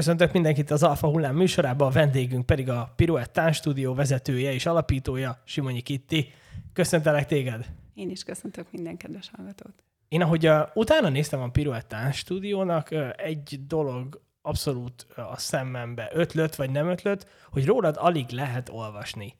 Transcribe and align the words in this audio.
Köszöntök 0.00 0.32
mindenkit 0.32 0.70
az 0.70 0.82
Alfa 0.82 1.08
Hullám 1.08 1.36
műsorában, 1.36 1.88
a 1.88 1.90
vendégünk 1.90 2.46
pedig 2.46 2.68
a 2.70 2.92
Pirouette 2.96 3.30
Tánstúdió 3.32 3.94
vezetője 3.94 4.52
és 4.52 4.66
alapítója, 4.66 5.38
Simonyi 5.44 5.80
Kitti. 5.80 6.32
Köszöntelek 6.72 7.26
téged! 7.26 7.66
Én 7.94 8.10
is 8.10 8.22
köszöntök 8.22 8.66
minden 8.72 8.96
kedves 8.96 9.30
hallgatót. 9.36 9.74
Én 10.08 10.22
ahogy 10.22 10.46
a, 10.46 10.70
utána 10.74 11.08
néztem 11.08 11.40
a 11.40 11.50
Pirouette 11.50 11.86
Tánstúdiónak, 11.86 12.88
egy 13.16 13.60
dolog 13.66 14.20
abszolút 14.42 15.06
a 15.16 15.36
szemembe 15.36 16.10
ötlött, 16.12 16.54
vagy 16.54 16.70
nem 16.70 16.88
ötlött, 16.88 17.26
hogy 17.50 17.66
rólad 17.66 17.96
alig 17.98 18.30
lehet 18.30 18.68
olvasni. 18.68 19.34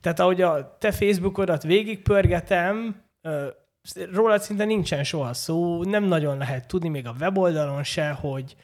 Tehát 0.00 0.20
ahogy 0.20 0.40
a 0.42 0.76
te 0.78 0.92
Facebookodat 0.92 1.62
végigpörgetem, 1.62 3.02
rólad 4.12 4.40
szinte 4.40 4.64
nincsen 4.64 5.04
soha 5.04 5.34
szó, 5.34 5.82
nem 5.82 6.04
nagyon 6.04 6.38
lehet 6.38 6.68
tudni 6.68 6.88
még 6.88 7.06
a 7.06 7.14
weboldalon 7.20 7.82
se, 7.82 8.10
hogy, 8.10 8.56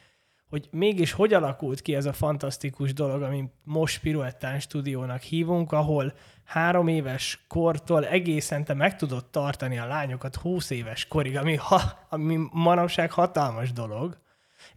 hogy 0.53 0.67
mégis 0.71 1.11
hogy 1.11 1.33
alakult 1.33 1.81
ki 1.81 1.95
ez 1.95 2.05
a 2.05 2.13
fantasztikus 2.13 2.93
dolog, 2.93 3.21
amit 3.21 3.51
most 3.63 4.01
Piruettán 4.01 4.59
stúdiónak 4.59 5.21
hívunk, 5.21 5.71
ahol 5.71 6.13
három 6.43 6.87
éves 6.87 7.45
kortól 7.47 8.05
egészen 8.05 8.63
te 8.63 8.73
meg 8.73 8.95
tudod 8.95 9.25
tartani 9.25 9.77
a 9.77 9.85
lányokat 9.85 10.35
20 10.35 10.69
éves 10.69 11.07
korig, 11.07 11.37
ami, 11.37 11.55
ha, 11.55 11.81
ami 12.09 12.39
manapság 12.51 13.11
hatalmas 13.11 13.71
dolog, 13.71 14.17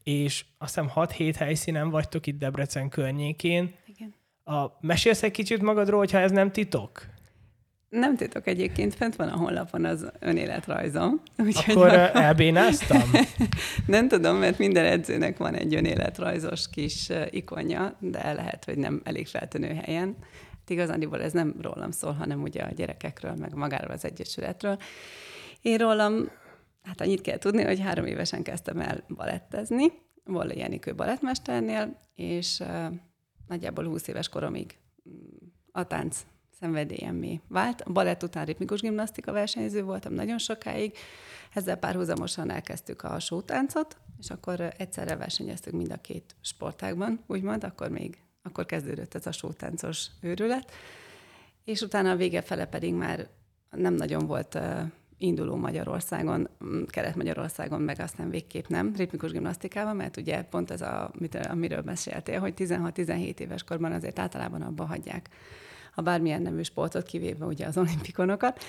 és 0.03 0.45
azt 0.59 0.75
hiszem 0.75 0.91
6-7 0.95 1.35
helyszínen 1.39 1.91
vagytok 1.91 2.27
itt 2.27 2.39
Debrecen 2.39 2.89
környékén. 2.89 3.75
Igen. 3.87 4.15
A, 4.45 4.77
mesélsz 4.81 5.23
egy 5.23 5.31
kicsit 5.31 5.63
magadról, 5.63 5.99
hogyha 5.99 6.19
ez 6.19 6.31
nem 6.31 6.53
titok? 6.53 7.07
Nem 7.89 8.17
titok 8.17 8.47
egyébként, 8.47 8.95
fent 8.95 9.17
van 9.17 9.29
a 9.29 9.37
honlapon 9.37 9.85
az 9.85 10.07
önéletrajzom. 10.19 11.23
Akkor 11.67 11.89
van... 11.89 12.17
elbénáztam? 12.17 13.11
nem 13.87 14.09
tudom, 14.09 14.37
mert 14.37 14.59
minden 14.59 14.85
edzőnek 14.85 15.37
van 15.37 15.55
egy 15.55 15.75
önéletrajzos 15.75 16.71
kis 16.71 17.13
ikonja, 17.31 17.97
de 18.01 18.33
lehet, 18.33 18.65
hogy 18.65 18.79
nem 18.79 19.01
elég 19.05 19.27
feltűnő 19.27 19.75
helyen. 19.75 20.17
Hát 20.51 20.71
igazándiból 20.71 21.23
ez 21.23 21.33
nem 21.33 21.55
rólam 21.61 21.91
szól, 21.91 22.13
hanem 22.13 22.43
ugye 22.43 22.63
a 22.63 22.73
gyerekekről, 22.73 23.35
meg 23.35 23.55
magáról 23.55 23.91
az 23.91 24.05
egyesületről. 24.05 24.79
Én 25.63 25.79
rólam, 25.79 26.31
hát 26.83 27.01
annyit 27.01 27.21
kell 27.21 27.39
tudni, 27.39 27.63
hogy 27.63 27.81
három 27.81 28.07
évesen 28.07 28.43
kezdtem 28.43 28.81
el 28.81 29.05
balettezni, 29.09 29.93
Volla 30.25 30.53
Jenikő 30.57 30.95
balettmesternél, 30.95 31.99
és 32.15 32.61
uh, 32.61 32.87
nagyjából 33.47 33.85
20 33.85 34.07
éves 34.07 34.29
koromig 34.29 34.79
mm, 35.09 35.49
a 35.73 35.87
tánc 35.87 36.27
szenvedélyemmé 36.67 37.41
vált. 37.49 37.81
A 37.81 37.93
balett 37.93 38.23
után 38.23 38.45
ritmikus 38.45 38.81
gimnasztika 38.81 39.33
versenyző 39.33 39.83
voltam 39.83 40.13
nagyon 40.13 40.39
sokáig, 40.39 40.97
ezzel 41.55 41.77
párhuzamosan 41.77 42.51
elkezdtük 42.51 43.03
a 43.03 43.19
sótáncot, 43.19 43.97
és 44.19 44.31
akkor 44.31 44.73
egyszerre 44.77 45.17
versenyeztük 45.17 45.73
mind 45.73 45.93
a 45.93 45.97
két 45.97 46.35
sportágban, 46.41 47.21
úgymond, 47.27 47.65
akkor 47.65 47.89
még, 47.89 48.19
akkor 48.43 48.67
kezdődött 48.67 49.15
ez 49.15 49.27
a 49.27 49.33
sótáncos 49.33 50.07
őrület, 50.21 50.73
és 51.65 51.81
utána 51.81 52.11
a 52.11 52.17
vége 52.17 52.43
fele 52.43 52.67
pedig 52.67 52.95
már 52.95 53.29
nem 53.71 53.95
nagyon 53.95 54.27
volt 54.27 54.59
induló 55.19 55.57
Magyarországon, 55.57 56.49
Kelet-Magyarországon, 56.87 57.81
meg 57.81 58.01
aztán 58.01 58.31
végképp 58.31 58.67
nem, 58.67 58.93
ritmikus 58.97 59.31
gimnasztikában, 59.31 59.97
mert 59.97 60.17
ugye 60.17 60.43
pont 60.43 60.71
ez, 60.71 60.81
a, 60.81 61.13
amiről 61.49 61.83
meséltél, 61.85 62.41
hogy 62.41 62.55
16-17 62.57 63.39
éves 63.39 63.63
korban 63.63 63.93
azért 63.93 64.19
általában 64.19 64.63
abba 64.63 64.85
hagyják 64.85 65.29
a 65.99 66.03
bármilyen 66.03 66.43
nemű 66.43 66.63
sportot, 66.63 67.07
kivéve 67.07 67.45
ugye 67.45 67.67
az 67.67 67.79
olimpikonokat. 67.79 68.61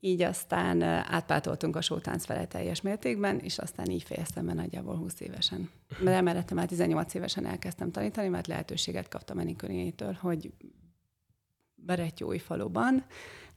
Így 0.00 0.22
aztán 0.22 0.82
átpátoltunk 0.82 1.76
a 1.76 1.80
sótánc 1.80 2.24
fele 2.24 2.46
teljes 2.46 2.80
mértékben, 2.80 3.38
és 3.38 3.58
aztán 3.58 3.90
így 3.90 4.02
fejeztem 4.02 4.46
be 4.46 4.52
nagyjából 4.52 4.96
20 4.96 5.20
évesen. 5.20 5.70
Mert 6.02 6.16
emellett 6.16 6.52
már 6.52 6.66
18 6.66 7.14
évesen 7.14 7.46
elkezdtem 7.46 7.90
tanítani, 7.90 8.28
mert 8.28 8.46
lehetőséget 8.46 9.08
kaptam 9.08 9.38
Enikőnétől, 9.38 10.12
hogy 10.20 10.52
Berettyói 11.74 12.38
faluban 12.38 13.04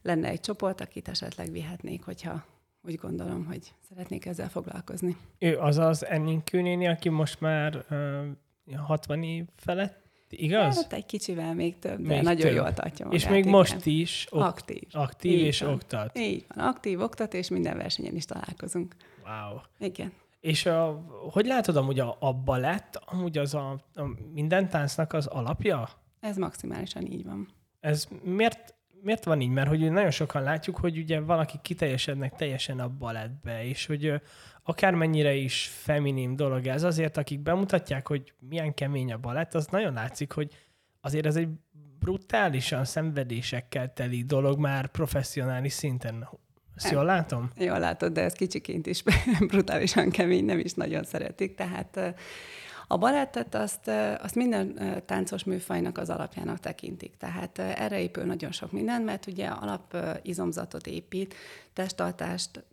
lenne 0.02 0.28
egy 0.28 0.40
csoport, 0.40 0.80
akit 0.80 1.08
esetleg 1.08 1.50
vihetnék, 1.50 2.04
hogyha 2.04 2.44
úgy 2.82 2.94
gondolom, 2.94 3.44
hogy 3.44 3.74
szeretnék 3.88 4.26
ezzel 4.26 4.48
foglalkozni. 4.48 5.16
Ő 5.38 5.58
az 5.58 5.78
az 5.78 6.06
Enninkő 6.06 6.88
aki 6.88 7.08
most 7.08 7.40
már 7.40 7.84
uh, 8.70 8.76
60 8.76 9.22
év 9.22 9.44
felett 9.56 10.03
igaz? 10.40 10.76
Hát 10.76 10.92
egy 10.92 11.06
kicsivel 11.06 11.54
még 11.54 11.78
több, 11.78 12.00
de 12.00 12.08
még 12.14 12.22
nagyon 12.22 12.46
több. 12.46 12.54
jól 12.54 12.72
tartja 12.72 13.04
magát. 13.04 13.20
És 13.20 13.28
még 13.28 13.38
igen. 13.38 13.50
most 13.50 13.86
is 13.86 14.26
ok- 14.30 14.42
aktív. 14.42 14.82
Aktív 14.92 15.32
Így 15.32 15.40
és 15.40 15.60
van. 15.60 15.72
oktat. 15.72 16.18
Így 16.18 16.44
van, 16.54 16.66
aktív, 16.66 17.00
oktat, 17.00 17.34
és 17.34 17.48
minden 17.48 17.76
versenyen 17.76 18.14
is 18.16 18.24
találkozunk. 18.24 18.94
Wow. 19.24 19.58
Igen. 19.78 20.12
És 20.40 20.66
a, 20.66 21.04
hogy 21.32 21.46
látod 21.46 21.76
amúgy 21.76 21.98
a, 22.00 22.16
a 22.20 22.32
balett, 22.32 23.00
amúgy 23.04 23.38
az 23.38 23.54
a, 23.54 23.70
a 23.94 24.02
minden 24.32 24.68
táncnak 24.68 25.12
az 25.12 25.26
alapja? 25.26 25.88
Ez 26.20 26.36
maximálisan 26.36 27.06
így 27.06 27.24
van. 27.24 27.48
Ez 27.80 28.08
miért, 28.22 28.74
miért 29.02 29.24
van 29.24 29.40
így? 29.40 29.48
Mert 29.50 29.68
hogy 29.68 29.90
nagyon 29.90 30.10
sokan 30.10 30.42
látjuk, 30.42 30.76
hogy 30.76 30.98
ugye 30.98 31.20
valaki 31.20 31.58
kiteljesednek 31.62 32.34
teljesen 32.36 32.80
a 32.80 32.88
balettbe, 32.88 33.64
és 33.64 33.86
hogy 33.86 34.20
akármennyire 34.64 35.34
is 35.34 35.70
feminim 35.72 36.36
dolog 36.36 36.66
ez, 36.66 36.82
azért 36.82 37.16
akik 37.16 37.40
bemutatják, 37.40 38.08
hogy 38.08 38.32
milyen 38.38 38.74
kemény 38.74 39.12
a 39.12 39.18
balett, 39.18 39.54
az 39.54 39.66
nagyon 39.66 39.92
látszik, 39.92 40.32
hogy 40.32 40.52
azért 41.00 41.26
ez 41.26 41.36
egy 41.36 41.48
brutálisan 41.98 42.84
szenvedésekkel 42.84 43.92
teli 43.92 44.22
dolog 44.22 44.58
már 44.58 44.86
professzionális 44.86 45.72
szinten. 45.72 46.28
Ezt 46.74 46.90
jól 46.90 47.04
látom? 47.04 47.50
Jól 47.56 47.78
látod, 47.78 48.12
de 48.12 48.22
ez 48.22 48.32
kicsiként 48.32 48.86
is 48.86 49.02
brutálisan 49.50 50.10
kemény, 50.10 50.44
nem 50.44 50.58
is 50.58 50.72
nagyon 50.72 51.04
szeretik. 51.04 51.54
Tehát 51.54 52.14
a 52.86 52.96
balettet 52.96 53.54
azt, 53.54 53.88
azt 54.18 54.34
minden 54.34 54.78
táncos 55.06 55.44
műfajnak 55.44 55.98
az 55.98 56.10
alapjának 56.10 56.60
tekintik. 56.60 57.16
Tehát 57.16 57.58
erre 57.58 58.00
épül 58.00 58.24
nagyon 58.24 58.52
sok 58.52 58.72
minden, 58.72 59.02
mert 59.02 59.26
ugye 59.26 59.46
alap 59.46 59.96
izomzatot 60.22 60.86
épít, 60.86 61.34
testtartást, 61.72 62.64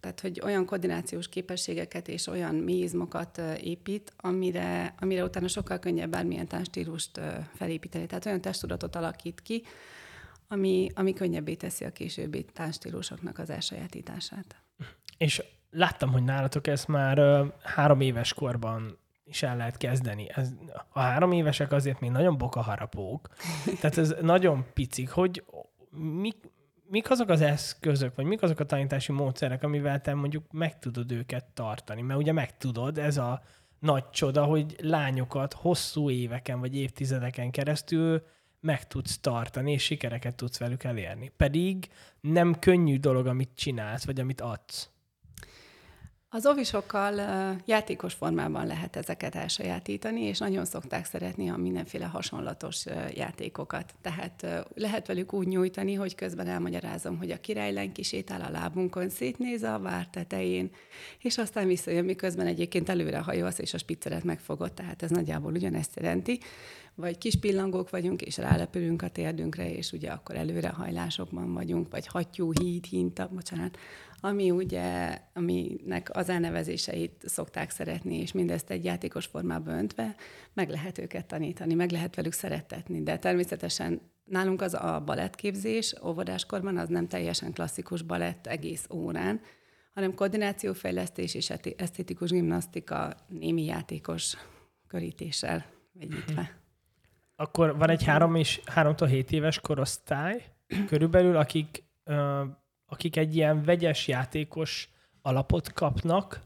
tehát 0.00 0.20
hogy 0.20 0.40
olyan 0.44 0.64
koordinációs 0.64 1.28
képességeket 1.28 2.08
és 2.08 2.26
olyan 2.26 2.54
mélyizmokat 2.54 3.40
épít, 3.62 4.12
amire, 4.16 4.94
amire 5.00 5.24
utána 5.24 5.48
sokkal 5.48 5.78
könnyebb 5.78 6.10
bármilyen 6.10 6.46
táncstílust 6.46 7.20
felépíteni. 7.54 8.06
Tehát 8.06 8.26
olyan 8.26 8.40
testudatot 8.40 8.96
alakít 8.96 9.40
ki, 9.42 9.62
ami, 10.48 10.90
ami 10.94 11.12
könnyebbé 11.12 11.54
teszi 11.54 11.84
a 11.84 11.90
későbbi 11.90 12.44
táncstílusoknak 12.44 13.38
az 13.38 13.50
elsajátítását. 13.50 14.56
És 15.18 15.42
láttam, 15.70 16.12
hogy 16.12 16.22
nálatok 16.22 16.66
ezt 16.66 16.88
már 16.88 17.44
három 17.62 18.00
éves 18.00 18.34
korban 18.34 18.98
is 19.24 19.42
el 19.42 19.56
lehet 19.56 19.76
kezdeni. 19.76 20.26
Ez, 20.34 20.52
a 20.88 21.00
három 21.00 21.32
évesek 21.32 21.72
azért 21.72 22.00
még 22.00 22.10
nagyon 22.10 22.38
bokaharapók. 22.38 23.28
Tehát 23.80 23.98
ez 23.98 24.14
nagyon 24.20 24.64
picik, 24.74 25.10
hogy 25.10 25.44
mik, 25.90 26.36
mik 26.88 27.10
azok 27.10 27.28
az 27.28 27.40
eszközök, 27.40 28.14
vagy 28.14 28.24
mik 28.24 28.42
azok 28.42 28.60
a 28.60 28.66
tanítási 28.66 29.12
módszerek, 29.12 29.62
amivel 29.62 30.00
te 30.00 30.14
mondjuk 30.14 30.52
meg 30.52 30.78
tudod 30.78 31.12
őket 31.12 31.44
tartani? 31.44 32.02
Mert 32.02 32.18
ugye 32.18 32.32
meg 32.32 32.56
tudod, 32.56 32.98
ez 32.98 33.16
a 33.16 33.42
nagy 33.78 34.10
csoda, 34.10 34.44
hogy 34.44 34.76
lányokat 34.80 35.52
hosszú 35.52 36.10
éveken 36.10 36.60
vagy 36.60 36.76
évtizedeken 36.76 37.50
keresztül 37.50 38.22
meg 38.60 38.86
tudsz 38.86 39.18
tartani, 39.18 39.72
és 39.72 39.82
sikereket 39.82 40.34
tudsz 40.34 40.58
velük 40.58 40.84
elérni. 40.84 41.32
Pedig 41.36 41.88
nem 42.20 42.58
könnyű 42.58 42.98
dolog, 42.98 43.26
amit 43.26 43.50
csinálsz, 43.54 44.04
vagy 44.04 44.20
amit 44.20 44.40
adsz. 44.40 44.90
Az 46.30 46.46
ovisokkal 46.46 47.14
játékos 47.64 48.14
formában 48.14 48.66
lehet 48.66 48.96
ezeket 48.96 49.34
elsajátítani, 49.34 50.20
és 50.20 50.38
nagyon 50.38 50.64
szokták 50.64 51.04
szeretni 51.04 51.50
a 51.50 51.56
mindenféle 51.56 52.04
hasonlatos 52.04 52.84
játékokat. 53.14 53.94
Tehát 54.00 54.46
lehet 54.74 55.06
velük 55.06 55.32
úgy 55.32 55.46
nyújtani, 55.46 55.94
hogy 55.94 56.14
közben 56.14 56.46
elmagyarázom, 56.46 57.18
hogy 57.18 57.30
a 57.30 57.40
királylen 57.40 57.92
kisétál 57.92 58.40
a 58.40 58.50
lábunkon, 58.50 59.08
szétnéz 59.08 59.62
a 59.62 59.78
vár 59.78 60.06
tetején, 60.06 60.70
és 61.18 61.38
aztán 61.38 61.66
visszajön, 61.66 62.04
miközben 62.04 62.46
egyébként 62.46 62.88
előre 62.88 63.18
hajolsz, 63.18 63.58
és 63.58 63.74
a 63.74 63.78
spicceret 63.78 64.24
megfogott, 64.24 64.74
tehát 64.74 65.02
ez 65.02 65.10
nagyjából 65.10 65.52
ugyanezt 65.52 65.96
jelenti. 65.96 66.40
Vagy 67.00 67.18
kis 67.18 67.36
pillangók 67.36 67.90
vagyunk, 67.90 68.22
és 68.22 68.36
rálepülünk 68.36 69.02
a 69.02 69.08
térdünkre, 69.08 69.72
és 69.72 69.92
ugye 69.92 70.10
akkor 70.10 70.36
előrehajlásokban 70.36 71.52
vagyunk, 71.52 71.90
vagy 71.90 72.06
hattyú, 72.06 72.52
híd, 72.52 72.84
hinta, 72.84 73.28
bocsánat, 73.34 73.78
ami 74.20 74.50
ugye, 74.50 75.18
aminek 75.34 76.16
az 76.16 76.28
elnevezéseit 76.28 77.22
szokták 77.26 77.70
szeretni, 77.70 78.20
és 78.20 78.32
mindezt 78.32 78.70
egy 78.70 78.84
játékos 78.84 79.26
formában 79.26 79.74
öntve, 79.74 80.14
meg 80.54 80.68
lehet 80.68 80.98
őket 80.98 81.26
tanítani, 81.26 81.74
meg 81.74 81.90
lehet 81.90 82.14
velük 82.14 82.32
szeretetni, 82.32 83.02
de 83.02 83.18
természetesen 83.18 84.00
nálunk 84.24 84.62
az 84.62 84.74
a 84.74 85.02
balettképzés 85.06 85.94
óvodáskorban 86.04 86.76
az 86.76 86.88
nem 86.88 87.08
teljesen 87.08 87.52
klasszikus 87.52 88.02
balett 88.02 88.46
egész 88.46 88.86
órán, 88.90 89.40
hanem 89.94 90.14
koordinációfejlesztés 90.14 91.34
és 91.34 91.50
esztétikus 91.76 92.30
gimnasztika 92.30 93.14
némi 93.28 93.64
játékos 93.64 94.36
körítéssel 94.88 95.66
vegyítve. 95.92 96.52
Akkor 97.40 97.76
van 97.76 97.90
egy 97.90 98.04
három 98.04 98.34
és 98.34 98.60
háromtól 98.64 99.08
hét 99.08 99.32
éves 99.32 99.60
korosztály 99.60 100.44
körülbelül, 100.86 101.36
akik 101.36 101.84
akik 102.86 103.16
egy 103.16 103.36
ilyen 103.36 103.62
vegyes 103.62 104.08
játékos 104.08 104.88
alapot 105.22 105.72
kapnak, 105.72 106.40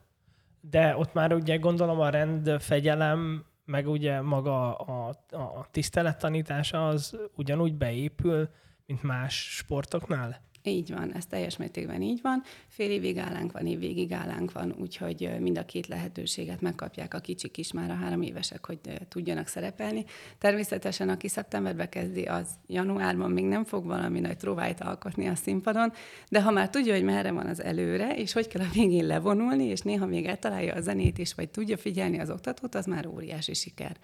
de 0.60 0.96
ott 0.96 1.12
már 1.12 1.32
ugye 1.32 1.56
gondolom 1.56 2.00
a 2.00 2.08
rend, 2.08 2.60
fegyelem 2.60 3.44
meg 3.64 3.88
ugye 3.88 4.20
maga 4.20 4.74
a, 4.74 5.08
a 5.30 5.66
tisztelettanítása 5.70 6.88
az 6.88 7.18
ugyanúgy 7.36 7.74
beépül, 7.74 8.48
mint 8.86 9.02
más 9.02 9.34
sportoknál? 9.34 10.40
Így 10.64 10.90
van, 10.90 11.14
ez 11.14 11.26
teljes 11.26 11.56
mértékben 11.56 12.02
így 12.02 12.20
van. 12.22 12.42
Fél 12.68 12.90
évig 12.90 13.18
állánk 13.18 13.52
van, 13.52 13.66
évvégig 13.66 14.12
állánk 14.12 14.52
van, 14.52 14.74
úgyhogy 14.80 15.30
mind 15.40 15.58
a 15.58 15.64
két 15.64 15.86
lehetőséget 15.86 16.60
megkapják 16.60 17.14
a 17.14 17.18
kicsik 17.18 17.56
is, 17.56 17.72
már 17.72 17.90
a 17.90 17.94
három 17.94 18.22
évesek, 18.22 18.66
hogy 18.66 18.78
tudjanak 19.08 19.46
szerepelni. 19.46 20.04
Természetesen, 20.38 21.08
aki 21.08 21.28
szeptemberbe 21.28 21.88
kezdi, 21.88 22.22
az 22.22 22.48
januárban 22.66 23.30
még 23.30 23.44
nem 23.44 23.64
fog 23.64 23.86
valami 23.86 24.20
nagy 24.20 24.36
tróvájt 24.36 24.80
alkotni 24.80 25.26
a 25.26 25.34
színpadon, 25.34 25.92
de 26.30 26.42
ha 26.42 26.50
már 26.50 26.70
tudja, 26.70 26.94
hogy 26.94 27.04
merre 27.04 27.30
van 27.30 27.46
az 27.46 27.62
előre, 27.62 28.16
és 28.16 28.32
hogy 28.32 28.48
kell 28.48 28.62
a 28.62 28.70
végén 28.72 29.06
levonulni, 29.06 29.64
és 29.64 29.80
néha 29.80 30.06
még 30.06 30.26
eltalálja 30.26 30.74
a 30.74 30.80
zenét 30.80 31.18
is, 31.18 31.34
vagy 31.34 31.50
tudja 31.50 31.76
figyelni 31.76 32.18
az 32.18 32.30
oktatót, 32.30 32.74
az 32.74 32.86
már 32.86 33.06
óriási 33.06 33.54
siker 33.54 33.96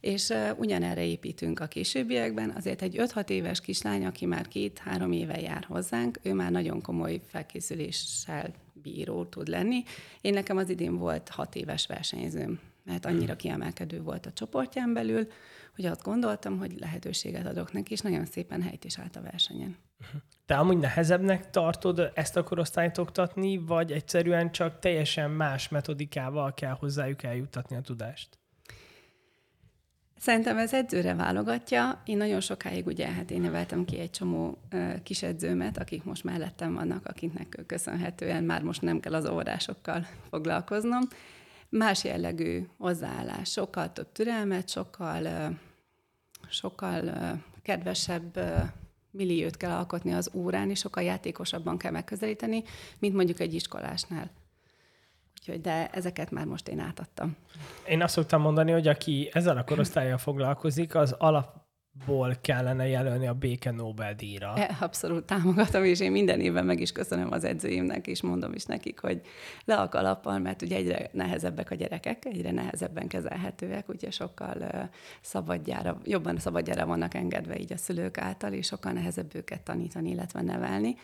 és 0.00 0.32
ugyanerre 0.56 1.04
építünk 1.04 1.60
a 1.60 1.66
későbbiekben. 1.66 2.50
Azért 2.50 2.82
egy 2.82 2.96
5-6 2.98 3.28
éves 3.28 3.60
kislány, 3.60 4.06
aki 4.06 4.26
már 4.26 4.48
két-három 4.48 5.12
éve 5.12 5.40
jár 5.40 5.64
hozzánk, 5.64 6.18
ő 6.22 6.32
már 6.32 6.50
nagyon 6.50 6.80
komoly 6.80 7.20
felkészüléssel 7.26 8.54
bíró 8.72 9.24
tud 9.24 9.48
lenni. 9.48 9.82
Én 10.20 10.32
nekem 10.32 10.56
az 10.56 10.68
idén 10.68 10.98
volt 10.98 11.28
6 11.28 11.54
éves 11.54 11.86
versenyzőm, 11.86 12.60
mert 12.84 13.06
annyira 13.06 13.36
kiemelkedő 13.36 14.02
volt 14.02 14.26
a 14.26 14.32
csoportján 14.32 14.92
belül, 14.92 15.26
hogy 15.74 15.84
azt 15.84 16.02
gondoltam, 16.02 16.58
hogy 16.58 16.78
lehetőséget 16.78 17.46
adok 17.46 17.72
neki, 17.72 17.92
és 17.92 18.00
nagyon 18.00 18.24
szépen 18.24 18.62
helyt 18.62 18.84
is 18.84 18.98
állt 18.98 19.16
a 19.16 19.22
versenyen. 19.22 19.76
Te 20.46 20.54
amúgy 20.54 20.78
nehezebbnek 20.78 21.50
tartod 21.50 22.10
ezt 22.14 22.36
a 22.36 22.42
korosztályt 22.42 22.98
oktatni, 22.98 23.56
vagy 23.56 23.92
egyszerűen 23.92 24.52
csak 24.52 24.78
teljesen 24.78 25.30
más 25.30 25.68
metodikával 25.68 26.54
kell 26.54 26.76
hozzájuk 26.78 27.22
eljuttatni 27.22 27.76
a 27.76 27.80
tudást? 27.80 28.38
Szerintem 30.18 30.58
ez 30.58 30.72
edzőre 30.72 31.14
válogatja. 31.14 32.02
Én 32.04 32.16
nagyon 32.16 32.40
sokáig 32.40 32.86
ugye, 32.86 33.08
hát 33.08 33.30
én 33.30 33.40
neveltem 33.40 33.84
ki 33.84 33.98
egy 33.98 34.10
csomó 34.10 34.58
kis 35.02 35.22
edzőmet, 35.22 35.78
akik 35.78 36.04
most 36.04 36.24
mellettem 36.24 36.74
vannak, 36.74 37.06
akiknek 37.06 37.62
köszönhetően 37.66 38.44
már 38.44 38.62
most 38.62 38.82
nem 38.82 39.00
kell 39.00 39.14
az 39.14 39.28
óvodásokkal 39.28 40.06
foglalkoznom. 40.30 41.02
Más 41.68 42.04
jellegű 42.04 42.66
hozzáállás, 42.78 43.50
sokkal 43.50 43.92
több 43.92 44.12
türelmet, 44.12 44.68
sokkal, 44.68 45.52
sokkal 46.48 47.12
kedvesebb 47.62 48.38
milliót 49.10 49.56
kell 49.56 49.70
alkotni 49.70 50.12
az 50.12 50.30
órán, 50.34 50.70
és 50.70 50.78
sokkal 50.78 51.02
játékosabban 51.02 51.78
kell 51.78 51.90
megközelíteni, 51.90 52.62
mint 52.98 53.14
mondjuk 53.14 53.40
egy 53.40 53.54
iskolásnál. 53.54 54.30
Úgyhogy, 55.48 55.60
de 55.60 55.88
ezeket 55.90 56.30
már 56.30 56.44
most 56.44 56.68
én 56.68 56.78
átadtam. 56.78 57.36
Én 57.88 58.02
azt 58.02 58.14
szoktam 58.14 58.40
mondani, 58.40 58.70
hogy 58.70 58.88
aki 58.88 59.28
ezzel 59.32 59.56
a 59.56 59.64
korosztályjal 59.64 60.18
foglalkozik, 60.18 60.94
az 60.94 61.12
alapból 61.12 62.36
kellene 62.40 62.88
jelölni 62.88 63.26
a 63.26 63.34
béke 63.34 63.70
Nobel-díjra. 63.70 64.54
E, 64.56 64.76
abszolút 64.80 65.24
támogatom, 65.24 65.84
és 65.84 66.00
én 66.00 66.10
minden 66.10 66.40
évben 66.40 66.64
meg 66.64 66.80
is 66.80 66.92
köszönöm 66.92 67.32
az 67.32 67.44
edzőimnek, 67.44 68.06
és 68.06 68.22
mondom 68.22 68.52
is 68.52 68.64
nekik, 68.64 69.00
hogy 69.00 69.20
le 69.64 69.76
a 69.76 69.88
kalappal, 69.88 70.38
mert 70.38 70.62
ugye 70.62 70.76
egyre 70.76 71.10
nehezebbek 71.12 71.70
a 71.70 71.74
gyerekek, 71.74 72.24
egyre 72.24 72.50
nehezebben 72.50 73.08
kezelhetőek, 73.08 73.88
ugye 73.88 74.10
sokkal 74.10 74.90
szabadjára, 75.20 76.00
jobban 76.04 76.38
szabadjára 76.38 76.86
vannak 76.86 77.14
engedve 77.14 77.58
így 77.58 77.72
a 77.72 77.76
szülők 77.76 78.18
által, 78.18 78.52
és 78.52 78.66
sokkal 78.66 78.92
nehezebb 78.92 79.34
őket 79.34 79.62
tanítani, 79.62 80.10
illetve 80.10 80.42
nevelni. 80.42 80.96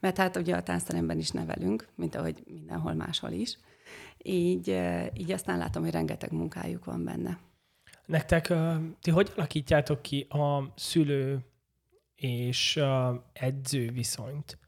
Mert 0.00 0.16
hát 0.16 0.36
ugye 0.36 0.56
a 0.56 0.62
táncteremben 0.62 1.18
is 1.18 1.30
nevelünk, 1.30 1.88
mint 1.94 2.14
ahogy 2.14 2.42
mindenhol 2.46 2.92
máshol 2.92 3.30
is 3.30 3.58
így, 4.22 4.78
így 5.14 5.32
aztán 5.32 5.58
látom, 5.58 5.82
hogy 5.82 5.92
rengeteg 5.92 6.32
munkájuk 6.32 6.84
van 6.84 7.04
benne. 7.04 7.38
Nektek, 8.06 8.52
ti 9.00 9.10
hogy 9.10 9.32
alakítjátok 9.36 10.02
ki 10.02 10.26
a 10.28 10.72
szülő 10.76 11.44
és 12.16 12.80
edző 13.32 13.90
viszonyt? 13.90 14.58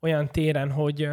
Olyan 0.00 0.28
téren, 0.28 0.70
hogy, 0.70 1.08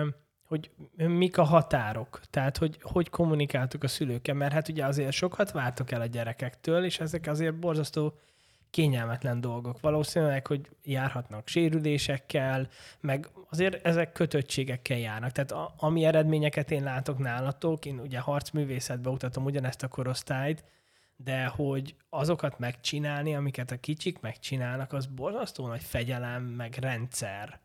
hogy 0.47 0.71
mik 0.95 1.37
a 1.37 1.43
határok? 1.43 2.21
Tehát, 2.29 2.57
hogy 2.57 2.77
hogy 2.81 3.09
kommunikáltok 3.09 3.83
a 3.83 3.87
szülőkkel? 3.87 4.35
Mert 4.35 4.53
hát 4.53 4.67
ugye 4.67 4.85
azért 4.85 5.11
sokat 5.11 5.51
vártok 5.51 5.91
el 5.91 6.01
a 6.01 6.05
gyerekektől, 6.05 6.83
és 6.83 6.99
ezek 6.99 7.27
azért 7.27 7.59
borzasztó 7.59 8.13
kényelmetlen 8.75 9.41
dolgok. 9.41 9.79
Valószínűleg, 9.79 10.47
hogy 10.47 10.69
járhatnak 10.83 11.47
sérülésekkel, 11.47 12.67
meg 12.99 13.29
azért 13.49 13.85
ezek 13.85 14.11
kötöttségekkel 14.11 14.97
járnak. 14.97 15.31
Tehát 15.31 15.51
a, 15.51 15.73
ami 15.77 16.05
eredményeket 16.05 16.71
én 16.71 16.83
látok 16.83 17.17
nálatok, 17.17 17.85
én 17.85 17.99
ugye 17.99 18.19
harcművészetbe 18.19 19.09
oktatom 19.09 19.45
ugyanezt 19.45 19.83
a 19.83 19.87
korosztályt, 19.87 20.63
de 21.15 21.45
hogy 21.45 21.95
azokat 22.09 22.59
megcsinálni, 22.59 23.35
amiket 23.35 23.71
a 23.71 23.79
kicsik 23.79 24.19
megcsinálnak, 24.19 24.93
az 24.93 25.05
borzasztó 25.05 25.67
nagy 25.67 25.83
fegyelem, 25.83 26.43
meg 26.43 26.75
rendszer, 26.79 27.59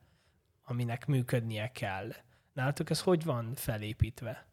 aminek 0.64 1.06
működnie 1.06 1.72
kell. 1.72 2.08
Nálatok 2.52 2.90
ez 2.90 3.00
hogy 3.00 3.24
van 3.24 3.52
felépítve? 3.54 4.46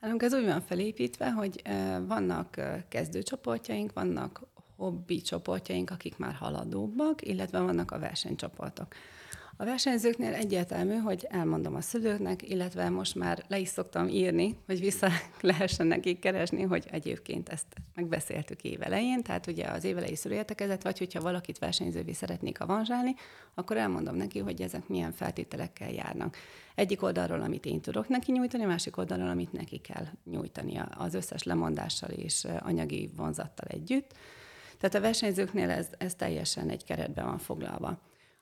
Nálunk 0.00 0.22
ez 0.22 0.34
úgy 0.34 0.44
van 0.44 0.60
felépítve, 0.60 1.30
hogy 1.30 1.62
vannak 2.06 2.60
kezdőcsoportjaink, 2.88 3.92
vannak 3.92 4.42
hobbi 4.80 5.20
csoportjaink, 5.20 5.90
akik 5.90 6.18
már 6.18 6.34
haladóbbak, 6.34 7.26
illetve 7.26 7.60
vannak 7.60 7.90
a 7.90 7.98
versenycsoportok. 7.98 8.86
A 9.56 9.64
versenyzőknél 9.64 10.34
egyértelmű, 10.34 10.94
hogy 10.94 11.26
elmondom 11.30 11.74
a 11.74 11.80
szülőknek, 11.80 12.48
illetve 12.48 12.88
most 12.88 13.14
már 13.14 13.44
le 13.48 13.58
is 13.58 13.68
szoktam 13.68 14.08
írni, 14.08 14.56
hogy 14.66 14.80
vissza 14.80 15.08
lehessen 15.40 15.86
nekik 15.86 16.18
keresni, 16.18 16.62
hogy 16.62 16.86
egyébként 16.90 17.48
ezt 17.48 17.66
megbeszéltük 17.94 18.62
évelején, 18.62 19.22
tehát 19.22 19.46
ugye 19.46 19.66
az 19.66 19.84
évelei 19.84 20.16
szülőértekezet, 20.16 20.82
vagy 20.82 20.98
hogyha 20.98 21.20
valakit 21.20 21.58
versenyzővé 21.58 22.12
szeretnék 22.12 22.60
avanzsálni, 22.60 23.14
akkor 23.54 23.76
elmondom 23.76 24.14
neki, 24.14 24.38
hogy 24.38 24.62
ezek 24.62 24.88
milyen 24.88 25.12
feltételekkel 25.12 25.90
járnak. 25.90 26.36
Egyik 26.74 27.02
oldalról, 27.02 27.40
amit 27.40 27.66
én 27.66 27.80
tudok 27.80 28.08
neki 28.08 28.32
nyújtani, 28.32 28.64
másik 28.64 28.96
oldalról, 28.96 29.28
amit 29.28 29.52
neki 29.52 29.78
kell 29.78 30.06
nyújtani 30.30 30.80
az 30.90 31.14
összes 31.14 31.42
lemondással 31.42 32.10
és 32.10 32.46
anyagi 32.60 33.10
vonzattal 33.16 33.68
együtt 33.68 34.14
tehát 34.80 34.94
a 34.94 35.00
versenyzőknél 35.00 35.70
ez, 35.70 35.88
ez 35.98 36.14
teljesen 36.14 36.68
egy 36.68 36.84
keretben 36.84 37.24
van 37.24 37.38
foglalva. 37.38 38.00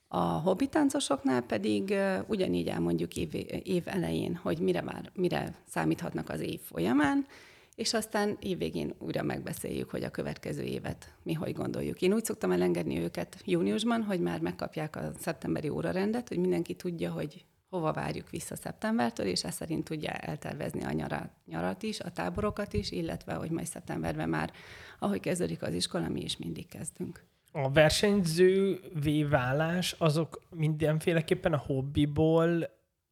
A 0.09 0.19
hobbitáncosoknál 0.19 1.43
pedig 1.43 1.95
ugyanígy 2.27 2.69
elmondjuk 2.69 3.17
év, 3.17 3.35
év 3.63 3.83
elején, 3.87 4.35
hogy 4.35 4.59
mire, 4.59 4.83
vár, 4.83 5.11
mire 5.15 5.55
számíthatnak 5.69 6.29
az 6.29 6.41
év 6.41 6.61
folyamán, 6.61 7.27
és 7.75 7.95
aztán 7.95 8.37
évvégén 8.41 8.95
újra 8.99 9.23
megbeszéljük, 9.23 9.91
hogy 9.91 10.05
a 10.05 10.11
következő 10.11 10.63
évet 10.63 11.15
mi 11.23 11.33
hogy 11.33 11.53
gondoljuk. 11.53 12.03
Én 12.03 12.13
úgy 12.13 12.25
szoktam 12.25 12.53
elengedni 12.53 12.99
őket 12.99 13.43
júniusban, 13.45 14.03
hogy 14.03 14.21
már 14.21 14.41
megkapják 14.41 14.97
a 14.97 15.13
szeptemberi 15.19 15.69
órarendet, 15.69 16.29
hogy 16.29 16.39
mindenki 16.39 16.75
tudja, 16.75 17.11
hogy 17.11 17.45
hova 17.69 17.93
várjuk 17.93 18.31
vissza 18.31 18.57
szeptembertől, 18.57 19.27
és 19.27 19.45
ez 19.45 19.55
szerint 19.55 19.85
tudja 19.85 20.11
eltervezni 20.11 20.85
a 20.85 20.93
nyarat, 20.93 21.31
nyarat 21.47 21.83
is, 21.83 22.01
a 22.01 22.11
táborokat 22.11 22.73
is, 22.73 22.91
illetve, 22.91 23.35
hogy 23.35 23.51
majd 23.51 23.67
szeptemberben 23.67 24.29
már, 24.29 24.53
ahogy 24.99 25.21
kezdődik 25.21 25.63
az 25.63 25.75
iskola, 25.75 26.09
mi 26.09 26.21
is 26.21 26.37
mindig 26.37 26.69
kezdünk. 26.69 27.25
A 27.53 27.71
versenyzővé 27.71 29.25
válás 29.25 29.93
azok 29.93 30.43
mindenféleképpen 30.51 31.53
a 31.53 31.63
hobbiból 31.67 32.71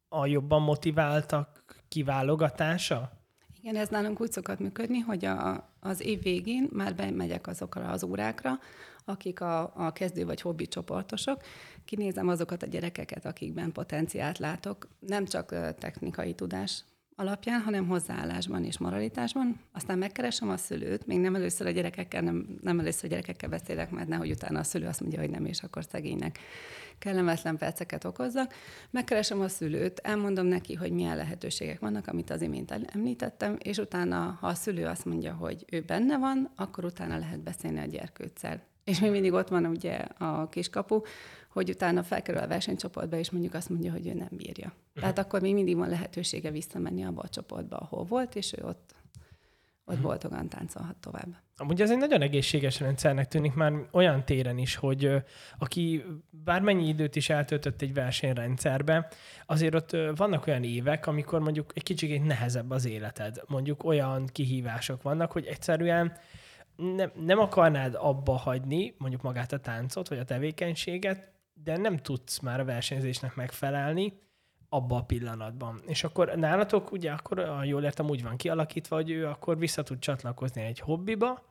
a 0.08 0.26
jobban 0.26 0.62
motiváltak 0.62 1.64
kiválogatása? 1.88 3.10
Igen, 3.60 3.76
ez 3.76 3.88
nálunk 3.88 4.20
úgy 4.20 4.32
szokott 4.32 4.58
működni, 4.58 4.98
hogy 4.98 5.24
a, 5.24 5.70
az 5.80 6.00
év 6.00 6.22
végén 6.22 6.68
már 6.72 6.94
bemegyek 6.94 7.46
azokra 7.46 7.88
az 7.88 8.04
órákra, 8.04 8.58
akik 9.04 9.40
a, 9.40 9.72
a 9.74 9.92
kezdő 9.92 10.24
vagy 10.24 10.40
hobbi 10.40 10.66
csoportosok. 10.66 11.42
Kinézem 11.86 12.28
azokat 12.28 12.62
a 12.62 12.66
gyerekeket, 12.66 13.26
akikben 13.26 13.72
potenciált 13.72 14.38
látok, 14.38 14.88
nem 14.98 15.24
csak 15.24 15.74
technikai 15.78 16.34
tudás 16.34 16.84
alapján, 17.16 17.60
hanem 17.60 17.86
hozzáállásban 17.86 18.64
és 18.64 18.78
moralitásban. 18.78 19.60
Aztán 19.72 19.98
megkeresem 19.98 20.48
a 20.48 20.56
szülőt, 20.56 21.06
még 21.06 21.18
nem 21.18 21.34
először 21.34 21.66
a 21.66 21.70
gyerekekkel, 21.70 22.22
nem, 22.22 22.58
nem 22.62 22.80
először 22.80 23.04
a 23.04 23.08
gyerekekkel 23.08 23.48
beszélek, 23.48 23.90
mert 23.90 24.08
nehogy 24.08 24.30
utána 24.30 24.58
a 24.58 24.62
szülő 24.62 24.86
azt 24.86 25.00
mondja, 25.00 25.20
hogy 25.20 25.30
nem, 25.30 25.44
és 25.44 25.62
akkor 25.62 25.84
szegénynek 25.84 26.38
kellemetlen 26.98 27.56
perceket 27.56 28.04
okozzak. 28.04 28.54
Megkeresem 28.90 29.40
a 29.40 29.48
szülőt, 29.48 29.98
elmondom 29.98 30.46
neki, 30.46 30.74
hogy 30.74 30.92
milyen 30.92 31.16
lehetőségek 31.16 31.80
vannak, 31.80 32.06
amit 32.06 32.30
az 32.30 32.42
imént 32.42 32.74
említettem, 32.92 33.56
és 33.58 33.78
utána, 33.78 34.38
ha 34.40 34.46
a 34.46 34.54
szülő 34.54 34.86
azt 34.86 35.04
mondja, 35.04 35.32
hogy 35.32 35.64
ő 35.70 35.80
benne 35.80 36.18
van, 36.18 36.50
akkor 36.56 36.84
utána 36.84 37.18
lehet 37.18 37.40
beszélni 37.40 37.78
a 37.78 37.84
gyerkőccel. 37.84 38.62
És 38.84 39.00
még 39.00 39.10
mindig 39.10 39.32
ott 39.32 39.48
van 39.48 39.66
ugye 39.66 39.94
a 40.18 40.48
kiskapu, 40.48 41.00
hogy 41.56 41.70
utána 41.70 42.02
felkerül 42.02 42.40
a 42.40 42.46
versenycsoportba, 42.46 43.16
és 43.16 43.30
mondjuk 43.30 43.54
azt 43.54 43.68
mondja, 43.68 43.92
hogy 43.92 44.06
ő 44.06 44.14
nem 44.14 44.28
bírja. 44.30 44.72
Tehát 44.94 45.18
akkor 45.18 45.40
még 45.40 45.54
mindig 45.54 45.76
van 45.76 45.88
lehetősége 45.88 46.50
visszamenni 46.50 47.04
abba 47.04 47.22
a 47.22 47.28
csoportba, 47.28 47.76
ahol 47.76 48.04
volt, 48.04 48.34
és 48.34 48.52
ő 48.58 48.64
ott, 48.64 48.94
ott 49.84 49.98
boldogan 49.98 50.48
táncolhat 50.48 50.96
tovább. 50.96 51.36
Amúgy 51.56 51.80
ez 51.80 51.90
egy 51.90 51.98
nagyon 51.98 52.22
egészséges 52.22 52.80
rendszernek 52.80 53.28
tűnik 53.28 53.54
már 53.54 53.72
olyan 53.90 54.24
téren 54.24 54.58
is, 54.58 54.76
hogy 54.76 55.10
aki 55.58 56.04
bármennyi 56.30 56.88
időt 56.88 57.16
is 57.16 57.30
eltöltött 57.30 57.82
egy 57.82 57.94
versenyrendszerbe, 57.94 59.08
azért 59.46 59.74
ott 59.74 59.96
vannak 60.16 60.46
olyan 60.46 60.64
évek, 60.64 61.06
amikor 61.06 61.40
mondjuk 61.40 61.70
egy 61.74 61.82
kicsit 61.82 62.24
nehezebb 62.24 62.70
az 62.70 62.86
életed. 62.86 63.42
Mondjuk 63.46 63.84
olyan 63.84 64.26
kihívások 64.26 65.02
vannak, 65.02 65.32
hogy 65.32 65.46
egyszerűen 65.46 66.16
nem, 66.76 67.12
nem 67.24 67.38
akarnád 67.38 67.94
abba 67.94 68.32
hagyni 68.32 68.94
mondjuk 68.98 69.22
magát 69.22 69.52
a 69.52 69.58
táncot, 69.58 70.08
vagy 70.08 70.18
a 70.18 70.24
tevékenységet, 70.24 71.34
de 71.62 71.76
nem 71.76 71.96
tudsz 71.96 72.38
már 72.38 72.60
a 72.60 72.64
versenyzésnek 72.64 73.34
megfelelni 73.34 74.18
abba 74.68 74.96
a 74.96 75.02
pillanatban. 75.02 75.80
És 75.86 76.04
akkor 76.04 76.32
nálatok 76.36 76.92
ugye 76.92 77.12
akkor, 77.12 77.60
jól 77.64 77.82
értem, 77.82 78.08
úgy 78.08 78.22
van 78.22 78.36
kialakítva, 78.36 78.96
hogy 78.96 79.10
ő 79.10 79.26
akkor 79.26 79.58
vissza 79.58 79.82
tud 79.82 79.98
csatlakozni 79.98 80.62
egy 80.62 80.78
hobbiba, 80.78 81.44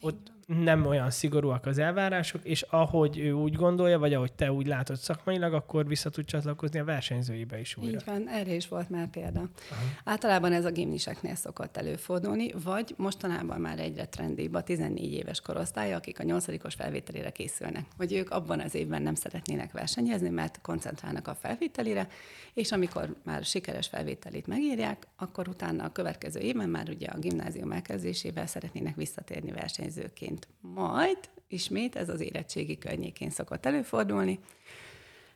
ott 0.00 0.32
nem 0.58 0.86
olyan 0.86 1.10
szigorúak 1.10 1.66
az 1.66 1.78
elvárások, 1.78 2.44
és 2.44 2.62
ahogy 2.62 3.18
ő 3.18 3.32
úgy 3.32 3.54
gondolja, 3.54 3.98
vagy 3.98 4.14
ahogy 4.14 4.32
te 4.32 4.52
úgy 4.52 4.66
látod 4.66 4.96
szakmailag, 4.96 5.52
akkor 5.52 5.86
vissza 5.86 6.10
tud 6.10 6.24
csatlakozni 6.24 6.78
a 6.78 6.84
versenyzőibe 6.84 7.60
is 7.60 7.76
újra. 7.76 7.90
Így 7.90 8.02
van, 8.04 8.28
erre 8.28 8.54
is 8.54 8.68
volt 8.68 8.90
már 8.90 9.08
példa. 9.08 9.38
Aha. 9.40 9.82
Általában 10.04 10.52
ez 10.52 10.64
a 10.64 10.70
gimniseknél 10.70 11.34
szokott 11.34 11.76
előfordulni, 11.76 12.52
vagy 12.64 12.94
mostanában 12.96 13.60
már 13.60 13.78
egyre 13.78 14.06
trendibb 14.06 14.54
a 14.54 14.62
14 14.62 15.12
éves 15.12 15.40
korosztály, 15.40 15.94
akik 15.94 16.20
a 16.20 16.22
8 16.22 16.74
felvételére 16.74 17.30
készülnek. 17.30 17.84
Vagy 17.96 18.12
ők 18.12 18.30
abban 18.30 18.60
az 18.60 18.74
évben 18.74 19.02
nem 19.02 19.14
szeretnének 19.14 19.72
versenyezni, 19.72 20.28
mert 20.28 20.60
koncentrálnak 20.62 21.28
a 21.28 21.34
felvételire, 21.34 22.08
és 22.54 22.72
amikor 22.72 23.16
már 23.24 23.44
sikeres 23.44 23.86
felvételit 23.86 24.46
megírják, 24.46 25.06
akkor 25.16 25.48
utána 25.48 25.84
a 25.84 25.92
következő 25.92 26.40
évben 26.40 26.68
már 26.68 26.88
ugye 26.88 27.06
a 27.06 27.18
gimnázium 27.18 27.72
elkezdésével 27.72 28.46
szeretnének 28.46 28.96
visszatérni 28.96 29.50
versenyzőként. 29.50 30.39
Majd 30.60 31.18
ismét 31.48 31.96
ez 31.96 32.08
az 32.08 32.20
érettségi 32.20 32.78
környékén 32.78 33.30
szokott 33.30 33.66
előfordulni. 33.66 34.38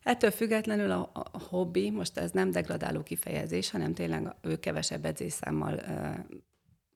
Ettől 0.03 0.31
függetlenül 0.31 0.91
a, 0.91 1.11
a 1.13 1.39
hobbi, 1.39 1.91
most 1.91 2.19
ez 2.19 2.31
nem 2.31 2.51
degradáló 2.51 3.03
kifejezés, 3.03 3.71
hanem 3.71 3.95
tényleg 3.95 4.35
ő 4.43 4.59
kevesebb 4.59 5.05
edzésszámmal 5.05 5.81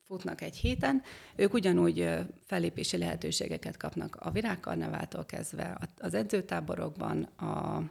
futnak 0.06 0.40
egy 0.40 0.56
héten, 0.56 1.02
ők 1.36 1.54
ugyanúgy 1.54 2.10
fellépési 2.46 2.96
lehetőségeket 2.96 3.76
kapnak 3.76 4.16
a 4.16 4.30
virágkarnevától 4.30 5.24
kezdve 5.24 5.78
az 5.98 6.14
edzőtáborokban, 6.14 7.22
a 7.22 7.82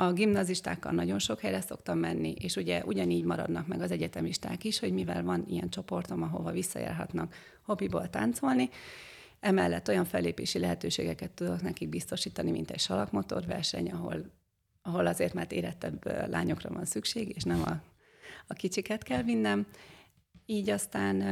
a 0.00 0.12
gimnazistákkal 0.12 0.92
nagyon 0.92 1.18
sok 1.18 1.40
helyre 1.40 1.60
szoktam 1.60 1.98
menni, 1.98 2.34
és 2.38 2.56
ugye 2.56 2.84
ugyanígy 2.84 3.24
maradnak 3.24 3.66
meg 3.66 3.80
az 3.80 3.90
egyetemisták 3.90 4.64
is, 4.64 4.78
hogy 4.78 4.92
mivel 4.92 5.22
van 5.22 5.44
ilyen 5.48 5.70
csoportom, 5.70 6.22
ahova 6.22 6.50
visszajárhatnak 6.50 7.34
hobbiból 7.62 8.10
táncolni, 8.10 8.70
emellett 9.40 9.88
olyan 9.88 10.04
fellépési 10.04 10.58
lehetőségeket 10.58 11.30
tudok 11.30 11.62
nekik 11.62 11.88
biztosítani, 11.88 12.50
mint 12.50 12.70
egy 12.70 12.80
salakmotorverseny, 12.80 13.90
ahol, 13.90 14.32
ahol 14.82 15.06
azért 15.06 15.34
már 15.34 15.46
érettebb 15.48 16.28
lányokra 16.28 16.70
van 16.70 16.84
szükség, 16.84 17.32
és 17.36 17.42
nem 17.42 17.62
a, 17.62 17.80
a 18.46 18.54
kicsiket 18.54 19.02
kell 19.02 19.22
vinnem. 19.22 19.66
Így 20.46 20.70
aztán 20.70 21.22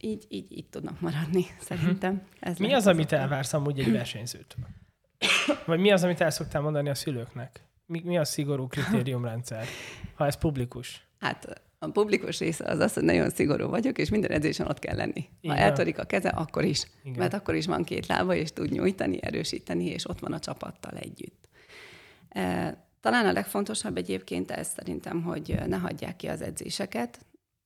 így, 0.00 0.26
így, 0.28 0.52
így 0.52 0.68
tudnak 0.68 1.00
maradni, 1.00 1.46
szerintem. 1.60 2.22
Ez 2.40 2.58
mi 2.58 2.72
az, 2.72 2.86
amit 2.86 3.12
elvársz 3.12 3.52
amúgy 3.52 3.78
egy 3.78 3.92
versenyzőtől? 3.92 4.66
Vagy 5.66 5.80
mi 5.80 5.90
az, 5.90 6.02
amit 6.02 6.20
el 6.20 6.30
szoktál 6.30 6.62
mondani 6.62 6.88
a 6.88 6.94
szülőknek? 6.94 7.66
mi, 7.86 8.02
mi 8.04 8.18
a 8.18 8.24
szigorú 8.24 8.66
kritériumrendszer, 8.66 9.66
ha 10.14 10.26
ez 10.26 10.38
publikus? 10.38 11.06
Hát 11.18 11.62
a 11.78 11.90
publikus 11.90 12.38
része 12.38 12.64
az 12.64 12.78
az, 12.78 12.92
hogy 12.92 13.02
nagyon 13.02 13.30
szigorú 13.30 13.68
vagyok, 13.68 13.98
és 13.98 14.08
minden 14.08 14.30
edzésen 14.30 14.66
ott 14.66 14.78
kell 14.78 14.96
lenni. 14.96 15.20
Ha 15.20 15.28
Igen. 15.40 15.56
eltörik 15.56 15.98
a 15.98 16.04
keze, 16.04 16.28
akkor 16.28 16.64
is. 16.64 16.82
Igen. 17.02 17.18
Mert 17.18 17.34
akkor 17.34 17.54
is 17.54 17.66
van 17.66 17.84
két 17.84 18.06
lába, 18.06 18.34
és 18.34 18.52
tud 18.52 18.70
nyújtani, 18.70 19.22
erősíteni, 19.22 19.84
és 19.84 20.08
ott 20.08 20.18
van 20.18 20.32
a 20.32 20.38
csapattal 20.38 20.96
együtt. 20.96 21.48
E, 22.28 22.76
talán 23.00 23.26
a 23.26 23.32
legfontosabb 23.32 23.96
egyébként 23.96 24.50
ez 24.50 24.68
szerintem, 24.68 25.22
hogy 25.22 25.58
ne 25.66 25.76
hagyják 25.76 26.16
ki 26.16 26.26
az 26.26 26.40
edzéseket. 26.40 27.18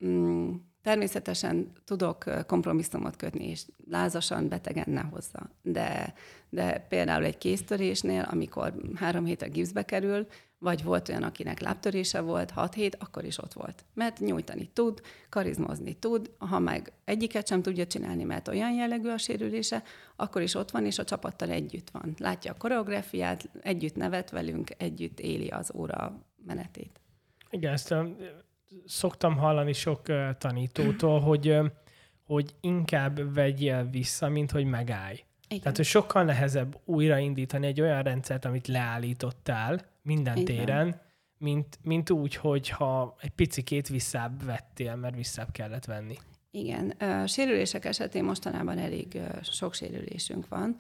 Mm, 0.05 0.51
Természetesen 0.83 1.73
tudok 1.85 2.25
kompromisszumot 2.47 3.17
kötni, 3.17 3.49
és 3.49 3.63
lázasan, 3.91 4.49
betegen 4.49 4.91
ne 4.91 5.01
hozza. 5.01 5.51
De, 5.63 6.15
de 6.49 6.87
például 6.89 7.25
egy 7.25 7.39
kéztörésnél, 7.39 8.29
amikor 8.31 8.75
három 8.95 9.25
hétre 9.25 9.49
gipszbe 9.49 9.85
kerül, 9.85 10.27
vagy 10.61 10.83
volt 10.83 11.09
olyan, 11.09 11.23
akinek 11.23 11.61
lábtörése 11.61 12.21
volt, 12.21 12.51
hat 12.51 12.75
hét, 12.75 12.97
akkor 13.01 13.25
is 13.25 13.39
ott 13.39 13.53
volt. 13.53 13.85
Mert 13.95 14.19
nyújtani 14.19 14.71
tud, 14.73 15.01
karizmozni 15.29 15.95
tud, 15.95 16.31
ha 16.39 16.59
meg 16.59 16.93
egyiket 17.05 17.47
sem 17.47 17.63
tudja 17.63 17.87
csinálni, 17.87 18.25
mert 18.25 18.49
olyan 18.49 18.73
jellegű 18.73 19.09
a 19.09 19.19
sérülése, 19.19 19.83
akkor 20.17 20.43
is 20.43 20.55
ott 20.55 20.71
van, 20.71 20.87
és 20.87 20.99
a 20.99 21.05
csapattal 21.05 21.51
együtt 21.51 21.91
van. 21.91 22.15
Látja 22.19 22.53
a 22.53 22.57
koreográfiát, 22.59 23.49
együtt 23.61 23.97
nevet 23.97 24.31
velünk, 24.31 24.71
együtt 24.77 25.21
éli 25.21 25.49
az 25.49 25.73
óra 25.75 26.27
menetét. 26.47 27.01
Igen, 27.51 27.73
ezt 27.73 27.95
szoktam 28.87 29.37
hallani 29.37 29.73
sok 29.73 30.03
tanítótól, 30.39 31.21
hogy, 31.21 31.59
hogy 32.25 32.55
inkább 32.61 33.35
vegyél 33.35 33.89
vissza, 33.91 34.29
mint 34.29 34.51
hogy 34.51 34.65
megállj. 34.65 35.25
Igen. 35.49 35.63
Tehát, 35.63 35.77
hogy 35.77 35.87
sokkal 35.87 36.25
nehezebb 36.25 36.81
újraindítani 36.85 37.67
egy 37.67 37.81
olyan 37.81 38.03
rendszert, 38.03 38.45
amit 38.45 38.67
leállítottál 38.67 39.90
minden 40.03 40.37
Igen. 40.37 40.57
téren, 40.57 41.01
mint, 41.39 41.79
mint 41.83 42.11
úgy, 42.11 42.35
hogyha 42.35 43.17
egy 43.21 43.31
picikét 43.31 43.89
visszább 43.89 44.45
vettél, 44.45 44.97
mert 44.97 45.15
visszább 45.15 45.53
kellett 45.53 45.85
venni. 45.85 46.17
Igen. 46.51 46.95
Sérülések 47.27 47.85
esetén 47.85 48.25
mostanában 48.25 48.79
elég 48.79 49.21
sok 49.43 49.75
sérülésünk 49.75 50.49
van. 50.49 50.77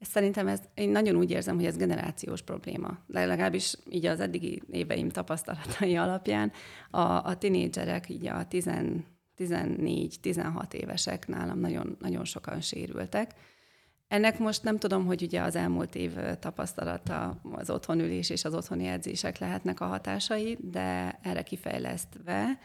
Szerintem 0.00 0.48
ez, 0.48 0.60
én 0.74 0.90
nagyon 0.90 1.16
úgy 1.16 1.30
érzem, 1.30 1.54
hogy 1.54 1.64
ez 1.64 1.76
generációs 1.76 2.42
probléma. 2.42 2.98
De 3.06 3.24
legalábbis 3.24 3.74
így 3.90 4.06
az 4.06 4.20
eddigi 4.20 4.62
éveim 4.70 5.08
tapasztalatai 5.08 5.96
alapján 5.96 6.52
a, 6.90 7.00
a 7.00 7.36
tinédzserek, 7.38 8.08
így 8.08 8.26
a 8.26 8.46
14-16 9.38 10.72
évesek 10.72 11.26
nálam 11.26 11.58
nagyon, 11.58 11.96
nagyon 12.00 12.24
sokan 12.24 12.60
sérültek. 12.60 13.30
Ennek 14.12 14.38
most 14.38 14.62
nem 14.62 14.78
tudom, 14.78 15.06
hogy 15.06 15.22
ugye 15.22 15.40
az 15.40 15.56
elmúlt 15.56 15.94
év 15.94 16.12
tapasztalata, 16.38 17.40
az 17.52 17.70
otthonülés 17.70 18.30
és 18.30 18.44
az 18.44 18.54
otthoni 18.54 18.86
edzések 18.86 19.38
lehetnek 19.38 19.80
a 19.80 19.86
hatásai, 19.86 20.58
de 20.60 21.18
erre 21.22 21.42
kifejlesztve 21.42 22.58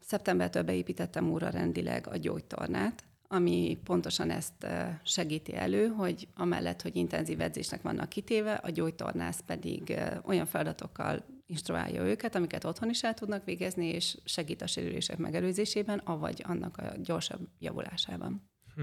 szeptembertől 0.00 0.62
beépítettem 0.62 1.30
újra 1.30 1.48
rendileg 1.48 2.06
a 2.06 2.16
gyógytornát, 2.16 3.04
ami 3.28 3.78
pontosan 3.84 4.30
ezt 4.30 4.66
segíti 5.02 5.54
elő, 5.54 5.86
hogy 5.86 6.28
amellett, 6.34 6.82
hogy 6.82 6.96
intenzív 6.96 7.40
edzésnek 7.40 7.82
vannak 7.82 8.08
kitéve, 8.08 8.54
a 8.54 8.70
gyógytornász 8.70 9.40
pedig 9.46 9.98
olyan 10.24 10.46
feladatokkal 10.46 11.24
instruálja 11.46 12.02
őket, 12.02 12.34
amiket 12.34 12.64
otthon 12.64 12.90
is 12.90 13.02
el 13.02 13.14
tudnak 13.14 13.44
végezni, 13.44 13.86
és 13.86 14.18
segít 14.24 14.62
a 14.62 14.66
sérülések 14.66 15.18
megelőzésében, 15.18 15.98
avagy 15.98 16.42
annak 16.46 16.76
a 16.76 16.92
gyorsabb 17.02 17.48
javulásában. 17.58 18.50
Hm. 18.74 18.82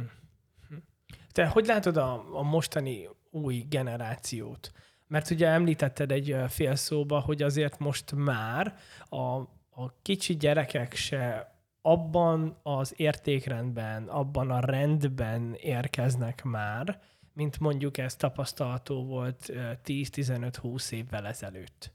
Te 1.33 1.45
hogy 1.45 1.65
látod 1.65 1.97
a, 1.97 2.37
a 2.37 2.41
mostani 2.41 3.09
új 3.31 3.65
generációt? 3.69 4.71
Mert 5.07 5.29
ugye 5.29 5.47
említetted 5.47 6.11
egy 6.11 6.35
fél 6.47 6.75
szóba, 6.75 7.19
hogy 7.19 7.41
azért 7.41 7.79
most 7.79 8.11
már 8.15 8.77
a, 9.09 9.39
a 9.69 10.01
kicsi 10.01 10.35
gyerekek 10.35 10.93
se 10.95 11.51
abban 11.81 12.59
az 12.63 12.93
értékrendben, 12.95 14.07
abban 14.07 14.51
a 14.51 14.59
rendben 14.59 15.53
érkeznek 15.53 16.43
már, 16.43 17.01
mint 17.33 17.59
mondjuk 17.59 17.97
ez 17.97 18.15
tapasztalható 18.15 19.05
volt 19.05 19.51
10-15-20 19.85 20.91
évvel 20.91 21.27
ezelőtt. 21.27 21.91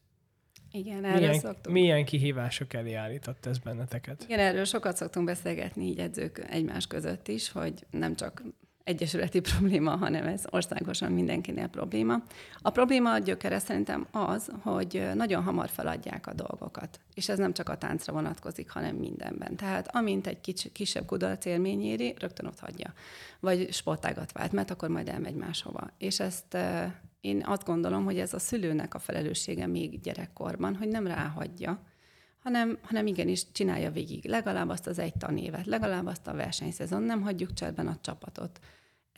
Igen, 0.71 1.05
erről 1.05 1.19
milyen, 1.19 1.39
szoktunk. 1.39 1.77
Milyen 1.77 2.05
kihívások 2.05 2.73
elé 2.73 2.93
állított 2.93 3.47
ez 3.47 3.59
benneteket? 3.59 4.23
Igen, 4.23 4.39
erről 4.39 4.65
sokat 4.65 4.97
szoktunk 4.97 5.27
beszélgetni 5.27 5.85
így 5.85 5.99
edzők 5.99 6.47
egymás 6.51 6.87
között 6.87 7.29
is, 7.29 7.51
hogy 7.51 7.87
nem 7.91 8.15
csak 8.15 8.43
egyesületi 8.89 9.41
probléma, 9.41 9.97
hanem 9.97 10.27
ez 10.27 10.45
országosan 10.51 11.13
mindenkinél 11.13 11.67
probléma. 11.67 12.23
A 12.63 12.71
probléma 12.71 13.13
a 13.13 13.19
gyökere 13.19 13.59
szerintem 13.59 14.07
az, 14.11 14.51
hogy 14.63 15.09
nagyon 15.15 15.43
hamar 15.43 15.69
feladják 15.69 16.27
a 16.27 16.35
dolgokat. 16.35 17.01
És 17.15 17.29
ez 17.29 17.39
nem 17.39 17.53
csak 17.53 17.69
a 17.69 17.79
táncra 17.79 18.13
vonatkozik, 18.13 18.71
hanem 18.71 18.97
mindenben. 18.97 19.57
Tehát 19.57 19.97
amint 19.97 20.27
egy 20.27 20.41
kis, 20.41 20.69
kisebb 20.73 21.07
kudarc 21.07 21.45
élmény 21.45 21.83
éri, 21.83 22.15
rögtön 22.19 22.47
ott 22.47 22.61
hagyja. 22.61 22.93
Vagy 23.41 23.73
sportágat 23.73 24.33
vált, 24.33 24.53
mert 24.53 24.71
akkor 24.71 24.89
majd 24.89 25.09
elmegy 25.09 25.35
máshova. 25.35 25.91
És 25.99 26.21
ezt 26.21 26.57
én 27.21 27.43
azt 27.47 27.65
gondolom, 27.65 28.05
hogy 28.05 28.19
ez 28.19 28.35
a 28.35 28.39
szülőnek 28.39 28.95
a 28.95 28.99
felelőssége 28.99 29.67
még 29.67 30.01
gyerekkorban, 30.01 30.77
hogy 30.77 30.89
nem 30.89 31.07
ráhagyja, 31.07 31.83
hanem, 32.43 32.79
hanem 32.83 33.07
igenis 33.07 33.53
csinálja 33.53 33.91
végig 33.91 34.25
legalább 34.25 34.69
azt 34.69 34.87
az 34.87 34.99
egy 34.99 35.15
tanévet, 35.15 35.67
legalább 35.67 36.07
azt 36.07 36.27
a 36.27 36.35
versenyszezon, 36.35 37.03
nem 37.03 37.23
hagyjuk 37.23 37.53
cserben 37.53 37.87
a 37.87 37.99
csapatot 38.01 38.61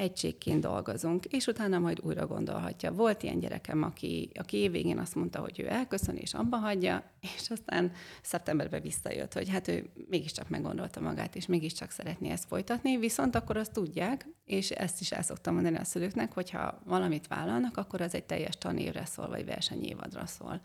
egységként 0.00 0.60
dolgozunk, 0.60 1.24
és 1.24 1.46
utána 1.46 1.78
majd 1.78 2.00
újra 2.02 2.26
gondolhatja. 2.26 2.92
Volt 2.92 3.22
ilyen 3.22 3.38
gyerekem, 3.38 3.82
aki, 3.82 4.30
aki 4.34 4.56
évvégén 4.56 4.98
azt 4.98 5.14
mondta, 5.14 5.40
hogy 5.40 5.60
ő 5.60 5.68
elköszön 5.68 6.16
és 6.16 6.34
abba 6.34 6.56
hagyja, 6.56 7.10
és 7.20 7.50
aztán 7.50 7.92
szeptemberben 8.22 8.82
visszajött, 8.82 9.32
hogy 9.32 9.48
hát 9.48 9.68
ő 9.68 9.90
mégiscsak 10.08 10.48
meggondolta 10.48 11.00
magát, 11.00 11.36
és 11.36 11.46
mégiscsak 11.46 11.90
szeretné 11.90 12.30
ezt 12.30 12.46
folytatni, 12.46 12.96
viszont 12.96 13.34
akkor 13.34 13.56
azt 13.56 13.72
tudják, 13.72 14.26
és 14.44 14.70
ezt 14.70 15.00
is 15.00 15.12
el 15.12 15.22
szoktam 15.22 15.54
mondani 15.54 15.76
a 15.76 15.84
szülőknek, 15.84 16.32
hogyha 16.32 16.80
valamit 16.84 17.26
vállalnak, 17.26 17.76
akkor 17.76 18.00
az 18.00 18.14
egy 18.14 18.24
teljes 18.24 18.58
tanévre 18.58 19.04
szól, 19.04 19.28
vagy 19.28 19.44
versenyévadra 19.44 20.26
szól. 20.26 20.60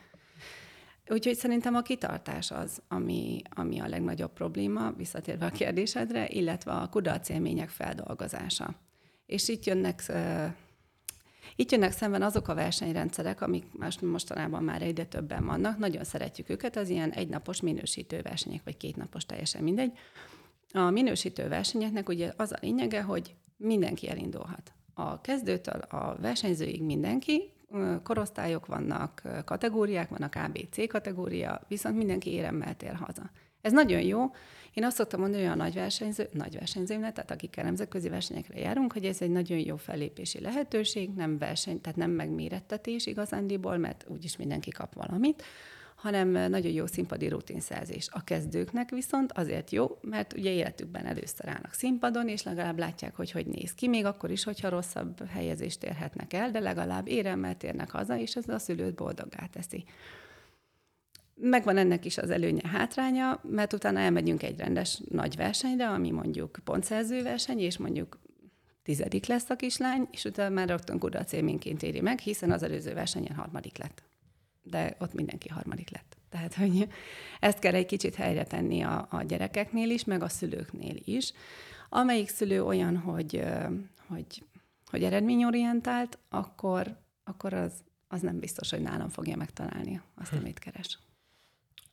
Úgyhogy 1.08 1.36
szerintem 1.36 1.75
a 1.75 1.82
kitartás 1.82 2.51
az, 2.51 2.82
ami, 2.88 3.42
ami 3.50 3.80
a 3.80 3.88
legnagyobb 3.88 4.34
probléma, 4.34 4.92
visszatérve 4.92 5.46
a 5.46 5.50
kérdésedre, 5.50 6.27
illetve 6.27 6.72
a 6.72 6.89
kudarc 6.89 7.30
élmények 7.30 7.70
feldolgozása. 7.70 8.85
És 9.25 9.48
itt 9.48 9.65
jönnek 9.65 10.12
itt 11.55 11.72
jönnek 11.72 11.91
szemben 11.91 12.22
azok 12.22 12.48
a 12.48 12.53
versenyrendszerek, 12.53 13.41
amik 13.41 13.65
most, 13.72 14.01
mostanában 14.01 14.63
már 14.63 14.82
egyre 14.82 15.05
többen 15.05 15.46
vannak. 15.46 15.77
Nagyon 15.77 16.03
szeretjük 16.03 16.50
őket, 16.50 16.75
az 16.75 16.89
ilyen 16.89 17.12
egynapos 17.12 17.62
minősítő 17.62 18.22
versenyek, 18.22 18.62
vagy 18.63 18.77
kétnapos, 18.77 19.25
teljesen 19.25 19.63
mindegy. 19.63 19.91
A 20.74 20.89
minősítő 20.89 21.48
versenyeknek 21.48 22.10
ugye 22.10 22.34
az 22.38 22.51
a 22.51 22.58
lényege, 22.62 23.01
hogy 23.01 23.36
mindenki 23.58 24.10
elindulhat. 24.10 24.74
A 24.94 25.22
kezdőtől 25.22 25.79
a 25.79 26.17
versenyzőig 26.22 26.84
mindenki, 26.84 27.51
korosztályok 28.03 28.65
vannak, 28.65 29.22
kategóriák 29.46 30.10
vannak, 30.10 30.36
ABC 30.36 30.88
kategória, 30.88 31.62
viszont 31.67 31.98
mindenki 31.98 32.29
éremmel 32.29 32.75
tér 32.75 32.94
haza. 32.94 33.32
Ez 33.62 33.72
nagyon 33.72 34.01
jó. 34.01 34.32
Én 34.75 34.84
azt 34.84 34.96
szoktam 34.96 35.20
mondani 35.20 35.44
olyan 35.44 35.58
nagy 35.58 35.74
versenyző, 35.74 36.29
nagy 36.32 36.58
versenyzőnek, 36.58 37.13
tehát 37.13 37.32
akikkel 37.32 37.63
nemzetközi 37.63 38.10
versenyekre 38.10 38.60
járunk, 38.60 38.94
hogy 38.94 39.05
ez 39.05 39.22
egy 39.22 39.29
nagyon 39.29 39.58
jó 39.58 39.75
fellépési 39.75 40.39
lehetőség, 40.39 41.10
nem 41.10 41.38
verseny, 41.38 41.82
tehát 41.82 41.98
nem 41.98 42.12
megmérettetés 42.12 43.05
igazándiból, 43.05 43.77
mert 43.77 44.05
úgyis 44.08 44.38
mindenki 44.38 44.70
kap 44.70 44.94
valamit, 44.94 45.44
hanem 45.96 46.29
nagyon 46.29 46.72
jó 46.72 46.86
színpadi 46.86 47.27
rutinszerzés. 47.27 48.08
A 48.12 48.24
kezdőknek 48.24 48.89
viszont 48.89 49.32
azért 49.32 49.72
jó, 49.72 49.98
mert 50.01 50.34
ugye 50.34 50.51
életükben 50.51 51.05
először 51.05 51.50
állnak 51.50 51.74
színpadon, 51.74 52.27
és 52.27 52.44
legalább 52.44 52.77
látják, 52.77 53.15
hogy 53.15 53.32
hogy 53.32 53.46
néz 53.46 53.74
ki, 53.74 53.88
még 53.88 54.05
akkor 54.05 54.32
is, 54.32 54.44
hogyha 54.44 54.70
rosszabb 54.70 55.27
helyezést 55.27 55.84
érhetnek 55.84 56.34
el, 56.34 56.51
de 56.51 56.60
legalább 56.60 57.08
éremmel 57.08 57.58
térnek 57.58 57.91
haza, 57.91 58.17
és 58.17 58.36
ez 58.36 58.50
a 58.50 58.60
szülőt 58.60 58.96
boldoggá 58.96 59.46
teszi. 59.46 59.84
Megvan 61.38 61.77
ennek 61.77 62.06
is 62.06 62.18
az 62.18 62.30
előnye, 62.30 62.68
hátránya, 62.68 63.39
mert 63.44 63.74
utána 63.74 64.00
elmegyünk 64.00 64.44
egy 64.44 64.58
rendes 64.58 65.01
nagy 65.10 65.36
versenyre, 65.36 65.89
ami 65.89 66.12
mondjuk 66.12 66.60
pontszerző 66.63 67.24
verseny, 67.24 67.60
és 67.60 67.77
mondjuk 67.77 68.20
tizedik 68.84 69.25
lesz 69.25 69.50
a 69.50 69.56
kislány, 69.56 70.08
és 70.12 70.24
utána 70.24 70.54
már 70.54 70.68
rögtön 70.68 71.00
kudarc 71.00 71.32
élményként 71.32 71.84
éri 71.84 72.01
meg, 72.01 72.20
hiszen 72.20 72.51
az 72.51 72.63
előző 72.63 72.94
versenyen 72.94 73.36
harmadik 73.36 73.77
lett. 73.77 74.04
De 74.63 74.96
ott 75.00 75.13
mindenki 75.13 75.50
harmadik 75.50 75.89
lett. 75.89 76.18
Tehát, 76.30 76.54
hogy 76.54 76.88
ezt 77.39 77.60
kell 77.60 77.74
egy 77.74 77.86
kicsit 77.86 78.15
helyre 78.15 78.44
tenni 78.44 78.82
a, 78.82 79.08
a 79.10 79.24
gyerekeknél 79.24 79.89
is, 79.89 80.04
meg 80.04 80.24
a 80.24 80.30
szülőknél 80.30 80.96
is. 81.04 81.34
Amelyik 81.89 82.30
szülő 82.30 82.63
olyan, 82.63 82.98
hogy, 82.98 83.44
hogy, 84.08 84.44
hogy 84.86 85.04
eredményorientált, 85.04 86.18
akkor, 86.30 86.98
akkor 87.24 87.54
az, 87.54 87.74
az 88.08 88.22
nem 88.22 88.39
biztos, 88.39 88.70
hogy 88.70 88.82
nálam 88.82 89.10
fogja 89.10 89.36
megtalálni 89.36 90.01
azt, 90.15 90.34
amit 90.34 90.60
keres. 90.60 91.00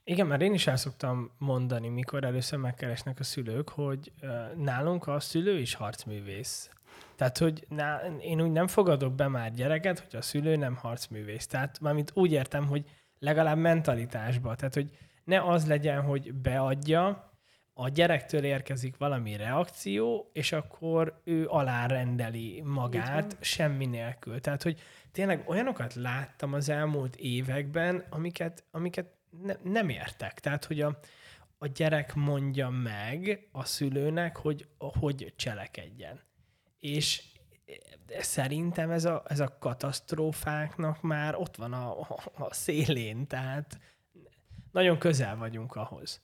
Igen, 0.05 0.27
mert 0.27 0.43
én 0.43 0.55
is 0.55 0.67
el 0.67 0.77
szoktam 0.77 1.31
mondani, 1.39 1.89
mikor 1.89 2.25
először 2.25 2.59
megkeresnek 2.59 3.21
a 3.21 3.25
szülők, 3.25 3.69
hogy 3.69 4.13
nálunk 4.57 5.07
a 5.07 5.21
szülő 5.21 5.59
is 5.59 5.75
harcművész. 5.75 6.71
Tehát, 7.17 7.39
hogy 7.39 7.67
ná, 7.69 8.01
én 8.21 8.41
úgy 8.41 8.51
nem 8.51 8.67
fogadok 8.67 9.15
be 9.15 9.29
már 9.29 9.53
gyereket, 9.53 9.99
hogy 9.99 10.17
a 10.17 10.23
szülő 10.23 10.57
nem 10.57 10.77
harcművész. 10.77 11.47
Tehát 11.47 11.81
mármint 11.81 12.11
úgy 12.15 12.33
értem, 12.33 12.67
hogy 12.67 12.85
legalább 13.19 13.59
mentalitásba. 13.59 14.55
Tehát, 14.55 14.75
hogy 14.75 14.91
ne 15.25 15.43
az 15.43 15.67
legyen, 15.67 16.03
hogy 16.03 16.35
beadja, 16.35 17.31
a 17.75 17.89
gyerektől 17.89 18.45
érkezik 18.45 18.97
valami 18.97 19.37
reakció, 19.37 20.31
és 20.33 20.53
akkor 20.53 21.21
ő 21.25 21.47
alárendeli 21.47 22.63
magát 22.65 23.37
semmi 23.41 23.87
nélkül. 23.87 24.41
Tehát, 24.41 24.63
hogy 24.63 24.81
tényleg 25.13 25.45
olyanokat 25.47 25.95
láttam 25.95 26.53
az 26.53 26.69
elmúlt 26.69 27.17
években, 27.17 28.05
amiket, 28.11 28.65
amiket 28.71 29.21
ne, 29.41 29.55
nem 29.63 29.89
értek. 29.89 30.41
Tehát, 30.41 30.65
hogy 30.65 30.81
a, 30.81 30.99
a 31.59 31.67
gyerek 31.67 32.15
mondja 32.15 32.69
meg 32.69 33.49
a 33.53 33.65
szülőnek, 33.65 34.37
hogy 34.37 34.69
hogy 34.79 35.33
cselekedjen. 35.37 36.21
És 36.79 37.23
szerintem 38.21 38.91
ez 38.91 39.05
a, 39.05 39.23
ez 39.27 39.41
a 39.41 39.57
katasztrófáknak 39.59 41.03
már 41.03 41.35
ott 41.35 41.57
van 41.57 41.73
a, 41.73 42.01
a, 42.35 42.55
szélén, 42.55 43.27
tehát 43.27 43.79
nagyon 44.73 44.99
közel 44.99 45.37
vagyunk 45.37 45.75
ahhoz. 45.75 46.21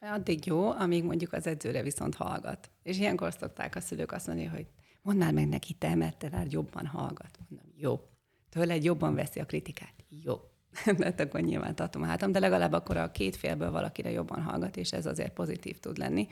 Addig 0.00 0.46
jó, 0.46 0.70
amíg 0.70 1.04
mondjuk 1.04 1.32
az 1.32 1.46
edzőre 1.46 1.82
viszont 1.82 2.14
hallgat. 2.14 2.70
És 2.82 2.98
ilyenkor 2.98 3.32
szokták 3.32 3.76
a 3.76 3.80
szülők 3.80 4.12
azt 4.12 4.26
mondani, 4.26 4.48
hogy 4.48 4.66
mondd 5.02 5.18
már 5.18 5.32
meg 5.32 5.48
neki 5.48 5.74
te, 5.74 5.94
mert 5.94 6.16
te 6.16 6.44
jobban 6.48 6.86
hallgat. 6.86 7.38
Mondom, 7.48 7.72
jó. 7.76 8.00
Tőled 8.48 8.84
jobban 8.84 9.14
veszi 9.14 9.40
a 9.40 9.46
kritikát. 9.46 9.94
Jó. 10.08 10.49
mert 10.98 11.20
akkor 11.20 11.40
nyilván 11.40 11.74
tartom 11.74 12.02
a 12.02 12.06
hátam, 12.06 12.32
de 12.32 12.38
legalább 12.38 12.72
akkor 12.72 12.96
a 12.96 13.10
két 13.10 13.36
félből 13.36 13.70
valakire 13.70 14.10
jobban 14.10 14.42
hallgat, 14.42 14.76
és 14.76 14.92
ez 14.92 15.06
azért 15.06 15.32
pozitív 15.32 15.78
tud 15.78 15.98
lenni. 15.98 16.28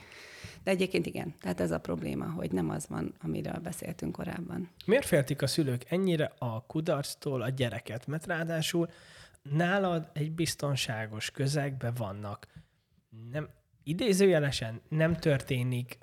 De 0.63 0.71
egyébként 0.71 1.05
igen, 1.05 1.35
tehát 1.41 1.59
ez 1.59 1.71
a 1.71 1.79
probléma, 1.79 2.25
hogy 2.25 2.51
nem 2.51 2.69
az 2.69 2.87
van, 2.87 3.13
amiről 3.21 3.59
beszéltünk 3.63 4.11
korábban. 4.11 4.69
Miért 4.85 5.05
féltik 5.05 5.41
a 5.41 5.47
szülők 5.47 5.85
ennyire 5.89 6.33
a 6.37 6.65
kudarctól 6.65 7.41
a 7.41 7.49
gyereket? 7.49 8.07
Mert 8.07 8.25
ráadásul 8.25 8.89
nálad 9.41 10.09
egy 10.13 10.31
biztonságos 10.31 11.31
közegben 11.31 11.93
vannak. 11.97 12.47
Nem, 13.31 13.49
idézőjelesen 13.83 14.81
nem 14.89 15.15
történik 15.15 15.97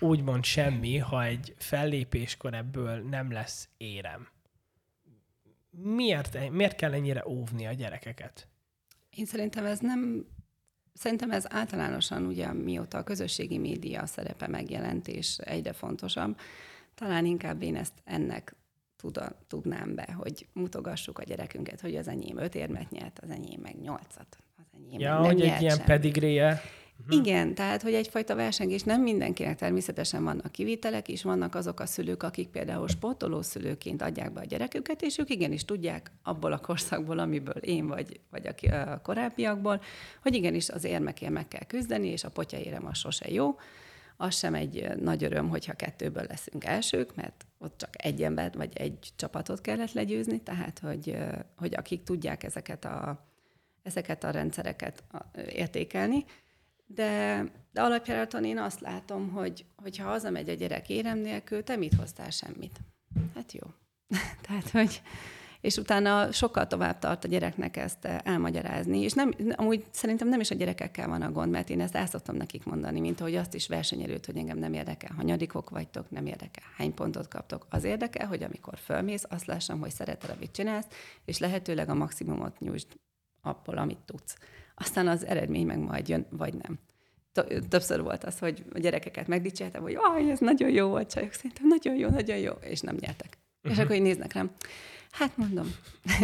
úgymond 0.00 0.44
semmi, 0.44 0.98
ha 0.98 1.24
egy 1.24 1.54
fellépéskor 1.58 2.54
ebből 2.54 3.02
nem 3.02 3.32
lesz 3.32 3.68
érem 3.76 4.28
miért, 5.82 6.50
miért 6.50 6.76
kell 6.76 6.92
ennyire 6.92 7.24
óvni 7.26 7.66
a 7.66 7.72
gyerekeket? 7.72 8.48
Én 9.10 9.24
szerintem 9.24 9.64
ez 9.64 9.78
nem 9.78 10.26
Szerintem 10.98 11.30
ez 11.30 11.44
általánosan 11.48 12.26
ugye 12.26 12.52
mióta 12.52 12.98
a 12.98 13.02
közösségi 13.02 13.58
média 13.58 14.06
szerepe 14.06 14.46
megjelent, 14.46 15.08
és 15.08 15.38
egyre 15.38 15.72
fontosabb, 15.72 16.38
talán 16.94 17.26
inkább 17.26 17.62
én 17.62 17.76
ezt 17.76 17.92
ennek 18.04 18.54
tuda, 18.96 19.38
tudnám 19.46 19.94
be, 19.94 20.14
hogy 20.16 20.46
mutogassuk 20.52 21.18
a 21.18 21.22
gyerekünket, 21.22 21.80
hogy 21.80 21.96
az 21.96 22.08
enyém 22.08 22.38
öt 22.38 22.54
érmet 22.54 22.90
nyert, 22.90 23.18
az 23.18 23.30
enyém 23.30 23.60
meg 23.60 23.80
nyolcat. 23.80 24.38
Az 24.56 24.64
enyém 24.74 25.00
ja, 25.00 25.12
meg 25.12 25.20
nem 25.20 25.30
hogy 25.30 25.40
egy 25.42 25.60
ilyen 25.60 25.84
pedigréje. 25.84 26.60
Uh-huh. 27.00 27.16
Igen, 27.16 27.54
tehát, 27.54 27.82
hogy 27.82 27.94
egyfajta 27.94 28.34
versengés 28.34 28.82
nem 28.82 29.02
mindenkinek 29.02 29.56
természetesen 29.56 30.24
vannak 30.24 30.52
kivitelek, 30.52 31.08
és 31.08 31.22
vannak 31.22 31.54
azok 31.54 31.80
a 31.80 31.86
szülők, 31.86 32.22
akik 32.22 32.48
például 32.48 32.88
sportoló 32.88 33.42
szülőként 33.42 34.02
adják 34.02 34.32
be 34.32 34.40
a 34.40 34.44
gyereküket, 34.44 35.02
és 35.02 35.18
ők 35.18 35.30
igenis 35.30 35.64
tudják 35.64 36.10
abból 36.22 36.52
a 36.52 36.58
korszakból, 36.58 37.18
amiből 37.18 37.56
én 37.60 37.86
vagy, 37.86 38.20
vagy 38.30 38.46
a, 38.46 39.00
korábbiakból, 39.02 39.82
hogy 40.22 40.34
igenis 40.34 40.68
az 40.68 40.84
érmekért 40.84 41.32
meg 41.32 41.48
kell 41.48 41.64
küzdeni, 41.64 42.08
és 42.08 42.24
a 42.24 42.30
potyaérem 42.30 42.86
az 42.86 42.98
sose 42.98 43.30
jó. 43.30 43.56
Az 44.16 44.36
sem 44.36 44.54
egy 44.54 44.88
nagy 45.00 45.24
öröm, 45.24 45.48
hogyha 45.48 45.72
kettőből 45.72 46.24
leszünk 46.28 46.64
elsők, 46.64 47.14
mert 47.14 47.46
ott 47.58 47.78
csak 47.78 47.90
egy 47.92 48.22
embert 48.22 48.54
vagy 48.54 48.76
egy 48.76 49.08
csapatot 49.16 49.60
kellett 49.60 49.92
legyőzni, 49.92 50.40
tehát 50.40 50.78
hogy, 50.78 51.16
hogy 51.56 51.74
akik 51.74 52.02
tudják 52.02 52.44
ezeket 52.44 52.84
a, 52.84 53.26
ezeket 53.82 54.24
a 54.24 54.30
rendszereket 54.30 55.04
értékelni, 55.52 56.24
de, 56.94 57.44
de 57.72 57.82
alapjáraton 57.82 58.44
én 58.44 58.58
azt 58.58 58.80
látom, 58.80 59.30
hogy 59.30 59.64
hogyha 59.76 60.08
hazamegy 60.08 60.48
a 60.48 60.54
gyerek 60.54 60.88
érem 60.88 61.18
nélkül, 61.18 61.64
te 61.64 61.76
mit 61.76 61.94
hoztál 61.94 62.30
semmit? 62.30 62.78
Hát 63.34 63.52
jó. 63.52 63.66
Tehát, 64.46 64.70
hogy 64.70 65.02
és 65.60 65.76
utána 65.76 66.32
sokkal 66.32 66.66
tovább 66.66 66.98
tart 66.98 67.24
a 67.24 67.28
gyereknek 67.28 67.76
ezt 67.76 68.04
elmagyarázni. 68.04 68.98
És 68.98 69.12
nem, 69.12 69.32
amúgy 69.54 69.84
szerintem 69.90 70.28
nem 70.28 70.40
is 70.40 70.50
a 70.50 70.54
gyerekekkel 70.54 71.08
van 71.08 71.22
a 71.22 71.32
gond, 71.32 71.50
mert 71.50 71.70
én 71.70 71.80
ezt 71.80 71.94
el 71.94 72.06
szoktam 72.06 72.36
nekik 72.36 72.64
mondani, 72.64 73.00
mint 73.00 73.20
ahogy 73.20 73.34
azt 73.34 73.54
is 73.54 73.68
versenyelőt, 73.68 74.26
hogy 74.26 74.36
engem 74.36 74.58
nem 74.58 74.72
érdekel, 74.72 75.14
hanyadikok 75.16 75.70
vagytok, 75.70 76.10
nem 76.10 76.26
érdekel, 76.26 76.64
hány 76.76 76.94
pontot 76.94 77.28
kaptok. 77.28 77.66
Az 77.70 77.84
érdekel, 77.84 78.26
hogy 78.26 78.42
amikor 78.42 78.78
fölmész, 78.78 79.24
azt 79.28 79.46
lássam, 79.46 79.80
hogy 79.80 79.90
szereted, 79.90 80.30
amit 80.30 80.52
csinálsz, 80.52 80.86
és 81.24 81.38
lehetőleg 81.38 81.88
a 81.88 81.94
maximumot 81.94 82.60
nyújtsd 82.60 82.88
abból, 83.42 83.78
amit 83.78 83.98
tudsz 84.04 84.36
aztán 84.78 85.08
az 85.08 85.26
eredmény 85.26 85.66
meg 85.66 85.78
majd 85.78 86.08
jön, 86.08 86.26
vagy 86.30 86.54
nem. 86.54 86.78
Többször 87.68 88.02
volt 88.02 88.24
az, 88.24 88.38
hogy 88.38 88.64
a 88.74 88.78
gyerekeket 88.78 89.26
megdicsértem, 89.26 89.82
hogy 89.82 89.96
aj, 90.00 90.30
ez 90.30 90.38
nagyon 90.38 90.70
jó 90.70 90.88
volt, 90.88 91.10
csajok, 91.10 91.32
szerintem 91.32 91.66
nagyon 91.66 91.96
jó, 91.96 92.08
nagyon 92.08 92.36
jó, 92.36 92.52
és 92.52 92.80
nem 92.80 92.96
nyertek. 93.00 93.38
Uh-huh. 93.38 93.70
És 93.70 93.76
mhm. 93.76 93.80
akkor 93.80 93.96
így 93.96 94.02
néznek 94.02 94.32
rám. 94.32 94.50
Hát 95.10 95.36
mondom, 95.36 95.74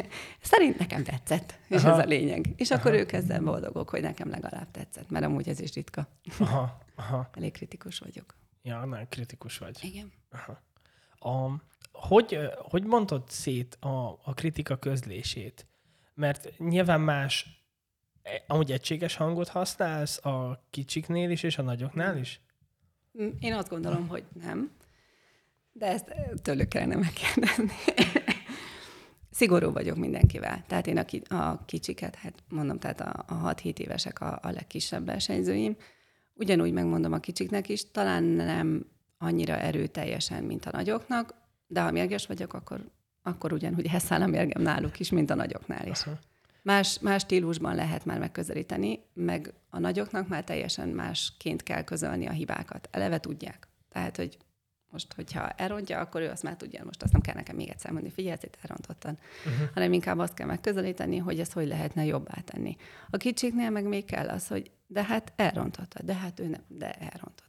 szerint 0.52 0.78
nekem 0.78 1.02
tetszett, 1.02 1.58
és 1.68 1.82
Aha. 1.82 1.92
ez 1.92 1.98
a 1.98 2.08
lényeg. 2.08 2.52
És 2.56 2.70
Aha. 2.70 2.80
akkor 2.80 2.92
ők 2.92 3.12
ezzel 3.12 3.40
boldogok, 3.40 3.88
hogy 3.88 4.00
nekem 4.00 4.30
legalább 4.30 4.70
tetszett, 4.70 5.10
mert 5.10 5.24
amúgy 5.24 5.48
ez 5.48 5.60
is 5.60 5.72
ritka. 5.72 6.08
Aha. 6.38 6.78
Aha. 6.94 7.28
Elég 7.36 7.52
kritikus 7.52 7.98
vagyok. 7.98 8.34
Ja, 8.62 8.84
nagyon 8.84 9.08
kritikus 9.08 9.58
vagy. 9.58 9.78
Igen. 9.82 10.12
Aha. 10.30 10.62
A, 11.18 11.62
hogy, 11.92 12.38
hogy 12.56 12.84
mondod 12.84 13.22
szét 13.28 13.76
a, 13.80 14.08
a 14.08 14.34
kritika 14.34 14.76
közlését? 14.76 15.66
Mert 16.14 16.58
nyilván 16.58 17.00
más 17.00 17.63
Amúgy 18.46 18.72
egységes 18.72 19.16
hangot 19.16 19.48
használsz 19.48 20.24
a 20.24 20.64
kicsiknél 20.70 21.30
is, 21.30 21.42
és 21.42 21.58
a 21.58 21.62
nagyoknál 21.62 22.18
is? 22.18 22.40
Mm, 23.22 23.28
én 23.40 23.54
azt 23.54 23.68
gondolom, 23.68 24.08
hogy 24.08 24.24
nem. 24.42 24.70
De 25.72 25.86
ezt 25.86 26.14
tőlük 26.42 26.68
kellene 26.68 26.96
megkérdezni. 26.96 27.72
szigorú 29.34 29.72
vagyok 29.72 29.96
mindenkivel. 29.96 30.64
Tehát 30.66 30.86
én 30.86 30.98
a, 30.98 31.04
ki, 31.04 31.22
a 31.28 31.64
kicsiket, 31.64 32.14
hát 32.14 32.34
mondom, 32.48 32.78
tehát 32.78 33.00
a, 33.00 33.24
a 33.26 33.54
6-7 33.54 33.78
évesek 33.78 34.20
a, 34.20 34.38
a 34.42 34.50
legkisebb 34.50 35.06
versenyzőim, 35.06 35.76
ugyanúgy 36.34 36.72
megmondom 36.72 37.12
a 37.12 37.18
kicsiknek 37.18 37.68
is, 37.68 37.90
talán 37.90 38.22
nem 38.22 38.86
annyira 39.18 39.56
erőteljesen, 39.56 40.44
mint 40.44 40.64
a 40.64 40.70
nagyoknak, 40.70 41.34
de 41.66 41.82
ha 41.82 41.90
mérges 41.90 42.26
vagyok, 42.26 42.52
akkor, 42.52 42.90
akkor 43.22 43.52
ugyanúgy 43.52 43.86
elszáll 43.86 44.22
a 44.22 44.26
mérgem 44.26 44.62
náluk 44.62 45.00
is, 45.00 45.10
mint 45.10 45.30
a 45.30 45.34
nagyoknál 45.34 45.86
is. 45.86 46.04
Más, 46.64 46.98
más 46.98 47.22
stílusban 47.22 47.74
lehet 47.74 48.04
már 48.04 48.18
megközelíteni, 48.18 49.00
meg 49.14 49.54
a 49.70 49.78
nagyoknak 49.78 50.28
már 50.28 50.44
teljesen 50.44 50.88
másként 50.88 51.62
kell 51.62 51.84
közölni 51.84 52.26
a 52.26 52.30
hibákat. 52.30 52.88
Eleve 52.90 53.20
tudják. 53.20 53.68
Tehát, 53.88 54.16
hogy 54.16 54.38
most, 54.90 55.12
hogyha 55.12 55.48
elrontja, 55.48 55.98
akkor 55.98 56.20
ő 56.20 56.28
azt 56.28 56.42
már 56.42 56.56
tudja, 56.56 56.84
most 56.84 57.02
azt 57.02 57.12
nem 57.12 57.20
kell 57.20 57.34
nekem 57.34 57.56
még 57.56 57.68
egyszer 57.68 57.90
mondani, 57.90 58.12
figyelj, 58.12 58.36
itt 58.40 58.58
elrontottad, 58.62 59.18
uh-huh. 59.46 59.68
hanem 59.74 59.92
inkább 59.92 60.18
azt 60.18 60.34
kell 60.34 60.46
megközelíteni, 60.46 61.16
hogy 61.16 61.40
ezt 61.40 61.52
hogy 61.52 61.66
lehetne 61.66 62.04
jobbá 62.04 62.34
tenni. 62.44 62.76
A 63.10 63.16
kicsiknél 63.16 63.70
meg 63.70 63.84
még 63.84 64.04
kell 64.04 64.28
az, 64.28 64.48
hogy 64.48 64.70
de 64.86 65.04
hát 65.04 65.32
elrontottad, 65.36 66.04
de 66.04 66.14
hát 66.14 66.40
ő 66.40 66.46
nem, 66.46 66.60
de 66.68 66.92
elrontottad. 66.92 67.43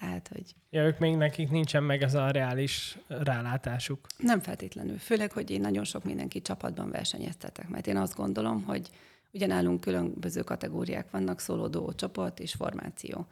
Tehát, 0.00 0.28
hogy... 0.28 0.54
Ja, 0.70 0.84
ők 0.84 0.98
még 0.98 1.16
nekik 1.16 1.50
nincsen 1.50 1.82
meg 1.82 2.02
ez 2.02 2.14
a 2.14 2.30
reális 2.30 2.98
rálátásuk. 3.08 4.06
Nem 4.16 4.40
feltétlenül. 4.40 4.98
Főleg, 4.98 5.32
hogy 5.32 5.50
én 5.50 5.60
nagyon 5.60 5.84
sok 5.84 6.04
mindenki 6.04 6.42
csapatban 6.42 6.90
versenyeztetek, 6.90 7.68
mert 7.68 7.86
én 7.86 7.96
azt 7.96 8.16
gondolom, 8.16 8.62
hogy 8.62 8.90
ugyanálunk 9.32 9.80
különböző 9.80 10.40
kategóriák 10.40 11.10
vannak, 11.10 11.40
szólódó 11.40 11.92
csoport 11.92 12.40
és 12.40 12.52
formáció 12.52 13.26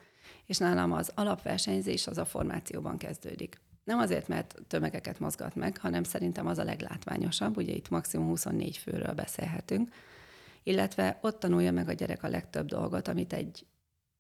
és 0.49 0.59
nálam 0.59 0.93
az 0.93 1.13
alapversenyzés 1.15 2.07
az 2.07 2.19
a 2.19 2.25
formációban 2.25 2.99
kezdődik. 2.99 3.61
Nem 3.85 3.99
azért, 3.99 4.29
mert 4.29 4.55
tömegeket 4.67 5.19
mozgat 5.19 5.55
meg, 5.55 5.79
hanem 5.79 6.03
szerintem 6.03 6.47
az 6.47 6.59
a 6.59 6.65
leglátványosabb, 6.65 7.57
ugye 7.57 7.73
itt 7.73 7.89
maximum 7.89 8.27
24 8.27 8.77
főről 8.77 9.13
beszélhetünk, 9.13 9.89
illetve 10.63 11.19
ott 11.23 11.41
tanulja 11.41 11.73
meg 11.73 11.89
a 11.89 11.93
gyerek 11.93 12.23
a 12.23 12.29
legtöbb 12.29 12.67
dolgot, 12.67 13.09
amit 13.09 13.33
egy, 13.33 13.67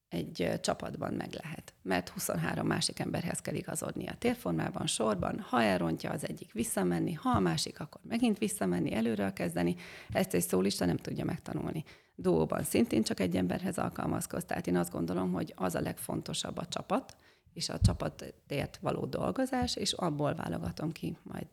egy 0.09 0.51
csapatban 0.61 1.13
meg 1.13 1.33
lehet. 1.43 1.75
Mert 1.83 2.09
23 2.09 2.67
másik 2.67 2.99
emberhez 2.99 3.41
kell 3.41 3.55
igazodni 3.55 4.07
a 4.07 4.15
térformában, 4.19 4.87
sorban, 4.87 5.41
ha 5.41 5.63
elrontja 5.63 6.11
az 6.11 6.29
egyik 6.29 6.53
visszamenni, 6.53 7.13
ha 7.13 7.31
a 7.31 7.41
másik, 7.41 7.81
akkor 7.81 8.01
megint 8.05 8.39
visszamenni, 8.39 8.95
előről 8.95 9.33
kezdeni. 9.33 9.77
Ezt 10.13 10.35
egy 10.35 10.43
szólista 10.43 10.85
nem 10.85 10.97
tudja 10.97 11.25
megtanulni 11.25 11.85
duóban 12.21 12.63
szintén 12.63 13.03
csak 13.03 13.21
egy 13.21 13.37
emberhez 13.37 13.79
alkalmazkoz. 13.79 14.45
Tehát 14.45 14.67
én 14.67 14.77
azt 14.77 14.93
gondolom, 14.93 15.33
hogy 15.33 15.53
az 15.57 15.75
a 15.75 15.81
legfontosabb 15.81 16.59
a 16.59 16.67
csapat, 16.67 17.17
és 17.53 17.69
a 17.69 17.81
csapatért 17.81 18.79
való 18.81 19.05
dolgozás, 19.05 19.77
és 19.77 19.93
abból 19.93 20.35
válogatom 20.35 20.93
ki 20.93 21.17
majd, 21.23 21.47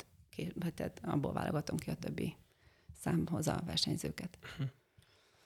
tehát 0.76 1.02
abból 1.04 1.34
válogatom 1.34 1.78
ki 1.78 1.90
a 1.90 1.96
többi 1.96 2.36
számhoz 3.02 3.48
a 3.48 3.62
versenyzőket. 3.66 4.38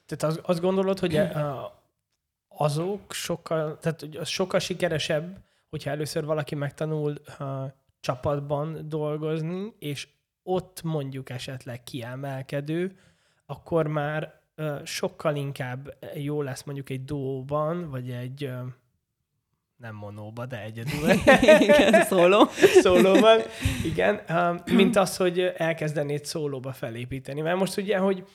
Tehát 0.06 0.36
az, 0.36 0.39
azt 0.43 0.60
gondolod, 0.60 1.00
hogy 1.00 1.22
azok 2.49 3.13
sokkal, 3.13 3.77
tehát 3.77 4.07
az 4.19 4.27
sokkal 4.27 4.59
sikeresebb, 4.59 5.38
hogyha 5.69 5.89
először 5.89 6.25
valaki 6.25 6.55
megtanul 6.55 7.15
a 7.39 7.73
csapatban 7.99 8.89
dolgozni, 8.89 9.73
és 9.79 10.07
ott 10.43 10.83
mondjuk 10.83 11.29
esetleg 11.29 11.83
kiemelkedő, 11.83 12.97
akkor 13.45 13.88
már 13.88 14.39
sokkal 14.83 15.35
inkább 15.35 15.97
jó 16.15 16.41
lesz 16.41 16.63
mondjuk 16.63 16.89
egy 16.89 17.05
duóban, 17.05 17.89
vagy 17.89 18.09
egy 18.09 18.51
nem 19.75 19.95
monóba, 19.95 20.45
de 20.45 20.62
egyedül. 20.62 21.09
igen, 21.67 22.03
szóló. 22.05 22.47
Szólóban, 22.81 23.39
igen, 23.83 24.21
mint 24.65 24.95
az, 24.95 25.17
hogy 25.17 25.39
elkezdenéd 25.39 26.25
szólóba 26.25 26.71
felépíteni. 26.71 27.41
Mert 27.41 27.57
most 27.57 27.77
ugye, 27.77 27.97
hogy 27.97 28.27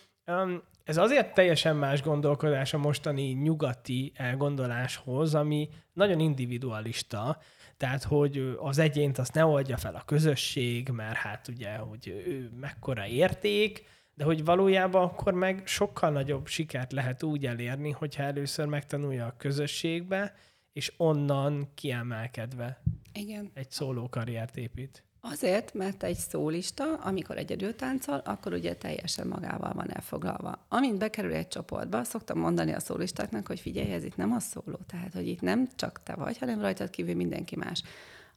ez 0.85 0.97
azért 0.97 1.35
teljesen 1.35 1.77
más 1.77 2.03
gondolkodás 2.03 2.75
a 2.75 2.79
mostani 2.79 3.33
nyugati 3.33 4.13
elgondoláshoz, 4.15 5.35
ami 5.35 5.69
nagyon 5.93 6.21
individualista, 6.21 7.39
tehát, 7.77 8.03
hogy 8.03 8.57
az 8.59 8.79
egyént 8.79 9.19
azt 9.19 9.35
ne 9.35 9.45
oldja 9.45 9.77
fel 9.77 9.95
a 9.95 10.03
közösség, 10.07 10.89
mert 10.89 11.17
hát 11.17 11.49
ugye, 11.49 11.77
hogy 11.77 12.09
ő 12.27 12.51
mekkora 12.61 13.07
érték, 13.07 13.85
de 14.15 14.25
hogy 14.25 14.45
valójában 14.45 15.03
akkor 15.03 15.33
meg 15.33 15.63
sokkal 15.67 16.11
nagyobb 16.11 16.47
sikert 16.47 16.93
lehet 16.93 17.23
úgy 17.23 17.47
elérni, 17.47 17.91
hogyha 17.91 18.23
először 18.23 18.67
megtanulja 18.67 19.27
a 19.27 19.37
közösségbe, 19.39 20.35
és 20.73 20.93
onnan 20.97 21.69
kiemelkedve 21.75 22.83
Igen. 23.13 23.51
egy 23.55 23.71
szóló 23.71 24.09
karriert 24.09 24.57
épít. 24.57 25.05
Azért, 25.27 25.75
mert 25.75 26.03
egy 26.03 26.17
szólista, 26.17 26.95
amikor 26.95 27.37
egyedül 27.37 27.77
táncol, 27.77 28.17
akkor 28.25 28.53
ugye 28.53 28.75
teljesen 28.75 29.27
magával 29.27 29.73
van 29.73 29.91
elfoglalva. 29.91 30.65
Amint 30.69 30.99
bekerül 30.99 31.33
egy 31.33 31.49
csoportba, 31.49 32.05
szoktam 32.05 32.39
mondani 32.39 32.73
a 32.73 32.81
szólistáknak, 32.81 33.47
hogy 33.47 33.61
figyelj, 33.61 33.93
ez 33.93 34.05
itt 34.05 34.17
nem 34.17 34.33
a 34.33 34.41
szóló, 34.41 34.79
tehát 34.87 35.13
hogy 35.13 35.29
itt 35.29 35.41
nem 35.41 35.69
csak 35.77 36.03
te 36.03 36.15
vagy, 36.15 36.39
hanem 36.39 36.61
rajtad 36.61 36.91
kívül 36.91 37.15
mindenki 37.15 37.57
más. 37.57 37.83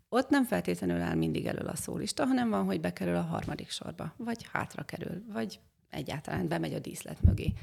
Ott 0.09 0.29
nem 0.29 0.45
feltétlenül 0.45 1.01
áll 1.01 1.15
mindig 1.15 1.45
elől 1.45 1.67
a 1.67 1.75
szólista, 1.75 2.25
hanem 2.25 2.49
van, 2.49 2.65
hogy 2.65 2.81
bekerül 2.81 3.15
a 3.15 3.21
harmadik 3.21 3.69
sorba, 3.69 4.13
vagy 4.17 4.47
hátra 4.51 4.83
kerül, 4.83 5.23
vagy 5.33 5.59
egyáltalán 5.89 6.47
bemegy 6.47 6.73
a 6.73 6.79
díszlet 6.79 7.21
mögé. 7.21 7.53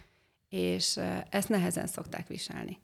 És 0.49 1.01
ezt 1.31 1.49
nehezen 1.49 1.87
szokták 1.87 2.27
viselni. 2.27 2.79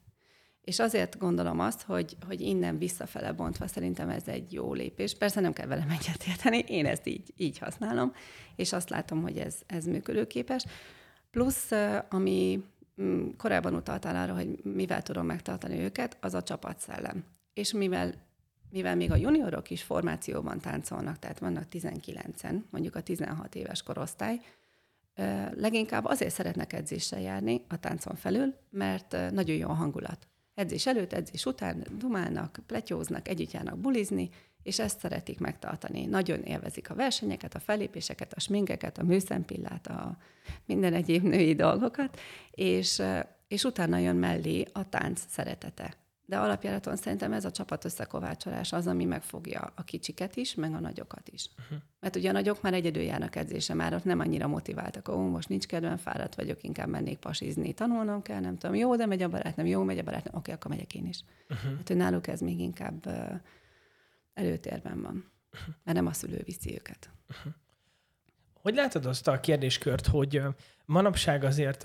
És 0.63 0.79
azért 0.79 1.17
gondolom 1.17 1.59
azt, 1.59 1.81
hogy, 1.81 2.17
hogy 2.27 2.41
innen 2.41 2.77
visszafele 2.77 3.31
bontva 3.31 3.67
szerintem 3.67 4.09
ez 4.09 4.27
egy 4.27 4.53
jó 4.53 4.73
lépés. 4.73 5.13
Persze 5.13 5.39
nem 5.39 5.53
kell 5.53 5.67
velem 5.67 5.89
egyetérteni, 5.99 6.63
én 6.67 6.85
ezt 6.85 7.07
így, 7.07 7.33
így 7.37 7.57
használom, 7.57 8.13
és 8.55 8.73
azt 8.73 8.89
látom, 8.89 9.21
hogy 9.21 9.37
ez, 9.37 9.55
ez 9.65 9.85
működőképes. 9.85 10.65
Plusz, 11.31 11.71
ami 12.09 12.63
mm, 13.01 13.29
korábban 13.37 13.75
utaltál 13.75 14.15
arra, 14.15 14.33
hogy 14.33 14.63
mivel 14.63 15.01
tudom 15.01 15.25
megtartani 15.25 15.79
őket, 15.79 16.17
az 16.19 16.33
a 16.33 16.43
csapatszellem. 16.43 17.23
És 17.53 17.73
mivel 17.73 18.13
mivel 18.71 18.95
még 18.95 19.11
a 19.11 19.15
juniorok 19.15 19.69
is 19.69 19.83
formációban 19.83 20.59
táncolnak, 20.59 21.19
tehát 21.19 21.39
vannak 21.39 21.65
19-en, 21.71 22.61
mondjuk 22.69 22.95
a 22.95 23.01
16 23.01 23.55
éves 23.55 23.83
korosztály, 23.83 24.39
leginkább 25.53 26.05
azért 26.05 26.33
szeretnek 26.33 26.73
edzéssel 26.73 27.19
járni 27.19 27.65
a 27.67 27.79
táncon 27.79 28.15
felül, 28.15 28.55
mert 28.69 29.11
nagyon 29.31 29.55
jó 29.55 29.69
a 29.69 29.73
hangulat. 29.73 30.27
Edzés 30.61 30.85
előtt, 30.85 31.13
edzés 31.13 31.45
után 31.45 31.83
dumálnak, 31.97 32.59
pletyóznak, 32.67 33.27
együtt 33.27 33.51
járnak 33.51 33.77
bulizni, 33.77 34.29
és 34.63 34.79
ezt 34.79 34.99
szeretik 34.99 35.39
megtartani. 35.39 36.05
Nagyon 36.05 36.43
élvezik 36.43 36.89
a 36.89 36.95
versenyeket, 36.95 37.55
a 37.55 37.59
fellépéseket, 37.59 38.33
a 38.33 38.39
sminkeket, 38.39 38.97
a 38.97 39.03
műszempillát, 39.03 39.87
a 39.87 40.17
minden 40.65 40.93
egyéb 40.93 41.23
női 41.23 41.53
dolgokat, 41.53 42.19
és, 42.51 43.01
és 43.47 43.63
utána 43.63 43.97
jön 43.97 44.15
mellé 44.15 44.65
a 44.71 44.89
tánc 44.89 45.21
szeretete 45.27 45.93
de 46.31 46.37
alapjáraton 46.37 46.95
szerintem 46.95 47.33
ez 47.33 47.45
a 47.45 47.51
csapat 47.51 47.85
összekovácsolás 47.85 48.73
az, 48.73 48.87
ami 48.87 49.05
megfogja 49.05 49.71
a 49.75 49.83
kicsiket 49.83 50.35
is, 50.35 50.55
meg 50.55 50.73
a 50.73 50.79
nagyokat 50.79 51.29
is. 51.29 51.49
Uh-huh. 51.59 51.77
Mert 51.99 52.15
ugye 52.15 52.29
a 52.29 52.31
nagyok 52.31 52.61
már 52.61 52.73
egyedül 52.73 53.03
járnak 53.03 53.35
edzése, 53.35 53.73
már 53.73 53.93
ott 53.93 54.03
nem 54.03 54.19
annyira 54.19 54.47
motiváltak, 54.47 55.07
ó, 55.07 55.29
most 55.29 55.49
nincs 55.49 55.65
kedvem, 55.65 55.97
fáradt 55.97 56.35
vagyok, 56.35 56.63
inkább 56.63 56.87
mennék 56.87 57.19
pasizni, 57.19 57.73
tanulnom 57.73 58.21
kell, 58.21 58.39
nem 58.39 58.57
tudom, 58.57 58.75
jó, 58.75 58.95
de 58.95 59.05
megy 59.05 59.21
a 59.21 59.29
barátnőm, 59.29 59.65
jó, 59.65 59.83
megy 59.83 59.97
a 59.97 60.03
barátnőm, 60.03 60.35
oké, 60.35 60.51
akkor 60.51 60.71
megyek 60.71 60.95
én 60.95 61.05
is. 61.05 61.23
Uh-huh. 61.49 61.77
Hát, 61.77 61.87
hogy 61.87 61.97
náluk 61.97 62.27
ez 62.27 62.39
még 62.39 62.59
inkább 62.59 63.07
előtérben 64.33 65.01
van, 65.01 65.31
uh-huh. 65.53 65.75
mert 65.83 65.97
nem 65.97 66.07
a 66.07 66.13
szülő 66.13 66.41
viszi 66.45 66.73
őket. 66.73 67.09
Uh-huh. 67.29 67.53
Hogy 68.53 68.75
látod 68.75 69.05
azt 69.05 69.27
a 69.27 69.39
kérdéskört, 69.39 70.07
hogy 70.07 70.41
manapság 70.85 71.43
azért, 71.43 71.83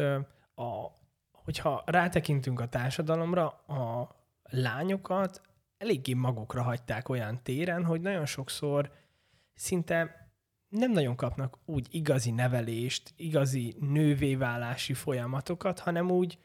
a, 0.55 0.93
hogyha 1.33 1.83
rátekintünk 1.87 2.61
a 2.61 2.69
társadalomra, 2.69 3.47
a 3.49 4.15
lányokat 4.49 5.41
eléggé 5.79 6.13
magukra 6.13 6.63
hagyták 6.63 7.09
olyan 7.09 7.43
téren, 7.43 7.85
hogy 7.85 8.01
nagyon 8.01 8.27
sokszor 8.27 8.93
szinte 9.55 10.27
nem 10.69 10.93
nagyon 10.93 11.17
kapnak 11.17 11.59
úgy 11.65 11.87
igazi 11.91 12.31
nevelést, 12.31 13.13
igazi 13.17 13.77
nővéválási 13.81 14.95
folyamatokat, 14.95 15.79
hanem 15.79 16.11
úgy 16.11 16.39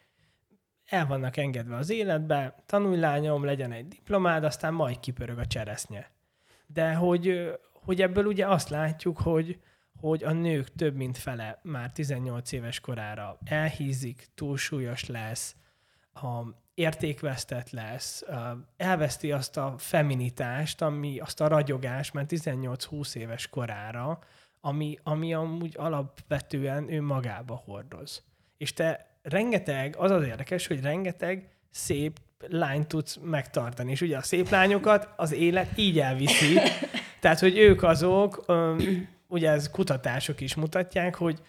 el 0.85 1.05
vannak 1.05 1.37
engedve 1.37 1.75
az 1.75 1.89
életbe, 1.89 2.63
tanulj 2.65 2.99
lányom, 2.99 3.43
legyen 3.43 3.71
egy 3.71 3.87
diplomád, 3.87 4.43
aztán 4.43 4.73
majd 4.73 4.99
kipörög 4.99 5.37
a 5.37 5.45
cseresznye. 5.45 6.11
De 6.65 6.93
hogy, 6.93 7.51
hogy 7.73 8.01
ebből 8.01 8.25
ugye 8.25 8.47
azt 8.47 8.69
látjuk, 8.69 9.17
hogy, 9.17 9.59
hogy 9.99 10.23
a 10.23 10.31
nők 10.31 10.75
több 10.75 10.95
mint 10.95 11.17
fele 11.17 11.59
már 11.63 11.91
18 11.91 12.51
éves 12.51 12.79
korára 12.79 13.37
elhízik, 13.43 14.27
túlsúlyos 14.35 15.05
lesz, 15.05 15.55
a 16.13 16.43
értékvesztett 16.81 17.69
lesz, 17.69 18.23
elveszti 18.77 19.31
azt 19.31 19.57
a 19.57 19.75
feminitást, 19.77 20.81
ami, 20.81 21.19
azt 21.19 21.41
a 21.41 21.47
ragyogást 21.47 22.13
mert 22.13 22.31
18-20 22.33 23.15
éves 23.15 23.47
korára, 23.47 24.19
ami, 24.61 24.97
ami 25.03 25.33
amúgy 25.33 25.75
alapvetően 25.77 26.91
ő 26.91 27.01
magába 27.01 27.61
hordoz. 27.65 28.23
És 28.57 28.73
te 28.73 29.17
rengeteg, 29.21 29.95
az 29.97 30.11
az 30.11 30.23
érdekes, 30.23 30.67
hogy 30.67 30.81
rengeteg 30.81 31.49
szép 31.69 32.19
lányt 32.47 32.87
tudsz 32.87 33.19
megtartani. 33.23 33.91
És 33.91 34.01
ugye 34.01 34.17
a 34.17 34.21
szép 34.21 34.49
lányokat 34.49 35.09
az 35.15 35.31
élet 35.31 35.77
így 35.77 35.99
elviszi. 35.99 36.59
Tehát, 37.21 37.39
hogy 37.39 37.57
ők 37.57 37.83
azok, 37.83 38.45
ugye 39.27 39.49
ez 39.49 39.69
kutatások 39.69 40.41
is 40.41 40.55
mutatják, 40.55 41.15
hogy 41.15 41.41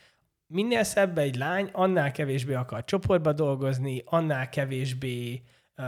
minél 0.53 0.83
szebb 0.83 1.19
egy 1.19 1.37
lány, 1.37 1.69
annál 1.73 2.13
kevésbé 2.13 2.55
akar 2.55 2.85
csoportba 2.85 3.33
dolgozni, 3.33 4.03
annál 4.05 4.49
kevésbé 4.49 5.43
uh, 5.77 5.87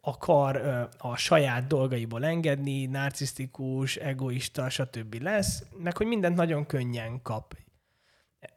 akar 0.00 0.56
uh, 0.56 1.10
a 1.10 1.16
saját 1.16 1.66
dolgaiból 1.66 2.24
engedni, 2.24 2.86
narcisztikus, 2.86 3.96
egoista, 3.96 4.68
stb. 4.68 5.14
lesz, 5.14 5.64
meg 5.78 5.96
hogy 5.96 6.06
mindent 6.06 6.36
nagyon 6.36 6.66
könnyen 6.66 7.22
kap. 7.22 7.56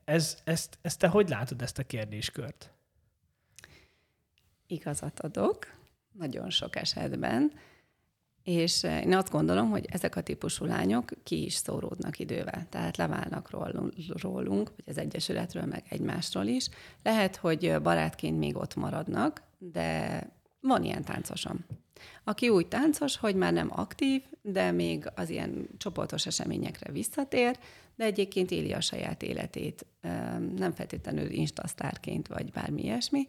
Ez, 0.06 0.38
ezt, 0.44 0.78
ezt 0.82 1.00
te 1.00 1.08
hogy 1.08 1.30
látod, 1.30 1.62
ezt 1.62 1.80
a 1.80 1.84
kérdéskört? 1.84 2.72
Igazat 4.68 5.20
adok, 5.20 5.76
nagyon 6.12 6.50
sok 6.50 6.76
esetben. 6.76 7.52
És 8.48 8.84
eh, 8.84 9.06
én 9.06 9.14
azt 9.14 9.32
gondolom, 9.32 9.70
hogy 9.70 9.86
ezek 9.92 10.16
a 10.16 10.22
típusú 10.22 10.66
lányok 10.66 11.12
ki 11.24 11.46
is 11.46 11.54
szóródnak 11.54 12.20
idővel. 12.20 12.68
Tehát 12.70 12.98
leválnak 12.98 13.50
rólunk, 14.22 14.70
vagy 14.76 14.86
az 14.88 14.98
Egyesületről, 14.98 15.66
meg 15.66 15.84
egymásról 15.90 16.46
is. 16.46 16.70
Lehet, 17.04 17.36
hogy 17.36 17.82
barátként 17.82 18.38
még 18.38 18.56
ott 18.56 18.76
maradnak, 18.76 19.42
de 19.58 20.22
van 20.60 20.84
ilyen 20.84 21.04
táncosom. 21.04 21.66
Aki 22.24 22.50
úgy 22.50 22.68
táncos, 22.68 23.18
hogy 23.18 23.36
már 23.36 23.54
nem 23.54 23.70
aktív, 23.72 24.24
de 24.42 24.72
még 24.72 25.12
az 25.16 25.30
ilyen 25.30 25.68
csoportos 25.78 26.26
eseményekre 26.26 26.92
visszatér, 26.92 27.60
de 27.96 28.04
egyébként 28.04 28.52
éli 28.52 28.74
a 28.74 28.82
saját 28.82 29.24
életét, 29.24 29.86
nem 30.56 30.72
feltétlenül 30.72 31.30
instasztárként, 31.30 32.28
vagy 32.28 32.52
bármi 32.52 32.84
ilyesmi. 32.84 33.26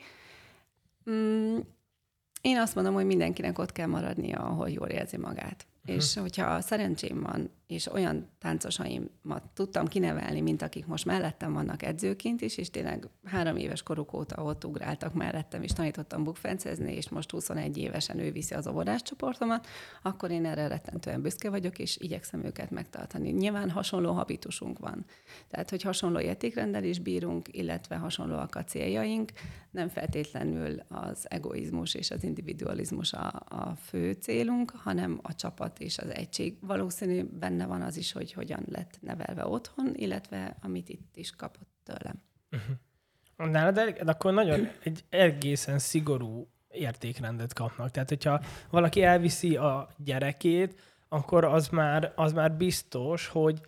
Én 2.41 2.59
azt 2.59 2.75
mondom, 2.75 2.95
hogy 2.95 3.07
mindenkinek 3.07 3.59
ott 3.59 3.73
kell 3.73 3.87
maradnia, 3.87 4.39
ahol 4.39 4.69
jól 4.71 4.89
érzi 4.89 5.17
magát. 5.17 5.67
Uh-huh. 5.83 5.97
És 5.97 6.15
hogyha 6.15 6.61
szerencsém 6.61 7.23
van, 7.23 7.51
és 7.69 7.93
olyan 7.93 8.29
táncosaimat 8.39 9.43
tudtam 9.55 9.87
kinevelni, 9.87 10.41
mint 10.41 10.63
akik 10.63 10.87
most 10.87 11.05
mellettem 11.05 11.53
vannak 11.53 11.83
edzőként 11.83 12.41
is, 12.41 12.57
és 12.57 12.71
tényleg 12.71 13.09
három 13.25 13.57
éves 13.57 13.83
koruk 13.83 14.13
óta 14.13 14.43
ott 14.43 14.65
ugráltak 14.65 15.15
mellettem, 15.15 15.63
és 15.63 15.73
tanítottam 15.73 16.25
bukfencezni, 16.25 16.93
és 16.95 17.09
most 17.09 17.31
21 17.31 17.79
évesen 17.79 18.19
ő 18.19 18.33
viszi 18.33 18.55
az 18.55 18.67
óvodás 18.67 19.03
csoportomat, 19.03 19.67
akkor 20.03 20.31
én 20.31 20.47
erre 20.47 20.67
rettentően 20.67 21.23
büszke 21.23 21.51
vagyok, 21.51 21.79
és 21.79 21.97
igyekszem 21.97 22.45
őket 22.45 22.71
megtartani. 22.71 23.31
Nyilván 23.31 23.71
hasonló 23.71 24.13
habitusunk 24.13 24.79
van. 24.79 25.05
Tehát, 25.49 25.71
hogy 25.71 25.83
hasonló 25.83 26.21
értékrendel 26.21 26.85
is 26.85 26.99
bírunk, 26.99 27.49
illetve 27.51 27.97
hasonlóak 27.97 28.55
a 28.55 28.65
céljaink, 28.65 29.33
nem 29.71 29.89
feltétlenül 29.89 30.83
az 30.89 31.27
egoizmus 31.31 31.95
és 31.95 32.11
az 32.11 32.25
individualizmus 32.25 33.13
a, 33.13 33.43
a 33.49 33.75
fő 33.75 34.13
célunk, 34.13 34.71
hanem 34.71 35.19
a 35.23 35.35
csapat 35.35 35.81
és 35.81 35.99
az 35.99 36.15
egység. 36.15 36.57
Valószínű 36.61 37.25
benne 37.59 37.71
van 37.71 37.83
az 37.83 37.97
is, 37.97 38.13
hogy 38.13 38.33
hogyan 38.33 38.65
lett 38.71 38.99
nevelve 39.01 39.47
otthon, 39.47 39.93
illetve 39.95 40.57
amit 40.63 40.89
itt 40.89 41.17
is 41.17 41.31
kapott 41.31 41.71
tőlem. 41.85 42.23
Uh-huh. 42.51 43.53
Nálad 43.53 43.75
de 43.75 44.11
akkor 44.11 44.33
nagyon 44.33 44.69
egy 44.83 45.05
egészen 45.09 45.79
szigorú 45.79 46.49
értékrendet 46.69 47.53
kapnak. 47.53 47.91
Tehát, 47.91 48.09
hogyha 48.09 48.43
valaki 48.71 49.03
elviszi 49.03 49.57
a 49.57 49.89
gyerekét, 49.97 50.81
akkor 51.09 51.45
az 51.45 51.69
már, 51.69 52.13
az 52.17 52.33
már 52.33 52.53
biztos, 52.53 53.27
hogy, 53.27 53.61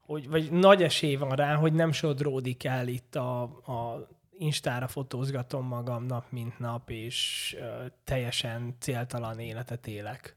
hogy 0.00 0.28
vagy 0.28 0.52
nagy 0.52 0.82
esély 0.82 1.14
van 1.14 1.30
rá, 1.36 1.54
hogy 1.54 1.72
nem 1.72 1.92
sodródik 1.92 2.64
el 2.64 2.88
itt 2.88 3.14
a, 3.14 3.42
a 3.42 4.08
Instára 4.38 4.88
fotózgatom 4.88 5.66
magam 5.66 6.04
nap, 6.04 6.24
mint 6.30 6.58
nap, 6.58 6.90
és 6.90 7.56
uh, 7.58 7.86
teljesen 8.04 8.76
céltalan 8.78 9.38
életet 9.38 9.86
élek. 9.86 10.36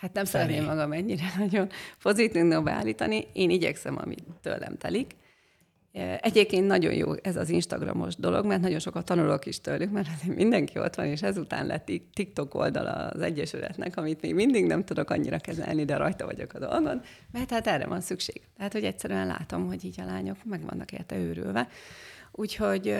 Hát 0.00 0.12
nem 0.12 0.24
felé. 0.24 0.44
szeretném 0.44 0.68
magam 0.68 0.92
ennyire 0.92 1.32
nagyon 1.38 1.68
pozitív 2.02 2.62
beállítani. 2.62 3.26
Én 3.32 3.50
igyekszem, 3.50 3.98
amit 3.98 4.24
tőlem 4.40 4.76
telik. 4.76 5.16
Egyébként 6.20 6.66
nagyon 6.66 6.94
jó 6.94 7.12
ez 7.22 7.36
az 7.36 7.48
Instagramos 7.48 8.16
dolog, 8.16 8.46
mert 8.46 8.60
nagyon 8.60 8.78
sokat 8.78 9.04
tanulok 9.04 9.46
is 9.46 9.60
tőlük, 9.60 9.90
mert 9.90 10.08
mindenki 10.26 10.78
ott 10.78 10.94
van, 10.94 11.06
és 11.06 11.22
ezután 11.22 11.66
lett 11.66 11.90
TikTok 12.14 12.54
oldal 12.54 12.86
az 12.86 13.20
Egyesületnek, 13.20 13.96
amit 13.96 14.20
még 14.20 14.34
mindig 14.34 14.66
nem 14.66 14.84
tudok 14.84 15.10
annyira 15.10 15.38
kezelni, 15.38 15.84
de 15.84 15.96
rajta 15.96 16.24
vagyok 16.24 16.52
a 16.52 16.58
dolgon, 16.58 17.02
mert 17.32 17.50
hát 17.50 17.66
erre 17.66 17.86
van 17.86 18.00
szükség. 18.00 18.42
Tehát, 18.56 18.72
hogy 18.72 18.84
egyszerűen 18.84 19.26
látom, 19.26 19.66
hogy 19.66 19.84
így 19.84 20.00
a 20.00 20.04
lányok 20.04 20.44
meg 20.44 20.64
vannak 20.64 20.92
érte 20.92 21.16
őrülve. 21.16 21.68
Úgyhogy 22.32 22.96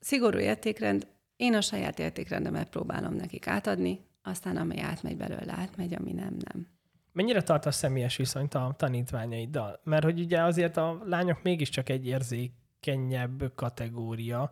szigorú 0.00 0.38
értékrend, 0.38 1.06
én 1.36 1.54
a 1.54 1.60
saját 1.60 1.98
értékrendemet 1.98 2.68
próbálom 2.68 3.14
nekik 3.14 3.46
átadni, 3.46 4.00
aztán 4.22 4.56
ami 4.56 4.80
átmegy 4.80 5.16
belőle, 5.16 5.52
átmegy, 5.52 5.94
ami 5.94 6.12
nem, 6.12 6.36
nem. 6.52 6.68
Mennyire 7.12 7.42
tartasz 7.42 7.76
személyes 7.76 8.16
viszonyt 8.16 8.54
a 8.54 8.74
tanítványaiddal? 8.76 9.80
Mert 9.84 10.04
hogy 10.04 10.20
ugye 10.20 10.42
azért 10.42 10.76
a 10.76 11.00
lányok 11.04 11.42
mégiscsak 11.42 11.88
egy 11.88 12.06
érzékenyebb 12.06 13.52
kategória. 13.54 14.50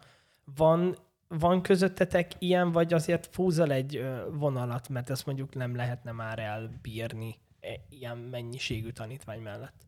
Van, 0.56 0.96
van 1.28 1.62
közöttetek 1.62 2.32
ilyen, 2.38 2.72
vagy 2.72 2.92
azért 2.92 3.26
fúzol 3.26 3.72
egy 3.72 4.04
vonalat, 4.32 4.88
mert 4.88 5.10
ezt 5.10 5.26
mondjuk 5.26 5.54
nem 5.54 5.76
lehetne 5.76 6.12
már 6.12 6.38
elbírni 6.38 7.36
e, 7.60 7.68
ilyen 7.88 8.16
mennyiségű 8.16 8.90
tanítvány 8.90 9.40
mellett? 9.40 9.86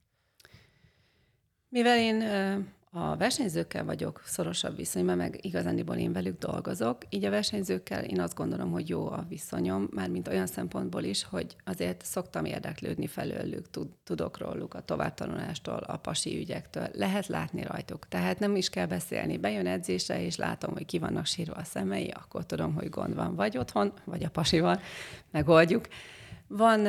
Mivel 1.69 1.99
én 1.99 2.23
a 2.93 3.17
versenyzőkkel 3.17 3.85
vagyok 3.85 4.23
szorosabb 4.25 4.77
viszonyban, 4.77 5.17
meg 5.17 5.39
igazándiból 5.41 5.97
én 5.97 6.13
velük 6.13 6.39
dolgozok. 6.39 6.97
Így 7.09 7.25
a 7.25 7.31
versenyzőkkel 7.31 8.05
én 8.05 8.21
azt 8.21 8.35
gondolom, 8.35 8.71
hogy 8.71 8.89
jó 8.89 9.07
a 9.07 9.25
viszonyom, 9.29 9.89
mármint 9.91 10.29
olyan 10.29 10.47
szempontból 10.47 11.03
is, 11.03 11.25
hogy 11.25 11.57
azért 11.65 12.05
szoktam 12.05 12.45
érdeklődni 12.45 13.07
felőlük, 13.07 13.67
tudok 14.05 14.39
róluk 14.39 14.75
a 14.75 14.81
továbbtanulástól, 14.81 15.79
a 15.79 15.97
pasi 15.97 16.39
ügyektől. 16.39 16.89
Lehet 16.93 17.27
látni 17.27 17.63
rajtuk. 17.63 18.09
Tehát 18.09 18.39
nem 18.39 18.57
is 18.57 18.71
kell 18.71 18.87
beszélni. 18.87 19.39
Bejön 19.39 19.67
edzésre, 19.67 20.23
és 20.23 20.37
látom, 20.37 20.73
hogy 20.73 20.85
ki 20.85 20.99
vannak 20.99 21.27
sírva 21.27 21.55
a 21.55 21.65
szemei, 21.65 22.09
akkor 22.09 22.47
tudom, 22.47 22.75
hogy 22.75 22.89
gond 22.89 23.15
van 23.15 23.35
vagy 23.35 23.59
otthon, 23.59 23.93
vagy 24.05 24.25
a 24.25 24.31
pasival, 24.31 24.81
megoldjuk. 25.31 25.87
Van, 26.53 26.87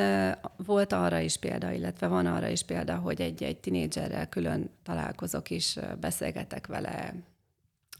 volt 0.56 0.92
arra 0.92 1.18
is 1.18 1.36
példa, 1.36 1.72
illetve 1.72 2.06
van 2.06 2.26
arra 2.26 2.48
is 2.48 2.62
példa, 2.62 2.96
hogy 2.96 3.20
egy-egy 3.20 3.58
tinédzserrel 3.58 4.28
külön 4.28 4.70
találkozok 4.82 5.50
és 5.50 5.78
beszélgetek 6.00 6.66
vele 6.66 7.14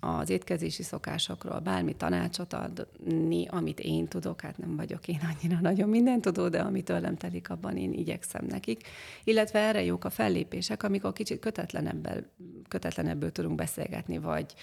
az 0.01 0.31
étkezési 0.31 0.83
szokásokról, 0.83 1.59
bármi 1.59 1.95
tanácsot 1.97 2.53
adni, 2.53 3.47
amit 3.47 3.81
én 3.81 4.09
tudok, 4.09 4.41
hát 4.41 4.59
nem 4.59 4.77
vagyok 4.77 5.09
én 5.09 5.21
annyira 5.35 5.61
nagyon 5.61 5.89
minden 5.89 6.21
tudó, 6.21 6.49
de 6.49 6.61
amit 6.61 6.85
tőlem 6.85 7.17
telik, 7.17 7.51
abban 7.51 7.77
én 7.77 7.93
igyekszem 7.93 8.45
nekik. 8.49 8.87
Illetve 9.25 9.59
erre 9.59 9.85
jók 9.85 10.05
a 10.05 10.11
fellépések, 10.11 10.83
amikor 10.83 11.13
kicsit 11.13 11.41
kötetlenebből, 11.41 12.25
kötetlenebből 12.69 13.33
tudunk 13.33 13.55
beszélgetni, 13.55 14.19
vagy 14.19 14.55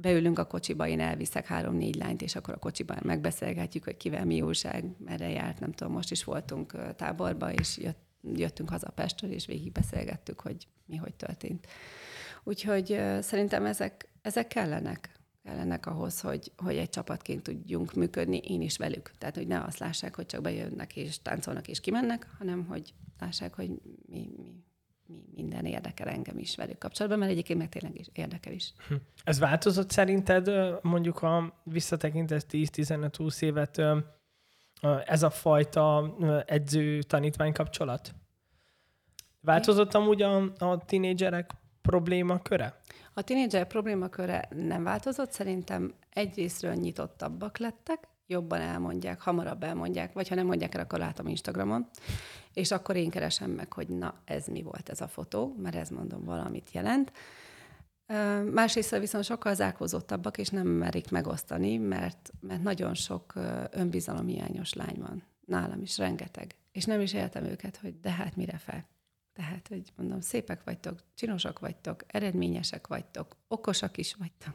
beülünk 0.00 0.38
a 0.38 0.46
kocsiba, 0.46 0.86
én 0.86 1.00
elviszek 1.00 1.46
három-négy 1.46 1.94
lányt, 1.94 2.22
és 2.22 2.36
akkor 2.36 2.54
a 2.54 2.58
kocsiban 2.58 2.98
megbeszélgetjük, 3.02 3.84
hogy 3.84 3.96
kivel 3.96 4.24
mi 4.24 4.42
újság, 4.42 4.84
merre 5.04 5.28
járt, 5.28 5.60
nem 5.60 5.72
tudom, 5.72 5.92
most 5.92 6.10
is 6.10 6.24
voltunk 6.24 6.94
táborba, 6.96 7.52
és 7.52 7.78
jött, 7.78 7.98
jöttünk 8.34 8.70
haza 8.70 8.90
Pestről, 8.90 9.30
és 9.30 9.46
végig 9.46 9.72
beszélgettük, 9.72 10.40
hogy 10.40 10.68
mi 10.86 10.96
hogy 10.96 11.14
történt. 11.14 11.66
Úgyhogy 12.44 13.00
szerintem 13.20 13.66
ezek, 13.66 14.08
ezek 14.22 14.46
kellenek 14.46 15.18
kellenek 15.48 15.86
ahhoz, 15.86 16.20
hogy, 16.20 16.52
hogy 16.56 16.76
egy 16.76 16.90
csapatként 16.90 17.42
tudjunk 17.42 17.94
működni, 17.94 18.36
én 18.36 18.62
is 18.62 18.76
velük. 18.76 19.10
Tehát, 19.18 19.36
hogy 19.36 19.46
ne 19.46 19.60
azt 19.60 19.78
lássák, 19.78 20.14
hogy 20.14 20.26
csak 20.26 20.42
bejönnek 20.42 20.96
és 20.96 21.22
táncolnak 21.22 21.68
és 21.68 21.80
kimennek, 21.80 22.26
hanem 22.38 22.66
hogy 22.66 22.94
lássák, 23.18 23.54
hogy 23.54 23.70
mi, 24.06 24.30
mi 24.36 24.64
mi 25.08 25.22
minden 25.34 25.64
érdekel 25.64 26.08
engem 26.08 26.38
is 26.38 26.56
velük 26.56 26.78
kapcsolatban, 26.78 27.20
mert 27.20 27.30
egyébként 27.30 27.58
meg 27.58 27.68
tényleg 27.68 27.98
is 27.98 28.06
érdekel 28.12 28.52
is. 28.52 28.72
Hm. 28.88 28.94
Ez 29.24 29.38
változott 29.38 29.90
szerinted, 29.90 30.50
mondjuk 30.82 31.18
ha 31.18 31.60
visszatekintesz 31.62 32.46
10-15-20 32.50 33.42
évet, 33.42 33.82
ez 35.04 35.22
a 35.22 35.30
fajta 35.30 36.16
edző-tanítvány 36.46 37.52
kapcsolat? 37.52 38.14
Változott 39.40 39.94
amúgy 39.94 40.22
a, 40.22 40.52
a 40.58 40.84
tinédzserek 40.84 41.50
problémaköre? 41.82 42.80
A 43.14 43.22
tinédzser 43.22 43.66
problémaköre 43.66 44.48
nem 44.50 44.82
változott, 44.82 45.32
szerintem 45.32 45.94
egyrésztről 46.10 46.74
nyitottabbak 46.74 47.58
lettek, 47.58 48.08
jobban 48.28 48.60
elmondják, 48.60 49.20
hamarabb 49.20 49.62
elmondják, 49.62 50.12
vagy 50.12 50.28
ha 50.28 50.34
nem 50.34 50.46
mondják 50.46 50.74
el, 50.74 50.80
akkor 50.80 50.98
látom 50.98 51.26
Instagramon, 51.26 51.88
és 52.52 52.70
akkor 52.70 52.96
én 52.96 53.10
keresem 53.10 53.50
meg, 53.50 53.72
hogy 53.72 53.88
na, 53.88 54.14
ez 54.24 54.46
mi 54.46 54.62
volt 54.62 54.88
ez 54.88 55.00
a 55.00 55.08
fotó, 55.08 55.54
mert 55.58 55.76
ez 55.76 55.88
mondom 55.88 56.24
valamit 56.24 56.70
jelent. 56.72 57.12
Másrészt 58.52 58.98
viszont 58.98 59.24
sokkal 59.24 59.54
zárkózottabbak, 59.54 60.38
és 60.38 60.48
nem 60.48 60.66
merik 60.66 61.10
megosztani, 61.10 61.76
mert, 61.76 62.30
mert 62.40 62.62
nagyon 62.62 62.94
sok 62.94 63.32
önbizalomhiányos 63.70 64.72
lány 64.72 64.96
van. 64.98 65.22
Nálam 65.46 65.82
is 65.82 65.98
rengeteg. 65.98 66.54
És 66.72 66.84
nem 66.84 67.00
is 67.00 67.12
értem 67.12 67.44
őket, 67.44 67.76
hogy 67.76 68.00
de 68.00 68.10
hát 68.10 68.36
mire 68.36 68.58
fel. 68.58 68.86
Tehát, 69.32 69.68
hogy 69.68 69.92
mondom, 69.96 70.20
szépek 70.20 70.64
vagytok, 70.64 70.98
csinosak 71.14 71.58
vagytok, 71.58 72.04
eredményesek 72.06 72.86
vagytok, 72.86 73.36
okosak 73.48 73.96
is 73.96 74.14
vagytok. 74.14 74.54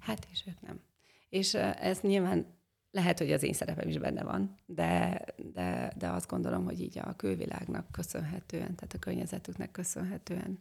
Hát, 0.00 0.26
és 0.32 0.44
ők 0.46 0.60
nem. 0.60 0.80
És 1.28 1.54
ez 1.54 2.00
nyilván 2.00 2.55
lehet, 2.96 3.18
hogy 3.18 3.32
az 3.32 3.42
én 3.42 3.52
szerepem 3.52 3.88
is 3.88 3.98
benne 3.98 4.22
van, 4.22 4.54
de, 4.66 5.24
de, 5.36 5.92
de 5.98 6.08
azt 6.08 6.28
gondolom, 6.28 6.64
hogy 6.64 6.80
így 6.80 6.98
a 6.98 7.16
külvilágnak 7.16 7.90
köszönhetően, 7.90 8.74
tehát 8.74 8.94
a 8.94 8.98
környezetüknek 8.98 9.70
köszönhetően. 9.70 10.58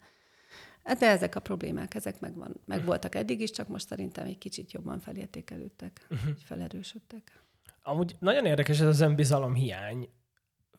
Hát 0.84 0.98
de 0.98 1.10
ezek 1.10 1.36
a 1.36 1.40
problémák, 1.40 1.96
ezek 1.96 2.20
megvan, 2.20 2.62
meg 2.66 2.86
voltak 2.86 3.16
eddig 3.16 3.42
is, 3.42 3.52
csak 3.52 3.68
most 3.68 3.88
szerintem 3.88 4.26
egy 4.26 4.38
kicsit 4.38 4.72
jobban 4.72 5.00
felértékelődtek, 5.00 6.08
uh-huh. 6.10 6.36
felerősödtek. 6.36 7.42
Amúgy 7.82 8.16
nagyon 8.20 8.46
érdekes 8.46 8.80
ez 8.80 8.88
az 8.88 9.02
önbizalom 9.02 9.54
hiány. 9.54 10.10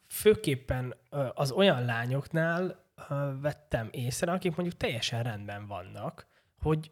Főképpen 0.09 0.95
az 1.35 1.51
olyan 1.51 1.85
lányoknál 1.85 2.85
vettem 3.41 3.89
észre, 3.91 4.33
akik 4.33 4.57
mondjuk 4.57 4.79
teljesen 4.79 5.23
rendben 5.23 5.67
vannak, 5.67 6.27
hogy 6.59 6.91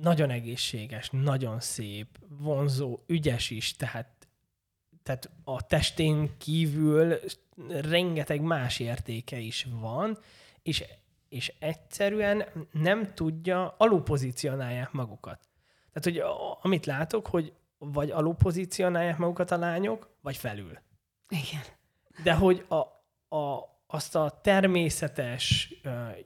nagyon 0.00 0.30
egészséges, 0.30 1.08
nagyon 1.12 1.60
szép, 1.60 2.18
vonzó, 2.28 2.98
ügyes 3.06 3.50
is, 3.50 3.76
tehát, 3.76 4.28
tehát 5.02 5.30
a 5.44 5.66
testén 5.66 6.36
kívül 6.38 7.18
rengeteg 7.68 8.40
más 8.40 8.78
értéke 8.78 9.38
is 9.38 9.66
van, 9.70 10.18
és, 10.62 10.84
és 11.28 11.52
egyszerűen 11.58 12.44
nem 12.72 13.14
tudja, 13.14 13.74
alupozícionálják 13.78 14.92
magukat. 14.92 15.48
Tehát, 15.92 16.22
hogy 16.22 16.36
amit 16.62 16.86
látok, 16.86 17.26
hogy 17.26 17.52
vagy 17.78 18.10
alupozícionálják 18.10 19.18
magukat 19.18 19.50
a 19.50 19.58
lányok, 19.58 20.16
vagy 20.20 20.36
felül. 20.36 20.78
Igen. 21.28 21.62
De 22.22 22.34
hogy 22.34 22.64
a, 22.68 22.76
a, 23.36 23.76
azt 23.86 24.14
a 24.14 24.40
természetes, 24.42 25.74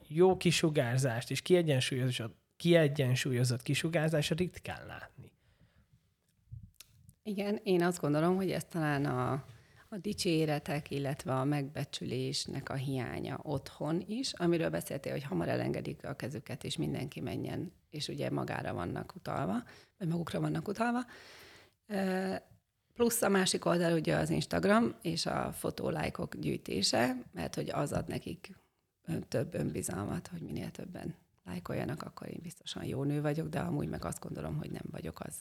jó 0.08 0.37
kisugárzást 0.37 1.30
és 1.30 1.42
kiegyensúlyozott 1.42 2.41
kiegyensúlyozott 2.56 3.62
kisugárzása 3.62 4.34
ritkán 4.34 4.86
látni. 4.86 5.32
Igen, 7.22 7.60
én 7.62 7.82
azt 7.82 8.00
gondolom, 8.00 8.36
hogy 8.36 8.50
ez 8.50 8.64
talán 8.64 9.04
a, 9.04 9.32
a 9.88 9.96
dicséretek, 9.96 10.90
illetve 10.90 11.34
a 11.34 11.44
megbecsülésnek 11.44 12.68
a 12.68 12.74
hiánya 12.74 13.38
otthon 13.42 14.04
is, 14.06 14.32
amiről 14.32 14.70
beszéltél, 14.70 15.12
hogy 15.12 15.22
hamar 15.22 15.48
elengedik 15.48 16.04
a 16.04 16.14
kezüket, 16.14 16.64
és 16.64 16.76
mindenki 16.76 17.20
menjen, 17.20 17.72
és 17.90 18.08
ugye 18.08 18.30
magára 18.30 18.74
vannak 18.74 19.14
utalva, 19.14 19.62
vagy 19.98 20.08
magukra 20.08 20.40
vannak 20.40 20.68
utalva. 20.68 21.00
Plusz 22.94 23.22
a 23.22 23.28
másik 23.28 23.64
oldal 23.64 23.92
ugye 23.92 24.16
az 24.16 24.30
Instagram 24.30 24.94
és 25.02 25.26
a 25.26 25.52
fotólájkok 25.52 26.36
gyűjtése, 26.36 27.16
mert 27.32 27.54
hogy 27.54 27.70
az 27.70 27.92
ad 27.92 28.08
nekik 28.08 28.52
több 29.28 29.54
önbizalmat, 29.54 30.26
hogy 30.26 30.40
minél 30.40 30.70
többen 30.70 31.14
lájkoljanak, 31.44 32.02
akkor 32.02 32.28
én 32.28 32.40
biztosan 32.42 32.85
jó 32.85 33.05
nő 33.05 33.20
vagyok, 33.20 33.48
de 33.48 33.59
amúgy 33.59 33.88
meg 33.88 34.05
azt 34.05 34.20
gondolom, 34.20 34.57
hogy 34.57 34.70
nem 34.70 34.85
vagyok 34.90 35.20
az. 35.20 35.35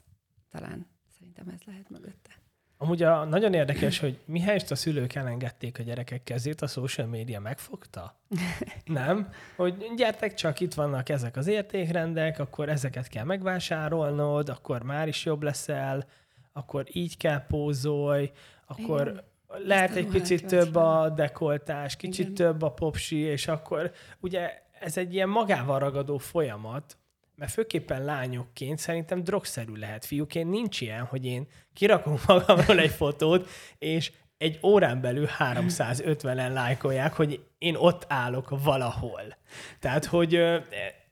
Talán 0.49 0.87
szerintem 1.17 1.47
ez 1.47 1.59
lehet 1.65 1.89
mögötte. 1.89 2.29
Amúgy 2.77 3.03
a, 3.03 3.25
nagyon 3.25 3.53
érdekes, 3.53 3.99
hogy 3.99 4.19
mihelyest 4.25 4.71
a 4.71 4.75
szülők 4.75 5.13
elengedték 5.13 5.79
a 5.79 5.83
gyerekek 5.83 6.23
kezét, 6.23 6.61
a 6.61 6.67
social 6.67 7.07
média 7.07 7.39
megfogta? 7.39 8.19
Nem? 8.85 9.29
Hogy 9.55 9.85
gyertek 9.95 10.33
csak, 10.33 10.59
itt 10.59 10.73
vannak 10.73 11.09
ezek 11.09 11.37
az 11.37 11.47
értékrendek, 11.47 12.39
akkor 12.39 12.69
ezeket 12.69 13.07
kell 13.07 13.23
megvásárolnod, 13.23 14.49
akkor 14.49 14.83
már 14.83 15.07
is 15.07 15.25
jobb 15.25 15.43
leszel, 15.43 16.05
akkor 16.53 16.85
így 16.91 17.17
kell 17.17 17.45
pózolj, 17.45 18.31
akkor 18.65 19.07
Igen. 19.07 19.23
lehet 19.67 19.95
egy 19.95 20.07
picit 20.07 20.45
több 20.45 20.75
a 20.75 21.09
dekoltás, 21.09 21.95
kicsit 21.95 22.29
Igen. 22.29 22.33
több 22.33 22.61
a 22.61 22.71
popsi, 22.71 23.17
és 23.17 23.47
akkor 23.47 23.91
ugye 24.19 24.60
ez 24.81 24.97
egy 24.97 25.13
ilyen 25.13 25.29
magával 25.29 25.79
ragadó 25.79 26.17
folyamat, 26.17 26.97
mert 27.35 27.51
főképpen 27.51 28.03
lányokként 28.03 28.77
szerintem 28.79 29.23
drogszerű 29.23 29.73
lehet. 29.73 30.05
Fiúként 30.05 30.49
nincs 30.49 30.81
ilyen, 30.81 31.03
hogy 31.03 31.25
én 31.25 31.47
kirakok 31.73 32.19
magamról 32.27 32.79
egy 32.79 32.91
fotót, 32.91 33.49
és 33.77 34.11
egy 34.37 34.59
órán 34.63 35.01
belül 35.01 35.27
350-en 35.39 36.53
lájkolják, 36.53 37.13
hogy 37.13 37.43
én 37.57 37.75
ott 37.75 38.05
állok 38.07 38.63
valahol. 38.63 39.37
Tehát, 39.79 40.05
hogy 40.05 40.35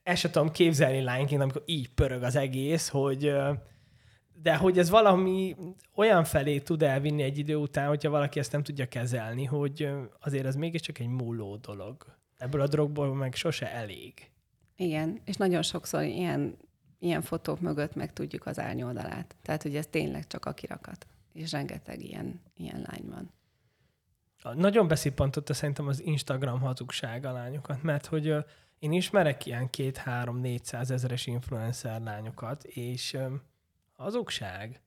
ezt 0.03 0.21
sem 0.21 0.31
tudom 0.31 0.51
képzelni 0.51 1.01
lányként, 1.01 1.41
amikor 1.41 1.63
így 1.65 1.89
pörög 1.89 2.23
az 2.23 2.35
egész, 2.35 2.87
hogy 2.87 3.33
de 4.41 4.55
hogy 4.55 4.79
ez 4.79 4.89
valami 4.89 5.55
olyan 5.95 6.23
felé 6.23 6.59
tud 6.59 6.83
elvinni 6.83 7.23
egy 7.23 7.37
idő 7.37 7.55
után, 7.55 7.87
hogyha 7.87 8.09
valaki 8.09 8.39
ezt 8.39 8.51
nem 8.51 8.63
tudja 8.63 8.85
kezelni, 8.85 9.45
hogy 9.45 9.89
azért 10.19 10.45
ez 10.45 10.55
mégiscsak 10.55 10.99
egy 10.99 11.07
múló 11.07 11.55
dolog 11.55 12.18
ebből 12.39 12.61
a 12.61 12.67
drogból 12.67 13.15
meg 13.15 13.35
sose 13.35 13.73
elég. 13.73 14.29
Igen, 14.75 15.21
és 15.25 15.35
nagyon 15.35 15.61
sokszor 15.61 16.03
ilyen, 16.03 16.57
ilyen 16.99 17.21
fotók 17.21 17.59
mögött 17.59 17.95
meg 17.95 18.13
tudjuk 18.13 18.45
az 18.45 18.59
árnyoldalát. 18.59 19.35
Tehát, 19.41 19.61
hogy 19.61 19.75
ez 19.75 19.87
tényleg 19.87 20.27
csak 20.27 20.45
a 20.45 20.53
kirakat. 20.53 21.07
És 21.33 21.51
rengeteg 21.51 22.03
ilyen, 22.03 22.41
ilyen 22.55 22.85
lány 22.87 23.09
van. 23.09 23.31
Nagyon 24.55 24.87
beszippantotta 24.87 25.53
szerintem 25.53 25.87
az 25.87 26.01
Instagram 26.01 26.59
hazugság 26.59 27.25
a 27.25 27.31
lányokat, 27.31 27.83
mert 27.83 28.05
hogy 28.05 28.35
én 28.79 28.91
ismerek 28.91 29.45
ilyen 29.45 29.69
két-három-négyszáz 29.69 30.91
ezeres 30.91 31.27
influencer 31.27 32.01
lányokat, 32.01 32.63
és 32.63 33.17
hazugság. 33.91 34.81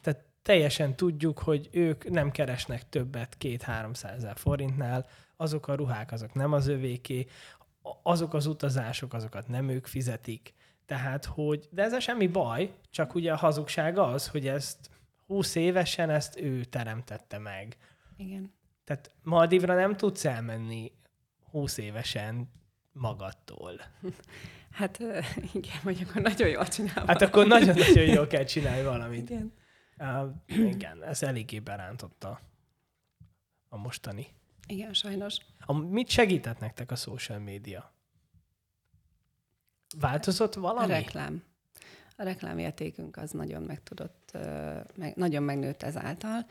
Tehát 0.00 0.24
teljesen 0.42 0.96
tudjuk, 0.96 1.38
hogy 1.38 1.68
ők 1.72 2.10
nem 2.10 2.30
keresnek 2.30 2.88
többet 2.88 3.36
két-háromszázer 3.38 4.36
forintnál, 4.36 5.06
azok 5.40 5.68
a 5.68 5.74
ruhák, 5.74 6.12
azok 6.12 6.34
nem 6.34 6.52
az 6.52 6.66
övéké, 6.66 7.26
azok 8.02 8.34
az 8.34 8.46
utazások, 8.46 9.14
azokat 9.14 9.48
nem 9.48 9.68
ők 9.68 9.86
fizetik. 9.86 10.54
Tehát, 10.86 11.24
hogy, 11.24 11.68
de 11.70 11.82
ez 11.82 12.02
semmi 12.02 12.26
baj, 12.26 12.74
csak 12.90 13.14
ugye 13.14 13.32
a 13.32 13.36
hazugság 13.36 13.98
az, 13.98 14.28
hogy 14.28 14.46
ezt 14.46 14.90
20 15.26 15.54
évesen 15.54 16.10
ezt 16.10 16.40
ő 16.40 16.64
teremtette 16.64 17.38
meg. 17.38 17.76
Igen. 18.16 18.52
Tehát 18.84 19.10
Maldivra 19.22 19.74
nem 19.74 19.96
tudsz 19.96 20.24
elmenni 20.24 20.92
20 21.50 21.78
évesen 21.78 22.50
magadtól. 22.92 23.72
Hát 24.70 24.98
igen, 25.52 25.78
vagy 25.82 26.06
akkor 26.08 26.22
nagyon 26.22 26.48
jól 26.48 26.68
csinálom. 26.68 27.06
Hát 27.06 27.22
akkor 27.22 27.46
nagyon-nagyon 27.46 28.04
jól 28.04 28.26
kell 28.26 28.44
csinálni 28.44 28.82
valamit. 28.82 29.30
Igen. 29.30 29.52
Uh, 29.98 30.34
igen, 30.46 31.04
ez 31.04 31.22
eléggé 31.22 31.58
berántotta 31.58 32.40
a 33.68 33.76
mostani 33.76 34.26
igen, 34.70 34.92
sajnos. 34.92 35.36
A, 35.60 35.72
mit 35.72 36.08
segített 36.08 36.58
nektek 36.58 36.90
a 36.90 36.96
social 36.96 37.38
média? 37.38 37.92
Változott 39.98 40.54
valami? 40.54 40.92
A 40.92 40.96
reklám. 40.96 41.42
A 42.16 42.22
reklámértékünk 42.22 43.16
az 43.16 43.30
nagyon 43.30 43.62
meg 43.62 43.82
tudott, 43.82 44.38
meg, 44.96 45.16
nagyon 45.16 45.42
megnőtt 45.42 45.82
ezáltal. 45.82 46.46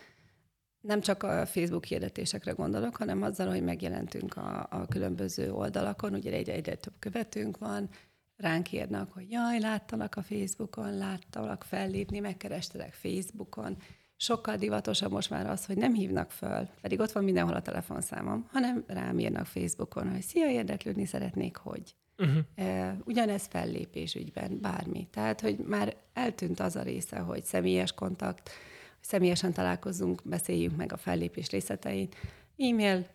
Nem 0.82 1.02
csak 1.02 1.24
a 1.24 1.46
Facebook 1.46 1.86
hirdetésekre 1.86 2.52
gondolok, 2.52 2.96
hanem 2.96 3.22
azzal, 3.22 3.48
hogy 3.48 3.64
megjelentünk 3.64 4.38
a, 4.38 4.68
a 4.70 4.86
különböző 4.86 5.54
oldalakon, 5.54 6.14
ugye 6.14 6.32
egyre, 6.32 6.54
egyre 6.54 6.76
több 6.76 6.94
követőnk 7.00 7.58
van, 7.58 7.90
ránk 8.38 8.72
írnak, 8.72 9.14
hogy 9.14 9.32
jaj, 9.32 9.60
láttalak 9.60 10.16
a 10.16 10.22
Facebookon, 10.22 10.98
láttalak 10.98 11.64
fellépni, 11.64 12.20
megkerestelek 12.20 12.94
Facebookon, 12.94 13.78
sokkal 14.20 14.56
divatosabb 14.56 15.12
most 15.12 15.30
már 15.30 15.50
az, 15.50 15.66
hogy 15.66 15.78
nem 15.78 15.94
hívnak 15.94 16.32
föl, 16.32 16.68
pedig 16.82 17.00
ott 17.00 17.12
van 17.12 17.24
mindenhol 17.24 17.54
a 17.54 17.62
telefonszámom, 17.62 18.48
hanem 18.52 18.84
rám 18.88 19.20
írnak 19.20 19.46
Facebookon, 19.46 20.12
hogy 20.12 20.22
szia, 20.22 20.50
érdeklődni 20.50 21.06
szeretnék, 21.06 21.58
hogy. 21.58 21.96
Uh-huh. 22.18 22.98
Ugyanez 23.06 23.48
fellépés 23.50 24.16
ügyben, 24.16 24.60
bármi. 24.62 25.08
Tehát, 25.12 25.42
hogy 25.42 25.58
már 25.58 25.96
eltűnt 26.14 26.60
az 26.60 26.76
a 26.76 26.82
része, 26.82 27.20
hogy 27.20 27.44
személyes 27.44 27.94
kontakt, 27.94 28.50
hogy 28.96 29.08
személyesen 29.08 29.54
találkozunk, 29.54 30.22
beszéljünk 30.24 30.76
meg 30.76 30.94
a 30.94 30.98
fellépés 30.98 31.50
részleteit. 31.50 32.16
E-mail, 32.58 33.08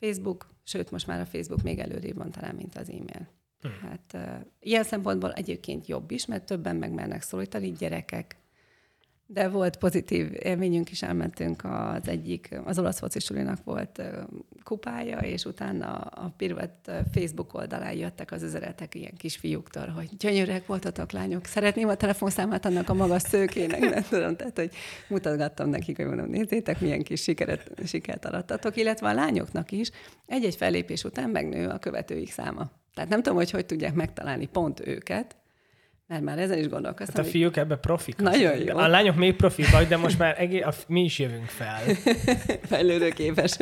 Facebook, 0.00 0.46
sőt, 0.64 0.90
most 0.90 1.06
már 1.06 1.20
a 1.20 1.26
Facebook 1.26 1.62
még 1.62 1.78
előrébb 1.78 2.16
van 2.16 2.30
talán, 2.30 2.54
mint 2.54 2.76
az 2.76 2.88
e-mail. 2.88 3.28
Hmm. 3.60 3.72
Hát 3.80 4.10
uh, 4.14 4.46
ilyen 4.60 4.84
szempontból 4.84 5.32
egyébként 5.32 5.86
jobb 5.86 6.10
is, 6.10 6.26
mert 6.26 6.46
többen 6.46 6.76
megmernek 6.76 7.22
szólítani, 7.22 7.72
gyerekek, 7.72 8.39
de 9.32 9.48
volt 9.48 9.76
pozitív 9.76 10.30
élményünk 10.38 10.90
is, 10.90 11.02
elmentünk 11.02 11.64
az 11.64 12.08
egyik, 12.08 12.60
az 12.64 12.78
olasz 12.78 12.98
focisulinak 12.98 13.64
volt 13.64 14.02
kupája, 14.64 15.18
és 15.18 15.44
utána 15.44 15.92
a 15.94 16.34
Piruett 16.36 16.90
Facebook 17.12 17.54
oldalán 17.54 17.92
jöttek 17.92 18.32
az 18.32 18.42
üzenetek 18.42 18.94
ilyen 18.94 19.14
kisfiúktól, 19.16 19.86
hogy 19.86 20.16
gyönyörűek 20.18 20.66
voltatok 20.66 21.12
lányok, 21.12 21.44
szeretném 21.44 21.88
a 21.88 21.94
telefonszámát 21.94 22.66
annak 22.66 22.88
a 22.88 22.94
magas 22.94 23.22
szőkének, 23.22 23.80
nem 23.80 24.02
tudom, 24.08 24.36
tehát 24.36 24.58
hogy 24.58 24.70
mutatgattam 25.08 25.68
nekik, 25.68 25.96
hogy 25.96 26.06
mondom, 26.06 26.28
nézzétek, 26.28 26.80
milyen 26.80 27.02
kis 27.02 27.22
sikeret, 27.22 27.70
sikert 27.84 28.24
arattatok, 28.24 28.76
illetve 28.76 29.08
a 29.08 29.14
lányoknak 29.14 29.72
is 29.72 29.90
egy-egy 30.26 30.56
fellépés 30.56 31.04
után 31.04 31.30
megnő 31.30 31.68
a 31.68 31.78
követőik 31.78 32.30
száma. 32.30 32.70
Tehát 32.94 33.10
nem 33.10 33.22
tudom, 33.22 33.38
hogy 33.38 33.50
hogy 33.50 33.66
tudják 33.66 33.94
megtalálni 33.94 34.46
pont 34.46 34.86
őket, 34.86 35.36
mert 36.10 36.22
már 36.22 36.38
ezen 36.38 36.58
is 36.58 36.68
gondolkoztam. 36.68 37.16
Hát 37.16 37.26
a 37.26 37.30
fiúk 37.30 37.56
ebbe 37.56 37.76
profik. 37.76 38.16
Nagyon 38.16 38.56
jó. 38.56 38.76
A 38.76 38.86
lányok 38.86 39.16
még 39.16 39.36
vagy, 39.72 39.86
de 39.88 39.96
most 39.96 40.18
már 40.18 40.40
egész, 40.40 40.64
a, 40.64 40.72
mi 40.86 41.04
is 41.04 41.18
jövünk 41.18 41.46
fel. 41.46 41.80
Fejlődőképes. 42.70 43.56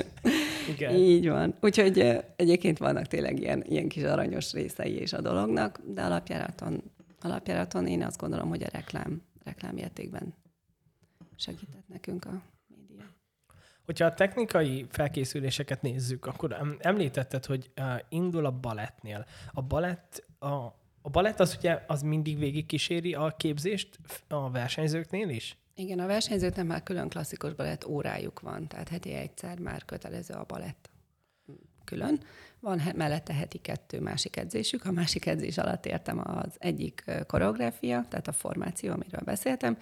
Igen. 0.69 0.95
Így 0.95 1.29
van. 1.29 1.55
Úgyhogy 1.61 2.19
egyébként 2.37 2.79
vannak 2.79 3.07
tényleg 3.07 3.41
ilyen, 3.41 3.65
ilyen 3.67 3.89
kis 3.89 4.03
aranyos 4.03 4.53
részei 4.53 5.01
is 5.01 5.13
a 5.13 5.21
dolognak, 5.21 5.81
de 5.87 6.03
alapjáraton, 6.03 6.83
alapjáraton 7.21 7.87
én 7.87 8.03
azt 8.03 8.21
gondolom, 8.21 8.49
hogy 8.49 8.63
a 8.63 8.69
reklám, 8.73 9.23
reklámértékben 9.45 10.35
segített 11.37 11.89
nekünk 11.89 12.25
a 12.25 12.43
média. 12.67 13.05
Hogyha 13.85 14.05
a 14.05 14.15
technikai 14.15 14.87
felkészüléseket 14.91 15.83
nézzük, 15.83 16.27
akkor 16.27 16.77
említetted, 16.79 17.45
hogy 17.45 17.71
indul 18.09 18.45
a 18.47 18.51
balettnél. 18.51 19.27
A 19.53 19.63
balett, 19.63 20.27
a, 20.39 20.87
a 21.09 21.11
balett 21.11 21.41
az 21.41 21.55
ugye 21.59 21.85
az 21.87 22.03
mindig 22.03 22.39
végig 22.39 22.67
kíséri 22.67 23.15
a 23.15 23.35
képzést 23.37 23.99
a 24.29 24.51
versenyzőknél 24.51 25.29
is? 25.29 25.57
Igen, 25.75 25.99
a 25.99 26.07
versenyzőknek 26.07 26.67
már 26.67 26.83
külön 26.83 27.09
klasszikus 27.09 27.55
balett 27.55 27.87
órájuk 27.87 28.41
van, 28.41 28.69
tehát 28.69 28.89
heti 28.89 29.13
egyszer 29.13 29.59
már 29.59 29.85
kötelező 29.85 30.35
a 30.35 30.45
balett 30.45 30.91
külön. 31.85 32.21
Van 32.61 32.81
mellette 32.95 33.35
heti 33.35 33.59
kettő 33.59 34.01
másik 34.01 34.37
edzésük. 34.37 34.85
A 34.85 34.93
másik 34.93 35.27
edzés 35.27 35.59
alatt 35.59 35.87
értem 35.87 36.21
az 36.25 36.57
egyik 36.59 37.05
koreográfia, 37.27 38.07
tehát 38.09 38.29
a 38.29 38.33
formáció, 38.33 38.93
amiről 38.93 39.23
beszéltem, 39.25 39.79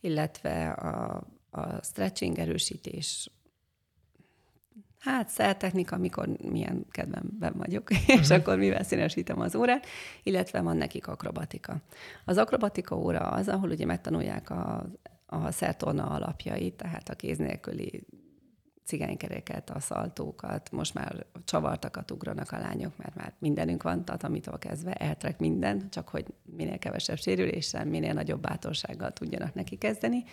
illetve 0.00 0.70
a, 0.70 1.24
a 1.50 1.84
stretching 1.84 2.38
erősítés, 2.38 3.30
hát 4.98 5.28
szertechnika, 5.28 5.96
amikor 5.96 6.28
milyen 6.50 6.86
kedvemben 6.90 7.52
vagyok, 7.56 7.90
uh-huh. 7.90 8.08
és 8.20 8.28
mhm. 8.28 8.40
akkor 8.40 8.58
mivel 8.58 8.82
színesítem 8.82 9.40
az 9.40 9.54
órát, 9.54 9.86
illetve 10.22 10.60
van 10.60 10.76
nekik 10.76 11.06
akrobatika. 11.06 11.76
Az 12.24 12.36
akrobatika 12.36 12.96
óra 12.96 13.20
az, 13.20 13.48
ahol 13.48 13.70
ugye 13.70 13.84
megtanulják 13.84 14.50
a, 14.50 14.86
a 15.26 15.50
szertorna 15.50 16.06
alapjait, 16.06 16.74
tehát 16.74 17.08
a 17.08 17.14
kéz 17.14 17.38
nélküli 17.38 18.06
cigánykereket, 18.88 19.70
a 19.70 19.80
szaltókat, 19.80 20.70
most 20.70 20.94
már 20.94 21.26
csavartakat 21.44 22.10
ugranak 22.10 22.50
a 22.50 22.58
lányok, 22.58 22.96
mert 22.96 23.14
már 23.14 23.32
mindenünk 23.38 23.82
van, 23.82 24.04
tatamitól 24.04 24.58
kezdve 24.58 24.92
eltrek 24.92 25.38
minden, 25.38 25.90
csak 25.90 26.08
hogy 26.08 26.24
minél 26.44 26.78
kevesebb 26.78 27.18
sérüléssel, 27.18 27.84
minél 27.84 28.12
nagyobb 28.12 28.40
bátorsággal 28.40 29.12
tudjanak 29.12 29.54
neki 29.54 29.76
kezdeni. 29.76 30.24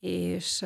És 0.00 0.64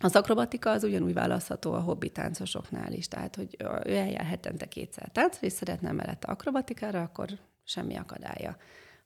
az 0.00 0.16
akrobatika 0.16 0.70
az 0.70 0.84
ugyanúgy 0.84 1.12
választható 1.12 1.72
a 1.72 1.80
hobbi 1.80 2.10
táncosoknál 2.10 2.92
is, 2.92 3.08
tehát 3.08 3.36
hogy 3.36 3.56
ő 3.84 3.96
eljár 3.96 4.24
hetente 4.24 4.66
kétszer 4.68 5.08
táncra, 5.08 5.46
és 5.46 5.52
szeretne 5.52 5.92
mellette 5.92 6.26
akrobatikára, 6.32 7.02
akkor 7.02 7.28
semmi 7.64 7.96
akadálya. 7.96 8.56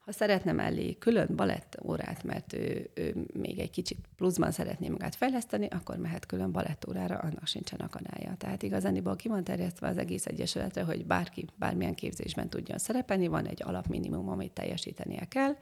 Ha 0.04 0.12
szeretne 0.12 0.52
mellé 0.52 0.94
külön 0.94 1.28
balett 1.36 1.78
órát, 1.84 2.24
mert 2.24 2.52
ő, 2.52 2.90
ő 2.94 3.26
még 3.32 3.58
egy 3.58 3.70
kicsit 3.70 3.98
pluszban 4.16 4.50
szeretné 4.50 4.88
magát 4.88 5.14
fejleszteni, 5.14 5.66
akkor 5.66 5.96
mehet 5.96 6.26
külön 6.26 6.52
balett 6.52 6.88
órára, 6.88 7.18
annak 7.18 7.46
sincsen 7.46 7.80
akadálya. 7.80 8.34
Tehát 8.36 8.62
igazániból 8.62 9.16
ki 9.16 9.28
van 9.28 9.44
terjesztve 9.44 9.88
az 9.88 9.98
egész 9.98 10.26
egyesületre, 10.26 10.82
hogy 10.82 11.06
bárki 11.06 11.46
bármilyen 11.56 11.94
képzésben 11.94 12.48
tudjon 12.48 12.78
szerepelni, 12.78 13.26
van 13.26 13.46
egy 13.46 13.62
alapminimum, 13.62 14.28
amit 14.28 14.52
teljesítenie 14.52 15.24
kell, 15.24 15.56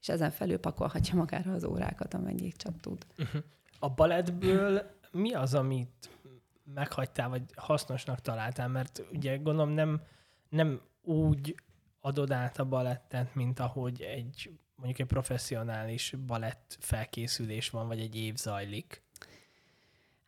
és 0.00 0.08
ezen 0.08 0.30
felül 0.30 0.58
pakolhatja 0.58 1.14
magára 1.14 1.52
az 1.52 1.64
órákat, 1.64 2.14
amennyit 2.14 2.56
csak 2.56 2.80
tud. 2.80 3.06
Uh-huh. 3.18 3.42
A 3.78 3.88
balettből 3.88 4.90
mi 5.12 5.32
az, 5.34 5.54
amit 5.54 6.10
meghagytál, 6.74 7.28
vagy 7.28 7.42
hasznosnak 7.56 8.20
találtál? 8.20 8.68
Mert 8.68 9.02
ugye 9.12 9.36
gondolom 9.36 9.70
nem, 9.70 10.02
nem 10.48 10.80
úgy 11.02 11.54
adod 12.00 12.30
át 12.30 12.58
a 12.58 12.64
balettet, 12.64 13.34
mint 13.34 13.60
ahogy 13.60 14.02
egy 14.02 14.50
mondjuk 14.78 14.98
egy 14.98 15.06
professzionális 15.06 16.14
balett 16.26 16.76
felkészülés 16.80 17.70
van, 17.70 17.86
vagy 17.86 18.00
egy 18.00 18.16
év 18.16 18.34
zajlik. 18.34 19.02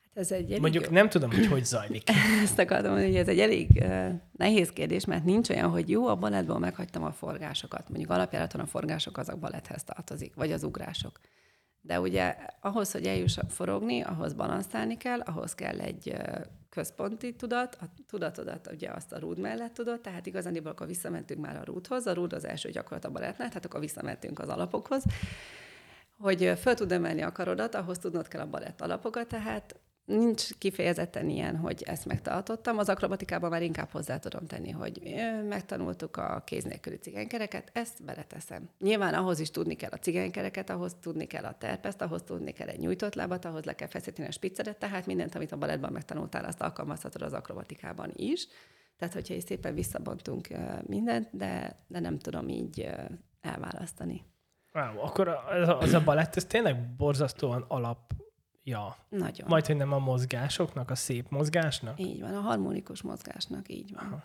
Hát 0.03 0.17
ez 0.17 0.33
egy 0.33 0.45
elég 0.45 0.61
Mondjuk 0.61 0.85
jó. 0.85 0.91
nem 0.91 1.09
tudom, 1.09 1.31
hogy 1.31 1.47
hogy 1.47 1.65
zajlik. 1.65 2.03
Ezt 2.43 2.59
akartam 2.59 2.91
mondani, 2.91 3.11
hogy 3.11 3.21
ez 3.21 3.29
egy 3.29 3.41
elég 3.41 3.69
uh, 3.75 4.11
nehéz 4.37 4.71
kérdés, 4.71 5.05
mert 5.05 5.25
nincs 5.25 5.49
olyan, 5.49 5.71
hogy 5.71 5.91
jó, 5.91 6.07
a 6.07 6.17
balettból 6.17 6.59
meghagytam 6.59 7.03
a 7.03 7.13
forgásokat. 7.13 7.89
Mondjuk 7.89 8.11
alapjáraton 8.11 8.61
a 8.61 8.67
forgások 8.67 9.19
azok 9.19 9.39
baletthez 9.39 9.85
tartozik, 9.85 10.35
vagy 10.35 10.53
az 10.53 10.63
ugrások. 10.63 11.21
De 11.81 12.01
ugye 12.01 12.37
ahhoz, 12.61 12.93
hogy 12.93 13.07
eljuss 13.07 13.39
forogni, 13.49 14.01
ahhoz 14.01 14.33
balanszálni 14.33 14.97
kell, 14.97 15.21
ahhoz 15.21 15.55
kell 15.55 15.81
egy 15.81 16.17
központi 16.69 17.35
tudat, 17.35 17.79
a 17.81 17.85
tudatodat 18.07 18.71
ugye 18.73 18.91
azt 18.91 19.13
a 19.13 19.19
rúd 19.19 19.39
mellett 19.39 19.75
tudod, 19.75 20.01
tehát 20.01 20.27
igazán 20.27 20.57
akkor 20.65 20.87
visszamentünk 20.87 21.41
már 21.41 21.57
a 21.57 21.65
rúdhoz, 21.65 22.07
a 22.07 22.13
rúd 22.13 22.33
az 22.33 22.45
első 22.45 22.71
gyakorlat 22.71 23.05
a 23.05 23.11
balettnál, 23.11 23.49
tehát 23.49 23.65
akkor 23.65 23.81
visszamentünk 23.81 24.39
az 24.39 24.49
alapokhoz, 24.49 25.05
hogy 26.19 26.53
föl 26.61 26.75
tud 26.75 26.93
emelni 26.93 27.23
a 27.23 27.33
karodat, 27.33 27.75
ahhoz 27.75 27.99
tudnod 27.99 28.29
kell 28.29 28.41
a 28.41 28.51
balett 28.51 28.81
alapokat, 28.81 29.29
tehát 29.29 29.81
nincs 30.11 30.59
kifejezetten 30.59 31.29
ilyen, 31.29 31.57
hogy 31.57 31.83
ezt 31.87 32.07
megtartottam. 32.07 32.79
Az 32.79 32.89
akrobatikában 32.89 33.51
már 33.51 33.63
inkább 33.63 33.91
hozzá 33.91 34.19
tudom 34.19 34.47
tenni, 34.47 34.71
hogy 34.71 35.15
megtanultuk 35.49 36.17
a 36.17 36.43
kéz 36.47 36.65
nélküli 36.65 36.97
cigánykereket, 36.97 37.71
ezt 37.73 38.05
beleteszem. 38.05 38.69
Nyilván 38.79 39.15
ahhoz 39.15 39.41
is 39.41 39.51
tudni 39.51 39.75
kell 39.75 39.91
a 39.93 39.99
cigánykereket, 39.99 40.71
ahhoz 40.71 40.97
tudni 41.01 41.27
kell 41.27 41.45
a 41.45 41.57
terpeszt, 41.59 42.03
ahhoz 42.03 42.23
tudni 42.23 42.53
kell 42.53 42.69
egy 42.69 42.79
nyújtott 42.79 43.15
lábat, 43.15 43.45
ahhoz 43.45 43.65
le 43.65 43.75
kell 43.75 43.89
feszíteni 43.89 44.29
a 44.29 44.33
spicceret, 44.33 44.79
tehát 44.79 45.07
mindent, 45.07 45.35
amit 45.35 45.53
a 45.53 45.57
balettban 45.57 45.93
megtanultál, 45.93 46.45
azt 46.45 46.61
alkalmazhatod 46.61 47.23
az 47.23 47.33
akrobatikában 47.33 48.11
is. 48.15 48.47
Tehát, 48.97 49.15
hogyha 49.15 49.35
is 49.35 49.43
szépen 49.43 49.75
visszabontunk 49.75 50.49
mindent, 50.87 51.29
de, 51.33 51.85
de 51.87 52.01
nem 52.01 52.19
tudom 52.19 52.49
így 52.49 52.89
elválasztani. 53.41 54.25
Wow, 54.73 54.99
akkor 54.99 55.29
az 55.29 55.69
a, 55.69 55.79
az 55.79 55.93
a 55.93 56.05
balett, 56.05 56.37
ez 56.37 56.45
tényleg 56.45 56.97
borzasztóan 56.97 57.65
alap 57.69 58.13
Ja. 58.63 58.97
Nagyon. 59.09 59.49
Majd, 59.49 59.67
hogy 59.67 59.77
nem 59.77 59.93
a 59.93 59.99
mozgásoknak, 59.99 60.91
a 60.91 60.95
szép 60.95 61.29
mozgásnak? 61.29 61.99
Így 62.01 62.21
van, 62.21 62.35
a 62.35 62.41
harmonikus 62.41 63.03
mozgásnak, 63.03 63.69
így 63.69 63.93
van. 63.95 64.05
Aha. 64.05 64.23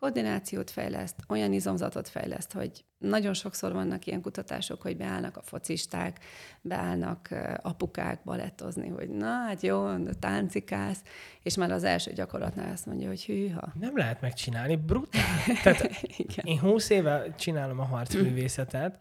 Koordinációt 0.00 0.70
fejleszt, 0.70 1.16
olyan 1.28 1.52
izomzatot 1.52 2.08
fejleszt, 2.08 2.52
hogy 2.52 2.84
nagyon 2.98 3.34
sokszor 3.34 3.72
vannak 3.72 4.06
ilyen 4.06 4.20
kutatások, 4.20 4.82
hogy 4.82 4.96
beállnak 4.96 5.36
a 5.36 5.42
focisták, 5.42 6.24
beállnak 6.60 7.28
apukák 7.62 8.20
balettozni, 8.24 8.88
hogy 8.88 9.08
na, 9.08 9.26
hát 9.26 9.60
jó, 9.60 9.96
táncikász, 10.18 11.02
és 11.42 11.56
már 11.56 11.70
az 11.70 11.84
első 11.84 12.12
gyakorlatnál 12.12 12.72
azt 12.72 12.86
mondja, 12.86 13.08
hogy 13.08 13.24
hűha. 13.24 13.72
Nem 13.80 13.96
lehet 13.96 14.20
megcsinálni, 14.20 14.76
brutál. 14.76 15.38
Tehát 15.62 15.82
én 16.42 16.58
20 16.58 16.90
éve 16.90 17.34
csinálom 17.34 17.78
a 17.78 17.84
harcművészetet, 17.84 18.98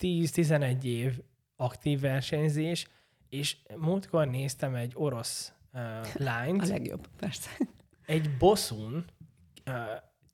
10-11 0.00 0.82
év 0.82 1.20
aktív 1.56 2.00
versenyzés, 2.00 2.86
és 3.28 3.56
múltkor 3.76 4.28
néztem 4.28 4.74
egy 4.74 4.92
orosz 4.94 5.52
uh, 5.72 5.80
lányt. 6.28 6.62
A 6.62 6.66
legjobb, 6.66 7.08
persze. 7.16 7.50
Egy 8.06 8.36
bosszún 8.36 9.04
uh, 9.66 9.74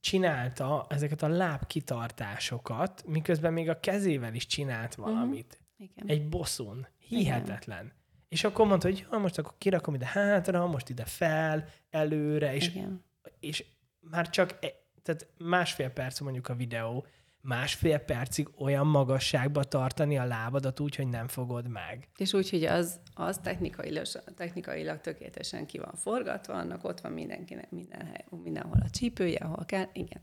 csinálta 0.00 0.86
ezeket 0.88 1.22
a 1.22 1.28
lábkitartásokat, 1.28 3.04
miközben 3.06 3.52
még 3.52 3.68
a 3.68 3.80
kezével 3.80 4.34
is 4.34 4.46
csinált 4.46 4.96
mhm. 4.96 5.06
valamit. 5.06 5.60
Uh-huh. 5.60 5.96
Igen. 5.96 6.06
Egy 6.06 6.28
bosszún. 6.28 6.86
Hihetetlen. 6.98 7.84
Igen. 7.84 8.02
És 8.28 8.44
akkor 8.44 8.66
mondta, 8.66 8.88
hogy 8.88 9.06
ja, 9.10 9.18
most 9.18 9.38
akkor 9.38 9.54
kirakom 9.58 9.94
ide 9.94 10.06
hátra, 10.06 10.66
most 10.66 10.88
ide 10.88 11.04
fel, 11.04 11.68
előre, 11.90 12.54
és, 12.54 12.68
Igen. 12.68 13.04
és 13.40 13.64
már 14.00 14.30
csak 14.30 14.58
e, 14.60 14.72
tehát 15.02 15.26
másfél 15.38 15.88
perc 15.88 16.20
mondjuk 16.20 16.48
a 16.48 16.54
videó, 16.54 17.06
másfél 17.44 17.98
percig 17.98 18.48
olyan 18.58 18.86
magasságba 18.86 19.64
tartani 19.64 20.18
a 20.18 20.24
lábadat 20.24 20.80
úgy, 20.80 20.96
hogy 20.96 21.08
nem 21.08 21.28
fogod 21.28 21.68
meg. 21.68 22.08
És 22.16 22.32
úgy, 22.32 22.50
hogy 22.50 22.64
az, 22.64 23.00
az 23.14 23.38
technikailag, 23.42 24.06
technikailag 24.36 25.00
tökéletesen 25.00 25.66
ki 25.66 25.78
van 25.78 25.94
forgatva, 25.94 26.54
annak 26.54 26.84
ott 26.84 27.00
van 27.00 27.12
mindenkinek 27.12 27.70
minden 27.70 28.06
hely, 28.06 28.24
mindenhol 28.42 28.78
a 28.84 28.90
csípője, 28.90 29.38
ahol 29.38 29.64
kell. 29.64 29.88
Igen. 29.92 30.20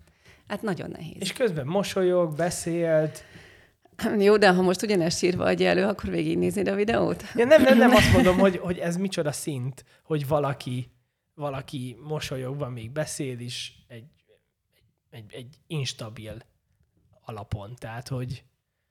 Hát 0.48 0.62
nagyon 0.62 0.90
nehéz. 0.90 1.16
És 1.20 1.34
közben 1.34 1.66
mosolyog, 1.66 2.36
beszélt. 2.36 3.24
Jó, 4.20 4.38
de 4.38 4.54
ha 4.54 4.62
most 4.62 4.82
ugyanezt 4.82 5.18
sírva 5.18 5.44
adja 5.44 5.70
elő, 5.70 5.86
akkor 5.86 6.10
végignéznéd 6.10 6.68
a 6.68 6.76
videót? 6.76 7.24
Ja, 7.36 7.46
nem, 7.46 7.62
nem, 7.62 7.78
nem 7.78 7.92
azt 7.92 8.14
mondom, 8.16 8.38
hogy, 8.38 8.58
hogy 8.58 8.78
ez 8.78 8.98
micsoda 8.98 9.32
szint, 9.32 9.86
hogy 10.04 10.28
valaki, 10.28 10.92
valaki 11.34 11.98
mosolyogva 12.04 12.70
még 12.70 12.92
beszél 12.92 13.40
is 13.40 13.86
egy, 13.88 14.06
egy, 15.10 15.34
egy 15.34 15.56
instabil 15.68 16.50
alapon. 17.26 17.76
Tehát, 17.76 18.08
hogy... 18.08 18.44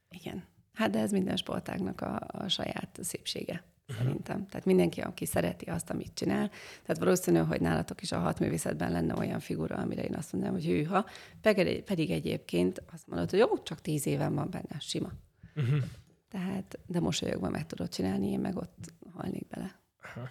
Igen. 0.09 0.45
Hát 0.73 0.91
de 0.91 0.99
ez 0.99 1.13
minden 1.13 1.37
sportágnak 1.37 2.01
a, 2.01 2.21
a 2.27 2.49
saját 2.49 2.99
szépsége, 3.03 3.65
uh-huh. 3.89 3.97
szerintem. 3.97 4.47
Tehát 4.47 4.67
mindenki, 4.67 5.01
aki 5.01 5.27
szereti 5.27 5.65
azt, 5.65 5.91
amit 5.91 6.15
csinál. 6.15 6.49
Tehát 6.83 6.99
valószínű, 6.99 7.39
hogy 7.39 7.61
nálatok 7.61 8.03
is 8.03 8.13
a 8.13 8.19
hatművészetben 8.19 8.93
lenne 8.93 9.15
olyan 9.15 9.41
figura, 9.41 9.77
amire 9.77 10.03
én 10.03 10.15
azt 10.15 10.33
mondanám, 10.33 10.57
hogy 10.57 10.67
hűha. 10.67 11.07
Pedig, 11.41 11.83
pedig 11.83 12.11
egyébként 12.11 12.83
azt 12.93 13.07
mondod, 13.07 13.31
hogy 13.31 13.39
jó, 13.39 13.63
csak 13.63 13.81
tíz 13.81 14.07
éven 14.07 14.35
van 14.35 14.51
benne, 14.51 14.79
sima. 14.79 15.13
Uh-huh. 15.55 15.83
Tehát, 16.29 16.79
de 16.87 17.01
mosolyogva 17.01 17.49
meg 17.49 17.67
tudod 17.67 17.89
csinálni, 17.89 18.31
én 18.31 18.41
meg 18.41 18.57
ott 18.57 18.93
halnék 19.13 19.47
bele. 19.47 19.81
Uh-huh. 19.99 20.29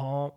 A, 0.00 0.34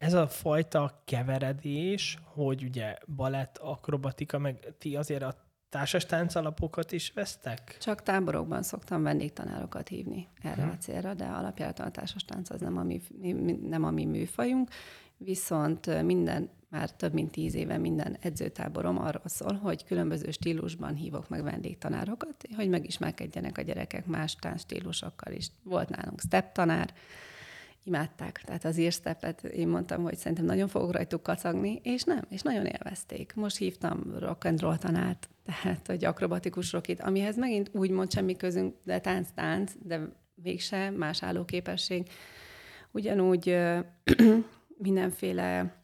ez 0.00 0.12
a 0.12 0.28
fajta 0.28 1.02
keveredés, 1.04 2.18
hogy 2.24 2.64
ugye 2.64 2.96
balett, 3.16 3.58
akrobatika, 3.58 4.38
meg 4.38 4.74
ti 4.78 4.96
azért 4.96 5.22
a 5.22 5.34
társas 5.68 6.06
táncalapokat 6.06 6.92
is 6.92 7.12
vesztek? 7.12 7.76
Csak 7.80 8.02
táborokban 8.02 8.62
szoktam 8.62 9.02
vendégtanárokat 9.02 9.88
hívni 9.88 10.28
erre 10.42 10.62
hmm. 10.62 10.70
a 10.70 10.76
célra, 10.76 11.14
de 11.14 11.24
alapjáraton 11.24 11.86
a 11.86 11.90
társas 11.90 12.24
tánc 12.24 12.50
az 12.50 12.60
nem 12.60 12.76
a 12.76 12.82
mi, 12.82 13.00
nem 13.62 13.84
a 13.84 13.90
mi 13.90 14.04
műfajunk, 14.04 14.70
viszont 15.16 16.02
minden 16.02 16.50
már 16.68 16.90
több 16.90 17.12
mint 17.12 17.30
tíz 17.30 17.54
éve 17.54 17.78
minden 17.78 18.16
edzőtáborom 18.20 18.98
arról 18.98 19.22
szól, 19.28 19.54
hogy 19.54 19.84
különböző 19.84 20.30
stílusban 20.30 20.94
hívok 20.94 21.28
meg 21.28 21.42
vendégtanárokat, 21.42 22.44
hogy 22.56 22.68
megismerkedjenek 22.68 23.58
a 23.58 23.62
gyerekek 23.62 24.06
más 24.06 24.36
stílusokkal 24.56 25.32
is. 25.32 25.50
Volt 25.62 25.88
nálunk 25.88 26.20
step 26.20 26.52
tanár, 26.52 26.92
imádták. 27.84 28.42
Tehát 28.44 28.64
az 28.64 28.78
írstepet 28.78 29.44
én 29.44 29.68
mondtam, 29.68 30.02
hogy 30.02 30.16
szerintem 30.16 30.44
nagyon 30.44 30.68
fogok 30.68 30.92
rajtuk 30.92 31.22
kacagni, 31.22 31.80
és 31.82 32.02
nem, 32.02 32.24
és 32.28 32.42
nagyon 32.42 32.66
élvezték. 32.66 33.34
Most 33.34 33.56
hívtam 33.56 34.18
rock 34.18 34.44
and 34.44 34.60
roll 34.60 34.76
tanárt, 34.76 35.28
tehát 35.44 35.86
hogy 35.86 36.04
akrobatikus 36.04 36.72
rockit, 36.72 37.00
amihez 37.00 37.36
megint 37.36 37.70
úgy 37.72 37.90
mond 37.90 38.12
semmi 38.12 38.36
közünk, 38.36 38.74
de 38.84 39.00
tánc-tánc, 39.00 39.72
de 39.82 40.08
mégse 40.34 40.90
más 40.90 41.22
állóképesség. 41.22 42.08
Ugyanúgy 42.90 43.56
mindenféle 44.78 45.74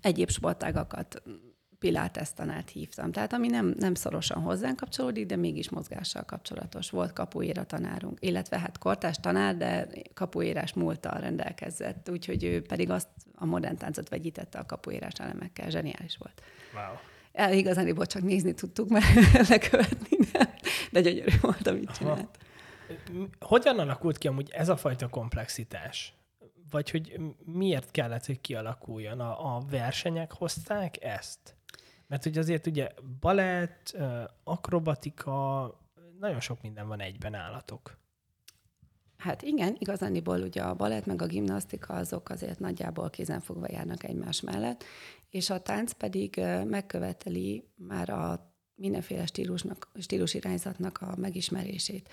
egyéb 0.00 0.30
sportágakat 0.30 1.22
Pilates 1.80 2.32
tanárt 2.32 2.70
hívtam. 2.70 3.12
Tehát 3.12 3.32
ami 3.32 3.48
nem, 3.48 3.74
nem 3.78 3.94
szorosan 3.94 4.42
hozzánk 4.42 4.76
kapcsolódik, 4.76 5.26
de 5.26 5.36
mégis 5.36 5.70
mozgással 5.70 6.22
kapcsolatos. 6.22 6.90
Volt 6.90 7.12
kapuéra 7.12 7.64
tanárunk, 7.64 8.18
illetve 8.20 8.58
hát 8.58 8.78
kortás 8.78 9.16
tanár, 9.20 9.56
de 9.56 9.88
kapuérás 10.14 10.72
múltal 10.72 11.20
rendelkezett, 11.20 12.10
úgyhogy 12.10 12.44
ő 12.44 12.62
pedig 12.62 12.90
azt 12.90 13.08
a 13.34 13.44
modern 13.44 13.76
táncot 13.76 14.08
vegyítette 14.08 14.58
a 14.58 14.66
kapuérás 14.66 15.12
elemekkel. 15.18 15.70
Zseniális 15.70 16.16
volt. 16.16 16.42
Wow. 16.74 16.98
El, 17.32 17.52
igazán 17.52 17.96
csak 18.06 18.22
nézni 18.22 18.54
tudtuk, 18.54 18.88
mert 18.88 19.04
lekövetni 19.48 20.16
de, 20.32 20.54
de 20.90 21.00
gyönyörű 21.00 21.36
volt, 21.40 21.66
amit 21.66 21.90
csinált. 21.90 22.38
Hogyan 23.40 23.78
alakult 23.78 24.18
ki 24.18 24.28
amúgy 24.28 24.50
ez 24.50 24.68
a 24.68 24.76
fajta 24.76 25.08
komplexitás? 25.08 26.14
Vagy 26.70 26.90
hogy 26.90 27.20
miért 27.44 27.90
kellett, 27.90 28.26
hogy 28.26 28.40
kialakuljon? 28.40 29.20
A, 29.20 29.56
a 29.56 29.62
versenyek 29.70 30.32
hozták 30.32 31.04
ezt? 31.04 31.54
Mert 32.10 32.22
hogy 32.22 32.38
azért 32.38 32.66
ugye 32.66 32.88
balett, 33.20 33.96
akrobatika, 34.44 35.80
nagyon 36.18 36.40
sok 36.40 36.62
minden 36.62 36.88
van 36.88 37.00
egyben 37.00 37.34
állatok. 37.34 37.98
Hát 39.16 39.42
igen, 39.42 39.76
igazániból 39.78 40.40
ugye 40.40 40.62
a 40.62 40.74
balett 40.74 41.06
meg 41.06 41.22
a 41.22 41.26
gimnasztika 41.26 41.94
azok 41.94 42.28
azért 42.28 42.58
nagyjából 42.58 43.10
kézenfogva 43.10 43.66
járnak 43.70 44.04
egymás 44.04 44.40
mellett, 44.40 44.84
és 45.28 45.50
a 45.50 45.60
tánc 45.60 45.92
pedig 45.92 46.40
megköveteli 46.66 47.64
már 47.74 48.10
a 48.10 48.52
mindenféle 48.74 49.26
stílusnak, 49.26 49.90
stílusirányzatnak 49.98 50.98
a 51.00 51.14
megismerését. 51.16 52.08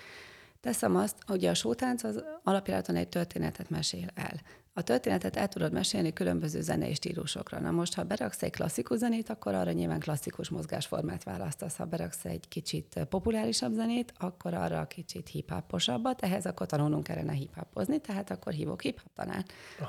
Teszem 0.60 0.96
azt, 0.96 1.16
hogy 1.26 1.44
a 1.44 1.54
sótánc 1.54 2.02
az 2.04 2.24
alapjáraton 2.42 2.96
egy 2.96 3.08
történetet 3.08 3.70
mesél 3.70 4.08
el. 4.14 4.40
A 4.78 4.82
történetet 4.82 5.36
el 5.36 5.48
tudod 5.48 5.72
mesélni 5.72 6.12
különböző 6.12 6.60
zenei 6.60 6.94
stílusokra. 6.94 7.60
Na 7.60 7.70
most, 7.70 7.94
ha 7.94 8.02
beraksz 8.02 8.42
egy 8.42 8.50
klasszikus 8.50 8.98
zenét, 8.98 9.28
akkor 9.28 9.54
arra 9.54 9.72
nyilván 9.72 10.00
klasszikus 10.00 10.48
mozgásformát 10.48 11.24
választasz. 11.24 11.76
Ha 11.76 11.84
beraksz 11.84 12.24
egy 12.24 12.48
kicsit 12.48 13.06
populárisabb 13.08 13.72
zenét, 13.72 14.12
akkor 14.18 14.54
arra 14.54 14.86
kicsit 14.86 15.28
hip 15.28 15.52
ehhez 16.18 16.46
akkor 16.46 16.66
tanulnunk 16.66 17.02
kellene 17.02 17.32
hip 17.32 17.50
tehát 18.02 18.30
akkor 18.30 18.52
hívok 18.52 18.82
hip 18.82 19.00
tanár, 19.14 19.44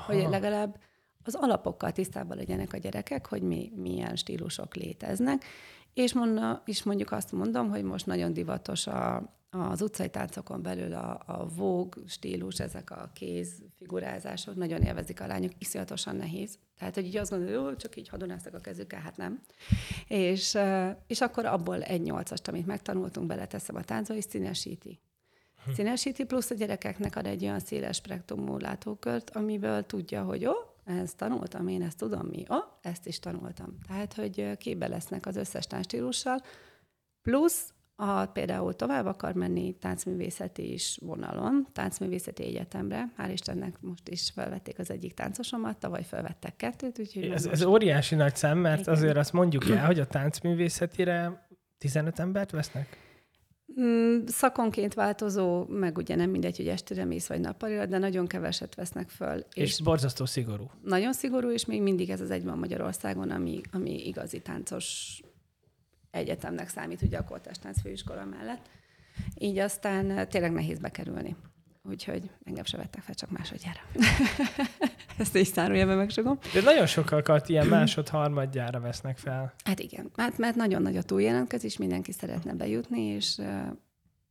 hogy 0.06 0.26
legalább 0.30 0.80
az 1.24 1.34
alapokkal 1.34 1.92
tisztában 1.92 2.36
legyenek 2.36 2.72
a 2.72 2.76
gyerekek, 2.76 3.26
hogy 3.26 3.42
mi, 3.42 3.72
milyen 3.76 4.16
stílusok 4.16 4.74
léteznek. 4.74 5.44
És, 6.02 6.12
mondna, 6.12 6.62
és 6.64 6.82
mondjuk 6.82 7.12
azt 7.12 7.32
mondom, 7.32 7.70
hogy 7.70 7.82
most 7.82 8.06
nagyon 8.06 8.32
divatos 8.32 8.86
a, 8.86 9.32
az 9.50 9.82
utcai 9.82 10.08
táncokon 10.08 10.62
belül 10.62 10.94
a, 10.94 11.22
a 11.26 11.46
vóg 11.46 12.02
stílus, 12.06 12.60
ezek 12.60 12.90
a 12.90 13.10
kézfigurázások 13.14 14.54
nagyon 14.54 14.82
élvezik 14.82 15.20
a 15.20 15.26
lányok, 15.26 15.52
iszonyatosan 15.58 16.16
nehéz. 16.16 16.58
Tehát, 16.78 16.94
hogy 16.94 17.06
így 17.06 17.16
azt 17.16 17.30
gondolja, 17.30 17.62
hogy 17.62 17.76
csak 17.76 17.96
így 17.96 18.08
hadonáztak 18.08 18.54
a 18.54 18.58
kezükkel, 18.58 19.00
hát 19.00 19.16
nem. 19.16 19.40
És, 20.08 20.58
és 21.06 21.20
akkor 21.20 21.46
abból 21.46 21.82
egy 21.82 22.02
nyolcast, 22.02 22.48
amit 22.48 22.66
megtanultunk, 22.66 23.26
beleteszem 23.26 23.76
a 23.76 23.84
táncba, 23.84 24.14
és 24.14 24.24
színesíti. 24.24 25.00
Hm. 25.64 25.72
Színesíti, 25.72 26.24
plusz 26.24 26.50
a 26.50 26.54
gyerekeknek 26.54 27.16
ad 27.16 27.26
egy 27.26 27.42
olyan 27.42 27.60
széles 27.60 27.96
spektrumú 27.96 28.56
látókört, 28.58 29.30
amiből 29.30 29.86
tudja, 29.86 30.22
hogy 30.22 30.46
ó, 30.46 30.52
ezt 30.98 31.16
tanultam, 31.16 31.68
én 31.68 31.82
ezt 31.82 31.98
tudom 31.98 32.26
mi, 32.26 32.44
ó, 32.50 32.56
ezt 32.82 33.06
is 33.06 33.18
tanultam. 33.18 33.78
Tehát, 33.86 34.14
hogy 34.14 34.56
képbe 34.56 34.88
lesznek 34.88 35.26
az 35.26 35.36
összes 35.36 35.66
táncstílussal, 35.66 36.40
plusz 37.22 37.72
ha 38.00 38.26
például 38.26 38.74
tovább 38.74 39.06
akar 39.06 39.32
menni 39.34 39.76
táncművészeti 39.78 40.72
is 40.72 40.98
vonalon, 41.00 41.66
táncművészeti 41.72 42.44
egyetemre, 42.44 43.12
hál' 43.18 43.30
Istennek 43.32 43.80
most 43.80 44.08
is 44.08 44.30
felvették 44.34 44.78
az 44.78 44.90
egyik 44.90 45.14
táncosomat, 45.14 45.78
tavaly 45.78 46.04
felvettek 46.04 46.56
kettőt. 46.56 46.98
Úgyhogy 46.98 47.24
ez, 47.24 47.46
ez 47.46 47.62
óriási 47.62 48.14
nagy 48.14 48.36
szem, 48.36 48.58
mert 48.58 48.80
Igen. 48.80 48.94
azért 48.94 49.16
azt 49.16 49.32
mondjuk 49.32 49.68
el, 49.68 49.86
hogy 49.86 50.00
a 50.00 50.06
táncművészetire 50.06 51.48
15 51.78 52.18
embert 52.18 52.50
vesznek? 52.50 53.09
Mm, 53.80 54.24
szakonként 54.26 54.94
változó, 54.94 55.64
meg 55.68 55.96
ugye 55.96 56.14
nem 56.14 56.30
mindegy, 56.30 56.56
hogy 56.56 56.68
estére 56.68 57.04
mész 57.04 57.26
vagy 57.26 57.40
nappalira, 57.40 57.86
de 57.86 57.98
nagyon 57.98 58.26
keveset 58.26 58.74
vesznek 58.74 59.08
föl. 59.08 59.44
És, 59.52 59.70
és 59.70 59.80
borzasztó 59.80 60.24
szigorú. 60.24 60.70
Nagyon 60.84 61.12
szigorú, 61.12 61.50
és 61.50 61.64
még 61.64 61.82
mindig 61.82 62.10
ez 62.10 62.20
az 62.20 62.30
egy 62.30 62.44
van 62.44 62.58
Magyarországon, 62.58 63.30
ami, 63.30 63.60
ami 63.72 64.06
igazi 64.06 64.40
táncos 64.40 65.20
egyetemnek 66.10 66.68
számít 66.68 67.02
ugye 67.02 67.18
a 67.18 67.24
Koltás 67.24 67.56
főiskola 67.82 68.24
mellett. 68.24 68.68
Így 69.38 69.58
aztán 69.58 70.10
eh, 70.10 70.26
tényleg 70.26 70.52
nehéz 70.52 70.78
bekerülni. 70.78 71.36
Úgyhogy 71.82 72.30
engem 72.44 72.64
se 72.64 72.76
vettek 72.76 73.02
fel, 73.02 73.14
csak 73.14 73.30
másodjára. 73.30 73.80
Ezt 75.18 75.34
is 75.34 75.52
be 75.52 75.84
megsugom. 75.84 76.38
De 76.54 76.60
nagyon 76.60 76.86
sokakat 76.86 77.48
ilyen 77.48 77.66
másod-harmadjára 77.66 78.80
vesznek 78.80 79.18
fel. 79.18 79.54
Hát 79.64 79.80
igen, 79.80 80.10
mert, 80.16 80.38
mert 80.38 80.56
nagyon 80.56 80.82
nagy 80.82 80.96
a 80.96 81.02
túljelentkezés, 81.02 81.76
mindenki 81.76 82.12
szeretne 82.12 82.54
bejutni, 82.54 83.00
és, 83.00 83.38
eh, 83.38 83.70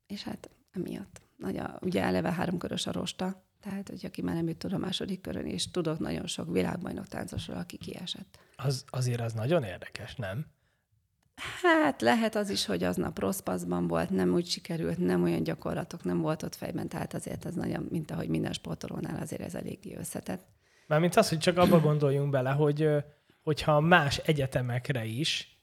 és 0.07 0.23
hát 0.23 0.49
emiatt. 0.71 1.21
Nagy 1.37 1.57
a, 1.57 1.77
ugye 1.81 2.03
eleve 2.03 2.31
háromkörös 2.31 2.87
a 2.87 2.91
rosta, 2.91 3.43
tehát, 3.61 3.89
hogy 3.89 4.05
aki 4.05 4.21
már 4.21 4.35
nem 4.35 4.47
jut 4.47 4.63
a 4.63 4.77
második 4.77 5.21
körön, 5.21 5.45
és 5.45 5.71
tudok 5.71 5.99
nagyon 5.99 6.27
sok 6.27 6.51
világbajnok 6.51 7.07
táncosról, 7.07 7.57
aki 7.57 7.77
kiesett. 7.77 8.39
Az, 8.55 8.83
azért 8.89 9.21
az 9.21 9.33
nagyon 9.33 9.63
érdekes, 9.63 10.15
nem? 10.15 10.45
Hát 11.61 12.01
lehet 12.01 12.35
az 12.35 12.49
is, 12.49 12.65
hogy 12.65 12.83
aznap 12.83 13.19
rossz 13.19 13.39
paszban 13.39 13.87
volt, 13.87 14.09
nem 14.09 14.33
úgy 14.33 14.45
sikerült, 14.45 14.97
nem 14.97 15.23
olyan 15.23 15.43
gyakorlatok, 15.43 16.03
nem 16.03 16.21
volt 16.21 16.43
ott 16.43 16.55
fejben, 16.55 16.89
tehát 16.89 17.13
azért 17.13 17.45
az 17.45 17.55
nagyon, 17.55 17.87
mint 17.89 18.11
ahogy 18.11 18.27
minden 18.29 18.53
sportolónál 18.53 19.21
azért 19.21 19.41
ez 19.41 19.55
eléggé 19.55 19.95
összetett. 19.95 20.45
Mármint 20.87 21.15
az, 21.15 21.29
hogy 21.29 21.37
csak 21.37 21.57
abba 21.57 21.79
gondoljunk 21.79 22.29
bele, 22.29 22.49
hogy 22.49 22.89
hogyha 23.43 23.79
más 23.79 24.17
egyetemekre 24.17 25.05
is 25.05 25.57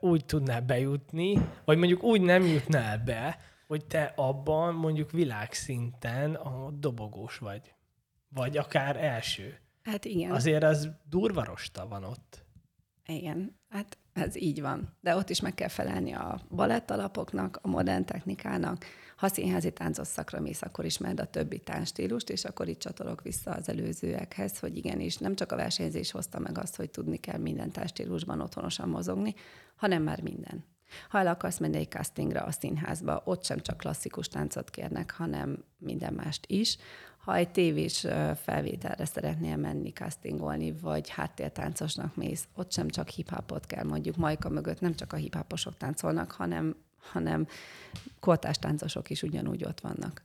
úgy 0.00 0.24
tudnál 0.24 0.60
bejutni, 0.60 1.48
vagy 1.64 1.78
mondjuk 1.78 2.02
úgy 2.02 2.20
nem 2.20 2.46
jutnál 2.46 2.98
be, 2.98 3.38
hogy 3.66 3.84
te 3.86 4.12
abban 4.16 4.74
mondjuk 4.74 5.10
világszinten 5.10 6.34
a 6.34 6.70
dobogós 6.70 7.38
vagy. 7.38 7.74
Vagy 8.28 8.56
akár 8.56 8.96
első. 8.96 9.58
Hát 9.82 10.04
igen. 10.04 10.30
Azért 10.30 10.62
az 10.62 10.88
durva 11.08 11.44
rosta 11.44 11.88
van 11.88 12.04
ott. 12.04 12.44
Igen, 13.06 13.60
hát 13.68 13.98
ez 14.14 14.36
így 14.36 14.60
van. 14.60 14.88
De 15.00 15.16
ott 15.16 15.30
is 15.30 15.40
meg 15.40 15.54
kell 15.54 15.68
felelni 15.68 16.12
a 16.12 16.40
balett 16.50 16.90
alapoknak, 16.90 17.58
a 17.62 17.68
modern 17.68 18.04
technikának. 18.04 18.84
Ha 19.16 19.28
színházi 19.28 19.72
táncos 19.72 20.06
szakra 20.06 20.40
mész, 20.40 20.62
akkor 20.62 20.84
ismered 20.84 21.20
a 21.20 21.30
többi 21.30 21.58
táncstílust, 21.58 22.30
és 22.30 22.44
akkor 22.44 22.68
itt 22.68 22.78
csatolok 22.78 23.22
vissza 23.22 23.50
az 23.50 23.68
előzőekhez, 23.68 24.58
hogy 24.58 24.76
igenis 24.76 25.16
nem 25.16 25.34
csak 25.34 25.52
a 25.52 25.56
versenyzés 25.56 26.10
hozta 26.10 26.38
meg 26.38 26.58
azt, 26.58 26.76
hogy 26.76 26.90
tudni 26.90 27.16
kell 27.16 27.38
minden 27.38 27.70
táncstílusban 27.70 28.40
otthonosan 28.40 28.88
mozogni, 28.88 29.34
hanem 29.76 30.02
már 30.02 30.22
minden. 30.22 30.64
Ha 31.08 31.18
el 31.18 31.26
akarsz 31.26 31.58
menni 31.58 31.76
egy 31.76 31.90
castingra 31.90 32.40
a 32.40 32.50
színházba, 32.50 33.22
ott 33.24 33.44
sem 33.44 33.60
csak 33.60 33.76
klasszikus 33.76 34.28
táncot 34.28 34.70
kérnek, 34.70 35.10
hanem 35.10 35.64
minden 35.78 36.12
mást 36.14 36.44
is 36.46 36.78
ha 37.24 37.36
egy 37.36 37.50
tévés 37.50 38.06
felvételre 38.34 39.04
szeretnél 39.04 39.56
menni, 39.56 39.90
castingolni, 39.90 40.72
vagy 40.72 41.08
háttértáncosnak 41.08 42.16
mész, 42.16 42.48
ott 42.54 42.72
sem 42.72 42.88
csak 42.88 43.08
hip-hopot 43.08 43.66
kell 43.66 43.84
mondjuk, 43.84 44.16
Majka 44.16 44.48
mögött 44.48 44.80
nem 44.80 44.94
csak 44.94 45.12
a 45.12 45.16
hip 45.16 45.36
táncolnak, 45.78 46.30
hanem, 46.30 46.76
hanem 46.96 47.46
kortás 48.20 48.58
táncosok 48.58 49.10
is 49.10 49.22
ugyanúgy 49.22 49.64
ott 49.64 49.80
vannak. 49.80 50.22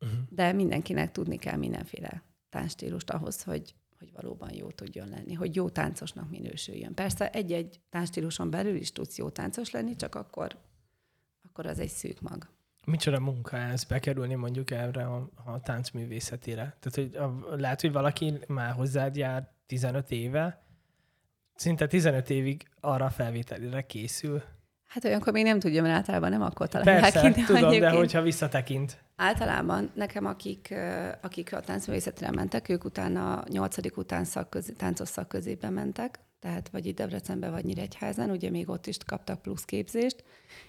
Uh-huh. 0.00 0.18
De 0.28 0.52
mindenkinek 0.52 1.12
tudni 1.12 1.36
kell 1.36 1.56
mindenféle 1.56 2.22
táncstílust 2.50 3.10
ahhoz, 3.10 3.42
hogy, 3.42 3.74
hogy 4.00 4.12
valóban 4.12 4.54
jó 4.54 4.70
tudjon 4.70 5.08
lenni, 5.08 5.34
hogy 5.34 5.54
jó 5.54 5.68
táncosnak 5.68 6.30
minősüljön. 6.30 6.94
Persze 6.94 7.30
egy-egy 7.30 7.80
táncstíluson 7.90 8.50
belül 8.50 8.74
is 8.74 8.92
tudsz 8.92 9.18
jó 9.18 9.28
táncos 9.28 9.70
lenni, 9.70 9.96
csak 9.96 10.14
akkor, 10.14 10.56
akkor 11.42 11.66
az 11.66 11.78
egy 11.78 11.88
szűk 11.88 12.20
mag. 12.20 12.48
Micsoda 12.86 13.20
munka 13.20 13.56
ez 13.56 13.84
bekerülni 13.84 14.34
mondjuk 14.34 14.70
erre 14.70 15.06
a, 15.06 15.30
a 15.44 15.60
táncművészetére? 15.60 16.76
Tehát, 16.80 16.94
hogy 16.94 17.16
a, 17.16 17.56
lehet, 17.56 17.80
hogy 17.80 17.92
valaki 17.92 18.38
már 18.48 18.72
hozzád 18.72 19.16
jár 19.16 19.52
15 19.66 20.10
éve, 20.10 20.62
szinte 21.54 21.86
15 21.86 22.30
évig 22.30 22.68
arra 22.80 23.04
a 23.04 23.10
felvételére 23.10 23.86
készül. 23.86 24.42
Hát 24.86 25.04
olyankor 25.04 25.32
még 25.32 25.44
nem 25.44 25.58
tudja, 25.58 25.82
mert 25.82 25.94
általában 25.94 26.30
nem 26.30 26.42
akkor 26.42 26.68
találják 26.68 27.12
Persze, 27.12 27.30
ki, 27.32 27.42
tudom, 27.42 27.78
de 27.80 27.90
hogyha 27.90 28.22
visszatekint. 28.22 29.02
Általában 29.22 29.90
nekem, 29.94 30.26
akik, 30.26 30.74
akik 31.20 31.52
a 31.52 31.60
táncművészetre 31.60 32.30
mentek, 32.30 32.68
ők 32.68 32.84
utána 32.84 33.44
nyolcadik 33.48 33.96
után 33.96 34.24
szakközi, 34.24 34.72
táncos 34.72 35.08
szakközébe 35.08 35.70
mentek, 35.70 36.18
tehát 36.38 36.68
vagy 36.68 36.86
itt 36.86 36.96
Debrecenben, 36.96 37.50
vagy 37.50 37.64
Nyíregyházán, 37.64 38.30
ugye 38.30 38.50
még 38.50 38.68
ott 38.68 38.86
is 38.86 38.96
kaptak 39.06 39.42
plusz 39.42 39.64
képzést, 39.64 40.24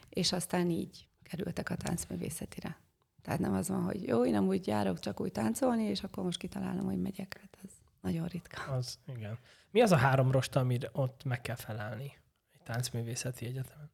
és 0.09 0.31
aztán 0.31 0.69
így 0.69 1.07
kerültek 1.23 1.69
a 1.69 1.75
táncművészetire. 1.75 2.79
Tehát 3.21 3.39
nem 3.39 3.53
az 3.53 3.69
van, 3.69 3.83
hogy 3.83 4.07
jó, 4.07 4.25
én 4.25 4.31
nem 4.31 4.47
úgy 4.47 4.67
járok 4.67 4.99
csak 4.99 5.19
úgy 5.19 5.31
táncolni, 5.31 5.83
és 5.83 6.03
akkor 6.03 6.23
most 6.23 6.39
kitalálom, 6.39 6.85
hogy 6.85 7.01
megyek. 7.01 7.37
Hát 7.41 7.57
ez 7.63 7.71
nagyon 8.01 8.27
ritka. 8.27 8.73
Az, 8.73 8.99
igen. 9.15 9.37
Mi 9.69 9.81
az 9.81 9.91
a 9.91 9.97
három 9.97 10.31
rosta, 10.31 10.59
amire 10.59 10.89
ott 10.93 11.23
meg 11.23 11.41
kell 11.41 11.55
felelni 11.55 12.17
egy 12.53 12.61
táncművészeti 12.63 13.45
egyetemen? 13.45 13.91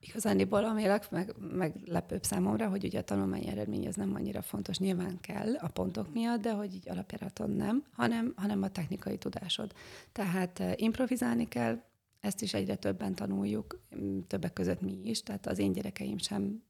Igazániból 0.00 0.64
ami 0.64 0.84
a 0.84 1.00
meg, 1.10 1.34
meglepőbb 1.38 2.22
számomra, 2.22 2.68
hogy 2.68 2.84
ugye 2.84 2.98
a 2.98 3.02
tanulmányi 3.02 3.48
eredmény 3.48 3.86
az 3.86 3.94
nem 3.94 4.14
annyira 4.14 4.42
fontos, 4.42 4.78
nyilván 4.78 5.20
kell 5.20 5.54
a 5.54 5.68
pontok 5.68 6.12
miatt, 6.12 6.40
de 6.40 6.52
hogy 6.52 6.74
így 6.74 6.88
alapjáraton 6.88 7.50
nem, 7.50 7.84
hanem, 7.92 8.32
hanem 8.36 8.62
a 8.62 8.68
technikai 8.68 9.18
tudásod. 9.18 9.72
Tehát 10.12 10.58
uh, 10.58 10.72
improvizálni 10.76 11.48
kell, 11.48 11.82
ezt 12.20 12.42
is 12.42 12.54
egyre 12.54 12.76
többen 12.76 13.14
tanuljuk, 13.14 13.80
többek 14.26 14.52
között 14.52 14.80
mi 14.80 15.00
is, 15.04 15.22
tehát 15.22 15.46
az 15.46 15.58
én 15.58 15.72
gyerekeim 15.72 16.18
sem 16.18 16.62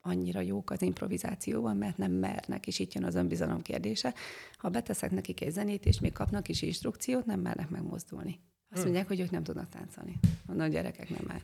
annyira 0.00 0.40
jók 0.40 0.70
az 0.70 0.82
improvizációban, 0.82 1.76
mert 1.76 1.96
nem 1.96 2.12
mernek, 2.12 2.66
és 2.66 2.78
itt 2.78 2.92
jön 2.92 3.04
az 3.04 3.14
önbizalom 3.14 3.62
kérdése. 3.62 4.14
Ha 4.56 4.68
beteszek 4.68 5.10
nekik 5.10 5.40
egy 5.40 5.50
zenét, 5.50 5.86
és 5.86 6.00
még 6.00 6.12
kapnak 6.12 6.48
is 6.48 6.62
instrukciót, 6.62 7.26
nem 7.26 7.40
mernek 7.40 7.68
megmozdulni. 7.68 8.40
Azt 8.70 8.80
hm. 8.80 8.84
mondják, 8.84 9.08
hogy 9.08 9.20
ők 9.20 9.30
nem 9.30 9.42
tudnak 9.42 9.68
táncolni. 9.68 10.18
Mondom, 10.46 10.68
gyerekek 10.68 11.08
nem 11.08 11.24
már. 11.26 11.42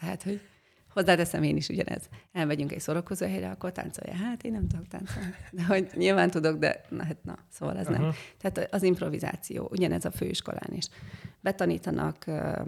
Tehát, 0.00 0.22
hogy 0.22 0.40
hozzáteszem 0.96 1.42
én 1.42 1.56
is 1.56 1.68
ugyanez. 1.68 2.08
Elmegyünk 2.32 2.72
egy 2.72 2.80
szórakozó 2.80 3.26
helyre, 3.26 3.50
akkor 3.50 3.72
táncolja. 3.72 4.14
Hát 4.14 4.42
én 4.42 4.52
nem 4.52 4.68
tudok 4.68 4.86
táncolni. 4.86 5.34
De 5.50 5.64
hogy 5.64 5.88
nyilván 5.94 6.30
tudok, 6.30 6.58
de 6.58 6.80
na, 6.88 7.04
hát 7.04 7.24
na, 7.24 7.38
szóval 7.50 7.76
ez 7.76 7.88
uh-huh. 7.88 8.02
nem. 8.02 8.12
Tehát 8.38 8.74
az 8.74 8.82
improvizáció, 8.82 9.68
ugyanez 9.70 10.04
a 10.04 10.10
főiskolán 10.10 10.72
is. 10.72 10.88
Betanítanak 11.40 12.24
uh, 12.26 12.66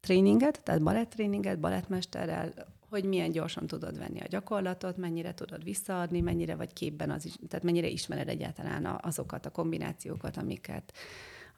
tréninget, 0.00 0.60
tehát 0.62 0.82
balettréninget, 0.82 1.60
balettmesterrel, 1.60 2.52
hogy 2.88 3.04
milyen 3.04 3.30
gyorsan 3.30 3.66
tudod 3.66 3.98
venni 3.98 4.20
a 4.20 4.26
gyakorlatot, 4.28 4.96
mennyire 4.96 5.34
tudod 5.34 5.64
visszaadni, 5.64 6.20
mennyire 6.20 6.54
vagy 6.54 6.72
képben 6.72 7.10
az 7.10 7.24
is, 7.24 7.34
tehát 7.48 7.64
mennyire 7.64 7.86
ismered 7.86 8.28
egyáltalán 8.28 8.98
azokat 9.02 9.46
a 9.46 9.50
kombinációkat, 9.50 10.36
amiket, 10.36 10.92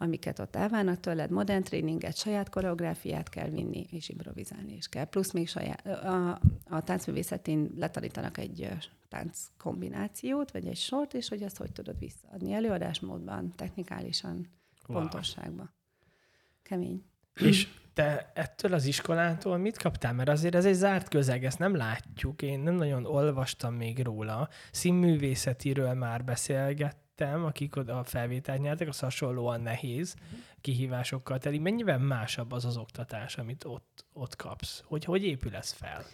amiket 0.02 0.38
ott 0.38 0.56
elvárnak 0.56 1.00
tőled, 1.00 1.30
modern 1.30 1.62
tréninget, 1.62 2.16
saját 2.16 2.48
koreográfiát 2.48 3.28
kell 3.28 3.48
vinni, 3.48 3.86
és 3.90 4.08
improvizálni 4.08 4.76
is 4.76 4.88
kell. 4.88 5.04
Plusz 5.04 5.32
még 5.32 5.48
saját, 5.48 5.86
a, 5.86 6.40
a 6.68 6.82
táncművészetén 6.82 7.70
letanítanak 7.76 8.38
egy 8.38 8.68
tánc 9.08 9.38
kombinációt, 9.58 10.50
vagy 10.50 10.66
egy 10.66 10.76
sort, 10.76 11.14
és 11.14 11.28
hogy 11.28 11.42
ezt 11.42 11.56
hogy 11.56 11.72
tudod 11.72 11.98
visszaadni 11.98 12.52
előadásmódban, 12.52 13.52
technikálisan, 13.56 14.48
wow. 14.86 14.98
pontosságban. 14.98 15.72
Kemény. 16.62 17.04
És 17.34 17.68
te 17.94 18.30
ettől 18.34 18.72
az 18.72 18.84
iskolától 18.84 19.56
mit 19.56 19.76
kaptál? 19.76 20.12
Mert 20.12 20.28
azért 20.28 20.54
ez 20.54 20.64
egy 20.64 20.74
zárt 20.74 21.08
közeg, 21.08 21.44
ezt 21.44 21.58
nem 21.58 21.76
látjuk. 21.76 22.42
Én 22.42 22.60
nem 22.60 22.74
nagyon 22.74 23.04
olvastam 23.06 23.74
még 23.74 24.02
róla. 24.02 24.48
Színművészetiről 24.70 25.94
már 25.94 26.24
beszélgettem, 27.16 27.44
akik 27.44 27.76
oda 27.76 27.98
a 27.98 28.04
felvételt 28.04 28.60
nyertek, 28.60 28.88
az 28.88 28.98
hasonlóan 28.98 29.60
nehéz 29.60 30.14
kihívásokkal 30.60 31.38
teli. 31.38 31.58
Mennyivel 31.58 31.98
másabb 31.98 32.52
az 32.52 32.64
az 32.64 32.76
oktatás, 32.76 33.38
amit 33.38 33.64
ott, 33.64 34.04
ott 34.12 34.36
kapsz? 34.36 34.82
Hogy, 34.86 35.04
hogy 35.04 35.24
épül 35.24 35.54
ez 35.54 35.70
fel? 35.72 36.04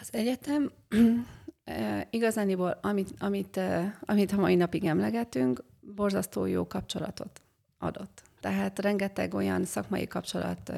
Az 0.00 0.08
egyetem 0.12 0.70
e, 1.64 2.06
igazániból, 2.10 2.78
amit, 2.82 3.14
amit, 3.18 3.56
e, 3.56 3.98
amit 4.00 4.32
a 4.32 4.36
mai 4.36 4.54
napig 4.54 4.84
emlegetünk, 4.84 5.64
borzasztó 5.80 6.46
jó 6.46 6.66
kapcsolatot 6.66 7.42
adott. 7.78 8.22
Tehát 8.40 8.78
rengeteg 8.78 9.34
olyan 9.34 9.64
szakmai 9.64 10.06
kapcsolat 10.06 10.72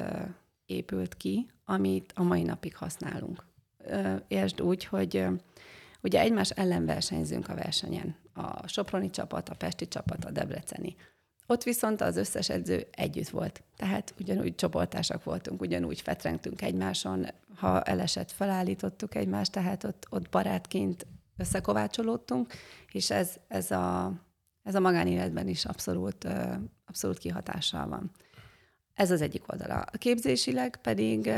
épült 0.65 1.15
ki, 1.15 1.47
amit 1.65 2.11
a 2.15 2.23
mai 2.23 2.43
napig 2.43 2.75
használunk. 2.75 3.45
Értsd 4.27 4.61
úgy, 4.61 4.85
hogy 4.85 5.25
ugye 6.01 6.19
egymás 6.19 6.49
ellen 6.49 6.85
versenyzünk 6.85 7.49
a 7.49 7.55
versenyen. 7.55 8.15
A 8.35 8.67
Soproni 8.67 9.09
csapat, 9.09 9.49
a 9.49 9.55
Pesti 9.55 9.87
csapat, 9.87 10.25
a 10.25 10.31
Debreceni. 10.31 10.95
Ott 11.47 11.63
viszont 11.63 12.01
az 12.01 12.17
összes 12.17 12.49
edző 12.49 12.87
együtt 12.91 13.29
volt. 13.29 13.63
Tehát 13.75 14.13
ugyanúgy 14.19 14.55
csoportásak 14.55 15.23
voltunk, 15.23 15.61
ugyanúgy 15.61 16.01
fetrengtünk 16.01 16.61
egymáson, 16.61 17.25
ha 17.55 17.81
elesett, 17.81 18.31
felállítottuk 18.31 19.15
egymást, 19.15 19.51
tehát 19.51 19.83
ott, 19.83 20.07
ott 20.09 20.29
barátként 20.29 21.07
összekovácsolódtunk, 21.37 22.53
és 22.91 23.09
ez, 23.09 23.35
ez, 23.47 23.71
a, 23.71 24.13
ez 24.63 24.75
a 24.75 24.79
magánéletben 24.79 25.47
is 25.47 25.65
abszolút 25.65 26.27
abszolút 26.85 27.17
kihatással 27.17 27.87
van. 27.87 28.11
Ez 28.93 29.11
az 29.11 29.21
egyik 29.21 29.51
oldala. 29.51 29.81
A 29.81 29.97
képzésileg 29.97 30.77
pedig, 30.81 31.31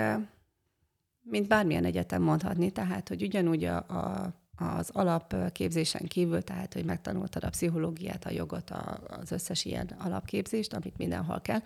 mint 1.22 1.48
bármilyen 1.48 1.86
egyetem 1.86 2.22
mondhatni, 2.22 2.72
tehát, 2.72 3.08
hogy 3.08 3.24
ugyanúgy 3.24 3.64
a, 3.64 3.78
a, 3.78 4.34
az 4.58 4.90
alapképzésen 4.94 6.08
kívül, 6.08 6.44
tehát, 6.44 6.74
hogy 6.74 6.86
megtanultad 6.86 7.44
a 7.44 7.50
pszichológiát, 7.50 8.26
a 8.26 8.32
jogot, 8.32 8.70
a, 8.70 9.00
az 9.08 9.32
összes 9.32 9.66
ilyen 9.66 9.96
alapképzést, 9.98 10.74
amit 10.74 10.98
mindenhol 10.98 11.42
kell, 11.42 11.62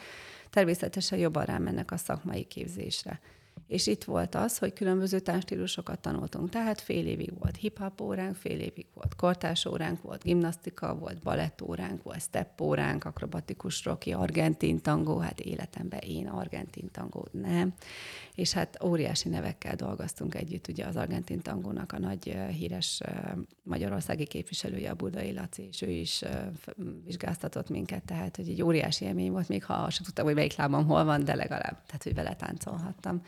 természetesen 0.50 1.20
jobban 1.20 1.46
rámennek 1.46 1.92
a 1.92 1.98
szakmai 1.98 2.44
képzésre. 2.44 3.20
És 3.68 3.88
itt 3.88 4.03
volt 4.03 4.36
az, 4.36 4.57
hogy 4.57 4.74
különböző 4.74 5.20
táncstílusokat 5.20 5.99
tanultunk. 5.99 6.49
Tehát 6.49 6.82
fél 6.82 7.07
évig 7.07 7.39
volt 7.39 7.55
hip-hop 7.55 8.01
óránk, 8.01 8.36
fél 8.36 8.59
évig 8.59 8.86
volt 8.93 9.16
kortás 9.16 9.66
óránk, 9.66 10.01
volt 10.01 10.24
gimnasztika, 10.24 10.95
volt 10.95 11.22
balett 11.22 11.62
óránk, 11.62 12.03
volt 12.03 12.22
step 12.22 12.62
óránk, 12.62 13.05
akrobatikus 13.05 13.86
roki, 13.86 14.14
argentin 14.14 14.82
tangó, 14.82 15.18
hát 15.18 15.39
életemben 15.39 15.99
én 15.99 16.28
argentin 16.28 16.91
tangót 16.91 17.34
nem. 17.34 17.74
És 18.36 18.51
hát 18.51 18.84
óriási 18.84 19.30
nevekkel 19.30 19.76
dolgoztunk 19.76 20.36
együtt, 20.36 20.68
ugye 20.68 20.86
az 20.86 20.95
argentin 20.95 21.41
tangónak 21.41 21.91
a 21.91 21.99
nagy 21.99 22.38
híres 22.57 23.01
magyarországi 23.64 24.26
képviselője 24.26 24.89
a 24.89 24.95
Budai 24.95 25.34
Laci, 25.34 25.68
és 25.72 25.82
ő 25.82 25.89
is 25.89 26.24
vizsgáztatott 27.05 27.70
minket, 27.70 28.03
tehát 28.03 28.36
hogy 28.36 28.49
egy 28.49 28.62
óriási 28.62 29.05
élmény 29.05 29.32
volt, 29.32 29.47
még 29.47 29.64
ha 29.64 29.74
azt 29.74 29.95
sem 29.95 30.05
tudtam, 30.05 30.26
hogy 30.26 30.36
melyik 30.36 30.55
lábam 30.55 30.86
hol 30.86 31.03
van, 31.03 31.24
de 31.24 31.36
legalább, 31.36 31.86
tehát 31.86 32.03
hogy 32.03 32.14
vele 32.14 32.36
táncolhattam. 32.36 33.22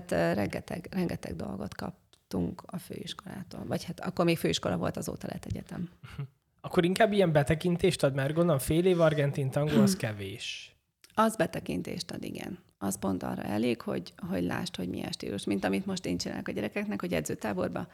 Tehát 0.00 0.34
rengeteg, 0.36 0.88
rengeteg 0.90 1.36
dolgot 1.36 1.74
kaptunk 1.74 2.62
a 2.66 2.78
főiskolától. 2.78 3.64
Vagy 3.66 3.84
hát 3.84 4.00
akkor 4.00 4.24
még 4.24 4.38
főiskola 4.38 4.76
volt, 4.76 4.96
azóta 4.96 5.26
lett 5.30 5.44
egyetem. 5.44 5.90
Akkor 6.64 6.84
inkább 6.84 7.12
ilyen 7.12 7.32
betekintést 7.32 8.02
ad, 8.02 8.14
mert 8.14 8.34
gondolom 8.34 8.58
fél 8.58 8.86
év 8.86 9.00
argentin 9.00 9.50
tangó 9.50 9.80
az 9.80 9.96
kevés. 10.04 10.76
Az 11.14 11.36
betekintést 11.36 12.10
ad, 12.10 12.24
igen. 12.24 12.58
Az 12.78 12.98
pont 12.98 13.22
arra 13.22 13.42
elég, 13.42 13.80
hogy, 13.80 14.14
hogy 14.28 14.42
lásd, 14.42 14.76
hogy 14.76 14.88
milyen 14.88 15.12
stílus. 15.12 15.44
Mint 15.44 15.64
amit 15.64 15.86
most 15.86 16.06
én 16.06 16.18
csinálok 16.18 16.48
a 16.48 16.52
gyerekeknek, 16.52 17.00
hogy 17.00 17.12
edzőtáborba 17.12 17.88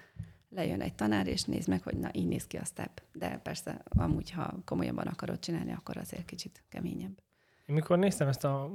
lejön 0.50 0.80
egy 0.80 0.94
tanár, 0.94 1.26
és 1.26 1.42
néz 1.42 1.66
meg, 1.66 1.82
hogy 1.82 1.96
na, 1.96 2.10
így 2.12 2.26
néz 2.26 2.46
ki 2.46 2.56
a 2.56 2.64
step. 2.64 3.02
De 3.12 3.40
persze, 3.42 3.82
amúgy, 3.88 4.30
ha 4.30 4.54
komolyabban 4.64 5.06
akarod 5.06 5.38
csinálni, 5.38 5.72
akkor 5.72 5.96
azért 5.96 6.24
kicsit 6.24 6.62
keményebb. 6.68 7.22
Én 7.66 7.74
mikor 7.74 7.98
néztem 7.98 8.28
ezt 8.28 8.44
a 8.44 8.70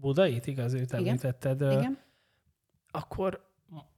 budait, 0.00 0.46
igaz, 0.46 0.74
őt 0.74 0.92
említetted, 0.92 1.60
Igen 1.60 1.98
akkor 2.90 3.48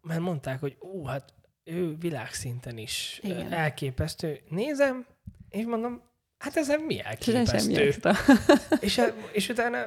mert 0.02 0.20
mondták, 0.20 0.60
hogy 0.60 0.76
ó, 0.80 1.06
hát 1.06 1.32
ő 1.64 1.96
világszinten 1.96 2.78
is 2.78 3.20
Igen. 3.22 3.52
elképesztő. 3.52 4.40
Nézem, 4.48 5.06
és 5.48 5.64
mondom, 5.64 6.02
hát 6.38 6.56
ez 6.56 6.68
mi 6.86 7.00
elképesztő? 7.00 7.92
és, 8.80 9.00
és 9.32 9.48
utána, 9.48 9.86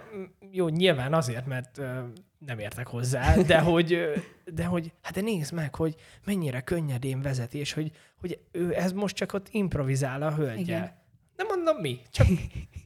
jó, 0.52 0.68
nyilván 0.68 1.14
azért, 1.14 1.46
mert 1.46 1.82
nem 2.38 2.60
értek 2.60 2.88
hozzá, 2.88 3.36
de 3.36 3.60
hogy, 3.60 4.12
de 4.46 4.66
hogy, 4.66 4.92
hát 5.02 5.14
de 5.14 5.22
nézd 5.22 5.54
meg, 5.54 5.76
hogy 5.76 5.96
mennyire 6.26 6.62
könnyedén 6.62 7.22
vezeti, 7.22 7.58
és 7.58 7.74
hogy, 7.74 7.92
hogy 8.20 8.40
ő 8.52 8.76
ez 8.76 8.92
most 8.92 9.16
csak 9.16 9.34
ott 9.34 9.48
improvizál 9.52 10.22
a 10.22 10.34
hölgyel. 10.34 11.04
Nem 11.36 11.48
mondom 11.48 11.78
mi, 11.78 12.00
csak 12.12 12.28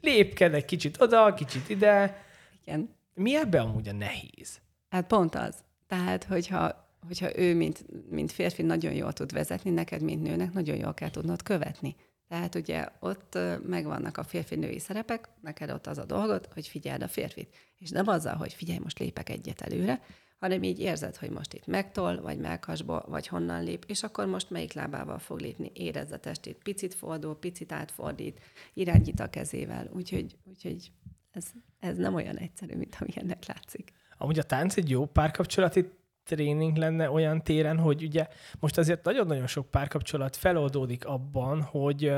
lépked 0.02 0.54
egy 0.54 0.66
kicsit 0.66 1.02
oda, 1.02 1.34
kicsit 1.34 1.70
ide. 1.70 2.24
Igen. 2.66 2.96
Mi 3.14 3.36
ebben 3.36 3.62
amúgy 3.62 3.88
a 3.88 3.94
nehéz? 3.94 4.62
Hát 4.90 5.08
pont 5.08 5.36
az. 5.36 5.56
Tehát, 5.90 6.24
hogyha, 6.24 6.90
hogyha 7.08 7.40
ő, 7.40 7.56
mint, 7.56 7.86
mint 8.10 8.32
férfi 8.32 8.62
nagyon 8.62 8.94
jól 8.94 9.14
tud 9.14 9.32
vezetni, 9.32 9.70
neked, 9.72 10.02
mint 10.02 10.24
nőnek, 10.24 10.54
nagyon 10.54 10.76
jól 10.76 10.94
kell 10.94 11.10
tudnod 11.10 11.44
követni. 11.44 11.96
Tehát 12.28 12.56
ugye 12.56 12.88
ott 13.00 13.38
megvannak 13.64 14.18
a 14.18 14.24
férfi-női 14.24 14.80
szerepek, 14.80 15.30
neked 15.42 15.70
ott 15.70 15.88
az 15.88 15.98
a 15.98 16.06
dolgot, 16.06 16.50
hogy 16.54 16.68
figyeld 16.68 17.02
a 17.02 17.08
férfit. 17.08 17.56
És 17.78 17.90
nem 17.90 18.08
azzal, 18.08 18.36
hogy 18.36 18.54
figyelj, 18.54 18.80
most 18.80 19.00
lépek 19.00 19.30
egyet 19.30 19.62
előre, 19.62 20.02
hanem 20.40 20.64
így 20.64 20.80
érzed, 20.80 21.16
hogy 21.16 21.30
most 21.30 21.54
itt 21.54 21.68
megtol, 21.68 22.22
vagy 22.22 22.38
melkasba, 22.38 23.06
vagy 23.08 23.28
honnan 23.28 23.64
lép, 23.64 23.86
és 23.88 24.04
akkor 24.04 24.26
most 24.26 24.50
melyik 24.50 24.74
lábával 24.74 25.20
fog 25.20 25.40
lépni. 25.40 25.72
Érezd 25.74 26.12
a 26.12 26.20
testét, 26.20 26.64
picit 26.64 26.94
fordul, 26.94 27.40
picit 27.40 27.72
átfordít, 27.72 28.40
irányít 28.74 29.20
a 29.20 29.30
kezével. 29.30 29.90
Úgyhogy, 29.94 30.38
úgyhogy 30.44 30.92
ez, 31.32 31.46
ez 31.80 31.98
nem 31.98 32.14
olyan 32.14 32.38
egyszerű, 32.38 32.76
mint 32.76 32.98
amilyennek 33.00 33.46
látszik. 33.46 33.92
Amúgy 34.22 34.40
a 34.40 34.44
tánc 34.44 34.78
egy 34.78 34.90
jó 34.90 35.06
párkapcsolati 35.06 35.90
tréning 36.24 36.78
lenne 36.78 37.12
olyan 37.12 37.44
téren, 37.44 37.78
hogy 37.78 38.04
ugye 38.04 38.28
most 38.60 38.78
azért 38.78 39.04
nagyon-nagyon 39.04 39.48
sok 39.48 39.72
párkapcsolat 39.72 40.36
feloldódik 40.36 41.06
abban, 41.06 41.62
hogy, 41.62 42.14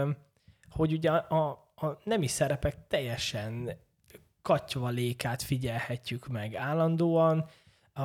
hogy 0.69 0.91
ugye 0.91 1.11
a, 1.11 1.49
a 1.75 1.99
nemi 2.03 2.27
szerepek 2.27 2.87
teljesen 2.87 3.71
katyvalékát 4.41 5.41
figyelhetjük 5.41 6.27
meg 6.27 6.55
állandóan. 6.55 7.45
A, 7.93 8.01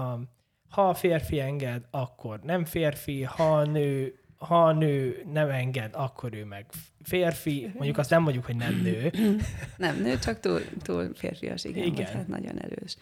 ha 0.68 0.88
a 0.88 0.94
férfi 0.94 1.40
enged, 1.40 1.86
akkor 1.90 2.40
nem 2.40 2.64
férfi, 2.64 3.22
ha 3.22 3.56
a 3.56 3.64
nő, 3.64 4.20
ha 4.36 4.64
a 4.64 4.72
nő 4.72 5.22
nem 5.32 5.48
enged, 5.48 5.94
akkor 5.94 6.34
ő 6.34 6.44
meg 6.44 6.66
férfi. 7.02 7.70
Mondjuk 7.74 7.98
azt 7.98 8.10
nem 8.10 8.22
mondjuk, 8.22 8.44
hogy 8.44 8.56
nem 8.56 8.80
nő. 8.82 9.12
Nem 9.76 10.00
nő, 10.02 10.18
csak 10.18 10.40
túl, 10.40 10.60
túl 10.82 11.14
férfias, 11.14 11.64
igen, 11.64 11.84
igen. 11.84 12.06
Hát 12.06 12.28
nagyon 12.28 12.60
erős. 12.60 12.96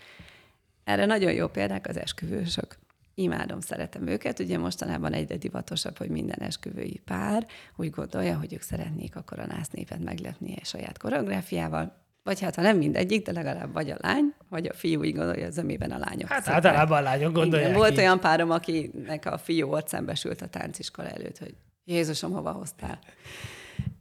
Erre 0.85 1.07
nagyon 1.07 1.33
jó 1.33 1.49
példák 1.49 1.89
az 1.89 1.97
esküvősök. 1.97 2.79
Imádom, 3.15 3.61
szeretem 3.61 4.07
őket. 4.07 4.39
Ugye 4.39 4.59
mostanában 4.59 5.13
egyre 5.13 5.37
divatosabb, 5.37 5.99
hogy 5.99 6.09
minden 6.09 6.39
esküvői 6.39 7.01
pár 7.05 7.47
úgy 7.77 7.91
gondolja, 7.91 8.39
hogy 8.39 8.53
ők 8.53 8.63
szeretnék 8.63 9.17
a 9.17 9.47
nász 9.47 9.71
népet 9.71 10.05
meglepni 10.05 10.55
a 10.61 10.65
saját 10.65 10.99
koreográfiával. 10.99 12.03
Vagy 12.23 12.41
hát, 12.41 12.55
ha 12.55 12.63
nem 12.63 12.77
mindegyik, 12.77 13.27
de 13.27 13.33
legalább 13.33 13.73
vagy 13.73 13.91
a 13.91 13.97
lány, 14.01 14.35
vagy 14.49 14.67
a 14.67 14.73
fiú 14.73 15.01
úgy 15.01 15.15
gondolja, 15.15 15.47
az 15.47 15.59
amiben 15.59 15.91
a 15.91 15.99
lányok. 15.99 16.29
Hát 16.29 16.45
szokták. 16.45 16.65
általában 16.65 16.99
a 16.99 17.03
lányok 17.03 17.33
gondolják. 17.33 17.69
Igen, 17.69 17.79
volt 17.79 17.93
így. 17.93 17.99
olyan 17.99 18.21
párom, 18.21 18.51
akinek 18.51 19.27
a 19.27 19.39
fiú 19.39 19.73
ott 19.73 19.89
szembesült 19.89 20.43
a 20.43 20.47
tánciskola 20.47 21.09
előtt, 21.09 21.39
hogy 21.39 21.55
Jézusom, 21.85 22.33
hova 22.33 22.53
hoztál? 22.53 22.99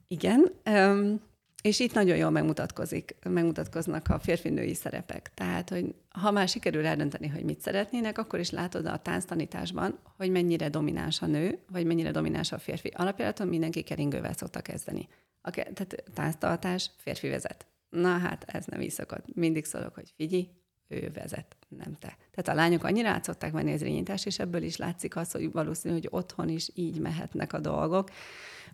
Igen. 0.08 0.52
Um, 0.66 1.22
és 1.64 1.80
itt 1.80 1.94
nagyon 1.94 2.18
jól 2.18 2.30
megmutatkozik, 2.30 3.16
megmutatkoznak 3.30 4.08
a 4.10 4.20
férfi-női 4.20 4.74
szerepek. 4.74 5.32
Tehát, 5.34 5.70
hogy 5.70 5.96
ha 6.10 6.32
már 6.32 6.48
sikerül 6.48 6.86
eldönteni, 6.86 7.28
hogy 7.28 7.44
mit 7.44 7.62
szeretnének, 7.62 8.18
akkor 8.18 8.40
is 8.40 8.50
látod 8.50 8.86
a 8.86 8.98
tánctanításban, 8.98 10.00
hogy 10.18 10.32
mennyire 10.32 10.70
domináns 10.70 11.22
a 11.22 11.26
nő, 11.26 11.60
vagy 11.72 11.86
mennyire 11.86 12.12
domináns 12.12 12.52
a 12.52 12.58
férfi. 12.58 12.92
Alapjáraton 12.96 13.48
mindenki 13.48 13.82
keringővel 13.82 14.34
szokta 14.34 14.62
kezdeni. 14.62 15.08
A, 15.42 15.50
tehát 15.50 16.04
tánctartás, 16.14 16.92
férfi 16.98 17.30
vezet. 17.30 17.66
Na 17.90 18.18
hát, 18.18 18.44
ez 18.48 18.66
nem 18.66 18.82
így 18.82 18.92
szokott. 18.92 19.36
Mindig 19.36 19.66
szólok, 19.66 19.96
hogy 19.96 20.14
figyelj, 20.16 20.48
ő 20.88 21.12
vezet, 21.14 21.56
nem 21.68 21.98
te. 22.00 22.18
Tehát 22.32 22.48
a 22.48 22.54
lányok 22.54 22.84
annyira 22.84 23.10
át 23.10 23.24
szokták 23.24 23.52
venni 23.52 23.74
az 23.74 24.26
és 24.26 24.40
ebből 24.40 24.64
is 24.64 24.78
látszik 24.78 25.16
az, 25.16 25.32
hogy 25.32 25.52
valószínű, 25.52 25.94
hogy 25.94 26.08
otthon 26.12 26.50
is 26.50 26.70
így 26.74 27.00
mehetnek 27.00 27.54
a 27.54 27.60
dolgok 27.60 28.10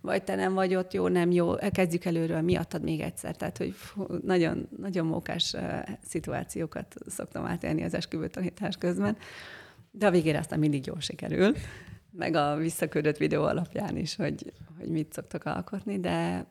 vagy 0.02 0.24
te 0.24 0.36
nem 0.36 0.54
vagy 0.54 0.76
ott 0.76 0.94
jó, 0.94 1.08
nem 1.08 1.32
jó, 1.32 1.56
kezdjük 1.56 2.06
előről, 2.06 2.42
miattad 2.42 2.84
még 2.84 3.00
egyszer. 3.00 3.36
Tehát, 3.36 3.58
hogy 3.58 3.76
nagyon, 4.24 4.68
nagyon 4.78 5.06
mókás 5.06 5.56
szituációkat 6.02 6.96
szoktam 7.08 7.46
átélni 7.46 7.84
az 7.84 7.94
esküvőtanítás 7.94 8.78
közben, 8.78 9.18
de 9.92 10.08
a 10.08 10.12
végére 10.12 10.38
aztán 10.38 10.60
mindig 10.60 10.86
jól 10.86 11.00
sikerül, 11.00 11.56
meg 12.12 12.36
a 12.36 12.56
visszaküldött 12.56 13.18
videó 13.18 13.44
alapján 13.44 13.98
is, 13.98 14.16
hogy, 14.16 14.54
hogy 14.78 14.90
mit 14.90 15.14
szoktak 15.14 15.46
alkotni, 15.46 16.00
de 16.00 16.46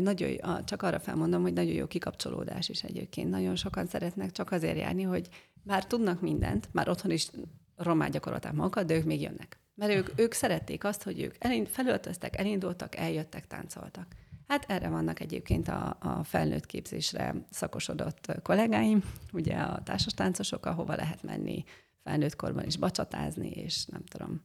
nagyon, 0.00 0.30
csak 0.64 0.82
arra 0.82 0.98
felmondom, 0.98 1.42
hogy 1.42 1.52
nagyon 1.52 1.72
jó 1.72 1.86
kikapcsolódás 1.86 2.68
is 2.68 2.82
egyébként. 2.82 3.30
Nagyon 3.30 3.56
sokan 3.56 3.86
szeretnek 3.86 4.30
csak 4.30 4.52
azért 4.52 4.78
járni, 4.78 5.02
hogy 5.02 5.28
már 5.62 5.86
tudnak 5.86 6.20
mindent, 6.20 6.68
már 6.72 6.88
otthon 6.88 7.10
is 7.10 7.30
román 7.76 8.10
gyakorolták 8.10 8.52
magukat, 8.52 8.86
de 8.86 8.94
ők 8.94 9.04
még 9.04 9.20
jönnek. 9.20 9.58
Mert 9.80 9.92
ők, 9.92 10.20
ők 10.20 10.32
szerették 10.32 10.84
azt, 10.84 11.02
hogy 11.02 11.20
ők 11.20 11.34
elind, 11.38 11.68
felöltöztek, 11.68 12.38
elindultak, 12.38 12.96
eljöttek, 12.96 13.46
táncoltak. 13.46 14.06
Hát 14.48 14.64
erre 14.68 14.88
vannak 14.88 15.20
egyébként 15.20 15.68
a, 15.68 15.96
a 16.00 16.24
felnőtt 16.24 16.66
képzésre 16.66 17.34
szakosodott 17.50 18.40
kollégáim, 18.42 19.02
ugye 19.32 19.56
a 19.56 19.82
társastáncosok, 19.82 20.66
ahova 20.66 20.94
lehet 20.94 21.22
menni 21.22 21.64
felnőtt 22.02 22.36
korban 22.36 22.64
is 22.64 22.76
bacsatázni, 22.76 23.50
és 23.50 23.84
nem 23.84 24.04
tudom, 24.04 24.42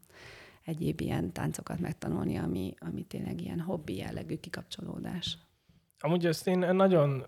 egyéb 0.64 1.02
ilyen 1.02 1.32
táncokat 1.32 1.80
megtanulni, 1.80 2.38
ami, 2.38 2.74
ami 2.80 3.04
tényleg 3.04 3.42
ilyen 3.42 3.60
hobbi 3.60 3.96
jellegű 3.96 4.36
kikapcsolódás. 4.36 5.38
Amúgy 6.00 6.26
ezt 6.26 6.48
én 6.48 6.60
nagyon 6.60 7.26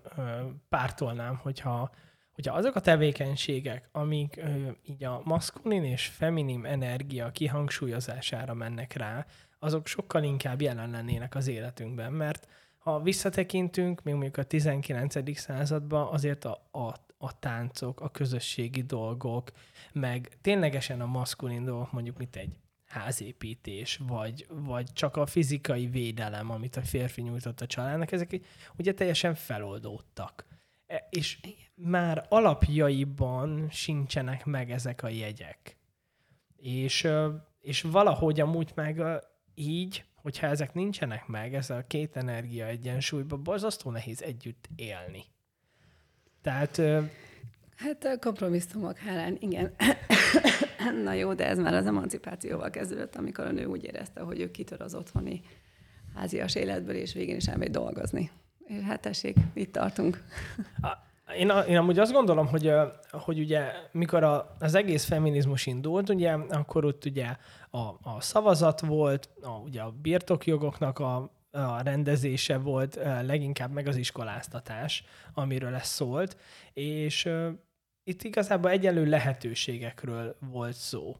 pártolnám, 0.68 1.36
hogyha 1.36 1.90
hogyha 2.38 2.56
azok 2.56 2.74
a 2.74 2.80
tevékenységek, 2.80 3.88
amik 3.92 4.36
ö, 4.36 4.70
így 4.82 5.04
a 5.04 5.20
maszkulin 5.24 5.84
és 5.84 6.06
feminim 6.06 6.64
energia 6.64 7.30
kihangsúlyozására 7.30 8.54
mennek 8.54 8.92
rá, 8.92 9.26
azok 9.58 9.86
sokkal 9.86 10.22
inkább 10.22 10.60
jelen 10.60 10.90
lennének 10.90 11.34
az 11.34 11.46
életünkben, 11.46 12.12
mert 12.12 12.48
ha 12.78 13.00
visszatekintünk, 13.00 14.02
még 14.02 14.14
mondjuk 14.14 14.36
a 14.36 14.42
19. 14.42 15.38
században, 15.38 16.12
azért 16.12 16.44
a, 16.44 16.68
a, 16.70 16.94
a 17.18 17.38
táncok, 17.38 18.00
a 18.00 18.08
közösségi 18.08 18.82
dolgok, 18.82 19.52
meg 19.92 20.38
ténylegesen 20.40 21.00
a 21.00 21.06
maszkulin 21.06 21.64
dolgok, 21.64 21.92
mondjuk 21.92 22.18
mint 22.18 22.36
egy 22.36 22.56
házépítés, 22.86 24.00
vagy, 24.06 24.46
vagy 24.48 24.92
csak 24.92 25.16
a 25.16 25.26
fizikai 25.26 25.86
védelem, 25.86 26.50
amit 26.50 26.76
a 26.76 26.82
férfi 26.82 27.22
nyújtott 27.22 27.60
a 27.60 27.66
családnak, 27.66 28.12
ezek 28.12 28.40
ugye 28.76 28.94
teljesen 28.94 29.34
feloldódtak. 29.34 30.46
E, 30.88 31.06
és 31.10 31.38
már 31.74 32.26
alapjaiban 32.28 33.68
sincsenek 33.70 34.44
meg 34.44 34.70
ezek 34.70 35.02
a 35.02 35.08
jegyek. 35.08 35.76
És, 36.56 37.08
és 37.60 37.82
valahogy 37.82 38.40
amúgy 38.40 38.72
meg 38.74 39.02
így, 39.54 40.04
hogyha 40.14 40.46
ezek 40.46 40.74
nincsenek 40.74 41.26
meg, 41.26 41.54
ez 41.54 41.70
a 41.70 41.84
két 41.86 42.16
energia 42.16 42.66
egyensúlyban, 42.66 43.42
borzasztó 43.42 43.90
nehéz 43.90 44.22
együtt 44.22 44.68
élni. 44.76 45.24
Tehát... 46.42 46.80
Hát 47.76 48.18
kompromisszumok 48.20 48.98
hálán, 48.98 49.36
igen. 49.40 49.74
Na 51.04 51.12
jó, 51.12 51.34
de 51.34 51.46
ez 51.46 51.58
már 51.58 51.74
az 51.74 51.86
emancipációval 51.86 52.70
kezdődött, 52.70 53.16
amikor 53.16 53.44
a 53.46 53.52
nő 53.52 53.64
úgy 53.64 53.84
érezte, 53.84 54.20
hogy 54.20 54.40
ő 54.40 54.50
kitör 54.50 54.80
az 54.80 54.94
otthoni 54.94 55.40
házias 56.14 56.54
életből, 56.54 56.94
és 56.94 57.12
végén 57.12 57.36
is 57.36 57.46
elmegy 57.46 57.70
dolgozni. 57.70 58.30
És 58.68 58.82
hát 58.82 59.00
tessék, 59.00 59.36
itt 59.54 59.72
tartunk. 59.72 60.24
Én, 61.36 61.50
én 61.68 61.76
amúgy 61.76 61.98
azt 61.98 62.12
gondolom, 62.12 62.46
hogy, 62.46 62.72
hogy 63.10 63.38
ugye 63.38 63.72
mikor 63.92 64.22
a, 64.22 64.56
az 64.58 64.74
egész 64.74 65.04
feminizmus 65.04 65.66
indult, 65.66 66.08
ugye, 66.08 66.32
akkor 66.32 66.84
ott 66.84 67.04
ugye 67.04 67.36
a, 67.70 67.78
a 67.78 68.20
szavazat 68.20 68.80
volt, 68.80 69.28
a, 69.42 69.50
ugye 69.50 69.80
a 69.80 69.94
birtokjogoknak 70.02 70.98
a, 70.98 71.30
a 71.50 71.80
rendezése 71.82 72.58
volt, 72.58 72.98
leginkább 73.22 73.72
meg 73.72 73.86
az 73.86 73.96
iskoláztatás, 73.96 75.04
amiről 75.34 75.74
ez 75.74 75.86
szólt, 75.86 76.36
és 76.72 77.28
itt 78.04 78.22
igazából 78.22 78.70
egyenlő 78.70 79.04
lehetőségekről 79.04 80.36
volt 80.40 80.76
szó. 80.76 81.16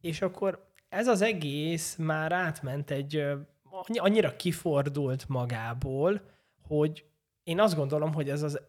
És 0.00 0.22
akkor 0.22 0.66
ez 0.88 1.06
az 1.06 1.22
egész 1.22 1.96
már 1.96 2.32
átment 2.32 2.90
egy, 2.90 3.24
annyira 3.94 4.36
kifordult 4.36 5.28
magából, 5.28 6.20
hogy 6.76 7.04
én 7.42 7.60
azt 7.60 7.76
gondolom, 7.76 8.12
hogy 8.12 8.28
ez 8.28 8.42
az 8.42 8.60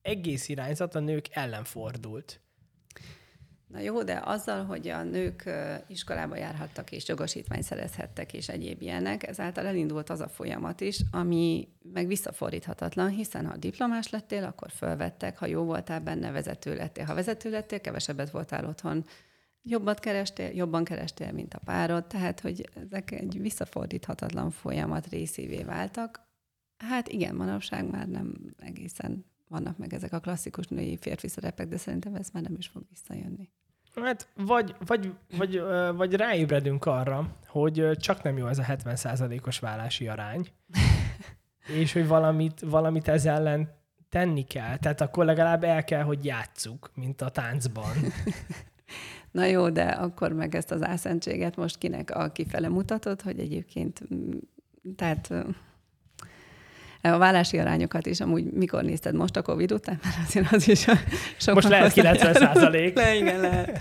egész 0.00 0.48
irányzat 0.48 0.94
a 0.94 1.00
nők 1.00 1.26
ellen 1.30 1.64
fordult. 1.64 2.40
Na 3.66 3.78
jó, 3.78 4.02
de 4.02 4.22
azzal, 4.24 4.64
hogy 4.64 4.88
a 4.88 5.02
nők 5.02 5.50
iskolába 5.86 6.36
járhattak 6.36 6.92
és 6.92 7.08
jogosítványt 7.08 7.62
szerezhettek 7.62 8.32
és 8.32 8.48
egyéb 8.48 8.82
ilyenek, 8.82 9.26
ezáltal 9.26 9.66
elindult 9.66 10.10
az 10.10 10.20
a 10.20 10.28
folyamat 10.28 10.80
is, 10.80 11.00
ami 11.10 11.68
meg 11.92 12.06
visszafordíthatatlan, 12.06 13.08
hiszen 13.08 13.46
ha 13.46 13.56
diplomás 13.56 14.10
lettél, 14.10 14.44
akkor 14.44 14.70
fölvettek, 14.70 15.38
ha 15.38 15.46
jó 15.46 15.64
voltál 15.64 16.00
benne, 16.00 16.30
vezető 16.30 16.74
lettél. 16.74 17.04
Ha 17.04 17.14
vezető 17.14 17.50
lettél, 17.50 17.80
kevesebbet 17.80 18.30
voltál 18.30 18.66
otthon, 18.66 19.04
jobbat 19.62 20.00
kerestél, 20.00 20.50
jobban 20.54 20.84
kerestél, 20.84 21.32
mint 21.32 21.54
a 21.54 21.60
párod, 21.64 22.06
tehát, 22.06 22.40
hogy 22.40 22.68
ezek 22.74 23.10
egy 23.10 23.40
visszafordíthatatlan 23.40 24.50
folyamat 24.50 25.06
részévé 25.06 25.62
váltak. 25.62 26.21
Hát 26.88 27.08
igen, 27.08 27.34
manapság 27.34 27.90
már 27.90 28.08
nem 28.08 28.54
egészen 28.58 29.24
vannak 29.48 29.78
meg 29.78 29.94
ezek 29.94 30.12
a 30.12 30.20
klasszikus 30.20 30.66
női 30.66 30.96
férfi 30.96 31.28
szerepek, 31.28 31.68
de 31.68 31.76
szerintem 31.76 32.14
ez 32.14 32.30
már 32.32 32.42
nem 32.42 32.54
is 32.58 32.66
fog 32.66 32.82
visszajönni. 32.90 33.50
Hát 33.94 34.28
vagy, 34.34 34.74
vagy, 34.86 35.12
vagy, 35.36 35.62
vagy 35.96 36.14
ráébredünk 36.14 36.84
arra, 36.84 37.36
hogy 37.46 37.90
csak 37.96 38.22
nem 38.22 38.36
jó 38.36 38.46
ez 38.46 38.58
a 38.58 38.62
70%-os 38.62 39.58
vállási 39.58 40.08
arány, 40.08 40.48
és 41.82 41.92
hogy 41.92 42.06
valamit, 42.06 42.60
valamit 42.60 43.08
ez 43.08 43.26
ellen 43.26 43.68
tenni 44.08 44.44
kell. 44.44 44.76
Tehát 44.76 45.00
akkor 45.00 45.24
legalább 45.24 45.64
el 45.64 45.84
kell, 45.84 46.02
hogy 46.02 46.24
játsszuk, 46.24 46.90
mint 46.94 47.20
a 47.20 47.28
táncban. 47.28 47.92
Na 49.30 49.44
jó, 49.44 49.70
de 49.70 49.84
akkor 49.84 50.32
meg 50.32 50.54
ezt 50.54 50.70
az 50.70 50.82
ászentséget 50.82 51.56
most 51.56 51.78
kinek 51.78 52.10
a 52.10 52.28
kifele 52.28 52.68
mutatod, 52.68 53.20
hogy 53.20 53.38
egyébként, 53.38 54.02
tehát 54.96 55.34
a 57.02 57.18
vállási 57.18 57.58
arányokat 57.58 58.06
is 58.06 58.20
amúgy 58.20 58.52
mikor 58.52 58.82
nézted? 58.82 59.14
Most 59.14 59.36
a 59.36 59.42
Covid 59.42 59.72
után? 59.72 60.00
Mert 60.02 60.16
azért 60.26 60.52
az 60.52 60.68
is 60.68 60.86
sok 61.36 61.54
Most 61.54 61.68
lehet 61.68 61.92
90 61.92 62.34
százalék. 62.34 62.96
Le, 62.96 63.14
igen, 63.20 63.40
lehet. 63.40 63.80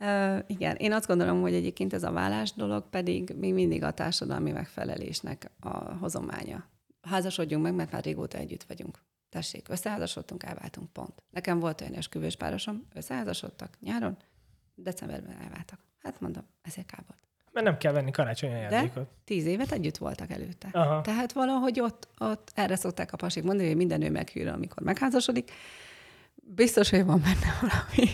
Uh, 0.00 0.44
igen, 0.46 0.76
én 0.76 0.92
azt 0.92 1.06
gondolom, 1.06 1.40
hogy 1.40 1.54
egyébként 1.54 1.92
ez 1.92 2.02
a 2.02 2.12
vállás 2.12 2.52
dolog 2.52 2.88
pedig 2.90 3.34
még 3.38 3.54
mindig 3.54 3.82
a 3.82 3.90
társadalmi 3.90 4.50
megfelelésnek 4.50 5.50
a 5.60 5.94
hozománya. 5.94 6.64
Házasodjunk 7.02 7.62
meg, 7.62 7.74
mert 7.74 7.92
már 7.92 8.04
régóta 8.04 8.38
együtt 8.38 8.62
vagyunk. 8.62 8.98
Tessék, 9.28 9.68
összeházasodtunk, 9.68 10.42
elváltunk, 10.42 10.92
pont. 10.92 11.22
Nekem 11.30 11.58
volt 11.58 11.80
olyan 11.80 11.94
esküvős 11.94 12.36
párosom, 12.36 12.86
összeházasodtak 12.94 13.76
nyáron, 13.80 14.16
decemberben 14.74 15.36
elváltak. 15.42 15.78
Hát 15.98 16.20
mondom, 16.20 16.44
ezért 16.62 16.86
kábolt. 16.86 17.18
Mert 17.52 17.66
nem 17.66 17.76
kell 17.76 17.92
venni 17.92 18.10
karácsonyi 18.10 18.52
ajándékot. 18.52 19.08
Tíz 19.24 19.46
évet 19.46 19.72
együtt 19.72 19.96
voltak 19.96 20.30
előtte. 20.30 20.68
Aha. 20.72 21.00
Tehát 21.00 21.32
valahogy 21.32 21.80
ott, 21.80 22.08
ott 22.18 22.50
erre 22.54 22.76
szokták 22.76 23.12
a 23.12 23.16
pasik 23.16 23.42
mondani, 23.42 23.68
hogy 23.68 23.76
minden 23.76 23.98
nő 23.98 24.10
meghűl, 24.10 24.48
amikor 24.48 24.82
megházasodik. 24.82 25.50
Biztos, 26.34 26.90
hogy 26.90 27.04
van 27.04 27.20
benne 27.20 27.54
valami, 27.60 28.10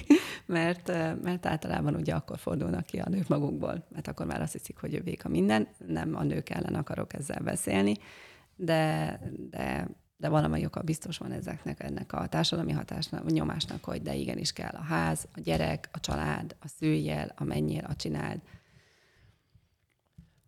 mert, 0.46 0.86
mert 1.22 1.46
általában 1.46 1.94
ugye 1.94 2.14
akkor 2.14 2.38
fordulnak 2.38 2.86
ki 2.86 2.98
a 2.98 3.08
nők 3.08 3.28
magukból, 3.28 3.86
mert 3.88 4.08
akkor 4.08 4.26
már 4.26 4.40
azt 4.40 4.52
hiszik, 4.52 4.78
hogy 4.78 4.92
jövék 4.92 5.24
a 5.24 5.28
minden, 5.28 5.68
nem 5.86 6.16
a 6.16 6.22
nők 6.22 6.50
ellen 6.50 6.74
akarok 6.74 7.12
ezzel 7.12 7.40
beszélni, 7.40 7.94
de, 8.56 9.20
de, 9.50 9.88
de 10.16 10.28
valami 10.28 10.64
oka 10.64 10.82
biztos 10.82 11.18
van 11.18 11.32
ezeknek, 11.32 11.82
ennek 11.82 12.12
a 12.12 12.26
társadalmi 12.26 12.72
hatásnak, 12.72 13.24
a 13.24 13.30
nyomásnak, 13.30 13.84
hogy 13.84 14.02
de 14.02 14.14
igenis 14.14 14.52
kell 14.52 14.74
a 14.74 14.82
ház, 14.82 15.28
a 15.34 15.40
gyerek, 15.40 15.88
a 15.92 16.00
család, 16.00 16.56
a 16.60 16.68
szüljel, 16.68 17.32
a 17.36 17.44
menjél, 17.44 17.84
a 17.88 17.96
csináld. 17.96 18.40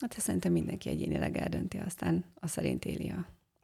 Hát 0.01 0.21
szerintem 0.21 0.53
mindenki 0.53 0.89
egyénileg 0.89 1.37
eldönti, 1.37 1.79
aztán 1.79 2.25
a 2.35 2.47
szerint 2.47 2.85
éli 2.85 3.15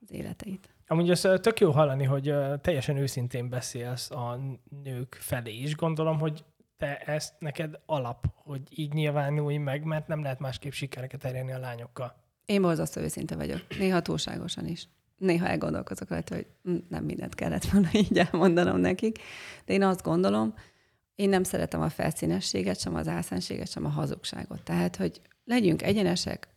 az 0.00 0.12
életeit. 0.12 0.68
Amúgy 0.86 1.10
az 1.10 1.20
tök 1.20 1.60
jó 1.60 1.70
hallani, 1.70 2.04
hogy 2.04 2.34
teljesen 2.60 2.96
őszintén 2.96 3.48
beszélsz 3.48 4.10
a 4.10 4.40
nők 4.82 5.16
felé 5.20 5.54
is. 5.54 5.76
Gondolom, 5.76 6.18
hogy 6.18 6.44
te 6.76 6.96
ezt 6.96 7.34
neked 7.38 7.80
alap, 7.86 8.26
hogy 8.34 8.60
így 8.70 8.92
nyilvánulj 8.92 9.56
meg, 9.56 9.84
mert 9.84 10.08
nem 10.08 10.22
lehet 10.22 10.38
másképp 10.38 10.72
sikereket 10.72 11.24
elérni 11.24 11.52
a 11.52 11.58
lányokkal. 11.58 12.14
Én 12.46 12.62
borzasztó 12.62 13.00
őszinte 13.00 13.36
vagyok. 13.36 13.60
Néha 13.78 14.02
túlságosan 14.02 14.66
is. 14.66 14.88
Néha 15.16 15.46
elgondolkozok 15.46 16.08
rajta, 16.08 16.34
hogy 16.34 16.46
hm, 16.62 16.76
nem 16.88 17.04
mindent 17.04 17.34
kellett 17.34 17.64
volna 17.64 17.88
így 18.02 18.18
elmondanom 18.18 18.78
nekik. 18.78 19.18
De 19.64 19.72
én 19.72 19.82
azt 19.82 20.02
gondolom, 20.02 20.54
én 21.14 21.28
nem 21.28 21.42
szeretem 21.42 21.80
a 21.80 21.88
felszínességet, 21.88 22.80
sem 22.80 22.94
az 22.94 23.08
álszenséget, 23.08 23.70
sem 23.70 23.84
a 23.84 23.88
hazugságot. 23.88 24.62
Tehát, 24.62 24.96
hogy 24.96 25.20
legyünk 25.46 25.82
egyenesek 25.82 26.48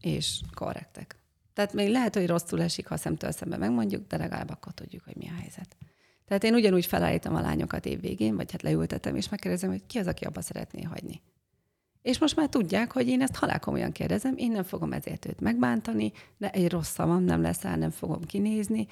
és 0.00 0.40
korrektek. 0.54 1.16
Tehát 1.52 1.72
még 1.72 1.88
lehet, 1.88 2.14
hogy 2.14 2.26
rosszul 2.26 2.62
esik, 2.62 2.86
ha 2.86 2.96
szemtől 2.96 3.30
szembe 3.30 3.56
megmondjuk, 3.56 4.06
de 4.06 4.16
legalább 4.16 4.50
akkor 4.50 4.72
tudjuk, 4.72 5.04
hogy 5.04 5.16
mi 5.16 5.28
a 5.28 5.40
helyzet. 5.40 5.76
Tehát 6.26 6.44
én 6.44 6.54
ugyanúgy 6.54 6.86
felállítom 6.86 7.34
a 7.34 7.40
lányokat 7.40 7.86
évvégén, 7.86 8.36
vagy 8.36 8.52
hát 8.52 8.62
leültetem, 8.62 9.16
és 9.16 9.28
megkérdezem, 9.28 9.70
hogy 9.70 9.86
ki 9.86 9.98
az, 9.98 10.06
aki 10.06 10.24
abba 10.24 10.40
szeretné 10.40 10.82
hagyni. 10.82 11.20
És 12.02 12.18
most 12.18 12.36
már 12.36 12.48
tudják, 12.48 12.92
hogy 12.92 13.08
én 13.08 13.22
ezt 13.22 13.36
halálkomolyan 13.36 13.92
kérdezem, 13.92 14.36
én 14.36 14.50
nem 14.50 14.62
fogom 14.62 14.92
ezért 14.92 15.26
őt 15.26 15.40
megbántani, 15.40 16.12
de 16.36 16.50
egy 16.50 16.70
rossz 16.70 16.90
szavam 16.90 17.22
nem 17.22 17.42
lesz 17.42 17.64
el, 17.64 17.76
nem 17.76 17.90
fogom 17.90 18.24
kinézni, 18.24 18.86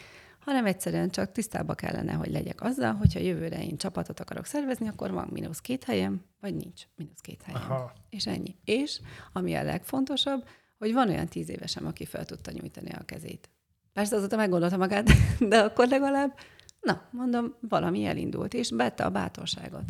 hanem 0.48 0.66
egyszerűen 0.66 1.10
csak 1.10 1.32
tisztába 1.32 1.74
kellene, 1.74 2.12
hogy 2.12 2.30
legyek 2.30 2.60
azzal, 2.60 2.92
hogyha 2.92 3.20
jövőre 3.20 3.62
én 3.62 3.76
csapatot 3.76 4.20
akarok 4.20 4.44
szervezni, 4.44 4.88
akkor 4.88 5.10
van 5.10 5.28
mínusz 5.32 5.60
két 5.60 5.84
helyem, 5.84 6.24
vagy 6.40 6.54
nincs 6.54 6.82
mínusz 6.96 7.20
két 7.20 7.42
helyem. 7.42 7.60
Aha. 7.60 7.92
És 8.10 8.26
ennyi. 8.26 8.56
És 8.64 9.00
ami 9.32 9.54
a 9.54 9.62
legfontosabb, 9.62 10.48
hogy 10.78 10.92
van 10.92 11.08
olyan 11.08 11.26
tíz 11.26 11.48
évesem, 11.48 11.86
aki 11.86 12.04
fel 12.04 12.24
tudta 12.24 12.50
nyújtani 12.50 12.90
a 12.90 13.04
kezét. 13.04 13.50
Persze 13.92 14.16
azóta 14.16 14.36
meggondolta 14.36 14.76
magát, 14.76 15.10
de 15.50 15.58
akkor 15.58 15.88
legalább, 15.88 16.38
na, 16.80 17.08
mondom, 17.10 17.54
valami 17.60 18.04
elindult, 18.04 18.54
és 18.54 18.70
bette 18.70 19.04
a 19.04 19.10
bátorságot. 19.10 19.84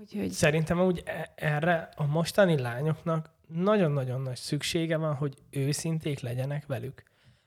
Úgyhogy... 0.00 0.30
Szerintem 0.30 0.80
úgy 0.80 1.02
e- 1.04 1.32
erre 1.34 1.88
a 1.96 2.06
mostani 2.06 2.58
lányoknak 2.58 3.30
nagyon-nagyon 3.46 4.20
nagy 4.20 4.36
szüksége 4.36 4.96
van, 4.96 5.14
hogy 5.14 5.34
őszinték 5.50 6.20
legyenek 6.20 6.66
velük. 6.66 7.02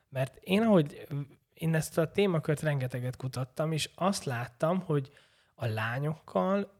Mert 0.09 0.37
én, 0.43 0.61
ahogy 0.61 1.07
én 1.59 1.75
ezt 1.75 1.97
a 1.97 2.11
témakört 2.11 2.61
rengeteget 2.61 3.15
kutattam, 3.15 3.71
és 3.71 3.89
azt 3.95 4.23
láttam, 4.23 4.79
hogy 4.79 5.11
a 5.55 5.65
lányokkal 5.65 6.71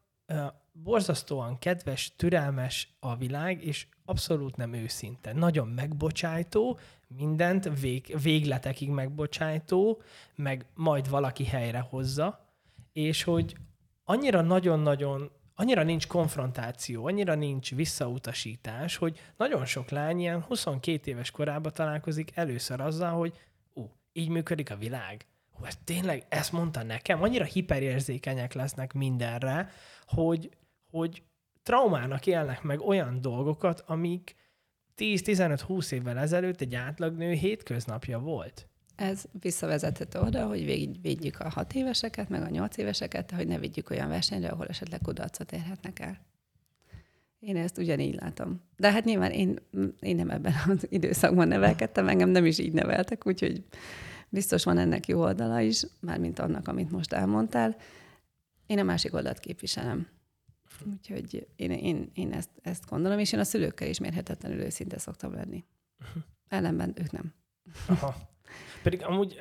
borzasztóan 0.71 1.59
kedves, 1.59 2.15
türelmes 2.15 2.95
a 2.99 3.15
világ, 3.15 3.63
és 3.63 3.88
abszolút 4.05 4.55
nem 4.55 4.73
őszinte. 4.73 5.34
Nagyon 5.34 5.67
megbocsájtó, 5.67 6.80
mindent 7.07 7.80
vég, 7.80 8.15
végletekig 8.21 8.89
megbocsájtó, 8.89 10.01
meg 10.36 10.65
majd 10.73 11.09
valaki 11.09 11.45
helyre 11.45 11.80
hozza, 11.80 12.47
és 12.93 13.23
hogy 13.23 13.55
annyira 14.03 14.41
nagyon-nagyon, 14.41 15.32
annyira 15.55 15.84
nincs 15.84 16.07
konfrontáció, 16.07 17.05
annyira 17.05 17.36
nincs 17.36 17.75
visszautasítás, 17.75 18.95
hogy 18.95 19.19
nagyon 19.38 19.65
sok 19.65 19.89
lány 19.89 20.19
ilyen 20.19 20.41
22 20.41 21.11
éves 21.11 21.32
korában 21.32 21.73
találkozik 21.73 22.32
először 22.36 22.82
azzal, 22.82 23.11
hogy 23.11 23.34
így 24.14 24.30
működik 24.30 24.72
a 24.72 24.76
világ. 24.76 25.26
Hú, 25.51 25.66
ez 25.66 25.78
tényleg, 25.84 26.26
ezt 26.30 26.51
mondta 26.51 26.84
nekem, 26.84 27.22
annyira 27.22 27.43
hiperérzékenyek 27.43 28.53
lesznek 28.53 28.93
mindenre, 28.93 29.70
hogy, 30.05 30.49
hogy 30.91 31.24
traumának 31.64 32.26
élnek 32.26 32.62
meg 32.62 32.82
olyan 32.82 33.22
dolgokat, 33.22 33.84
amik 33.86 34.36
10-15-20 34.97 35.91
évvel 35.91 36.18
ezelőtt 36.18 36.62
egy 36.62 36.76
átlagnő 36.76 37.34
hétköznapja 37.34 38.20
volt. 38.20 38.68
Ez 38.95 39.24
visszavezethető 39.39 40.20
oda, 40.20 40.47
hogy 40.47 40.66
végig 40.66 41.01
védjük 41.01 41.39
a 41.39 41.49
hat 41.49 41.74
éveseket, 41.74 42.30
meg 42.30 42.41
a 42.41 42.49
nyolc 42.49 42.78
éveseket, 42.78 43.32
hogy 43.32 43.47
ne 43.47 43.57
vigyük 43.57 43.89
olyan 43.89 44.10
versenyre, 44.10 44.47
ahol 44.47 44.68
esetleg 44.68 44.99
kudarcot 45.01 45.51
érhetnek 45.51 45.99
el. 45.99 46.20
Én 47.39 47.55
ezt 47.55 47.77
ugyanígy 47.77 48.15
látom. 48.15 48.61
De 48.77 48.91
hát 48.91 49.03
nyilván 49.03 49.31
én, 49.31 49.59
én 49.99 50.15
nem 50.15 50.29
ebben 50.29 50.53
az 50.67 50.87
időszakban 50.89 51.47
nevelkedtem, 51.47 52.07
engem 52.07 52.29
nem 52.29 52.45
is 52.45 52.57
így 52.57 52.73
neveltek, 52.73 53.25
úgyhogy 53.25 53.63
biztos 54.29 54.63
van 54.63 54.77
ennek 54.77 55.07
jó 55.07 55.19
oldala 55.19 55.59
is, 55.59 55.83
mármint 55.99 56.39
annak, 56.39 56.67
amit 56.67 56.91
most 56.91 57.13
elmondtál. 57.13 57.75
Én 58.65 58.79
a 58.79 58.83
másik 58.83 59.13
oldalt 59.13 59.39
képviselem. 59.39 60.07
Úgyhogy 60.91 61.47
én, 61.55 61.71
én, 61.71 62.09
én 62.13 62.31
ezt, 62.33 62.49
ezt 62.61 62.89
gondolom, 62.89 63.19
és 63.19 63.33
én 63.33 63.39
a 63.39 63.43
szülőkkel 63.43 63.87
is 63.87 63.99
mérhetetlenül 63.99 64.59
őszinte 64.59 64.97
szoktam 64.97 65.33
lenni. 65.33 65.65
Ellenben 66.47 66.93
ők 66.95 67.11
nem. 67.11 67.33
Aha. 67.87 68.15
Pedig 68.83 69.03
amúgy 69.03 69.35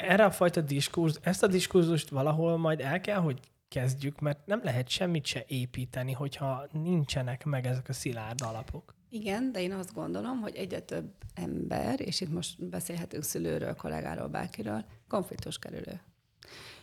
erre 0.00 0.24
a 0.24 0.30
fajta 0.30 0.60
diskurz, 0.60 1.18
ezt 1.22 1.42
a 1.42 1.46
diskurzust 1.46 2.08
valahol 2.08 2.56
majd 2.56 2.80
el 2.80 3.00
kell, 3.00 3.18
hogy 3.18 3.40
kezdjük, 3.76 4.20
mert 4.20 4.46
nem 4.46 4.60
lehet 4.62 4.88
semmit 4.88 5.26
se 5.26 5.44
építeni, 5.46 6.12
hogyha 6.12 6.66
nincsenek 6.72 7.44
meg 7.44 7.66
ezek 7.66 7.88
a 7.88 7.92
szilárd 7.92 8.40
alapok. 8.42 8.94
Igen, 9.08 9.52
de 9.52 9.60
én 9.60 9.72
azt 9.72 9.94
gondolom, 9.94 10.40
hogy 10.40 10.54
egyre 10.54 10.80
több 10.80 11.12
ember, 11.34 12.00
és 12.00 12.20
itt 12.20 12.32
most 12.32 12.68
beszélhetünk 12.68 13.24
szülőről, 13.24 13.74
kollégáról, 13.74 14.28
bárkiről, 14.28 14.84
konfliktus 15.08 15.58
kerülő 15.58 16.00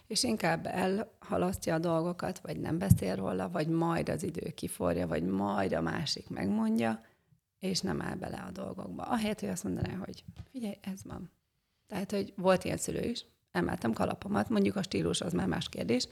és 0.08 0.24
inkább 0.24 0.66
elhalasztja 0.66 1.74
a 1.74 1.80
dolgokat, 1.80 2.40
vagy 2.40 2.60
nem 2.60 2.78
beszél 2.78 3.16
róla, 3.16 3.50
vagy 3.50 3.68
majd 3.68 4.10
az 4.10 4.24
idő 4.24 4.50
kiforja, 4.56 5.08
vagy 5.08 5.24
majd 5.24 5.74
a 5.74 5.82
másik 5.82 6.30
megmondja, 6.30 7.02
és 7.60 7.82
nem 7.82 8.02
áll 8.02 8.16
bele 8.16 8.44
a 8.48 8.52
dolgokba. 8.52 9.04
Ahelyett, 9.04 9.40
hogy 9.40 9.50
azt 9.50 9.64
mondaná, 9.64 9.96
hogy 9.96 10.24
figyelj, 10.52 10.78
ez 10.82 11.04
van. 11.04 11.32
Tehát, 11.88 12.12
hogy 12.12 12.34
volt 12.36 12.64
ilyen 12.64 12.78
szülő 12.78 13.02
is, 13.02 13.26
emeltem 13.52 13.94
kalapomat, 13.94 14.50
mondjuk 14.50 14.76
a 14.76 14.84
stílus 14.84 15.22
az 15.22 15.34
már 15.34 15.48
más 15.48 15.70
kérdés, 15.70 16.08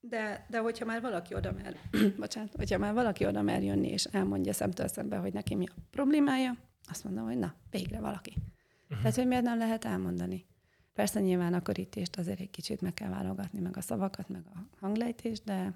de, 0.00 0.46
de 0.48 0.58
hogyha 0.58 0.84
már 0.84 1.00
valaki 1.00 1.34
oda 1.34 1.52
mer, 1.52 1.76
bocsánat, 2.18 2.54
hogyha 2.56 2.78
már 2.78 2.94
valaki 2.94 3.26
oda 3.26 3.42
mer 3.42 3.62
jönni, 3.62 3.88
és 3.88 4.04
elmondja 4.04 4.52
szemtől 4.52 4.88
szembe, 4.88 5.16
hogy 5.16 5.32
neki 5.32 5.54
mi 5.54 5.66
a 5.66 5.80
problémája, 5.90 6.56
azt 6.90 7.04
mondom, 7.04 7.24
hogy 7.24 7.38
na, 7.38 7.54
végre 7.70 8.00
valaki. 8.00 8.34
Uh-huh. 8.36 8.98
Tehát, 8.98 9.16
hogy 9.16 9.26
miért 9.26 9.42
nem 9.42 9.58
lehet 9.58 9.84
elmondani? 9.84 10.46
Persze 10.94 11.20
nyilván 11.20 11.54
a 11.54 11.62
körítést 11.62 12.16
azért 12.16 12.40
egy 12.40 12.50
kicsit 12.50 12.80
meg 12.80 12.94
kell 12.94 13.08
válogatni, 13.08 13.60
meg 13.60 13.76
a 13.76 13.80
szavakat, 13.80 14.28
meg 14.28 14.42
a 14.54 14.58
hanglejtést, 14.80 15.44
de, 15.44 15.74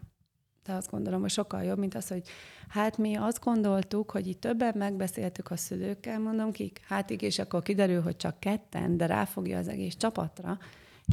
de 0.64 0.72
azt 0.72 0.90
gondolom, 0.90 1.20
hogy 1.20 1.30
sokkal 1.30 1.62
jobb, 1.62 1.78
mint 1.78 1.94
az, 1.94 2.08
hogy 2.08 2.28
hát 2.68 2.98
mi 2.98 3.16
azt 3.16 3.44
gondoltuk, 3.44 4.10
hogy 4.10 4.26
itt 4.26 4.40
többet 4.40 4.74
megbeszéltük 4.74 5.50
a 5.50 5.56
szülőkkel, 5.56 6.18
mondom 6.18 6.52
kik, 6.52 6.80
hát 6.84 7.10
igen, 7.10 7.28
és 7.28 7.38
akkor 7.38 7.62
kiderül, 7.62 8.02
hogy 8.02 8.16
csak 8.16 8.40
ketten, 8.40 8.96
de 8.96 9.06
ráfogja 9.06 9.58
az 9.58 9.68
egész 9.68 9.96
csapatra, 9.96 10.58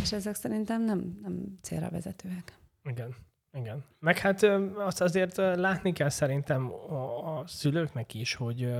és 0.01 0.11
ezek 0.11 0.35
szerintem 0.35 0.83
nem, 0.83 1.19
nem 1.21 1.57
célra 1.61 1.89
vezetőek. 1.89 2.58
Igen. 2.89 3.15
Igen. 3.53 3.83
Meg 3.99 4.17
hát 4.17 4.43
azt 4.75 5.01
azért 5.01 5.37
látni 5.37 5.93
kell 5.93 6.09
szerintem 6.09 6.71
a, 6.71 7.39
a 7.39 7.47
szülőknek 7.47 8.13
is, 8.13 8.33
hogy 8.33 8.77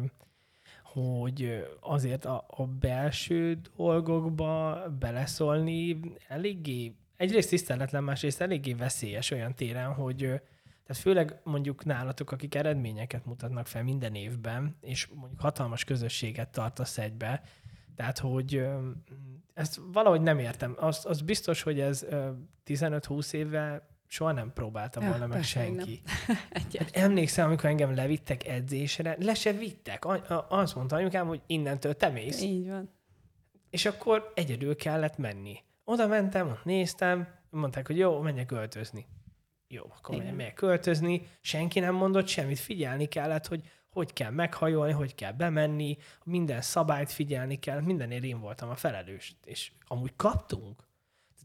hogy 0.84 1.66
azért 1.80 2.26
a, 2.26 2.46
a 2.48 2.66
belső 2.66 3.62
dolgokba 3.76 4.84
beleszólni 5.00 6.00
eléggé, 6.28 6.96
egyrészt 7.18 7.50
tiszteletlen, 7.50 8.04
másrészt 8.04 8.42
eléggé 8.42 8.74
veszélyes 8.74 9.32
olyan 9.32 9.56
téren, 9.56 9.94
hogy 9.94 10.18
tehát 10.90 11.04
főleg 11.04 11.40
mondjuk 11.44 11.86
nálatok, 11.86 12.32
akik 12.32 12.56
eredményeket 12.56 13.26
mutatnak 13.26 13.68
fel 13.68 13.84
minden 13.84 14.16
évben, 14.16 14.78
és 14.82 15.08
mondjuk 15.08 15.42
hatalmas 15.42 15.84
közösséget 15.84 16.52
tartasz 16.52 16.98
egybe, 16.98 17.42
tehát, 17.96 18.20
hogy 18.20 18.66
ezt 19.54 19.82
valahogy 19.92 20.22
nem 20.22 20.40
értem. 20.40 20.76
Az, 20.78 21.06
az 21.06 21.22
biztos, 21.22 21.62
hogy 21.62 21.80
ez 21.80 22.06
15-20 22.66 23.34
évvel 23.34 23.89
soha 24.10 24.32
nem 24.32 24.54
próbáltam 24.54 25.04
volna 25.04 25.24
ja, 25.24 25.28
meg 25.28 25.44
senki. 25.44 26.02
hát 26.78 26.90
emlékszem, 26.92 27.46
amikor 27.46 27.70
engem 27.70 27.96
levittek 27.96 28.48
edzésre, 28.48 29.16
le 29.20 29.34
se 29.34 29.52
vittek. 29.52 30.06
Azt 30.50 30.76
mondta 30.76 30.96
anyukám, 30.96 31.28
hogy 31.28 31.42
innentől 31.48 31.96
te 31.96 32.10
mész. 32.10 32.42
Így 32.42 32.68
van. 32.68 32.90
És 33.70 33.86
akkor 33.86 34.32
egyedül 34.36 34.76
kellett 34.76 35.18
menni. 35.18 35.64
Oda 35.84 36.08
mentem, 36.08 36.48
ott 36.48 36.64
néztem, 36.64 37.28
mondták, 37.50 37.88
hogy 37.88 37.98
jó, 37.98 38.20
menjek 38.20 38.52
öltözni. 38.52 39.06
Jó, 39.68 39.84
akkor 39.98 40.16
Igen. 40.16 40.36
megyek 40.36 40.54
költözni. 40.54 41.28
Senki 41.42 41.80
nem 41.80 41.96
mondott 41.96 42.28
semmit, 42.28 42.60
figyelni 42.60 43.06
kellett, 43.06 43.48
hogy 43.48 43.62
hogy 43.90 44.14
kell 44.14 44.32
meghajolni, 44.32 44.92
hogy 44.92 45.16
kell 45.16 45.32
bemenni, 45.32 45.98
minden 46.24 46.62
szabályt 46.62 47.12
figyelni 47.12 47.60
kell, 47.60 47.82
mindenért 47.82 48.24
én 48.24 48.40
voltam 48.40 48.70
a 48.70 48.76
felelős. 48.76 49.36
És 49.46 49.72
amúgy 49.88 50.16
kaptunk 50.16 50.84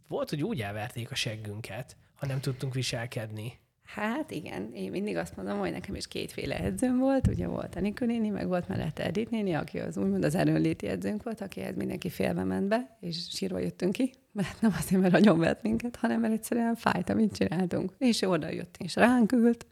volt, 0.09 0.31
hogy 0.31 0.43
úgy 0.43 0.62
elverték 0.62 1.11
a 1.11 1.15
seggünket, 1.15 1.97
ha 2.25 2.31
nem 2.31 2.41
tudtunk 2.41 2.75
viselkedni. 2.75 3.53
Hát 3.83 4.31
igen, 4.31 4.72
én 4.75 4.91
mindig 4.91 5.16
azt 5.16 5.37
mondom, 5.37 5.59
hogy 5.59 5.70
nekem 5.70 5.95
is 5.95 6.09
kétféle 6.09 6.59
edzőm 6.59 6.99
volt, 6.99 7.27
ugye 7.27 7.47
volt 7.47 7.77
Anikő 7.77 8.07
néni, 8.07 8.29
meg 8.29 8.47
volt 8.47 8.68
mellette 8.68 9.05
Edith 9.05 9.31
néni, 9.31 9.53
aki 9.55 9.79
az 9.79 9.97
úgymond 9.97 10.25
az 10.25 10.35
erőnléti 10.35 10.87
edzőnk 10.87 11.22
volt, 11.22 11.41
akihez 11.41 11.77
mindenki 11.77 12.11
félve 12.11 12.45
ment 12.45 12.68
be, 12.68 12.97
és 13.01 13.29
sírva 13.31 13.59
jöttünk 13.59 13.93
ki, 13.93 14.12
mert 14.33 14.61
nem 14.61 14.75
azért, 14.79 15.01
mert 15.01 15.12
nagyon 15.12 15.39
vett 15.39 15.62
minket, 15.62 15.97
hanem 15.97 16.20
mert 16.20 16.33
egyszerűen 16.33 16.75
fájt, 16.75 17.09
amit 17.09 17.37
csináltunk. 17.37 17.93
És 17.99 18.22
oda 18.22 18.51
jött, 18.51 18.77
és 18.79 18.95
ránk 18.95 19.33
ült, 19.33 19.66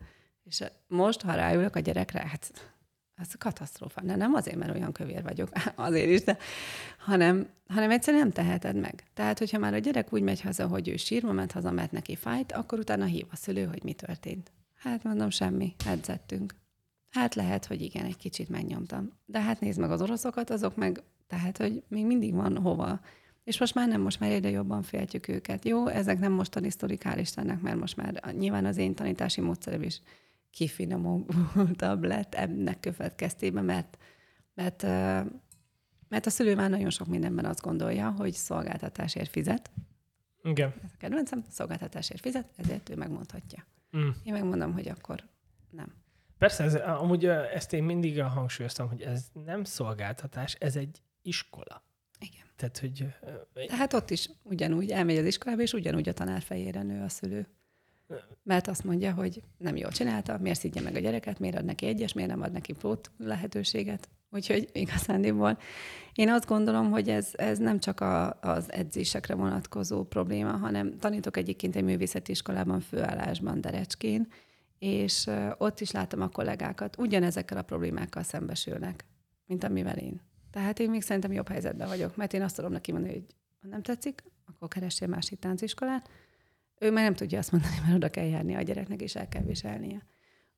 és 0.45 0.63
most, 0.89 1.23
ha 1.23 1.35
ráülök 1.35 1.77
a 1.77 1.81
gyerekre, 1.81 2.27
hát 2.29 2.72
ez 3.17 3.35
katasztrófa. 3.39 4.01
De 4.01 4.17
nem 4.17 4.35
azért, 4.35 4.57
mert 4.57 4.75
olyan 4.75 4.93
kövér 4.93 5.23
vagyok, 5.23 5.49
azért 5.75 6.09
is, 6.09 6.23
de, 6.23 6.39
hanem, 6.99 7.49
hanem 7.67 7.91
egyszerűen 7.91 8.23
nem 8.23 8.33
teheted 8.33 8.77
meg. 8.77 9.05
Tehát, 9.15 9.39
hogyha 9.39 9.59
már 9.59 9.75
a 9.75 9.79
gyerek 9.79 10.13
úgy 10.13 10.23
megy 10.23 10.41
haza, 10.41 10.67
hogy 10.67 10.89
ő 10.89 10.97
sírva 10.97 11.33
ment 11.33 11.53
haza, 11.53 11.71
mert 11.71 11.93
neki 11.93 12.17
fájt, 12.17 12.53
akkor 12.53 12.79
utána 12.79 13.05
hív 13.05 13.27
a 13.31 13.37
szülő, 13.37 13.65
hogy 13.65 13.83
mi 13.83 13.93
történt. 13.93 14.53
Hát 14.75 15.03
mondom, 15.03 15.31
semmi, 15.31 15.75
edzettünk. 15.87 16.55
Hát 17.11 17.35
lehet, 17.35 17.67
hogy 17.67 17.81
igen, 17.81 18.05
egy 18.05 18.17
kicsit 18.17 18.49
megnyomtam. 18.49 19.13
De 19.27 19.41
hát 19.41 19.61
nézd 19.61 19.81
meg 19.81 19.91
az 19.91 20.03
oroszokat, 20.03 20.51
azok 20.51 20.77
meg, 20.77 21.03
tehát, 21.27 21.57
hogy 21.57 21.83
még 21.89 22.07
mindig 22.07 22.35
van 22.35 22.59
hova. 22.59 23.01
És 23.45 23.59
most 23.59 23.75
már 23.75 23.89
nem, 23.89 24.01
most 24.01 24.21
már 24.21 24.31
egyre 24.31 24.51
jobban 24.51 24.83
féltjük 24.83 25.29
őket. 25.29 25.65
Jó, 25.65 25.87
ezek 25.87 26.19
nem 26.19 26.33
mostani 26.33 26.71
sztorik, 26.71 27.03
hál' 27.05 27.19
Istennek, 27.19 27.61
mert 27.61 27.79
most 27.79 27.97
már 27.97 28.35
nyilván 28.39 28.65
az 28.65 28.77
én 28.77 28.95
tanítási 28.95 29.41
módszerem 29.41 29.83
is 29.83 30.01
kifinomultabb 30.53 32.05
lett 32.05 32.35
ennek 32.35 32.81
következtében, 32.81 33.65
mert, 33.65 33.99
mert, 34.55 34.83
mert 36.09 36.27
a 36.27 36.31
szülő 36.31 36.55
már 36.55 36.71
nagyon 36.71 36.91
sok 36.91 37.07
mindenben 37.07 37.45
azt 37.45 37.61
gondolja, 37.61 38.11
hogy 38.11 38.33
szolgáltatásért 38.33 39.31
fizet. 39.31 39.71
Igen. 40.43 40.75
Ez 40.85 40.91
a 40.95 40.97
kedvencem, 40.99 41.45
szolgáltatásért 41.49 42.21
fizet, 42.21 42.49
ezért 42.57 42.89
ő 42.89 42.97
megmondhatja. 42.97 43.67
Mm. 43.97 44.09
Én 44.25 44.33
megmondom, 44.33 44.73
hogy 44.73 44.89
akkor 44.89 45.23
nem. 45.71 45.95
Persze, 46.39 46.65
ez, 46.65 46.75
amúgy 46.75 47.27
ezt 47.27 47.73
én 47.73 47.85
mindig 47.85 48.23
hangsúlyoztam, 48.23 48.89
hogy 48.89 49.03
ez 49.03 49.31
nem 49.45 49.65
szolgáltatás, 49.65 50.55
ez 50.55 50.77
egy 50.77 51.03
iskola. 51.23 51.85
Igen. 52.19 52.47
Tehát, 52.57 52.79
hogy... 52.79 53.07
Tehát 53.67 53.93
ott 53.93 54.11
is 54.11 54.31
ugyanúgy 54.43 54.91
elmegy 54.91 55.17
az 55.17 55.25
iskolába, 55.25 55.63
és 55.63 55.73
ugyanúgy 55.73 56.09
a 56.09 56.13
tanár 56.13 56.43
fejére 56.43 56.83
nő 56.83 57.03
a 57.03 57.09
szülő. 57.09 57.47
Mert 58.43 58.67
azt 58.69 58.85
mondja, 58.85 59.13
hogy 59.13 59.43
nem 59.59 59.77
jól 59.77 59.91
csinálta, 59.91 60.39
miért 60.39 60.59
szidja 60.59 60.83
meg 60.83 60.95
a 60.95 60.99
gyereket, 60.99 61.39
miért 61.39 61.57
ad 61.57 61.65
neki 61.65 61.87
egyes, 61.87 62.13
miért 62.13 62.31
nem 62.31 62.43
ad 62.43 62.53
neki 62.53 62.73
prót 62.73 63.11
lehetőséget. 63.19 64.09
Úgyhogy 64.31 64.69
igazándiból 64.73 65.59
én 66.15 66.29
azt 66.29 66.47
gondolom, 66.47 66.91
hogy 66.91 67.09
ez, 67.09 67.31
ez 67.33 67.59
nem 67.59 67.79
csak 67.79 68.01
a, 68.01 68.39
az 68.41 68.73
edzésekre 68.73 69.35
vonatkozó 69.35 70.05
probléma, 70.05 70.51
hanem 70.51 70.99
tanítok 70.99 71.37
egyébként 71.37 71.77
egy 71.77 71.85
művészeti 71.85 72.31
iskolában 72.31 72.81
főállásban 72.81 73.61
Derecskén, 73.61 74.29
és 74.79 75.31
ott 75.59 75.81
is 75.81 75.91
látom 75.91 76.21
a 76.21 76.29
kollégákat, 76.29 76.99
ugyanezekkel 76.99 77.59
a 77.59 77.63
problémákkal 77.63 78.23
szembesülnek, 78.23 79.05
mint 79.47 79.65
amivel 79.65 79.97
én. 79.97 80.21
Tehát 80.51 80.79
én 80.79 80.91
még 80.91 81.03
szerintem 81.03 81.33
jobb 81.33 81.49
helyzetben 81.49 81.89
vagyok, 81.89 82.17
mert 82.17 82.33
én 82.33 82.43
azt 82.43 82.57
tudom 82.57 82.73
neki 82.73 82.93
mondani, 82.93 83.13
hogy 83.13 83.27
ha 83.61 83.69
nem 83.69 83.83
tetszik, 83.83 84.23
akkor 84.45 84.69
keressél 84.69 85.09
másik 85.09 85.39
tánciskolát, 85.39 86.09
ő 86.83 86.91
már 86.91 87.05
nem 87.05 87.15
tudja 87.15 87.39
azt 87.39 87.53
mondani, 87.53 87.75
mert 87.81 87.95
oda 87.95 88.11
kell 88.11 88.27
járni 88.27 88.55
a 88.55 88.63
gyereknek, 88.63 89.01
és 89.01 89.15
el 89.15 89.29
kell 89.29 89.43
viselnie. 89.43 90.07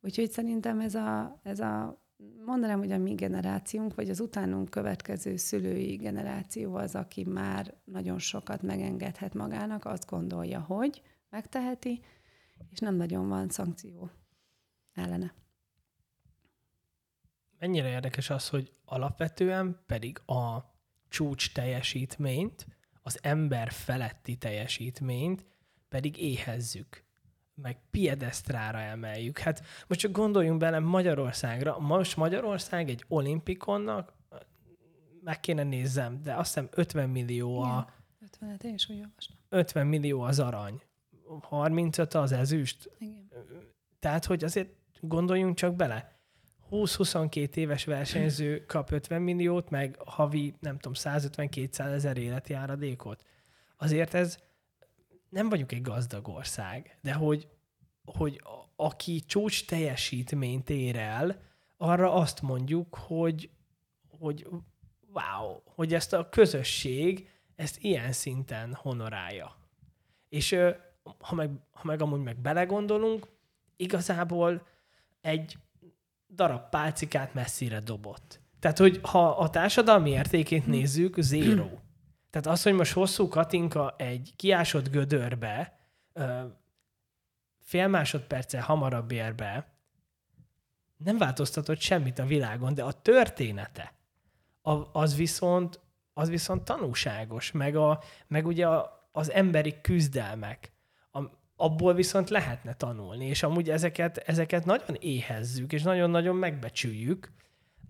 Úgyhogy 0.00 0.30
szerintem 0.30 0.80
ez 0.80 0.94
a, 0.94 1.40
ez 1.42 1.60
a 1.60 2.02
mondanám, 2.44 2.78
hogy 2.78 2.92
a 2.92 2.98
mi 2.98 3.14
generációnk, 3.14 3.94
vagy 3.94 4.10
az 4.10 4.20
utánunk 4.20 4.70
következő 4.70 5.36
szülői 5.36 5.96
generáció 5.96 6.74
az, 6.74 6.94
aki 6.94 7.24
már 7.24 7.74
nagyon 7.84 8.18
sokat 8.18 8.62
megengedhet 8.62 9.34
magának, 9.34 9.84
azt 9.84 10.06
gondolja, 10.06 10.60
hogy 10.60 11.02
megteheti, 11.30 12.00
és 12.70 12.78
nem 12.78 12.94
nagyon 12.94 13.28
van 13.28 13.48
szankció 13.48 14.10
ellene. 14.94 15.34
Mennyire 17.58 17.88
érdekes 17.88 18.30
az, 18.30 18.48
hogy 18.48 18.72
alapvetően 18.84 19.82
pedig 19.86 20.18
a 20.26 20.72
csúcs 21.08 21.52
teljesítményt, 21.52 22.66
az 23.02 23.18
ember 23.22 23.70
feletti 23.70 24.36
teljesítményt 24.36 25.44
pedig 25.94 26.16
éhezzük 26.16 27.04
meg 27.54 27.78
piedesztrára 27.90 28.78
emeljük. 28.78 29.38
Hát 29.38 29.62
most 29.86 30.00
csak 30.00 30.12
gondoljunk 30.12 30.58
bele 30.58 30.78
Magyarországra. 30.78 31.78
Most 31.78 32.16
Magyarország 32.16 32.88
egy 32.88 33.04
olimpikonnak, 33.08 34.12
meg 35.20 35.40
kéne 35.40 35.62
nézzem, 35.62 36.22
de 36.22 36.34
azt 36.34 36.54
hiszem 36.54 36.68
50 36.72 37.08
millió 37.08 37.60
a... 37.60 37.88
50 38.22 38.58
én 38.62 38.74
is 38.74 38.88
úgy 38.88 39.06
50 39.48 39.86
millió 39.86 40.20
az 40.20 40.38
arany. 40.38 40.82
35 41.40 42.14
az 42.14 42.32
ezüst. 42.32 42.90
Igen. 42.98 43.30
Tehát, 43.98 44.24
hogy 44.24 44.44
azért 44.44 44.70
gondoljunk 45.00 45.56
csak 45.56 45.74
bele. 45.74 46.18
20-22 46.70 47.54
éves 47.54 47.84
versenyző 47.84 48.64
kap 48.66 48.90
50 48.90 49.22
milliót, 49.22 49.70
meg 49.70 49.98
havi, 50.06 50.54
nem 50.60 50.78
tudom, 50.78 50.92
150-200 50.96 51.78
ezer 51.78 52.16
életjáradékot. 52.16 53.24
Azért 53.76 54.14
ez, 54.14 54.38
nem 55.34 55.48
vagyunk 55.48 55.72
egy 55.72 55.82
gazdag 55.82 56.28
ország, 56.28 56.98
de 57.02 57.12
hogy, 57.12 57.48
hogy 58.04 58.42
aki 58.76 59.20
csúcs 59.20 59.66
teljesítményt 59.66 60.70
ér 60.70 60.96
el, 60.96 61.40
arra 61.76 62.12
azt 62.12 62.42
mondjuk, 62.42 62.94
hogy, 62.94 63.50
hogy 64.18 64.46
wow, 65.12 65.60
hogy 65.64 65.94
ezt 65.94 66.12
a 66.12 66.28
közösség 66.28 67.30
ezt 67.56 67.78
ilyen 67.80 68.12
szinten 68.12 68.74
honorálja. 68.74 69.56
És 70.28 70.56
ha 71.18 71.34
meg, 71.34 71.50
ha 71.70 71.82
meg 71.84 72.02
amúgy 72.02 72.22
meg 72.22 72.38
belegondolunk, 72.38 73.26
igazából 73.76 74.66
egy 75.20 75.58
darab 76.28 76.68
pálcikát 76.68 77.34
messzire 77.34 77.80
dobott. 77.80 78.40
Tehát, 78.58 78.78
hogy 78.78 79.00
ha 79.02 79.30
a 79.30 79.50
társadalmi 79.50 80.10
értékét 80.10 80.66
nézzük, 80.66 81.20
zéró. 81.20 81.83
Tehát 82.34 82.48
az, 82.58 82.62
hogy 82.62 82.72
most 82.72 82.92
hosszú 82.92 83.28
Katinka 83.28 83.94
egy 83.96 84.32
kiásott 84.36 84.90
gödörbe 84.90 85.78
fél 87.60 87.88
másodperccel 87.88 88.62
hamarabb 88.62 89.10
ér 89.12 89.34
be, 89.34 89.76
nem 90.96 91.18
változtatott 91.18 91.80
semmit 91.80 92.18
a 92.18 92.26
világon, 92.26 92.74
de 92.74 92.82
a 92.82 92.92
története 92.92 93.94
az 94.92 95.16
viszont, 95.16 95.80
az 96.12 96.28
viszont 96.28 96.64
tanúságos, 96.64 97.52
meg, 97.52 97.76
a, 97.76 98.02
meg 98.26 98.46
ugye 98.46 98.66
a, 98.66 99.08
az 99.12 99.30
emberi 99.30 99.80
küzdelmek, 99.80 100.72
abból 101.56 101.94
viszont 101.94 102.30
lehetne 102.30 102.72
tanulni, 102.72 103.26
és 103.26 103.42
amúgy 103.42 103.70
ezeket, 103.70 104.16
ezeket 104.16 104.64
nagyon 104.64 104.96
éhezzük, 105.00 105.72
és 105.72 105.82
nagyon-nagyon 105.82 106.36
megbecsüljük, 106.36 107.32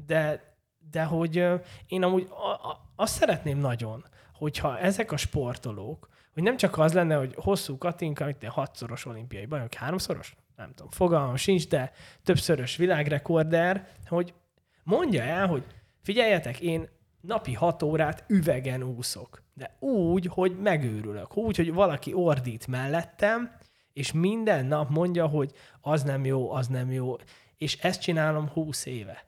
de, 0.07 0.55
de 0.91 1.05
hogy 1.05 1.45
én 1.87 2.03
amúgy 2.03 2.29
a, 2.31 2.51
a, 2.51 2.93
azt 2.97 3.15
szeretném 3.15 3.59
nagyon, 3.59 4.05
hogyha 4.45 4.79
ezek 4.79 5.13
a 5.13 5.17
sportolók, 5.17 6.09
hogy 6.33 6.43
nem 6.43 6.57
csak 6.57 6.79
az 6.79 6.93
lenne, 6.93 7.15
hogy 7.15 7.35
hosszú 7.37 7.79
Katinka, 7.79 8.25
mint 8.25 8.45
hatszoros 8.45 9.07
olimpiai 9.07 9.47
bajnok, 9.47 9.75
háromszoros, 9.75 10.35
nem 10.57 10.73
tudom, 10.75 10.91
fogalmam 10.91 11.37
sincs, 11.37 11.69
de 11.69 11.93
többszörös 12.23 12.77
világrekorder, 12.77 13.89
hogy 14.07 14.35
mondja 14.83 15.23
el, 15.23 15.47
hogy 15.47 15.65
figyeljetek, 16.03 16.61
én 16.61 16.89
napi 17.21 17.53
hat 17.53 17.83
órát 17.83 18.25
üvegen 18.29 18.83
úszok, 18.83 19.43
de 19.55 19.77
úgy, 19.79 20.27
hogy 20.27 20.59
megőrülök, 20.59 21.37
úgy, 21.37 21.57
hogy 21.57 21.73
valaki 21.73 22.13
ordít 22.15 22.67
mellettem, 22.67 23.57
és 23.93 24.13
minden 24.13 24.67
nap 24.67 24.91
mondja, 24.91 25.27
hogy 25.27 25.53
az 25.81 26.03
nem 26.03 26.25
jó, 26.25 26.51
az 26.51 26.67
nem 26.67 26.93
jó, 26.93 27.17
és 27.57 27.79
ezt 27.79 28.01
csinálom 28.01 28.49
húsz 28.49 28.87
éve. 28.87 29.25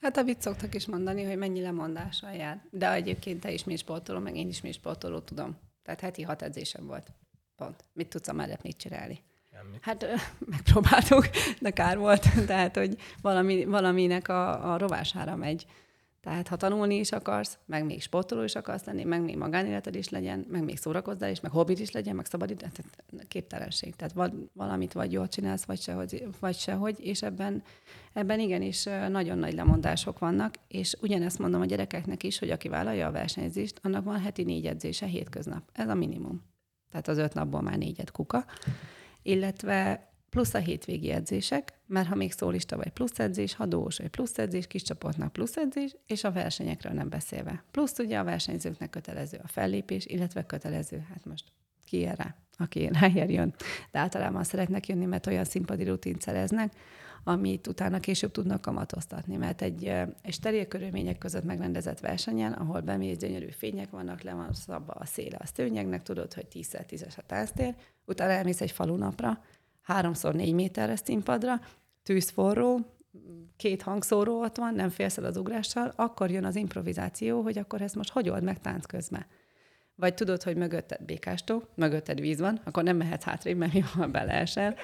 Hát 0.00 0.16
a 0.16 0.24
vicc 0.24 0.40
szoktak 0.40 0.74
is 0.74 0.86
mondani, 0.86 1.24
hogy 1.24 1.36
mennyi 1.36 1.60
lemondással 1.60 2.32
jár. 2.32 2.64
De 2.70 2.92
egyébként 2.92 3.40
te 3.40 3.52
is 3.52 3.64
mi 3.64 3.76
sportoló, 3.76 4.18
meg 4.18 4.36
én 4.36 4.48
is 4.48 4.60
mi 4.60 4.72
sportoló, 4.72 5.18
tudom. 5.18 5.56
Tehát 5.82 6.00
heti 6.00 6.22
hat 6.22 6.42
edzésem 6.42 6.86
volt. 6.86 7.12
Pont. 7.56 7.84
Mit 7.92 8.08
tudsz 8.08 8.28
a 8.28 8.32
mellett 8.32 8.62
mit 8.62 8.76
csinálni? 8.76 9.22
Semmi. 9.52 9.76
Hát 9.80 10.06
megpróbáltuk, 10.54 11.28
de 11.60 11.70
kár 11.70 11.98
volt. 11.98 12.26
Tehát, 12.46 12.76
hogy 12.76 12.96
valami, 13.22 13.64
valaminek 13.64 14.28
a, 14.28 14.72
a 14.72 14.78
rovására 14.78 15.36
megy. 15.36 15.66
Tehát 16.20 16.48
ha 16.48 16.56
tanulni 16.56 16.94
is 16.94 17.12
akarsz, 17.12 17.58
meg 17.66 17.84
még 17.84 18.02
sportoló 18.02 18.42
is 18.42 18.54
akarsz 18.54 18.84
lenni, 18.84 19.04
meg 19.04 19.22
még 19.22 19.36
magánéleted 19.36 19.94
is 19.94 20.08
legyen, 20.08 20.46
meg 20.48 20.64
még 20.64 20.78
szórakozzál 20.78 21.30
is, 21.30 21.40
meg 21.40 21.50
hobbit 21.50 21.78
is 21.78 21.90
legyen, 21.90 22.16
meg 22.16 22.26
szabad 22.26 22.50
idő, 22.50 22.58
tehát 22.58 23.28
képtelenség. 23.28 23.96
Tehát 23.96 24.32
valamit 24.52 24.92
vagy 24.92 25.12
jól 25.12 25.28
csinálsz, 25.28 25.64
vagy 25.64 25.80
sehogy, 25.80 26.26
vagy 26.40 26.56
sehogy, 26.56 27.00
és 27.00 27.22
ebben, 27.22 27.62
ebben 28.18 28.40
igenis 28.40 28.84
nagyon 29.08 29.38
nagy 29.38 29.54
lemondások 29.54 30.18
vannak, 30.18 30.54
és 30.68 30.96
ugyanezt 31.00 31.38
mondom 31.38 31.60
a 31.60 31.64
gyerekeknek 31.64 32.22
is, 32.22 32.38
hogy 32.38 32.50
aki 32.50 32.68
vállalja 32.68 33.06
a 33.06 33.10
versenyzést, 33.10 33.80
annak 33.82 34.04
van 34.04 34.20
heti 34.20 34.42
négy 34.42 34.66
edzése 34.66 35.06
hétköznap. 35.06 35.62
Ez 35.72 35.88
a 35.88 35.94
minimum. 35.94 36.42
Tehát 36.90 37.08
az 37.08 37.18
öt 37.18 37.34
napból 37.34 37.60
már 37.60 37.78
négyet 37.78 38.10
kuka. 38.10 38.44
Illetve 39.22 40.08
plusz 40.30 40.54
a 40.54 40.58
hétvégi 40.58 41.10
edzések, 41.10 41.72
mert 41.86 42.08
ha 42.08 42.14
még 42.14 42.32
szólista 42.32 42.76
vagy 42.76 42.88
plusz 42.88 43.18
edzés, 43.18 43.54
ha 43.54 43.66
dós 43.66 43.98
vagy 43.98 44.08
plusz 44.08 44.38
edzés, 44.38 44.66
kis 44.66 44.82
csoportnak 44.82 45.32
plusz 45.32 45.56
edzés, 45.56 45.96
és 46.06 46.24
a 46.24 46.32
versenyekről 46.32 46.92
nem 46.92 47.08
beszélve. 47.08 47.64
Plusz 47.70 47.98
ugye 47.98 48.18
a 48.18 48.24
versenyzőknek 48.24 48.90
kötelező 48.90 49.40
a 49.42 49.48
fellépés, 49.48 50.06
illetve 50.06 50.46
kötelező, 50.46 51.06
hát 51.08 51.24
most 51.24 51.44
ki 51.84 52.04
rá, 52.04 52.36
aki 52.56 52.90
rájön, 52.92 53.54
de 53.92 53.98
általában 53.98 54.44
szeretnek 54.44 54.88
jönni, 54.88 55.04
mert 55.04 55.26
olyan 55.26 55.44
színpadi 55.44 55.84
rutint 55.84 56.20
szereznek, 56.20 56.72
amit 57.24 57.66
utána 57.66 58.00
később 58.00 58.30
tudnak 58.30 58.60
kamatoztatni, 58.60 59.36
mert 59.36 59.62
egy, 59.62 59.84
egy 60.22 60.32
steril 60.32 60.66
körülmények 60.66 61.18
között 61.18 61.44
megrendezett 61.44 62.00
versenyen, 62.00 62.52
ahol 62.52 62.80
bemész, 62.80 63.16
gyönyörű 63.16 63.50
fények 63.50 63.90
vannak, 63.90 64.22
le 64.22 64.34
van 64.34 64.52
szabva 64.52 64.92
a 64.92 65.04
széle 65.04 65.36
a 65.40 65.46
szőnyegnek, 65.46 66.02
tudod, 66.02 66.34
hogy 66.34 66.46
10x10-es 66.52 67.18
a 67.18 67.22
tánztér, 67.26 67.74
utána 68.04 68.32
elmész 68.32 68.60
egy 68.60 68.70
falunapra, 68.70 69.42
háromszor 69.82 70.34
négy 70.34 70.54
méterre 70.54 70.96
színpadra, 70.96 71.60
tűzforró, 72.02 72.80
két 73.56 73.82
hangszóró 73.82 74.40
ott 74.40 74.56
van, 74.56 74.74
nem 74.74 74.88
félsz 74.88 75.16
az 75.16 75.36
ugrással, 75.36 75.92
akkor 75.96 76.30
jön 76.30 76.44
az 76.44 76.56
improvizáció, 76.56 77.42
hogy 77.42 77.58
akkor 77.58 77.82
ezt 77.82 77.94
most 77.94 78.10
hogy 78.10 78.28
old 78.28 78.42
meg 78.42 78.60
tánc 78.60 78.86
közben. 78.86 79.26
Vagy 79.94 80.14
tudod, 80.14 80.42
hogy 80.42 80.56
mögötted 80.56 81.04
békástó, 81.04 81.62
mögötted 81.74 82.20
víz 82.20 82.40
van, 82.40 82.60
akkor 82.64 82.82
nem 82.82 82.96
mehetsz 82.96 83.24
hátrébb, 83.24 83.56
mert 83.56 83.72
mi 83.72 83.84
van 83.94 84.10
beleesel. 84.10 84.74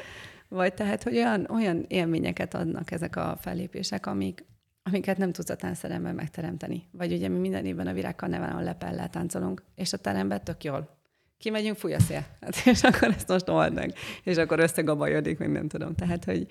Vagy 0.48 0.74
tehát, 0.74 1.02
hogy 1.02 1.16
olyan, 1.16 1.46
olyan 1.50 1.84
élményeket 1.88 2.54
adnak 2.54 2.90
ezek 2.90 3.16
a 3.16 3.36
fellépések, 3.40 4.06
amik, 4.06 4.44
amiket 4.82 5.16
nem 5.16 5.32
tudsz 5.32 5.50
a 5.50 5.56
táncszeremben 5.56 6.14
megteremteni. 6.14 6.88
Vagy 6.90 7.12
ugye 7.12 7.28
mi 7.28 7.38
minden 7.38 7.64
évben 7.64 7.86
a 7.86 7.92
virágkarneválon 7.92 8.62
lepellel 8.62 9.08
táncolunk, 9.08 9.62
és 9.74 9.92
a 9.92 9.96
teremben 9.96 10.44
tök 10.44 10.64
jól. 10.64 10.98
Kimegyünk, 11.38 11.76
fúj 11.76 11.94
a 11.94 12.00
szél. 12.00 12.26
Hát, 12.40 12.56
és 12.64 12.82
akkor 12.82 13.08
ezt 13.08 13.28
most 13.28 13.48
old 13.48 13.74
meg. 13.74 13.92
És 14.22 14.36
akkor 14.36 14.58
összegabajodik, 14.58 15.38
még 15.38 15.48
nem 15.48 15.68
tudom. 15.68 15.94
Tehát, 15.94 16.24
hogy, 16.24 16.46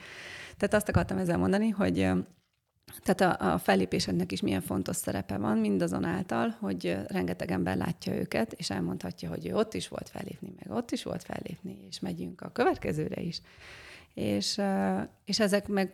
tehát 0.58 0.74
azt 0.74 0.90
akartam 0.90 1.18
ezzel 1.18 1.38
mondani, 1.38 1.70
hogy 1.70 2.10
tehát 3.04 3.42
a, 3.42 3.54
a 3.54 3.58
fellépésednek 3.58 4.32
is 4.32 4.42
milyen 4.42 4.62
fontos 4.62 4.96
szerepe 4.96 5.38
van, 5.38 5.58
mindazonáltal, 5.58 6.50
hogy 6.50 6.98
rengeteg 7.08 7.52
ember 7.52 7.78
látja 7.78 8.16
őket, 8.16 8.52
és 8.52 8.70
elmondhatja, 8.70 9.30
hogy 9.30 9.48
ő 9.48 9.56
ott 9.56 9.74
is 9.74 9.88
volt 9.88 10.10
fellépni, 10.10 10.54
meg 10.60 10.78
ott 10.78 10.92
is 10.92 11.04
volt 11.04 11.24
fellépni, 11.24 11.78
és 11.88 12.00
megyünk 12.00 12.42
a 12.42 12.52
következőre 12.52 13.22
is. 13.22 13.42
És, 14.14 14.62
és 15.26 15.40
ezek 15.40 15.68
meg 15.68 15.94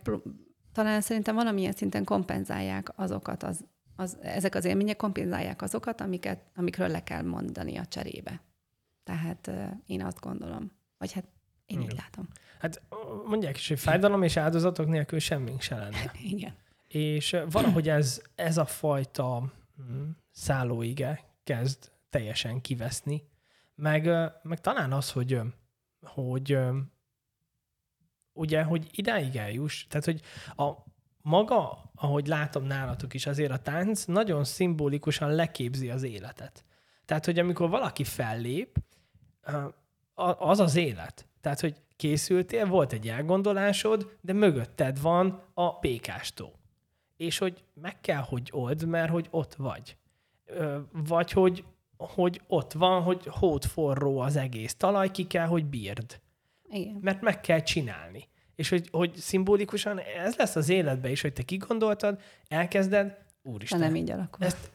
talán 0.72 1.00
szerintem 1.00 1.34
valamilyen 1.34 1.72
szinten 1.72 2.04
kompenzálják 2.04 2.92
azokat, 2.96 3.42
az, 3.42 3.64
az, 3.96 4.16
ezek 4.22 4.54
az 4.54 4.64
élmények 4.64 4.96
kompenzálják 4.96 5.62
azokat, 5.62 6.00
amiket, 6.00 6.40
amikről 6.54 6.88
le 6.88 7.02
kell 7.02 7.22
mondani 7.22 7.76
a 7.76 7.86
cserébe. 7.86 8.40
Tehát 9.04 9.50
én 9.86 10.04
azt 10.04 10.20
gondolom. 10.20 10.72
Vagy 10.98 11.12
hát 11.12 11.24
én 11.66 11.78
Igen. 11.78 11.90
így 11.90 11.96
látom. 11.98 12.28
Hát 12.58 12.82
mondják 13.26 13.56
is, 13.56 13.68
hogy 13.68 13.78
fájdalom 13.78 14.22
és 14.22 14.36
áldozatok 14.36 14.88
nélkül 14.88 15.18
semmink 15.18 15.60
se 15.60 15.76
lenne. 15.76 16.12
Igen. 16.34 16.54
És 16.92 17.36
valahogy 17.50 17.88
ez, 17.88 18.22
ez 18.34 18.56
a 18.56 18.64
fajta 18.64 19.52
hm, 19.76 20.08
szállóige 20.30 21.24
kezd 21.44 21.90
teljesen 22.10 22.60
kiveszni. 22.60 23.28
Meg, 23.74 24.04
meg 24.42 24.60
talán 24.60 24.92
az, 24.92 25.12
hogy, 25.12 25.40
hogy 26.02 26.58
ugye, 28.32 28.62
hogy 28.62 28.88
idáig 28.92 29.36
eljuss, 29.36 29.86
tehát, 29.86 30.04
hogy 30.04 30.20
a 30.56 30.72
maga, 31.22 31.90
ahogy 31.94 32.26
látom 32.26 32.64
nálatok 32.64 33.14
is, 33.14 33.26
azért 33.26 33.50
a 33.50 33.58
tánc 33.58 34.04
nagyon 34.04 34.44
szimbolikusan 34.44 35.34
leképzi 35.34 35.90
az 35.90 36.02
életet. 36.02 36.64
Tehát, 37.04 37.24
hogy 37.24 37.38
amikor 37.38 37.68
valaki 37.68 38.04
fellép, 38.04 38.78
az 40.38 40.60
az 40.60 40.76
élet. 40.76 41.28
Tehát, 41.40 41.60
hogy 41.60 41.82
készültél, 41.96 42.66
volt 42.66 42.92
egy 42.92 43.08
elgondolásod, 43.08 44.16
de 44.20 44.32
mögötted 44.32 45.00
van 45.00 45.42
a 45.54 45.78
pékástó. 45.78 46.59
És 47.20 47.38
hogy 47.38 47.64
meg 47.74 48.00
kell, 48.00 48.20
hogy 48.20 48.48
old, 48.52 48.86
mert 48.86 49.10
hogy 49.10 49.26
ott 49.30 49.54
vagy. 49.54 49.96
Vagy 50.92 51.30
hogy, 51.30 51.64
hogy 51.96 52.40
ott 52.46 52.72
van, 52.72 53.02
hogy 53.02 53.26
hót 53.26 53.64
forró 53.64 54.18
az 54.18 54.36
egész 54.36 54.74
talaj, 54.74 55.10
ki 55.10 55.26
kell, 55.26 55.46
hogy 55.46 55.64
bírd. 55.64 56.20
Igen. 56.68 56.98
Mert 57.00 57.20
meg 57.20 57.40
kell 57.40 57.60
csinálni. 57.60 58.28
És 58.54 58.68
hogy, 58.68 58.88
hogy 58.90 59.16
szimbolikusan 59.16 59.98
ez 59.98 60.36
lesz 60.36 60.56
az 60.56 60.68
életbe 60.68 61.10
is, 61.10 61.20
hogy 61.20 61.32
te 61.32 61.42
kigondoltad, 61.42 62.20
elkezded, 62.48 63.16
úristen. 63.42 63.78
De 63.78 63.84
nem 63.84 63.94
így 63.94 64.10
alakul. 64.10 64.46
Ezt 64.46 64.70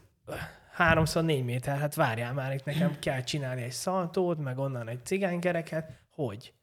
háromszor 0.71 1.23
négy 1.23 1.43
méter, 1.43 1.77
hát 1.77 1.95
várjál 1.95 2.33
már, 2.33 2.53
itt 2.53 2.65
nekem 2.65 2.99
kell 2.99 3.23
csinálni 3.23 3.61
egy 3.61 3.71
szaltót, 3.71 4.37
meg 4.37 4.57
onnan 4.57 4.87
egy 4.87 5.05
cigánykereket, 5.05 5.99
hogy? 6.09 6.53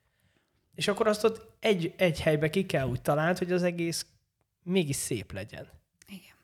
És 0.74 0.88
akkor 0.88 1.06
azt 1.06 1.24
ott 1.24 1.56
egy, 1.60 1.94
egy 1.96 2.20
helybe 2.20 2.50
ki 2.50 2.66
kell 2.66 2.88
úgy 2.88 3.02
talált, 3.02 3.38
hogy 3.38 3.52
az 3.52 3.62
egész 3.62 4.06
mégis 4.62 4.96
szép 4.96 5.32
legyen. 5.32 5.68
Igen. 6.06 6.36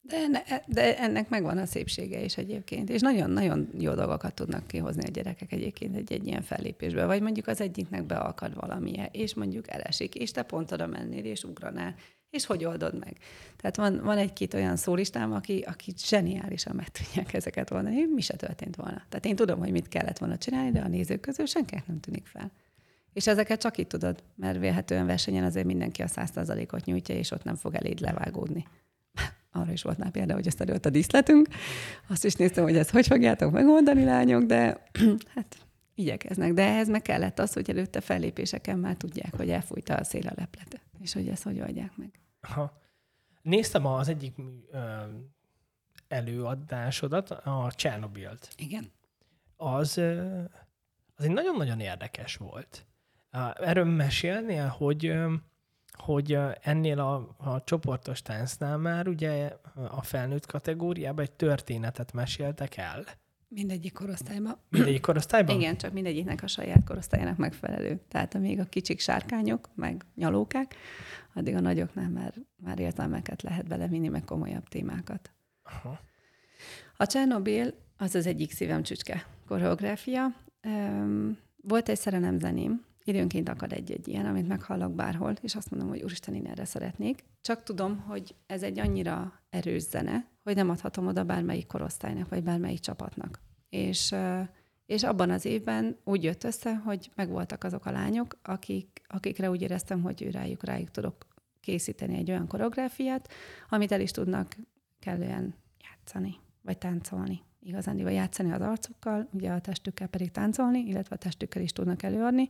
De, 0.00 0.16
enne, 0.16 0.62
de 0.66 0.98
ennek 0.98 1.28
megvan 1.28 1.58
a 1.58 1.66
szépsége 1.66 2.20
is 2.20 2.36
egyébként, 2.36 2.90
és 2.90 3.00
nagyon-nagyon 3.00 3.68
jó 3.78 3.94
dolgokat 3.94 4.34
tudnak 4.34 4.66
kihozni 4.66 5.04
a 5.06 5.10
gyerekek 5.10 5.52
egyébként 5.52 5.96
egy, 5.96 6.12
egy 6.12 6.26
ilyen 6.26 6.42
fellépésből, 6.42 7.06
vagy 7.06 7.22
mondjuk 7.22 7.46
az 7.46 7.60
egyiknek 7.60 8.04
beakad 8.04 8.54
valamilyen, 8.54 9.08
és 9.12 9.34
mondjuk 9.34 9.70
elesik, 9.70 10.14
és 10.14 10.30
te 10.30 10.42
pont 10.42 10.72
oda 10.72 10.86
mennél, 10.86 11.24
és 11.24 11.44
ugranál, 11.44 11.94
és 12.30 12.46
hogy 12.46 12.64
oldod 12.64 12.98
meg. 12.98 13.16
Tehát 13.56 13.76
van, 13.76 14.04
van 14.04 14.18
egy-két 14.18 14.54
olyan 14.54 14.76
szólistám, 14.76 15.32
aki, 15.32 15.64
aki 15.66 15.92
zseniálisan 15.96 16.76
meg 16.76 16.88
tudják 16.88 17.32
ezeket 17.32 17.70
mondani, 17.70 18.04
mi 18.14 18.20
se 18.20 18.36
történt 18.36 18.76
volna. 18.76 19.02
Tehát 19.08 19.26
én 19.26 19.36
tudom, 19.36 19.58
hogy 19.58 19.70
mit 19.70 19.88
kellett 19.88 20.18
volna 20.18 20.38
csinálni, 20.38 20.70
de 20.70 20.80
a 20.80 20.88
nézők 20.88 21.20
közül 21.20 21.46
senkinek 21.46 21.86
nem 21.86 22.00
tűnik 22.00 22.26
fel. 22.26 22.50
És 23.14 23.26
ezeket 23.26 23.60
csak 23.60 23.78
itt 23.78 23.88
tudod, 23.88 24.22
mert 24.34 24.58
vélhetően 24.58 25.06
versenyen 25.06 25.44
azért 25.44 25.66
mindenki 25.66 26.02
a 26.02 26.06
százszázalékot 26.06 26.84
nyújtja, 26.84 27.14
és 27.14 27.30
ott 27.30 27.44
nem 27.44 27.54
fog 27.54 27.74
eléd 27.74 28.00
levágódni. 28.00 28.66
Arra 29.52 29.72
is 29.72 29.82
volt 29.82 29.98
már 29.98 30.10
példa, 30.10 30.34
hogy 30.34 30.46
ezt 30.46 30.60
előtt 30.60 30.86
a 30.86 30.90
díszletünk. 30.90 31.48
Azt 32.08 32.24
is 32.24 32.34
néztem, 32.34 32.64
hogy 32.64 32.76
ezt 32.76 32.90
hogy 32.90 33.06
fogjátok 33.06 33.52
megoldani, 33.52 34.04
lányok, 34.04 34.42
de 34.42 34.88
hát 35.34 35.56
igyekeznek. 35.94 36.52
De 36.52 36.62
ehhez 36.62 36.88
meg 36.88 37.02
kellett 37.02 37.38
az, 37.38 37.52
hogy 37.52 37.70
előtte 37.70 38.00
fellépéseken 38.00 38.78
már 38.78 38.96
tudják, 38.96 39.34
hogy 39.36 39.50
elfújta 39.50 39.94
a 39.94 40.04
szél 40.04 40.26
a 40.26 40.32
leplet, 40.36 40.80
és 41.00 41.12
hogy 41.12 41.28
ezt 41.28 41.42
hogy 41.42 41.60
oldják 41.60 41.96
meg. 41.96 42.20
Ha. 42.40 42.82
Néztem 43.42 43.86
az 43.86 44.08
egyik 44.08 44.34
ö, 44.70 44.78
előadásodat, 46.08 47.30
a 47.30 47.72
Csernobilt. 47.74 48.48
Igen. 48.56 48.92
Az, 49.56 49.96
ö, 49.96 50.40
az 51.14 51.24
egy 51.24 51.30
nagyon-nagyon 51.30 51.80
érdekes 51.80 52.36
volt. 52.36 52.86
Erről 53.54 53.84
mesélnél, 53.84 54.66
hogy 54.66 55.14
hogy 55.94 56.38
ennél 56.60 56.98
a, 56.98 57.34
a 57.36 57.64
csoportos 57.64 58.22
táncnál 58.22 58.76
már 58.76 59.08
ugye 59.08 59.52
a 59.90 60.02
felnőtt 60.02 60.46
kategóriában 60.46 61.24
egy 61.24 61.32
történetet 61.32 62.12
meséltek 62.12 62.76
el. 62.76 63.04
Mindegyik 63.48 63.92
korosztályban. 63.92 64.56
Mindegyik 64.68 65.00
korosztályban? 65.00 65.56
Igen, 65.56 65.76
csak 65.76 65.92
mindegyiknek 65.92 66.42
a 66.42 66.46
saját 66.46 66.84
korosztályának 66.84 67.36
megfelelő. 67.36 68.00
Tehát 68.08 68.34
amíg 68.34 68.60
a 68.60 68.64
kicsik 68.64 69.00
sárkányok, 69.00 69.70
meg 69.74 70.04
nyalókák, 70.14 70.74
addig 71.34 71.54
a 71.54 71.60
nagyoknál 71.60 72.10
már, 72.10 72.34
már 72.56 72.78
értelmeket 72.78 73.42
lehet 73.42 73.68
belevinni, 73.68 74.08
meg 74.08 74.24
komolyabb 74.24 74.68
témákat. 74.68 75.32
Aha. 75.62 76.00
A 76.96 77.06
Csernobil 77.06 77.74
az 77.96 78.14
az 78.14 78.26
egyik 78.26 78.52
szívem 78.52 78.82
csücske 78.82 79.26
koreográfia. 79.46 80.26
Volt 81.56 81.88
egy 81.88 81.98
szerelem 81.98 82.38
zeném, 82.38 82.84
időnként 83.04 83.48
akad 83.48 83.72
egy-egy 83.72 84.08
ilyen, 84.08 84.26
amit 84.26 84.48
meghallok 84.48 84.94
bárhol, 84.94 85.34
és 85.40 85.54
azt 85.54 85.70
mondom, 85.70 85.88
hogy 85.88 86.02
úristen, 86.02 86.34
én 86.34 86.46
erre 86.46 86.64
szeretnék. 86.64 87.24
Csak 87.40 87.62
tudom, 87.62 88.00
hogy 88.00 88.34
ez 88.46 88.62
egy 88.62 88.78
annyira 88.78 89.40
erős 89.50 89.82
zene, 89.82 90.28
hogy 90.42 90.54
nem 90.54 90.70
adhatom 90.70 91.06
oda 91.06 91.24
bármelyik 91.24 91.66
korosztálynak, 91.66 92.28
vagy 92.28 92.42
bármelyik 92.42 92.80
csapatnak. 92.80 93.40
És, 93.68 94.14
és 94.86 95.02
abban 95.02 95.30
az 95.30 95.44
évben 95.44 95.96
úgy 96.04 96.22
jött 96.22 96.44
össze, 96.44 96.74
hogy 96.74 97.10
megvoltak 97.14 97.64
azok 97.64 97.86
a 97.86 97.90
lányok, 97.90 98.38
akik, 98.42 99.02
akikre 99.06 99.50
úgy 99.50 99.62
éreztem, 99.62 100.02
hogy 100.02 100.22
ő 100.22 100.30
rájuk, 100.30 100.64
rájuk 100.64 100.90
tudok 100.90 101.26
készíteni 101.60 102.16
egy 102.16 102.30
olyan 102.30 102.46
koreográfiát, 102.46 103.28
amit 103.68 103.92
el 103.92 104.00
is 104.00 104.10
tudnak 104.10 104.56
kellően 104.98 105.54
játszani, 105.80 106.36
vagy 106.62 106.78
táncolni. 106.78 107.42
Igazán, 107.66 108.02
vagy 108.02 108.12
játszani 108.12 108.52
az 108.52 108.60
arcukkal, 108.60 109.28
ugye 109.32 109.50
a 109.50 109.60
testükkel 109.60 110.06
pedig 110.06 110.30
táncolni, 110.30 110.78
illetve 110.78 111.14
a 111.14 111.18
testükkel 111.18 111.62
is 111.62 111.72
tudnak 111.72 112.02
előadni. 112.02 112.48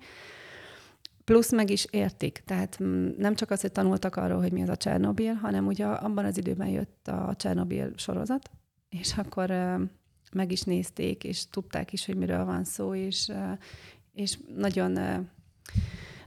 Plusz 1.24 1.52
meg 1.52 1.70
is 1.70 1.86
értik. 1.90 2.42
Tehát 2.44 2.82
mm, 2.82 3.08
nem 3.18 3.34
csak 3.34 3.50
az, 3.50 3.60
hogy 3.60 3.72
tanultak 3.72 4.16
arról, 4.16 4.40
hogy 4.40 4.52
mi 4.52 4.62
az 4.62 4.68
a 4.68 4.76
Csernobil, 4.76 5.32
hanem 5.32 5.66
ugye 5.66 5.86
abban 5.86 6.24
az 6.24 6.38
időben 6.38 6.68
jött 6.68 7.08
a 7.08 7.34
Csernobil 7.36 7.92
sorozat, 7.96 8.50
és 8.88 9.16
akkor 9.16 9.50
meg 10.32 10.52
is 10.52 10.62
nézték, 10.62 11.24
és 11.24 11.48
tudták 11.48 11.92
is, 11.92 12.06
hogy 12.06 12.16
miről 12.16 12.44
van 12.44 12.64
szó, 12.64 12.94
és, 12.94 13.32
és 14.12 14.38
nagyon, 14.56 14.92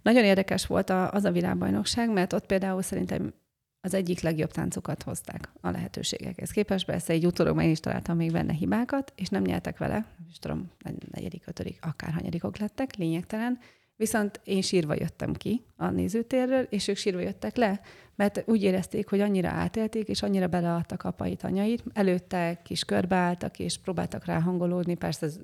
nagyon 0.01 0.23
érdekes 0.23 0.65
volt 0.65 0.89
az 0.89 1.23
a 1.23 1.31
világbajnokság, 1.31 2.11
mert 2.11 2.34
ott 2.34 2.45
például 2.45 2.81
szerintem 2.81 3.34
az 3.82 3.94
egyik 3.94 4.22
legjobb 4.22 4.52
táncokat 4.52 5.04
hozták 5.04 5.49
a 5.62 5.70
lehetőségekhez 5.70 6.52
képest. 6.52 6.86
Persze 6.86 7.14
egy 7.14 7.26
utólag 7.26 7.56
meg 7.56 7.70
is 7.70 7.80
találtam 7.80 8.18
még 8.18 8.32
benne 8.32 8.54
hibákat, 8.54 9.14
és 9.16 9.30
nem 9.30 9.44
nyertek 9.44 9.78
vele, 9.78 10.06
és 10.30 10.40
tudom, 10.40 10.72
negyedik, 11.12 11.44
ötödik, 11.48 11.78
akár 11.82 12.12
hanyadikok 12.12 12.58
lettek, 12.58 12.95
lényegtelen, 12.95 13.60
Viszont 13.98 14.41
én 14.44 14.62
sírva 14.62 14.94
jöttem 14.94 15.34
ki 15.34 15.66
a 15.76 15.90
nézőtérről, 15.90 16.62
és 16.62 16.88
ők 16.88 16.95
sírva 16.95 17.20
jöttek 17.20 17.56
le, 17.56 17.82
mert 18.16 18.44
úgy 18.45 18.64
érezték, 18.64 19.10
hogy 19.10 19.20
annyira 19.20 19.49
átélték, 19.49 20.08
és 20.08 20.22
annyira 20.22 20.48
beleadtak 20.48 21.04
apait, 21.04 21.44
anyait. 21.44 21.84
Előtte 21.94 22.62
kis 22.64 22.84
körbeálltak, 22.84 23.60
és 23.60 23.78
próbáltak 23.78 24.26
ráhangolódni, 24.26 24.95
persze 24.95 25.26
ez 25.26 25.40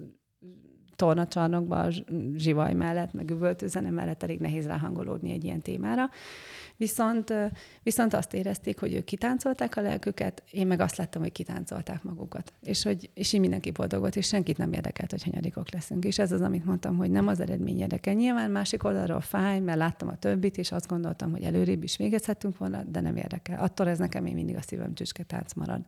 tornacsarnokban, 0.96 1.94
zsivaj 2.36 2.74
mellett, 2.74 3.14
meg 3.14 3.30
üvöltőzene 3.30 3.90
mellett 3.90 4.24
elég 4.24 4.40
nehéz 4.40 4.66
ráhangolódni 4.66 5.32
egy 5.32 5.44
ilyen 5.44 5.62
témára. 5.62 6.10
Viszont, 6.84 7.34
viszont 7.84 8.14
azt 8.14 8.34
érezték, 8.34 8.80
hogy 8.80 8.94
ők 8.94 9.04
kitáncolták 9.04 9.78
a 9.78 9.82
lelküket, 9.82 10.44
én 10.52 10.68
meg 10.68 10.80
azt 10.80 10.96
láttam, 10.96 11.22
hogy 11.22 11.32
kitáncolták 11.32 12.04
magukat. 12.04 12.54
És, 12.62 12.84
hogy, 12.84 13.10
és 13.14 13.34
így 13.34 13.40
mindenki 13.40 13.72
boldog 13.72 14.00
volt, 14.00 14.16
és 14.16 14.28
senkit 14.28 14.58
nem 14.58 14.74
érdekelt, 14.74 15.12
hogy 15.12 15.24
hanyadikok 15.24 15.72
leszünk. 15.72 16.06
És 16.06 16.20
ez 16.20 16.32
az, 16.32 16.42
amit 16.42 16.66
mondtam, 16.66 16.98
hogy 16.98 17.12
nem 17.12 17.28
az 17.28 17.40
eredmény 17.40 17.80
érdekel. 17.80 18.14
Nyilván 18.14 18.52
másik 18.52 18.84
oldalról 18.84 19.22
fáj, 19.22 19.60
mert 19.60 19.78
láttam 19.78 20.08
a 20.08 20.18
többit, 20.18 20.58
és 20.58 20.72
azt 20.72 20.88
gondoltam, 20.88 21.32
hogy 21.32 21.44
előrébb 21.44 21.84
is 21.84 21.98
végezhettünk 21.98 22.58
volna, 22.58 22.84
de 22.84 23.00
nem 23.00 23.16
érdekel. 23.16 23.60
Attól 23.60 23.88
ez 23.88 23.98
nekem 23.98 24.24
még 24.24 24.34
mindig 24.34 24.56
a 24.56 24.62
szívem 24.62 24.94
csücske 24.94 25.24
tánc 25.24 25.54
marad. 25.54 25.82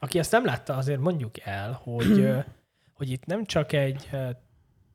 Aki 0.00 0.18
ezt 0.18 0.32
nem 0.32 0.44
látta, 0.44 0.76
azért 0.76 1.00
mondjuk 1.00 1.40
el, 1.40 1.80
hogy, 1.82 2.28
hogy 2.92 3.10
itt 3.10 3.24
nem 3.24 3.44
csak 3.44 3.72
egy 3.72 4.10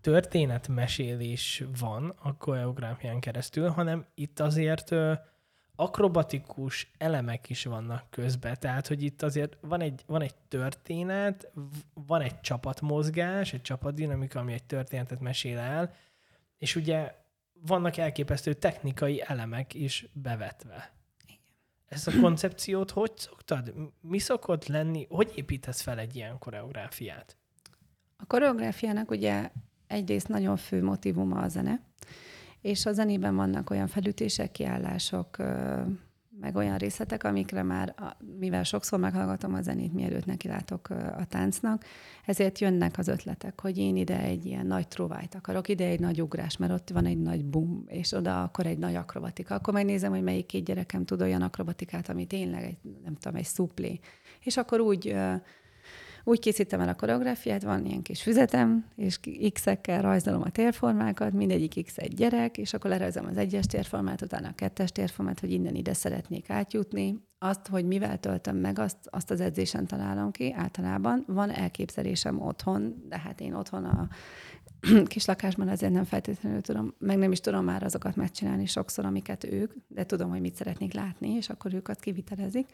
történetmesélés 0.06 1.64
van 1.80 2.14
a 2.22 2.38
koreográfián 2.38 3.20
keresztül, 3.20 3.70
hanem 3.70 4.06
itt 4.16 4.40
azért 4.40 4.92
ö, 4.92 5.14
akrobatikus 5.76 6.92
elemek 6.98 7.50
is 7.50 7.64
vannak 7.64 8.10
közben. 8.10 8.56
Tehát, 8.60 8.88
hogy 8.88 9.04
itt 9.04 9.22
azért 9.22 9.58
van 9.62 9.82
egy, 9.82 10.04
van 10.06 10.22
egy 10.22 10.36
történet, 10.36 11.52
van 11.94 12.22
egy 12.22 12.42
csapatmozgás, 12.42 13.54
egy 13.54 13.62
csapatdinamika, 13.62 14.40
ami 14.40 14.54
egy 14.54 14.64
történetet 14.64 15.20
mesél 15.20 15.58
el, 15.58 15.94
és 16.58 16.76
ugye 16.76 17.16
vannak 17.54 17.98
elképesztő 17.98 18.54
technikai 18.54 19.24
elemek 19.28 19.74
is 19.74 20.08
bevetve. 20.14 20.94
Igen. 21.24 21.40
Ezt 21.86 22.08
a 22.08 22.20
koncepciót 22.22 22.92
hogy 22.92 23.12
szoktad? 23.18 23.74
Mi 24.02 24.20
szokott 24.20 24.68
lenni? 24.68 25.06
Hogy 25.10 25.32
építesz 25.36 25.82
fel 25.82 26.00
egy 26.00 26.16
ilyen 26.16 26.38
koreográfiát? 26.38 27.38
A 28.18 28.26
koreográfiának 28.26 29.12
ugye 29.12 29.52
egyrészt 29.88 30.28
nagyon 30.28 30.58
fő 30.58 30.84
motivuma 30.84 31.40
a 31.40 31.48
zene, 31.48 31.82
és 32.62 32.86
a 32.86 32.94
zenében 32.94 33.36
vannak 33.36 33.70
olyan 33.70 33.88
felütések, 33.88 34.52
kiállások, 34.52 35.38
meg 36.40 36.56
olyan 36.56 36.78
részletek, 36.78 37.24
amikre 37.24 37.64
már, 37.64 37.96
mivel 38.40 38.64
sokszor 38.64 39.00
meghallgatom 39.00 39.54
a 39.54 39.62
zenét, 39.62 39.94
mielőtt 39.94 40.26
nekilátok 40.26 40.90
a 40.90 41.26
táncnak, 41.30 41.86
ezért 42.26 42.60
jönnek 42.60 42.98
az 42.98 43.08
ötletek, 43.08 43.62
hogy 43.62 43.78
én 43.78 43.96
ide 43.96 44.20
egy 44.20 44.46
ilyen 44.46 44.66
nagy 44.66 44.88
tróvájt 44.88 45.36
akarok, 45.36 45.68
ide 45.68 45.86
egy 45.86 46.00
nagy 46.00 46.22
ugrás, 46.22 46.58
mert 46.58 46.72
ott 46.72 46.90
van 46.90 47.06
egy 47.06 47.22
nagy 47.22 47.46
bum, 47.46 47.84
és 47.88 48.12
oda 48.12 48.44
akkor 48.44 48.66
egy 48.66 48.78
nagy 48.78 48.96
akrobatika. 48.96 49.56
Akkor 49.56 49.74
megnézem, 49.74 50.12
hogy 50.12 50.24
melyik 50.24 50.46
két 50.46 50.66
gyerekem 50.66 51.06
tud 51.06 51.22
olyan 51.22 51.42
akrobatikát, 51.42 52.10
ami 52.10 52.26
tényleg 52.26 52.64
egy, 52.64 52.78
nem 53.04 53.16
tudom, 53.16 53.38
egy 53.38 53.46
szuplé. 53.46 54.00
És 54.44 54.58
akkor 54.58 54.80
úgy 54.80 55.16
úgy 56.28 56.40
készítem 56.40 56.80
el 56.80 56.88
a 56.88 56.96
koreográfiát, 56.96 57.64
van 57.64 57.86
ilyen 57.86 58.02
kis 58.02 58.22
füzetem, 58.22 58.86
és 58.96 59.20
x-ekkel 59.54 60.02
rajzolom 60.02 60.42
a 60.42 60.50
térformákat, 60.50 61.34
mindegyik 61.34 61.86
x 61.86 61.98
egy 61.98 62.14
gyerek, 62.14 62.58
és 62.58 62.74
akkor 62.74 62.90
lerajzolom 62.90 63.30
az 63.30 63.38
egyes 63.38 63.66
térformát, 63.66 64.22
utána 64.22 64.48
a 64.48 64.56
kettes 64.56 64.92
térformát, 64.92 65.40
hogy 65.40 65.52
innen 65.52 65.76
ide 65.76 65.94
szeretnék 65.94 66.50
átjutni. 66.50 67.24
Azt, 67.40 67.68
hogy 67.68 67.86
mivel 67.86 68.20
töltöm 68.20 68.58
meg, 68.58 68.80
azt, 68.80 68.98
azt 69.10 69.32
az 69.32 69.42
edzésen 69.42 69.88
találom 69.88 70.32
ki 70.32 70.54
általában. 70.54 71.24
Van 71.28 71.50
elképzelésem 71.50 72.42
otthon, 72.42 73.06
de 73.10 73.20
hát 73.20 73.42
én 73.42 73.54
otthon 73.54 73.86
a 73.86 74.08
kis 75.14 75.26
lakásban 75.26 75.68
azért 75.68 75.94
nem 75.94 76.04
feltétlenül 76.04 76.62
tudom, 76.62 76.94
meg 76.98 77.18
nem 77.18 77.32
is 77.32 77.40
tudom 77.40 77.64
már 77.64 77.84
azokat 77.84 78.16
megcsinálni 78.16 78.66
sokszor, 78.66 79.06
amiket 79.06 79.44
ők, 79.44 79.74
de 79.88 80.06
tudom, 80.06 80.30
hogy 80.30 80.42
mit 80.42 80.56
szeretnék 80.56 80.94
látni, 80.94 81.30
és 81.30 81.50
akkor 81.50 81.74
őket 81.74 82.00
kivitelezik. 82.00 82.68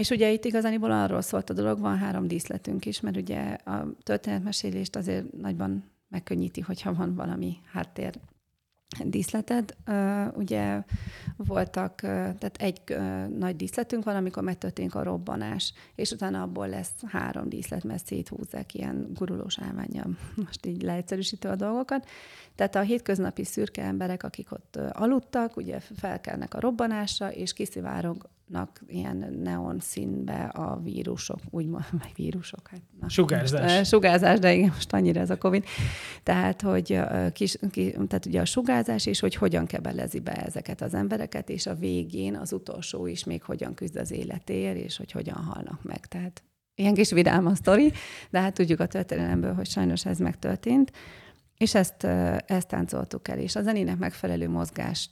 És 0.00 0.10
ugye 0.10 0.30
itt 0.30 0.44
igazániból 0.44 0.90
arról 0.90 1.20
szólt 1.20 1.50
a 1.50 1.54
dolog, 1.54 1.80
van 1.80 1.98
három 1.98 2.26
díszletünk 2.26 2.86
is, 2.86 3.00
mert 3.00 3.16
ugye 3.16 3.40
a 3.64 3.86
történetmesélést 4.02 4.96
azért 4.96 5.32
nagyban 5.32 5.84
megkönnyíti, 6.08 6.60
hogyha 6.60 6.94
van 6.94 7.14
valami 7.14 7.56
háttér 7.72 8.14
díszleted. 9.04 9.76
Ugye 10.34 10.82
voltak, 11.36 11.94
tehát 12.00 12.56
egy 12.58 12.80
nagy 13.38 13.56
díszletünk 13.56 14.04
van, 14.04 14.16
amikor 14.16 14.42
megtörténik 14.42 14.94
a 14.94 15.02
robbanás, 15.02 15.72
és 15.94 16.10
utána 16.10 16.42
abból 16.42 16.68
lesz 16.68 16.92
három 17.06 17.48
díszlet, 17.48 17.84
mert 17.84 18.06
széthúzzák 18.06 18.74
ilyen 18.74 19.10
gurulós 19.14 19.58
állványjal, 19.58 20.18
most 20.46 20.66
így 20.66 20.82
leegyszerűsítő 20.82 21.48
a 21.48 21.56
dolgokat. 21.56 22.08
Tehát 22.54 22.74
a 22.74 22.80
hétköznapi 22.80 23.44
szürke 23.44 23.82
emberek, 23.82 24.22
akik 24.22 24.52
ott 24.52 24.76
aludtak, 24.92 25.56
ugye 25.56 25.80
felkelnek 25.80 26.54
a 26.54 26.60
robbanásra, 26.60 27.32
és 27.32 27.52
kiszivárog 27.52 28.28
nak 28.50 28.80
ilyen 28.86 29.38
neon 29.42 29.78
színbe 29.80 30.44
a 30.44 30.80
vírusok, 30.82 31.38
úgymond, 31.50 31.84
vagy 32.02 32.12
vírusok, 32.14 32.68
hát... 32.68 32.80
Na, 33.00 33.08
sugárzás. 33.08 33.76
Most, 33.76 33.90
sugárzás, 33.90 34.38
de 34.38 34.54
igen, 34.54 34.72
most 34.74 34.92
annyira 34.92 35.20
ez 35.20 35.30
a 35.30 35.38
Covid. 35.38 35.64
Tehát, 36.22 36.62
hogy 36.62 37.00
kis, 37.32 37.56
ki, 37.70 37.90
tehát 37.90 38.26
ugye 38.26 38.40
a 38.40 38.44
sugárzás, 38.44 39.06
és 39.06 39.20
hogy 39.20 39.34
hogyan 39.34 39.66
kebelezi 39.66 40.20
be 40.20 40.32
ezeket 40.32 40.80
az 40.82 40.94
embereket, 40.94 41.48
és 41.48 41.66
a 41.66 41.74
végén 41.74 42.36
az 42.36 42.52
utolsó 42.52 43.06
is 43.06 43.24
még 43.24 43.42
hogyan 43.42 43.74
küzd 43.74 43.96
az 43.96 44.10
életér, 44.10 44.76
és 44.76 44.96
hogy 44.96 45.12
hogyan 45.12 45.36
halnak 45.36 45.82
meg. 45.82 46.06
Tehát 46.06 46.42
ilyen 46.74 46.94
kis 46.94 47.10
vidám 47.10 47.46
a 47.46 47.54
sztori, 47.54 47.92
de 48.30 48.40
hát 48.40 48.54
tudjuk 48.54 48.80
a 48.80 48.86
történelemből, 48.86 49.54
hogy 49.54 49.66
sajnos 49.66 50.06
ez 50.06 50.18
megtörtént. 50.18 50.92
És 51.56 51.74
ezt, 51.74 52.04
ezt 52.46 52.68
táncoltuk 52.68 53.28
el, 53.28 53.38
és 53.38 53.56
a 53.56 53.62
zenének 53.62 53.98
megfelelő 53.98 54.48
mozgást 54.48 55.10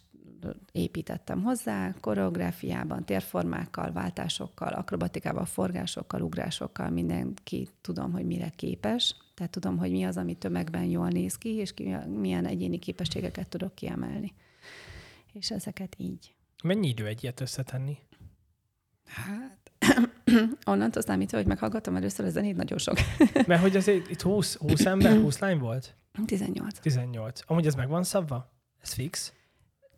építettem 0.73 1.43
hozzá, 1.43 1.95
koreográfiában, 2.01 3.05
térformákkal, 3.05 3.93
váltásokkal, 3.93 4.73
akrobatikával, 4.73 5.45
forgásokkal, 5.45 6.23
ugrásokkal, 6.23 6.91
mindenki 6.91 7.69
tudom, 7.81 8.13
hogy 8.13 8.27
mire 8.27 8.49
képes, 8.57 9.17
tehát 9.35 9.53
tudom, 9.53 9.79
hogy 9.79 9.91
mi 9.91 10.05
az, 10.05 10.17
ami 10.17 10.35
tömegben 10.35 10.85
jól 10.85 11.09
néz 11.09 11.39
ki, 11.39 11.49
és 11.49 11.75
ki, 11.75 11.97
milyen 12.07 12.47
egyéni 12.47 12.79
képességeket 12.79 13.49
tudok 13.49 13.75
kiemelni. 13.75 14.35
És 15.33 15.51
ezeket 15.51 15.95
így. 15.99 16.35
Mennyi 16.63 16.89
idő 16.89 17.07
egy 17.07 17.23
ilyet 17.23 17.41
összetenni? 17.41 17.99
Hát, 19.05 19.73
onnantól 20.65 21.03
számítva, 21.03 21.37
hogy 21.37 21.47
meghallgattam 21.47 21.97
először 21.97 22.27
a 22.27 22.31
zenét, 22.31 22.57
nagyon 22.57 22.79
sok. 22.79 22.97
Mert 23.47 23.61
hogy 23.61 23.77
azért 23.77 24.11
itt 24.11 24.23
20, 24.23 24.55
20 24.55 24.85
ember, 24.87 25.21
20 25.21 25.39
lány 25.39 25.59
volt? 25.59 25.97
18. 26.27 26.79
18. 26.79 27.41
Amúgy 27.47 27.67
ez 27.67 27.75
meg 27.75 27.89
van 27.89 28.03
szabva? 28.03 28.53
Ez 28.83 28.93
fix? 28.93 29.33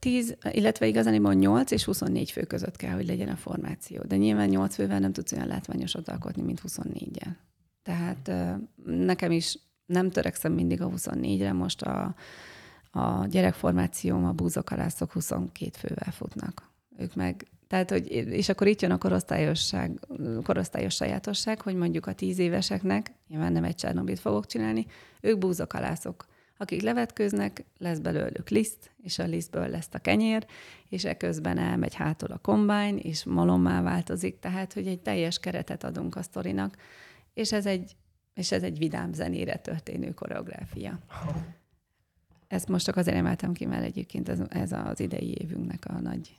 10, 0.00 0.36
illetve 0.50 0.86
igazán 0.86 1.14
8 1.14 1.70
és 1.70 1.84
24 1.84 2.30
fő 2.30 2.42
között 2.42 2.76
kell, 2.76 2.94
hogy 2.94 3.06
legyen 3.06 3.28
a 3.28 3.36
formáció. 3.36 4.02
De 4.02 4.16
nyilván 4.16 4.48
8 4.48 4.74
fővel 4.74 4.98
nem 4.98 5.12
tudsz 5.12 5.32
olyan 5.32 5.46
látványosat 5.46 6.08
alkotni, 6.08 6.42
mint 6.42 6.60
24-jel. 6.68 7.36
Tehát 7.82 8.30
nekem 8.84 9.30
is 9.30 9.58
nem 9.86 10.10
törekszem 10.10 10.52
mindig 10.52 10.82
a 10.82 10.88
24-re, 10.88 11.52
most 11.52 11.82
a, 11.82 12.14
a 12.90 13.26
gyerekformációm, 13.26 14.24
a 14.24 14.32
búzokalászok 14.32 15.12
22 15.12 15.70
fővel 15.78 16.12
futnak. 16.12 16.70
Ők 16.98 17.14
meg, 17.14 17.46
tehát, 17.66 17.90
hogy, 17.90 18.10
és 18.10 18.48
akkor 18.48 18.66
itt 18.66 18.80
jön 18.80 18.90
a 18.90 18.98
korosztályosság, 18.98 20.00
korosztályos 20.42 20.94
sajátosság, 20.94 21.60
hogy 21.60 21.74
mondjuk 21.74 22.06
a 22.06 22.12
tíz 22.12 22.38
éveseknek, 22.38 23.12
nyilván 23.28 23.52
nem 23.52 23.64
egy 23.64 23.74
Csernobit 23.74 24.20
fogok 24.20 24.46
csinálni, 24.46 24.86
ők 25.20 25.38
búzokalászok 25.38 26.26
akik 26.60 26.82
levetkőznek, 26.82 27.64
lesz 27.78 27.98
belőlük 27.98 28.48
liszt, 28.48 28.90
és 29.02 29.18
a 29.18 29.24
lisztből 29.24 29.68
lesz 29.68 29.88
a 29.92 29.98
kenyér, 29.98 30.46
és 30.88 31.04
eközben 31.04 31.58
elmegy 31.58 31.94
hátul 31.94 32.30
a 32.30 32.38
kombány, 32.38 32.98
és 32.98 33.24
malommá 33.24 33.82
változik, 33.82 34.38
tehát, 34.38 34.72
hogy 34.72 34.86
egy 34.86 35.00
teljes 35.00 35.38
keretet 35.38 35.84
adunk 35.84 36.16
a 36.16 36.22
sztorinak, 36.22 36.76
és 37.34 37.52
ez 37.52 37.66
egy, 37.66 37.96
és 38.34 38.52
ez 38.52 38.62
egy 38.62 38.78
vidám 38.78 39.12
zenére 39.12 39.56
történő 39.56 40.10
koreográfia. 40.14 40.98
Ezt 42.46 42.68
most 42.68 42.84
csak 42.84 42.96
azért 42.96 43.16
emeltem 43.16 43.52
ki, 43.52 43.66
mert 43.66 43.84
egyébként 43.84 44.28
ez, 44.28 44.40
ez 44.48 44.72
az 44.72 45.00
idei 45.00 45.36
évünknek 45.40 45.84
a 45.86 46.00
nagy, 46.00 46.38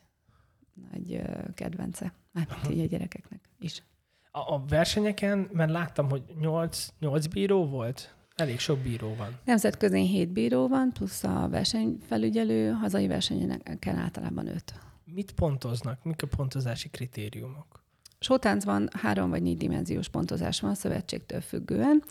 nagy 0.91 1.21
kedvence, 1.53 2.13
mármint 2.31 2.69
így 2.69 2.79
a 2.79 2.85
gyerekeknek 2.85 3.39
is. 3.59 3.83
A, 4.31 4.53
a 4.53 4.63
versenyeken, 4.67 5.49
mert 5.51 5.71
láttam, 5.71 6.09
hogy 6.09 6.23
nyolc, 6.39 6.87
nyolc 6.99 7.27
bíró 7.27 7.65
volt, 7.65 8.15
Elég 8.41 8.59
sok 8.59 8.79
bíró 8.79 9.15
van. 9.15 9.39
Nemzetközi 9.45 10.07
hét 10.07 10.29
bíró 10.29 10.67
van, 10.67 10.91
plusz 10.93 11.23
a 11.23 11.47
versenyfelügyelő, 11.49 12.71
hazai 12.71 13.07
versenyeken 13.07 13.95
általában 13.95 14.47
öt. 14.47 14.73
Mit 15.05 15.31
pontoznak? 15.31 16.03
Mik 16.03 16.23
a 16.23 16.27
pontozási 16.27 16.89
kritériumok? 16.89 17.83
Sótáncban 18.19 18.89
három 18.93 19.29
vagy 19.29 19.41
négy 19.41 19.57
dimenziós 19.57 20.09
pontozás 20.09 20.59
van 20.59 20.75
szövetségtől 20.75 21.41
függően. 21.41 22.03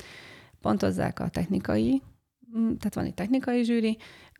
Pontozzák 0.61 1.20
a 1.20 1.28
technikai 1.28 2.02
tehát 2.52 2.94
van 2.94 3.05
egy 3.05 3.15
technikai 3.15 3.65
zsűri, 3.65 3.97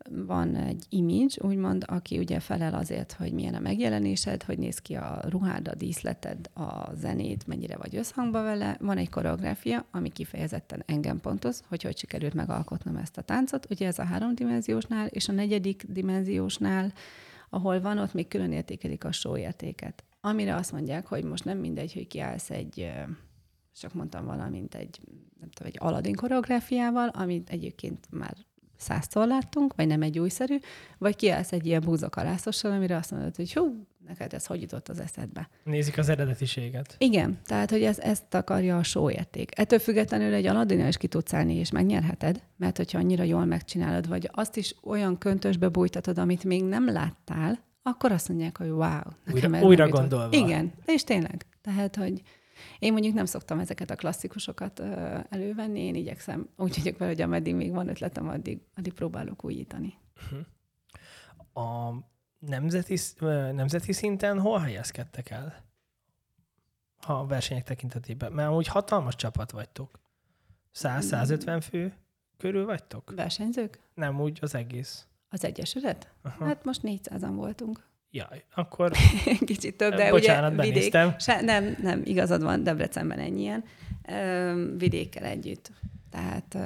van 0.09 0.55
egy 0.55 0.85
image, 0.89 1.35
úgymond, 1.41 1.83
aki 1.87 2.17
ugye 2.17 2.39
felel 2.39 2.73
azért, 2.73 3.11
hogy 3.11 3.33
milyen 3.33 3.53
a 3.53 3.59
megjelenésed, 3.59 4.43
hogy 4.43 4.57
néz 4.57 4.79
ki 4.79 4.95
a 4.95 5.21
ruhád, 5.29 5.67
a 5.67 5.75
díszleted, 5.75 6.49
a 6.53 6.95
zenét, 6.95 7.47
mennyire 7.47 7.77
vagy 7.77 7.95
összhangba 7.95 8.43
vele. 8.43 8.77
Van 8.79 8.97
egy 8.97 9.09
koreográfia, 9.09 9.85
ami 9.91 10.09
kifejezetten 10.09 10.83
engem 10.85 11.19
pontoz, 11.19 11.63
hogy 11.67 11.83
hogy 11.83 11.97
sikerült 11.97 12.33
megalkotnom 12.33 12.95
ezt 12.95 13.17
a 13.17 13.21
táncot. 13.21 13.67
Ugye 13.69 13.87
ez 13.87 13.99
a 13.99 14.03
háromdimenziósnál, 14.03 15.07
és 15.07 15.29
a 15.29 15.31
negyedik 15.31 15.83
dimenziósnál, 15.87 16.93
ahol 17.49 17.81
van, 17.81 17.97
ott 17.97 18.13
még 18.13 18.27
külön 18.27 18.51
értékelik 18.51 19.03
a 19.03 19.11
show 19.11 19.37
értéket. 19.37 20.03
Amire 20.21 20.55
azt 20.55 20.71
mondják, 20.71 21.07
hogy 21.07 21.23
most 21.23 21.45
nem 21.45 21.57
mindegy, 21.57 21.93
hogy 21.93 22.07
kiállsz 22.07 22.49
egy 22.49 22.91
csak 23.79 23.93
mondtam 23.93 24.25
valamint 24.25 24.75
egy, 24.75 24.99
nem 25.39 25.49
tudom, 25.49 25.71
egy 25.73 25.77
Aladdin 25.79 26.15
koreográfiával, 26.15 27.07
amit 27.07 27.49
egyébként 27.49 28.07
már 28.09 28.35
százszor 28.81 29.27
láttunk, 29.27 29.75
vagy 29.75 29.87
nem 29.87 30.01
egy 30.01 30.19
újszerű, 30.19 30.57
vagy 30.97 31.15
kiállsz 31.15 31.51
egy 31.51 31.65
ilyen 31.65 31.81
búzakalászossal, 31.81 32.71
amire 32.71 32.95
azt 32.95 33.11
mondod, 33.11 33.35
hogy 33.35 33.53
hú, 33.53 33.85
neked 34.07 34.33
ez 34.33 34.45
hogy 34.45 34.61
jutott 34.61 34.89
az 34.89 34.99
eszedbe. 34.99 35.49
Nézik 35.63 35.97
az 35.97 36.09
eredetiséget. 36.09 36.95
Igen, 36.97 37.39
tehát, 37.45 37.69
hogy 37.69 37.83
ez, 37.83 37.99
ezt 37.99 38.33
akarja 38.33 38.77
a 38.77 38.83
show 38.83 39.09
érték. 39.09 39.59
Ettől 39.59 39.79
függetlenül 39.79 40.33
egy 40.33 40.45
Aladdin 40.45 40.87
is 40.87 40.97
ki 40.97 41.07
tudsz 41.07 41.33
állni, 41.33 41.55
és 41.55 41.71
megnyerheted, 41.71 42.43
mert 42.57 42.77
hogyha 42.77 42.97
annyira 42.97 43.23
jól 43.23 43.45
megcsinálod, 43.45 44.07
vagy 44.07 44.29
azt 44.31 44.57
is 44.57 44.75
olyan 44.83 45.17
köntösbe 45.17 45.69
bújtatod, 45.69 46.17
amit 46.17 46.43
még 46.43 46.63
nem 46.63 46.91
láttál, 46.91 47.59
akkor 47.83 48.11
azt 48.11 48.29
mondják, 48.29 48.57
hogy 48.57 48.69
wow. 48.69 48.99
Nekem 49.25 49.53
újra, 49.53 49.65
újra 49.65 49.89
gondolva. 49.89 50.27
Igen, 50.31 50.73
és 50.85 51.03
tényleg. 51.03 51.45
Tehát, 51.61 51.95
hogy 51.95 52.21
én 52.79 52.91
mondjuk 52.91 53.13
nem 53.13 53.25
szoktam 53.25 53.59
ezeket 53.59 53.89
a 53.89 53.95
klasszikusokat 53.95 54.79
elővenni, 55.29 55.79
én 55.79 55.95
igyekszem 55.95 56.49
úgy 56.57 56.75
vagyok 56.75 56.97
vele, 56.97 57.11
hogy 57.11 57.21
ameddig 57.21 57.55
még 57.55 57.71
van 57.71 57.87
ötletem, 57.87 58.27
addig, 58.27 58.61
addig 58.75 58.93
próbálok 58.93 59.43
újítani. 59.43 59.93
A 61.53 61.91
nemzeti, 62.39 62.97
nemzeti 63.53 63.91
szinten 63.93 64.39
hol 64.39 64.59
helyezkedtek 64.59 65.29
el? 65.29 65.63
Ha 66.97 67.19
a 67.19 67.25
versenyek 67.25 67.63
tekintetében. 67.63 68.31
Mert 68.31 68.51
úgy 68.51 68.67
hatalmas 68.67 69.15
csapat 69.15 69.51
vagytok. 69.51 69.99
100-150 70.75 71.63
fő 71.69 71.93
körül 72.37 72.65
vagytok? 72.65 73.11
Versenyzők? 73.15 73.79
Nem, 73.93 74.21
úgy 74.21 74.37
az 74.41 74.55
egész. 74.55 75.07
Az 75.29 75.43
Egyesület? 75.43 76.13
Aha. 76.21 76.45
Hát 76.45 76.63
most 76.63 76.81
400-an 76.83 77.31
voltunk. 77.33 77.89
Jaj, 78.11 78.43
akkor... 78.55 78.91
Kicsit 79.45 79.77
több, 79.77 79.95
de 79.95 80.09
Bocsánat, 80.09 80.53
ugye 80.53 80.61
vidék... 80.61 80.97
Se, 81.17 81.41
nem, 81.41 81.75
nem, 81.81 82.01
igazad 82.03 82.43
van, 82.43 82.63
Debrecenben 82.63 83.19
ennyien. 83.19 83.63
Vidékkel 84.77 85.23
együtt. 85.23 85.71
Tehát 86.09 86.57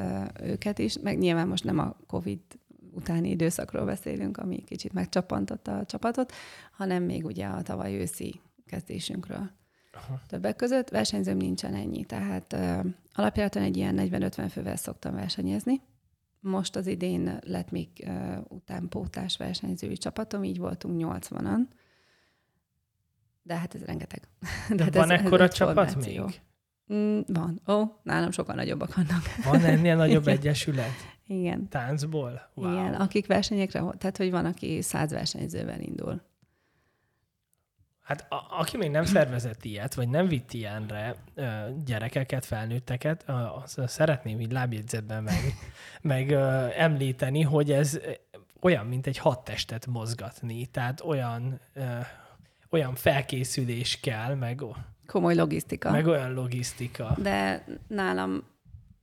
őket 0.42 0.80
is, 0.80 1.00
meg 1.00 1.18
nyilván 1.18 1.48
most 1.48 1.64
nem 1.64 1.80
a 1.80 1.96
Covid 2.08 2.40
utáni 2.92 3.30
időszakról 3.30 3.86
beszélünk, 3.86 4.38
ami 4.38 4.64
kicsit 4.64 4.94
megcsapantotta 4.94 5.78
a 5.78 5.86
csapatot, 5.86 6.34
hanem 6.72 7.04
még 7.04 7.26
ugye 7.26 7.46
a 7.46 7.62
tavaly 7.62 7.96
őszi 7.96 8.42
kezdésünkről. 8.68 9.50
Aha. 9.94 10.22
Többek 10.28 10.56
között 10.56 10.90
versenyzőm 10.90 11.38
nincsen 11.38 11.74
ennyi, 11.74 12.04
tehát 12.04 12.54
uh, 12.54 12.86
alapjáraton 13.14 13.64
egy 13.64 13.78
ilyen 13.78 13.96
40-50 13.98 14.48
fővel 14.52 14.76
szoktam 14.76 15.16
versenyezni, 15.16 15.82
most 16.46 16.76
az 16.76 16.88
idén 16.88 17.40
lett 17.42 17.72
még 17.72 17.88
uh, 18.08 18.38
utánpótlás 18.48 19.38
versenyzői 19.38 19.98
csapatom, 19.98 20.44
így 20.44 20.58
voltunk 20.58 21.04
80-an. 21.06 21.60
De 23.44 23.56
hát 23.56 23.76
ez 23.76 23.84
rengeteg. 23.84 24.28
De, 24.70 24.76
De 24.76 24.84
hát 24.84 24.96
van 24.96 25.12
ez, 25.12 25.20
ekkora 25.20 25.44
ez 25.44 25.54
csapat 25.54 25.92
formáció. 25.92 26.26
még? 26.26 26.42
Mm, 26.94 27.20
van. 27.28 27.62
Ó, 27.68 27.74
oh, 27.74 27.90
nálam 28.04 28.32
sokkal 28.32 28.56
nagyobbak 28.56 28.96
vannak. 28.96 29.22
Van 29.44 29.62
ennél 29.64 29.96
nagyobb 29.96 30.28
egyesület? 30.38 30.94
Igen. 31.28 31.70
Táncból? 31.70 32.50
Wow. 32.54 32.72
Igen, 32.72 32.94
akik 32.94 33.28
versenyekre, 33.28 33.80
tehát 33.98 34.18
hogy 34.18 34.32
van, 34.32 34.46
aki 34.46 34.82
száz 34.82 35.12
versenyzővel 35.12 35.80
indul. 35.80 36.22
Hát 38.06 38.26
a, 38.32 38.46
aki 38.60 38.78
még 38.78 38.92
nem 38.92 39.06
szervezett 39.06 39.64
ilyet, 39.64 39.94
vagy 39.94 40.10
nem 40.10 40.28
vitt 40.28 40.54
ilyenre 40.54 41.16
ö, 41.36 41.46
gyerekeket, 41.86 42.46
felnőtteket, 42.46 43.24
ö, 43.28 43.34
azt 43.34 43.80
szeretném 43.88 44.40
így 44.40 44.52
lábjegyzetben 44.52 45.24
meg, 45.24 45.40
meg 46.02 46.30
ö, 46.30 46.68
említeni, 46.78 47.42
hogy 47.42 47.72
ez 47.72 48.00
olyan, 48.62 48.86
mint 48.86 49.08
egy 49.08 49.18
hat 49.18 49.44
testet 49.44 49.86
mozgatni. 49.86 50.66
Tehát 50.66 51.02
olyan, 51.02 51.60
ö, 51.74 51.82
olyan 52.70 52.96
felkészülés 52.96 54.00
kell, 54.00 54.36
meg 54.36 54.64
komoly 55.08 55.36
logisztika. 55.36 55.92
Meg 55.92 56.08
olyan 56.08 56.34
logisztika. 56.34 57.16
De 57.22 57.66
nálam 57.88 58.44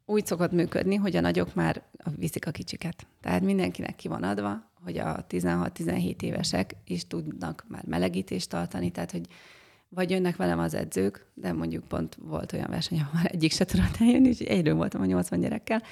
úgy 0.05 0.27
szokott 0.27 0.53
működni, 0.53 0.95
hogy 0.95 1.17
a 1.17 1.21
nagyok 1.21 1.55
már 1.55 1.83
viszik 2.17 2.47
a 2.47 2.51
kicsiket. 2.51 3.07
Tehát 3.21 3.43
mindenkinek 3.43 3.97
ki 3.97 4.09
van 4.09 4.23
adva, 4.23 4.71
hogy 4.85 4.99
a 4.99 5.27
16-17 5.29 6.23
évesek 6.23 6.75
is 6.85 7.07
tudnak 7.07 7.65
már 7.69 7.85
melegítést 7.87 8.49
tartani, 8.49 8.91
tehát 8.91 9.11
hogy 9.11 9.27
vagy 9.89 10.11
jönnek 10.11 10.37
velem 10.37 10.59
az 10.59 10.75
edzők, 10.75 11.27
de 11.35 11.53
mondjuk 11.53 11.85
pont 11.85 12.17
volt 12.21 12.53
olyan 12.53 12.71
verseny, 12.71 13.01
ahol 13.01 13.21
egyik 13.23 13.53
se 13.53 13.65
tudott 13.65 13.97
eljönni, 14.01 14.29
úgyhogy 14.29 14.47
egyről 14.47 14.75
voltam 14.75 15.01
a 15.01 15.05
80 15.05 15.41
gyerekkel, 15.41 15.83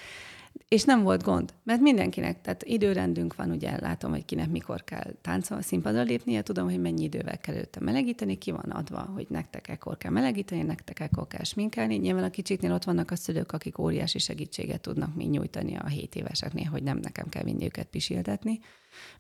és 0.71 0.85
nem 0.85 1.03
volt 1.03 1.23
gond, 1.23 1.55
mert 1.63 1.81
mindenkinek, 1.81 2.41
tehát 2.41 2.63
időrendünk 2.65 3.37
van, 3.37 3.51
ugye 3.51 3.81
látom, 3.81 4.11
hogy 4.11 4.25
kinek 4.25 4.51
mikor 4.51 4.85
kell 4.85 5.13
táncol, 5.21 5.63
színpadra 5.63 6.03
lépnie, 6.03 6.43
tudom, 6.43 6.65
hogy 6.65 6.81
mennyi 6.81 7.03
idővel 7.03 7.39
kell 7.39 7.55
előtte 7.55 7.81
melegíteni, 7.81 8.39
ki 8.39 8.51
van 8.51 8.71
adva, 8.71 9.01
hogy 9.01 9.27
nektek 9.29 9.69
ekkor 9.69 9.97
kell 9.97 10.11
melegíteni, 10.11 10.63
nektek 10.63 11.01
ekkor 11.01 11.27
kell 11.27 11.45
sminkelni. 11.45 11.97
Nyilván 11.97 12.25
a 12.25 12.31
kicsiknél 12.31 12.73
ott 12.73 12.85
vannak 12.85 13.11
a 13.11 13.17
szülők, 13.17 13.53
akik 13.53 13.79
óriási 13.79 14.19
segítséget 14.19 14.81
tudnak 14.81 15.15
még 15.15 15.31
nyújtani 15.31 15.77
a 15.77 15.87
7 15.87 16.15
éveseknél, 16.15 16.69
hogy 16.71 16.83
nem 16.83 16.99
nekem 16.99 17.29
kell 17.29 17.43
vinni 17.43 17.65
őket 17.65 17.87
pisiltetni. 17.87 18.59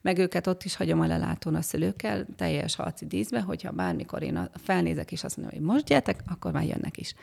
Meg 0.00 0.18
őket 0.18 0.46
ott 0.46 0.64
is 0.64 0.76
hagyom 0.76 1.00
a 1.00 1.06
lelátón 1.06 1.54
a 1.54 1.62
szülőkkel, 1.62 2.26
teljes 2.36 2.76
harci 2.76 3.06
díszbe, 3.06 3.40
hogyha 3.40 3.72
bármikor 3.72 4.22
én 4.22 4.50
felnézek 4.54 5.12
és 5.12 5.24
azt 5.24 5.36
mondom, 5.36 5.58
hogy 5.58 5.66
most 5.66 5.84
gyertek, 5.84 6.22
akkor 6.26 6.52
már 6.52 6.64
jönnek 6.64 6.96
is 6.96 7.14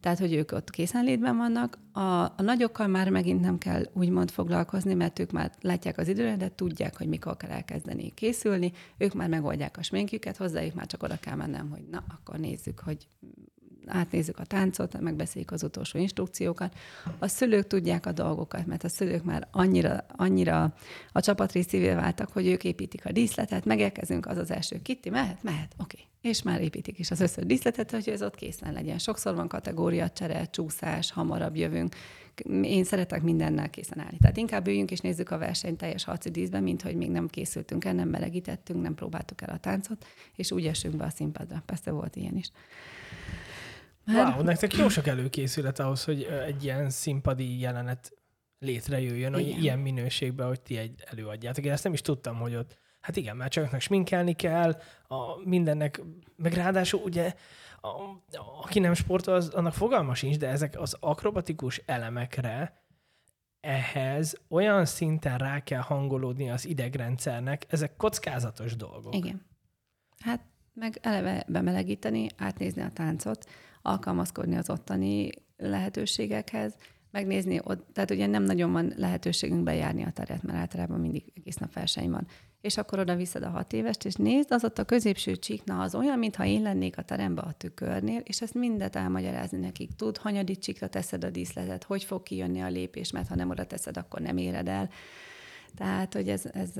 tehát 0.00 0.18
hogy 0.18 0.32
ők 0.32 0.52
ott 0.52 0.70
készenlétben 0.70 1.36
vannak. 1.36 1.78
A, 1.92 2.00
a 2.22 2.42
nagyokkal 2.42 2.86
már 2.86 3.10
megint 3.10 3.40
nem 3.40 3.58
kell 3.58 3.84
úgymond 3.92 4.30
foglalkozni, 4.30 4.94
mert 4.94 5.18
ők 5.18 5.30
már 5.30 5.52
látják 5.60 5.98
az 5.98 6.08
időrendet, 6.08 6.52
tudják, 6.52 6.96
hogy 6.96 7.08
mikor 7.08 7.36
kell 7.36 7.50
elkezdeni 7.50 8.10
készülni, 8.14 8.72
ők 8.98 9.14
már 9.14 9.28
megoldják 9.28 9.76
a 9.76 9.82
sminkjüket, 9.82 10.36
hozzájuk 10.36 10.74
már 10.74 10.86
csak 10.86 11.02
oda 11.02 11.16
kell 11.20 11.34
mennem, 11.34 11.70
hogy 11.70 11.84
na, 11.90 12.04
akkor 12.08 12.38
nézzük, 12.38 12.80
hogy 12.80 13.08
átnézzük 13.88 14.38
a 14.38 14.44
táncot, 14.44 15.00
megbeszéljük 15.00 15.50
az 15.50 15.62
utolsó 15.62 15.98
instrukciókat. 15.98 16.74
A 17.18 17.28
szülők 17.28 17.66
tudják 17.66 18.06
a 18.06 18.12
dolgokat, 18.12 18.66
mert 18.66 18.84
a 18.84 18.88
szülők 18.88 19.24
már 19.24 19.48
annyira, 19.50 20.04
annyira 20.16 20.74
a 21.12 21.20
csapat 21.20 21.52
részévé 21.52 21.94
váltak, 21.94 22.32
hogy 22.32 22.46
ők 22.46 22.64
építik 22.64 23.06
a 23.06 23.12
díszletet, 23.12 23.64
megérkezünk, 23.64 24.26
az 24.26 24.36
az 24.36 24.50
első 24.50 24.82
kitti, 24.82 25.10
mehet, 25.10 25.42
mehet, 25.42 25.74
oké. 25.78 25.96
Okay. 26.00 26.06
És 26.30 26.42
már 26.42 26.60
építik 26.60 26.98
is 26.98 27.10
az 27.10 27.20
összes 27.20 27.44
díszletet, 27.46 27.90
hogy 27.90 28.08
ez 28.08 28.22
ott 28.22 28.34
készen 28.34 28.72
legyen. 28.72 28.98
Sokszor 28.98 29.34
van 29.34 29.48
kategória, 29.48 30.08
csere, 30.08 30.44
csúszás, 30.44 31.12
hamarabb 31.12 31.56
jövünk. 31.56 31.94
Én 32.62 32.84
szeretek 32.84 33.22
mindennel 33.22 33.70
készen 33.70 33.98
állni. 33.98 34.18
Tehát 34.20 34.36
inkább 34.36 34.66
üljünk 34.66 34.90
és 34.90 35.00
nézzük 35.00 35.30
a 35.30 35.38
versenyt 35.38 35.78
teljes 35.78 36.04
harci 36.04 36.30
díszben, 36.30 36.62
mint 36.62 36.82
hogy 36.82 36.96
még 36.96 37.10
nem 37.10 37.28
készültünk 37.28 37.84
el, 37.84 37.92
nem 37.92 38.08
melegítettünk, 38.08 38.82
nem 38.82 38.94
próbáltuk 38.94 39.42
el 39.42 39.54
a 39.54 39.58
táncot, 39.58 40.06
és 40.36 40.50
úgy 40.50 40.66
esünk 40.66 40.96
be 40.96 41.04
a 41.04 41.10
színpadra. 41.10 41.62
Persze 41.66 41.90
volt 41.90 42.16
ilyen 42.16 42.36
is. 42.36 42.50
Mert... 44.12 44.34
Wow, 44.34 44.42
nektek 44.42 44.76
jó 44.76 44.88
sok 44.88 45.06
előkészület 45.06 45.78
ahhoz, 45.78 46.04
hogy 46.04 46.22
egy 46.22 46.64
ilyen 46.64 46.90
színpadi 46.90 47.60
jelenet 47.60 48.12
létrejöjjön, 48.58 49.32
hogy 49.32 49.48
ilyen 49.62 49.78
minőségben, 49.78 50.46
hogy 50.46 50.60
ti 50.60 50.76
egy 50.76 51.02
előadjátok. 51.06 51.64
Én 51.64 51.72
ezt 51.72 51.84
nem 51.84 51.92
is 51.92 52.00
tudtam, 52.00 52.36
hogy 52.36 52.54
ott, 52.54 52.78
hát 53.00 53.16
igen, 53.16 53.36
már 53.36 53.48
csak 53.48 53.80
sminkelni 53.80 54.32
kell, 54.32 54.80
a 55.08 55.36
mindennek, 55.44 56.00
meg 56.36 56.52
ráadásul 56.52 57.00
ugye, 57.04 57.34
a, 57.80 57.88
aki 58.62 58.78
nem 58.78 58.94
sportol, 58.94 59.34
az, 59.34 59.48
annak 59.48 59.74
fogalma 59.74 60.14
sincs, 60.14 60.36
de 60.36 60.48
ezek 60.48 60.80
az 60.80 60.96
akrobatikus 61.00 61.82
elemekre 61.86 62.82
ehhez 63.60 64.40
olyan 64.48 64.84
szinten 64.84 65.38
rá 65.38 65.62
kell 65.62 65.80
hangolódni 65.80 66.50
az 66.50 66.66
idegrendszernek, 66.66 67.66
ezek 67.68 67.96
kockázatos 67.96 68.76
dolgok. 68.76 69.14
Igen. 69.14 69.46
Hát 70.18 70.40
meg 70.74 70.98
eleve 71.02 71.44
bemelegíteni, 71.48 72.26
átnézni 72.36 72.82
a 72.82 72.90
táncot, 72.90 73.48
alkalmazkodni 73.82 74.56
az 74.56 74.70
ottani 74.70 75.30
lehetőségekhez, 75.56 76.74
megnézni, 77.10 77.60
ott, 77.62 77.86
tehát 77.92 78.10
ugye 78.10 78.26
nem 78.26 78.42
nagyon 78.42 78.72
van 78.72 78.92
lehetőségünk 78.96 79.62
bejárni 79.62 80.04
a 80.04 80.10
teret, 80.10 80.42
mert 80.42 80.58
általában 80.58 81.00
mindig 81.00 81.32
egész 81.36 81.56
nap 81.56 81.72
verseny 81.72 82.10
van. 82.10 82.26
És 82.60 82.76
akkor 82.76 82.98
oda 82.98 83.16
viszed 83.16 83.42
a 83.42 83.48
hat 83.48 83.72
évest, 83.72 84.04
és 84.04 84.14
nézd, 84.14 84.52
az 84.52 84.64
ott 84.64 84.78
a 84.78 84.84
középső 84.84 85.36
csíkna 85.36 85.80
az 85.80 85.94
olyan, 85.94 86.18
mintha 86.18 86.44
én 86.44 86.62
lennék 86.62 86.98
a 86.98 87.02
terembe 87.02 87.42
a 87.42 87.52
tükörnél, 87.52 88.20
és 88.24 88.40
ezt 88.40 88.54
mindet 88.54 88.96
elmagyarázni 88.96 89.58
nekik. 89.58 89.94
Tud, 89.96 90.16
hanyadik 90.16 90.58
csíkra 90.58 90.88
teszed 90.88 91.24
a 91.24 91.30
díszletet, 91.30 91.84
hogy 91.84 92.04
fog 92.04 92.22
kijönni 92.22 92.60
a 92.60 92.68
lépés, 92.68 93.10
mert 93.10 93.28
ha 93.28 93.34
nem 93.34 93.50
oda 93.50 93.64
teszed, 93.64 93.96
akkor 93.96 94.20
nem 94.20 94.36
éred 94.36 94.68
el. 94.68 94.90
Tehát, 95.74 96.14
hogy 96.14 96.28
ez, 96.28 96.46
ez, 96.52 96.70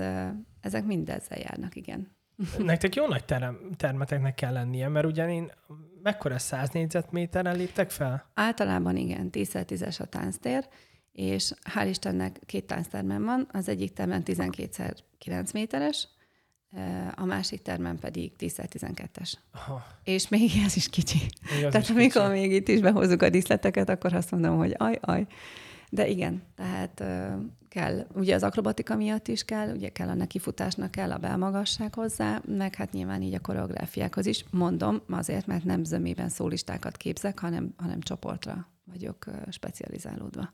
ezek 0.61 0.85
mind 0.85 1.09
ezzel 1.09 1.39
járnak, 1.39 1.77
igen. 1.77 2.17
Nektek 2.59 2.95
jó 2.95 3.07
nagy 3.07 3.25
terem, 3.25 3.71
termeteknek 3.77 4.35
kell 4.35 4.53
lennie, 4.53 4.89
mert 4.89 5.07
ugyan 5.07 5.51
mekkora 6.03 6.39
100 6.39 6.71
négyzetméteren 6.71 7.57
léptek 7.57 7.91
fel? 7.91 8.31
Általában 8.35 8.97
igen, 8.97 9.31
10 9.31 9.57
10 9.67 9.83
a 9.99 10.05
tánctér, 10.05 10.69
és 11.13 11.53
hál' 11.75 11.87
Istennek 11.89 12.41
két 12.47 12.65
tánctermem 12.65 13.25
van, 13.25 13.49
az 13.53 13.69
egyik 13.69 13.93
termen 13.93 14.25
12 14.25 14.95
9 15.19 15.53
méteres, 15.53 16.09
a 17.15 17.25
másik 17.25 17.63
termen 17.63 17.99
pedig 17.99 18.33
10x12-es. 18.39 19.33
Aha. 19.53 19.87
És 20.05 20.29
még 20.29 20.51
ez 20.65 20.77
is 20.77 20.89
kicsi. 20.89 21.19
Még 21.51 21.61
tehát 21.69 21.83
is 21.83 21.91
amikor 21.91 22.23
kicsi. 22.23 22.41
még 22.41 22.53
itt 22.53 22.69
is 22.69 22.81
behozzuk 22.81 23.23
a 23.23 23.29
díszleteket, 23.29 23.89
akkor 23.89 24.15
azt 24.15 24.31
mondom, 24.31 24.57
hogy 24.57 24.75
aj, 24.79 24.99
aj. 25.01 25.27
De 25.91 26.09
igen, 26.09 26.43
tehát 26.55 27.05
kell, 27.69 28.07
ugye 28.15 28.35
az 28.35 28.43
akrobatika 28.43 28.97
miatt 28.97 29.29
is 29.29 29.45
kell, 29.45 29.75
ugye 29.75 29.89
kell 29.89 30.09
a 30.09 30.15
nekifutásnak 30.15 30.91
kell 30.91 31.13
a 31.13 31.19
belmagasság 31.19 31.95
hozzá, 31.95 32.43
meg 32.47 32.75
hát 32.75 32.93
nyilván 32.93 33.23
így 33.23 33.35
a 33.35 33.41
koreográfiákhoz 33.41 34.27
is. 34.27 34.45
Mondom 34.51 35.03
azért, 35.09 35.47
mert 35.47 35.65
nem 35.65 35.85
zömében 35.85 36.29
szólistákat 36.29 36.97
képzek, 36.97 37.39
hanem, 37.39 37.75
hanem 37.77 38.01
csoportra 38.01 38.69
vagyok 38.85 39.25
specializálódva. 39.49 40.53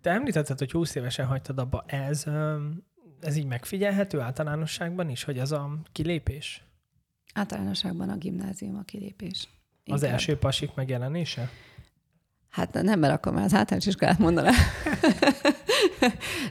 Te 0.00 0.10
említetted, 0.10 0.58
hogy 0.58 0.70
20 0.70 0.94
évesen 0.94 1.26
hagytad 1.26 1.58
abba. 1.58 1.84
Ez, 1.86 2.24
ez 3.20 3.36
így 3.36 3.46
megfigyelhető 3.46 4.20
általánosságban 4.20 5.08
is, 5.08 5.24
hogy 5.24 5.38
az 5.38 5.52
a 5.52 5.78
kilépés? 5.92 6.64
Általánosságban 7.34 8.08
a 8.08 8.16
gimnázium 8.16 8.76
a 8.76 8.82
kilépés. 8.82 9.48
Inkább. 9.84 10.04
Az 10.04 10.10
első 10.12 10.38
pasik 10.38 10.74
megjelenése? 10.74 11.50
Hát 12.50 12.82
nem, 12.82 12.98
mert 12.98 13.14
akkor 13.14 13.32
már 13.32 13.44
az 13.44 13.54
általános 13.54 13.86
iskolát 13.86 14.18
mondaná. 14.18 14.50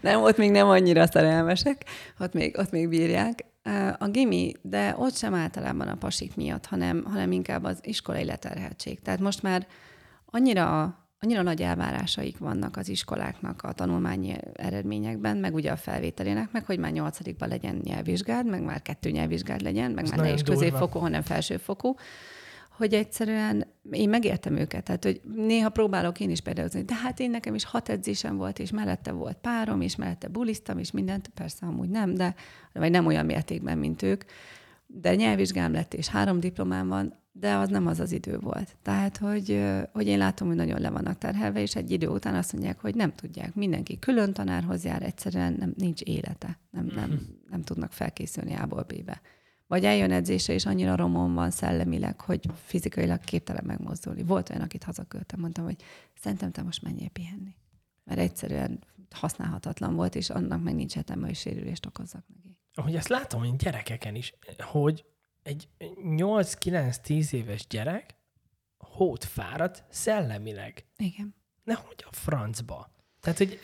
nem, 0.02 0.22
ott 0.22 0.38
még 0.38 0.52
nem 0.52 0.68
annyira 0.68 1.08
szerelmesek, 1.08 1.86
ott 2.20 2.34
még, 2.34 2.58
ott 2.58 2.72
még 2.72 2.90
bírják. 2.90 3.46
A 3.98 4.08
gimi, 4.08 4.54
de 4.62 4.96
ott 4.98 5.16
sem 5.16 5.34
általában 5.34 5.88
a 5.88 5.96
pasik 5.96 6.36
miatt, 6.36 6.66
hanem, 6.66 7.04
hanem 7.06 7.32
inkább 7.32 7.64
az 7.64 7.80
iskolai 7.82 8.26
leterheltség. 8.26 9.00
Tehát 9.02 9.20
most 9.20 9.42
már 9.42 9.68
annyira, 10.26 10.96
annyira 11.20 11.42
nagy 11.42 11.62
elvárásaik 11.62 12.38
vannak 12.38 12.78
az 12.78 12.90
iskoláknak 12.90 13.62
a 13.62 13.72
tanulmányi 13.72 14.36
eredményekben, 14.54 15.38
meg 15.38 15.54
ugye 15.54 15.72
a 15.72 15.76
felvételének, 15.76 16.52
meg 16.52 16.66
hogy 16.66 16.80
már 16.80 16.92
nyolcadikban 16.92 17.50
legyen 17.50 17.82
nyelvvizsgád, 17.84 18.46
meg 18.46 18.64
már 18.64 18.82
kettő 18.82 19.10
nyelvvizsgád 19.10 19.62
legyen, 19.62 19.92
meg 19.92 20.04
Ez 20.04 20.10
már 20.10 20.20
ne 20.20 20.34
is 20.34 20.44
középfokú, 20.44 21.00
hanem 21.00 21.22
felsőfokú 21.22 21.96
hogy 22.78 22.94
egyszerűen 22.94 23.68
én 23.92 24.10
megértem 24.10 24.56
őket. 24.56 24.84
Tehát, 24.84 25.04
hogy 25.04 25.22
néha 25.36 25.70
próbálok 25.70 26.20
én 26.20 26.30
is 26.30 26.42
például, 26.42 26.68
de 26.68 26.96
hát 26.96 27.20
én 27.20 27.30
nekem 27.30 27.56
is 27.56 27.66
hat 27.66 27.90
edzésem 27.90 28.38
volt, 28.38 28.60
és 28.60 28.72
mellette 28.72 29.12
volt 29.12 29.38
párom, 29.38 29.82
és 29.82 29.96
mellette 29.96 30.28
bulisztam, 30.28 30.78
és 30.78 30.92
mindent, 30.92 31.28
persze 31.28 31.66
amúgy 31.66 31.90
nem, 31.90 32.14
de 32.14 32.36
vagy 32.74 32.92
nem 32.92 33.06
olyan 33.06 33.26
mértékben, 33.26 33.78
mint 33.78 34.02
ők. 34.02 34.24
De 34.88 35.16
nyelvvizsgám 35.16 35.72
lett, 35.72 35.94
és 35.94 36.08
három 36.08 36.40
diplomám 36.40 36.88
van, 36.88 37.14
de 37.32 37.56
az 37.56 37.70
nem 37.70 37.88
az 37.88 38.00
az 38.00 38.12
idő 38.12 38.38
volt. 38.40 38.76
Tehát, 38.82 39.18
hogy, 39.18 39.64
hogy 39.92 40.08
én 40.08 40.18
látom, 40.18 40.48
hogy 40.48 40.58
nagyon 40.58 40.82
le 40.82 40.90
vannak 40.90 41.18
terhelve, 41.18 41.62
és 41.62 41.76
egy 41.76 41.92
idő 41.92 42.08
után 42.08 42.36
azt 42.36 42.54
mondják, 42.54 42.80
hogy 42.80 42.96
nem 42.96 43.14
tudják. 43.16 43.56
Mindenki 43.56 44.00
külön 44.00 44.34
tanárhoz 44.34 44.84
jár, 44.84 45.04
egyszerűen 45.04 45.56
nem, 45.60 45.74
nincs 45.78 46.02
élete. 46.02 46.60
Nem, 46.72 46.92
nem, 46.96 47.10
mhm. 47.10 47.20
nem 47.50 47.62
tudnak 47.62 47.92
felkészülni 47.92 48.54
A-ból 48.56 48.84
B-be. 48.84 49.22
Vagy 49.68 49.86
eljön 49.86 50.12
edzése, 50.12 50.54
és 50.54 50.66
annyira 50.66 50.96
romon 50.96 51.34
van 51.34 51.52
szellemileg, 51.52 52.22
hogy 52.22 52.50
fizikailag 52.64 53.20
képtelen 53.20 53.64
megmozdulni. 53.66 54.24
Volt 54.24 54.50
olyan, 54.50 54.62
akit 54.62 54.84
hazaköltem, 54.84 55.40
mondtam, 55.40 55.64
hogy 55.64 55.84
szerintem 56.20 56.52
te 56.52 56.62
most 56.62 56.82
menjél 56.82 57.10
pihenni. 57.10 57.56
Mert 58.04 58.20
egyszerűen 58.20 58.84
használhatatlan 59.10 59.96
volt, 59.96 60.16
és 60.16 60.30
annak 60.30 60.64
meg 60.64 60.76
nincs 60.76 60.96
értelme, 60.96 61.26
hogy 61.26 61.36
sérülést 61.36 61.86
okozzak 61.86 62.24
neki. 62.28 62.58
Ahogy 62.74 62.96
ezt 62.96 63.08
látom, 63.08 63.40
hogy 63.40 63.56
gyerekeken 63.56 64.16
is, 64.16 64.34
hogy 64.58 65.06
egy 65.44 65.68
8-9-10 66.04 67.32
éves 67.32 67.68
gyerek 67.68 68.16
hót 68.78 69.24
fáradt 69.24 69.84
szellemileg. 69.90 70.86
Igen. 70.98 71.36
Nehogy 71.64 72.06
a 72.10 72.14
francba. 72.14 72.92
Tehát, 73.20 73.38
hogy 73.38 73.60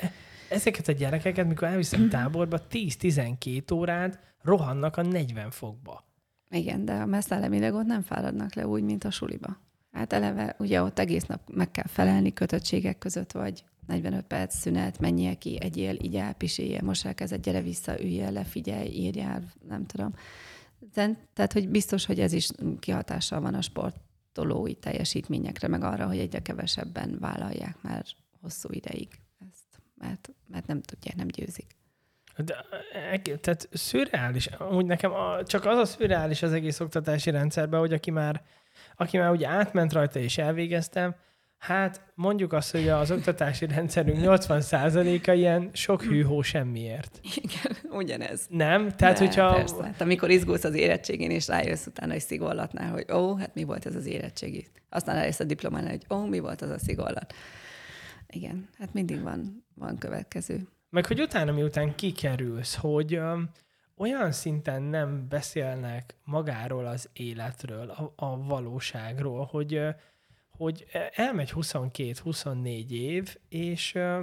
ezeket 0.54 0.88
a 0.88 0.92
gyerekeket, 0.92 1.48
mikor 1.48 1.68
elviszem 1.68 2.10
táborba, 2.10 2.60
10-12 2.70 3.74
órát 3.74 4.20
rohannak 4.42 4.98
a 4.98 5.02
40 5.02 5.52
fokba. 5.52 6.04
Igen, 6.50 6.86
de 6.86 6.94
a 6.94 7.06
messzellemileg 7.06 7.74
ott 7.74 7.86
nem 7.86 8.02
fáradnak 8.02 8.54
le 8.54 8.68
úgy, 8.68 8.84
mint 8.84 9.04
a 9.04 9.12
suliba. 9.12 9.62
Hát 9.92 10.14
eleve 10.14 10.56
ugye 10.60 10.82
ott 10.82 11.00
egész 11.00 11.26
nap 11.26 11.42
meg 11.52 11.72
kell 11.72 11.88
felelni 11.88 12.34
kötöttségek 12.34 12.98
között, 12.98 13.32
vagy 13.32 13.64
45 13.88 14.26
perc 14.26 14.56
szünet, 14.56 15.00
menjél 15.00 15.38
ki, 15.38 15.58
egyél, 15.62 15.96
igyál, 15.96 16.34
piséljél, 16.34 16.82
mosál 16.82 17.14
kezed, 17.14 17.42
gyere 17.42 17.62
vissza, 17.62 18.02
üljél 18.02 18.32
le, 18.32 18.44
figyelj, 18.44 18.88
írjál, 18.88 19.44
nem 19.68 19.86
tudom. 19.86 20.14
Tehát, 21.34 21.54
hogy 21.54 21.70
biztos, 21.70 22.06
hogy 22.06 22.20
ez 22.20 22.34
is 22.34 22.50
kihatással 22.80 23.42
van 23.42 23.54
a 23.54 23.62
sportolói 23.62 24.74
teljesítményekre, 24.74 25.68
meg 25.68 25.84
arra, 25.84 26.08
hogy 26.08 26.18
egyre 26.18 26.42
kevesebben 26.42 27.18
vállalják 27.20 27.82
már 27.82 28.04
hosszú 28.42 28.70
ideig 28.72 29.08
mert, 30.04 30.30
mert 30.48 30.68
nem 30.68 30.82
tudják, 30.82 31.16
nem 31.16 31.28
győzik. 31.28 31.66
De, 32.38 32.66
e, 33.12 33.20
tehát 33.20 33.70
szürreális. 33.72 34.50
Úgy 34.72 34.86
nekem 34.86 35.12
a, 35.12 35.44
csak 35.44 35.66
az 35.66 35.78
a 35.78 35.86
szürreális 35.86 36.42
az 36.42 36.54
egész 36.54 36.80
oktatási 36.80 37.30
rendszerben, 37.30 37.80
hogy 37.80 37.94
aki 37.94 38.12
már, 38.12 38.42
aki 38.96 39.18
már 39.18 39.32
ugye 39.32 39.48
átment 39.48 39.94
rajta 39.94 40.20
és 40.20 40.38
elvégeztem, 40.38 41.16
hát 41.58 42.02
mondjuk 42.16 42.54
azt, 42.54 42.72
hogy 42.72 42.90
az 42.90 43.12
oktatási 43.12 43.66
rendszerünk 43.66 44.18
80%-a 44.22 45.32
ilyen 45.32 45.70
sok 45.74 46.04
hűhó 46.04 46.42
semmiért. 46.42 47.20
Igen, 47.36 47.78
ugyanez. 47.90 48.46
Nem? 48.50 48.90
Tehát, 48.90 49.18
De, 49.18 49.26
hogyha... 49.26 49.54
Persze. 49.54 49.84
Hát, 49.84 50.02
amikor 50.02 50.30
izgulsz 50.30 50.64
az 50.64 50.74
érettségén, 50.74 51.32
és 51.32 51.48
rájössz 51.48 51.86
utána 51.86 52.14
egy 52.14 52.22
szigorlatnál, 52.22 52.92
hogy 52.92 53.06
ó, 53.14 53.36
hát 53.36 53.54
mi 53.54 53.64
volt 53.64 53.86
ez 53.86 53.96
az 53.96 54.06
érettségi. 54.06 54.68
Aztán 54.90 55.16
rájössz 55.16 55.40
a 55.40 55.44
diplománál, 55.44 55.90
hogy 55.90 56.06
ó, 56.10 56.26
mi 56.26 56.40
volt 56.40 56.62
az 56.62 56.70
a 56.70 56.80
szigorlat. 56.80 57.34
Igen, 58.34 58.69
hát 58.77 58.93
mindig 58.93 59.22
van, 59.22 59.65
van 59.73 59.97
következő. 59.97 60.68
Meg 60.89 61.05
hogy 61.05 61.22
utána, 61.22 61.51
miután 61.51 61.95
kikerülsz, 61.95 62.76
hogy 62.76 63.18
um, 63.18 63.49
olyan 63.97 64.31
szinten 64.31 64.81
nem 64.81 65.27
beszélnek 65.27 66.15
magáról 66.23 66.85
az 66.85 67.10
életről, 67.14 67.89
a, 67.89 68.14
a 68.15 68.38
valóságról, 68.38 69.45
hogy, 69.45 69.76
uh, 69.76 69.89
hogy 70.49 70.85
elmegy 71.15 71.51
22-24 71.55 72.89
év, 72.89 73.38
és 73.49 73.95
uh, 73.95 74.19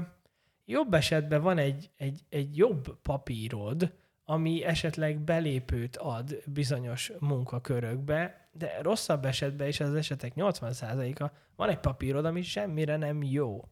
jobb 0.64 0.94
esetben 0.94 1.42
van 1.42 1.58
egy, 1.58 1.90
egy, 1.96 2.20
egy 2.28 2.56
jobb 2.56 3.00
papírod, 3.02 3.92
ami 4.24 4.64
esetleg 4.64 5.20
belépőt 5.20 5.96
ad 5.96 6.42
bizonyos 6.46 7.12
munkakörökbe, 7.18 8.48
de 8.52 8.78
rosszabb 8.82 9.24
esetben 9.24 9.68
is 9.68 9.80
az 9.80 9.94
esetek 9.94 10.32
80%-a 10.36 11.30
van 11.56 11.68
egy 11.68 11.78
papírod, 11.78 12.24
ami 12.24 12.42
semmire 12.42 12.96
nem 12.96 13.22
jó. 13.22 13.64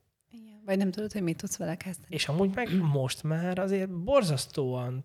Vagy 0.68 0.78
nem 0.78 0.90
tudod, 0.90 1.12
hogy 1.12 1.22
mit 1.22 1.36
tudsz 1.36 1.56
vele 1.56 1.76
kezdeni. 1.76 2.14
És 2.14 2.28
amúgy 2.28 2.54
meg 2.54 2.74
most 2.74 3.22
már 3.22 3.58
azért 3.58 3.90
borzasztóan 3.90 5.04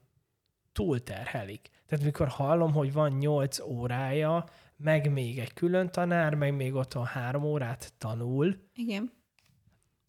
túlterhelik. 0.72 1.70
Tehát 1.88 2.06
mikor 2.06 2.28
hallom, 2.28 2.74
hogy 2.74 2.94
van 2.94 3.12
8 3.12 3.60
órája, 3.60 4.46
meg 4.78 5.12
még 5.12 5.40
egy 5.40 5.54
külön 5.54 5.90
tanár, 5.92 6.36
meg 6.36 6.56
még 6.56 6.74
otthon 6.74 7.06
három 7.06 7.44
órát 7.44 7.94
tanul. 7.98 8.56
Igen. 8.74 9.12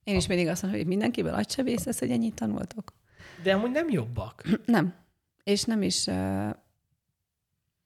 Én 0.04 0.16
is 0.16 0.26
mindig 0.26 0.48
azt 0.48 0.62
mondom, 0.62 0.80
hogy 0.80 0.88
mindenkiből 0.88 1.34
agysebész 1.34 1.84
lesz, 1.84 1.98
hogy 1.98 2.10
ennyit 2.10 2.34
tanultok. 2.34 2.92
De 3.42 3.54
amúgy 3.54 3.70
nem 3.70 3.90
jobbak. 3.90 4.42
Nem. 4.66 4.94
És 5.44 5.62
nem 5.62 5.82
is... 5.82 6.06
Uh, 6.06 6.14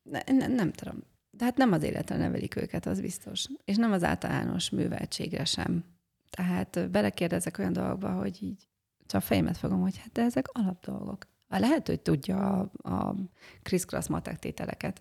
ne, 0.02 0.20
ne, 0.26 0.46
nem 0.46 0.72
tudom. 0.72 1.02
De 1.30 1.44
hát 1.44 1.56
nem 1.56 1.72
az 1.72 1.82
életre 1.82 2.16
nevelik 2.16 2.56
őket, 2.56 2.86
az 2.86 3.00
biztos. 3.00 3.46
És 3.64 3.76
nem 3.76 3.92
az 3.92 4.04
általános 4.04 4.70
műveltségre 4.70 5.44
sem. 5.44 5.84
Tehát 6.30 6.90
belekérdezek 6.90 7.58
olyan 7.58 7.72
dolgokba, 7.72 8.12
hogy 8.12 8.42
így 8.42 8.68
csak 9.06 9.22
fejemet 9.22 9.56
fogom, 9.56 9.80
hogy 9.80 9.98
hát 9.98 10.12
de 10.12 10.22
ezek 10.22 10.48
alapdolgok. 10.52 11.26
Lehet, 11.48 11.86
hogy 11.86 12.00
tudja 12.00 12.60
a, 12.60 12.70
a 12.88 13.14
krisz 13.62 14.06
matek 14.08 14.38
tételeket, 14.38 15.00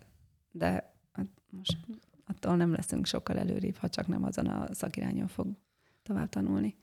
de 0.51 0.93
hát 1.11 1.27
most 1.49 1.77
attól 2.25 2.55
nem 2.55 2.71
leszünk 2.71 3.05
sokkal 3.05 3.37
előrébb, 3.37 3.75
ha 3.75 3.89
csak 3.89 4.07
nem 4.07 4.23
azon 4.23 4.47
a 4.47 4.73
szakirányon 4.73 5.27
fog 5.27 5.47
tovább 6.03 6.29
tanulni. 6.29 6.75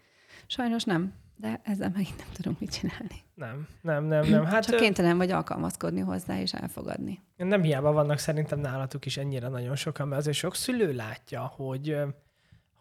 Sajnos 0.47 0.85
nem, 0.85 1.15
de 1.37 1.61
ezzel 1.63 1.91
megint 1.95 2.17
nem 2.17 2.29
tudunk 2.33 2.61
mit 2.61 2.73
csinálni. 2.73 3.23
Nem, 3.35 3.67
nem, 3.81 4.05
nem, 4.05 4.29
nem. 4.29 4.45
Hát, 4.45 4.65
Csak 4.65 4.81
kénytelen 4.81 5.17
vagy 5.17 5.31
alkalmazkodni 5.31 6.01
hozzá 6.01 6.41
és 6.41 6.53
elfogadni. 6.53 7.23
Nem 7.37 7.63
hiába 7.63 7.93
vannak 7.93 8.19
szerintem 8.19 8.59
nálatuk 8.59 9.07
is 9.07 9.17
ennyire 9.17 9.49
nagyon 9.49 9.77
sokan, 9.77 10.09
mert 10.09 10.21
azért 10.21 10.37
sok 10.37 10.55
szülő 10.55 10.93
látja, 10.93 11.41
hogy 11.41 11.97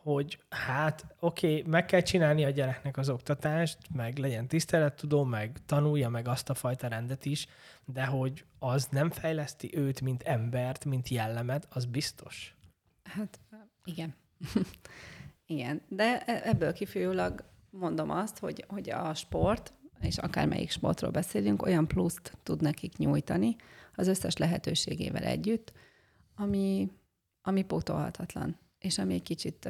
hogy 0.03 0.39
hát 0.49 1.05
oké, 1.19 1.57
okay, 1.57 1.71
meg 1.71 1.85
kell 1.85 2.01
csinálni 2.01 2.45
a 2.45 2.49
gyereknek 2.49 2.97
az 2.97 3.09
oktatást, 3.09 3.77
meg 3.93 4.17
legyen 4.17 4.47
tisztelettudó, 4.47 5.23
meg 5.23 5.57
tanulja 5.65 6.09
meg 6.09 6.27
azt 6.27 6.49
a 6.49 6.53
fajta 6.53 6.87
rendet 6.87 7.25
is, 7.25 7.47
de 7.85 8.05
hogy 8.05 8.45
az 8.59 8.87
nem 8.91 9.09
fejleszti 9.09 9.77
őt, 9.77 10.01
mint 10.01 10.23
embert, 10.23 10.85
mint 10.85 11.09
jellemet, 11.09 11.67
az 11.69 11.85
biztos. 11.85 12.55
Hát 13.03 13.39
igen. 13.83 14.15
igen, 15.45 15.81
de 15.87 16.23
e-, 16.25 16.49
ebből 16.49 16.73
kifolyólag 16.73 17.43
mondom 17.69 18.09
azt, 18.09 18.39
hogy, 18.39 18.65
hogy 18.67 18.89
a 18.89 19.13
sport, 19.13 19.73
és 20.01 20.17
akármelyik 20.17 20.71
sportról 20.71 21.11
beszélünk, 21.11 21.61
olyan 21.61 21.87
pluszt 21.87 22.37
tud 22.43 22.61
nekik 22.61 22.97
nyújtani 22.97 23.55
az 23.95 24.07
összes 24.07 24.37
lehetőségével 24.37 25.23
együtt, 25.23 25.73
ami, 26.35 26.91
ami 27.41 27.63
pótolhatatlan 27.63 28.61
és 28.83 28.97
ami 28.97 29.13
egy 29.13 29.23
kicsit 29.23 29.69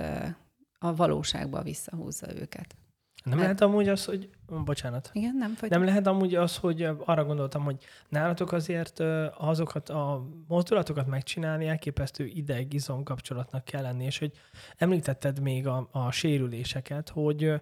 a 0.80 0.96
valóságba 0.96 1.62
visszahúzza 1.62 2.36
őket. 2.36 2.76
Nem 3.24 3.40
lehet 3.40 3.62
amúgy 3.62 3.88
az, 3.88 4.06
hogy... 4.06 4.30
Bocsánat. 4.66 5.10
Igen, 5.14 5.36
nem? 5.36 5.56
Vagy... 5.60 5.70
Nem 5.70 5.84
lehet 5.84 6.08
amúgy 6.08 6.36
az, 6.36 6.58
hogy 6.58 6.82
arra 7.06 7.26
gondoltam, 7.26 7.64
hogy 7.64 7.84
nálatok 8.10 8.52
azért 8.52 9.00
azokat 9.38 9.90
a 9.90 10.28
mozdulatokat 10.48 11.08
megcsinálni 11.08 11.68
elképesztő 11.68 12.26
ideg-izom 12.26 13.04
kapcsolatnak 13.04 13.66
kell 13.66 13.82
lenni, 13.82 14.06
és 14.06 14.20
hogy 14.20 14.32
említetted 14.78 15.40
még 15.40 15.68
a, 15.68 15.90
a 15.92 16.12
sérüléseket, 16.12 17.10
hogy 17.10 17.54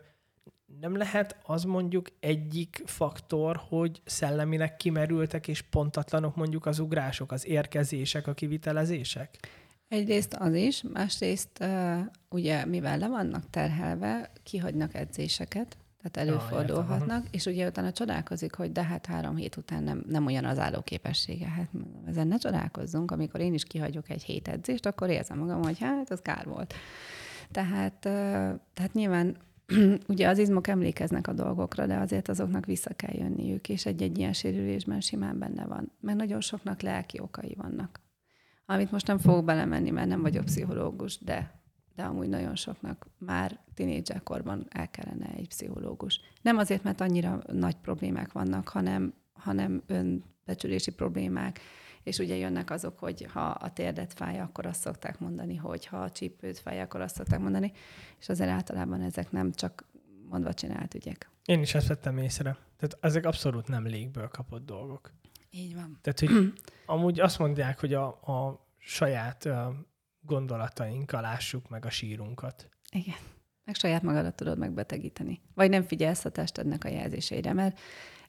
nem 0.79 0.97
lehet 0.97 1.37
az 1.43 1.63
mondjuk 1.63 2.07
egyik 2.19 2.81
faktor, 2.85 3.61
hogy 3.67 4.01
szellemileg 4.05 4.75
kimerültek 4.75 5.47
és 5.47 5.61
pontatlanok 5.61 6.35
mondjuk 6.35 6.65
az 6.65 6.79
ugrások, 6.79 7.31
az 7.31 7.47
érkezések, 7.47 8.27
a 8.27 8.33
kivitelezések? 8.33 9.37
Egyrészt 9.91 10.33
az 10.33 10.53
is, 10.53 10.83
másrészt 10.93 11.65
ugye 12.29 12.65
mivel 12.65 12.97
le 12.97 13.07
vannak 13.07 13.49
terhelve, 13.49 14.31
kihagynak 14.43 14.95
edzéseket, 14.95 15.77
tehát 16.01 16.29
előfordulhatnak, 16.29 17.23
ah, 17.23 17.29
és 17.31 17.45
ugye 17.45 17.67
utána 17.67 17.91
csodálkozik, 17.91 18.55
hogy 18.55 18.71
de 18.71 18.83
hát 18.83 19.05
három 19.05 19.35
hét 19.35 19.55
után 19.55 19.83
nem, 19.83 20.03
nem 20.07 20.25
olyan 20.25 20.45
az 20.45 20.59
állóképessége. 20.59 21.47
Hát 21.47 21.69
ezen 22.07 22.27
ne 22.27 22.37
csodálkozzunk, 22.37 23.11
amikor 23.11 23.39
én 23.39 23.53
is 23.53 23.63
kihagyok 23.63 24.09
egy 24.09 24.23
hét 24.23 24.47
edzést, 24.47 24.85
akkor 24.85 25.09
érzem 25.09 25.37
magam, 25.37 25.61
hogy 25.63 25.79
hát 25.79 26.11
az 26.11 26.21
kár 26.21 26.45
volt. 26.45 26.73
Tehát, 27.51 27.99
tehát 28.73 28.93
nyilván 28.93 29.37
ugye 30.07 30.27
az 30.27 30.37
izmok 30.37 30.67
emlékeznek 30.67 31.27
a 31.27 31.33
dolgokra, 31.33 31.85
de 31.85 31.97
azért 31.97 32.29
azoknak 32.29 32.65
vissza 32.65 32.93
kell 32.93 33.15
jönniük, 33.15 33.69
és 33.69 33.85
egy-egy 33.85 34.17
ilyen 34.17 34.33
sérülésben 34.33 35.01
simán 35.01 35.39
benne 35.39 35.65
van. 35.65 35.91
Mert 35.99 36.17
nagyon 36.17 36.41
soknak 36.41 36.81
lelki 36.81 37.19
okai 37.19 37.55
vannak. 37.57 37.99
Amit 38.71 38.91
most 38.91 39.07
nem 39.07 39.17
fogok 39.17 39.45
belemenni, 39.45 39.89
mert 39.89 40.07
nem 40.07 40.21
vagyok 40.21 40.45
pszichológus, 40.45 41.17
de, 41.17 41.61
de 41.95 42.03
amúgy 42.03 42.29
nagyon 42.29 42.55
soknak 42.55 43.07
már 43.17 43.59
tinédzserkorban 43.73 44.65
el 44.69 44.89
kellene 44.89 45.29
egy 45.35 45.47
pszichológus. 45.47 46.19
Nem 46.41 46.57
azért, 46.57 46.83
mert 46.83 47.01
annyira 47.01 47.41
nagy 47.51 47.75
problémák 47.75 48.31
vannak, 48.31 48.67
hanem, 48.67 49.13
hanem 49.33 49.83
önbecsülési 49.87 50.91
problémák, 50.91 51.59
és 52.03 52.17
ugye 52.17 52.35
jönnek 52.35 52.69
azok, 52.69 52.99
hogy 52.99 53.27
ha 53.33 53.45
a 53.45 53.73
térdet 53.73 54.13
fáj, 54.13 54.39
akkor 54.39 54.65
azt 54.65 54.81
szokták 54.81 55.19
mondani, 55.19 55.55
hogy 55.55 55.85
ha 55.85 55.97
a 55.97 56.11
csípőt 56.11 56.59
fáj, 56.59 56.81
akkor 56.81 57.01
azt 57.01 57.15
szokták 57.15 57.39
mondani, 57.39 57.71
és 58.19 58.29
azért 58.29 58.49
általában 58.49 59.01
ezek 59.01 59.31
nem 59.31 59.51
csak 59.51 59.85
mondva 60.29 60.53
csinált 60.53 60.93
ügyek. 60.93 61.29
Én 61.45 61.61
is 61.61 61.75
ezt 61.75 61.87
vettem 61.87 62.17
észre. 62.17 62.57
Tehát 62.77 62.97
ezek 62.99 63.25
abszolút 63.25 63.67
nem 63.67 63.85
légből 63.85 64.27
kapott 64.27 64.65
dolgok. 64.65 65.11
Így 65.51 65.75
van. 65.75 65.99
Tehát, 66.01 66.19
hogy 66.19 66.53
amúgy 66.85 67.19
azt 67.19 67.39
mondják, 67.39 67.79
hogy 67.79 67.93
a, 67.93 68.05
a 68.07 68.67
saját 68.77 69.47
gondolatainkkal 70.21 71.21
lássuk 71.21 71.69
meg 71.69 71.85
a 71.85 71.89
sírunkat. 71.89 72.69
Igen. 72.91 73.15
Meg 73.65 73.75
saját 73.75 74.01
magadat 74.01 74.35
tudod 74.35 74.57
megbetegíteni. 74.57 75.41
Vagy 75.53 75.69
nem 75.69 75.83
figyelsz 75.83 76.25
a 76.25 76.29
testednek 76.29 76.83
a 76.83 76.89
jelzéseire, 76.89 77.53
mert 77.53 77.79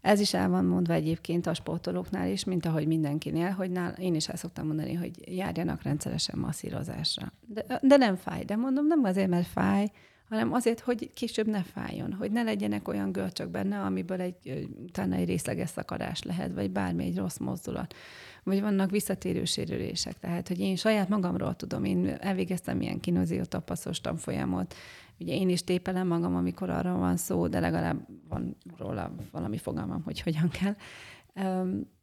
ez 0.00 0.20
is 0.20 0.34
el 0.34 0.48
van 0.48 0.64
mondva 0.64 0.92
egyébként 0.92 1.46
a 1.46 1.54
sportolóknál 1.54 2.28
is, 2.28 2.44
mint 2.44 2.66
ahogy 2.66 2.86
mindenkinél, 2.86 3.50
hogy 3.50 3.70
nál, 3.70 3.92
én 3.92 4.14
is 4.14 4.28
el 4.28 4.36
szoktam 4.36 4.66
mondani, 4.66 4.94
hogy 4.94 5.36
járjanak 5.36 5.82
rendszeresen 5.82 6.38
masszírozásra. 6.38 7.32
De, 7.40 7.64
de 7.82 7.96
nem 7.96 8.16
fáj, 8.16 8.44
de 8.44 8.56
mondom, 8.56 8.86
nem 8.86 9.04
azért, 9.04 9.28
mert 9.28 9.46
fáj, 9.46 9.90
hanem 10.32 10.52
azért, 10.52 10.80
hogy 10.80 11.12
később 11.12 11.46
ne 11.46 11.62
fájjon, 11.62 12.12
hogy 12.12 12.30
ne 12.30 12.42
legyenek 12.42 12.88
olyan 12.88 13.12
görcsök 13.12 13.48
benne, 13.48 13.80
amiből 13.80 14.20
egy, 14.20 14.68
utána 14.82 15.14
egy 15.14 15.26
részleges 15.26 15.68
szakadás 15.68 16.22
lehet, 16.22 16.52
vagy 16.52 16.70
bármi 16.70 17.04
egy 17.04 17.16
rossz 17.16 17.36
mozdulat. 17.36 17.94
Vagy 18.42 18.60
vannak 18.60 18.90
visszatérő 18.90 19.44
sérülések. 19.44 20.18
Tehát, 20.18 20.48
hogy 20.48 20.60
én 20.60 20.76
saját 20.76 21.08
magamról 21.08 21.54
tudom, 21.54 21.84
én 21.84 22.06
elvégeztem 22.20 22.80
ilyen 22.80 23.00
kinoziotopasszos 23.00 24.00
tanfolyamot, 24.00 24.74
Ugye 25.18 25.34
én 25.34 25.48
is 25.48 25.64
tépelem 25.64 26.06
magam, 26.06 26.36
amikor 26.36 26.70
arra 26.70 26.96
van 26.96 27.16
szó, 27.16 27.48
de 27.48 27.60
legalább 27.60 28.06
van 28.28 28.56
róla 28.78 29.14
valami 29.30 29.58
fogalmam, 29.58 30.02
hogy 30.02 30.20
hogyan 30.20 30.48
kell. 30.48 30.74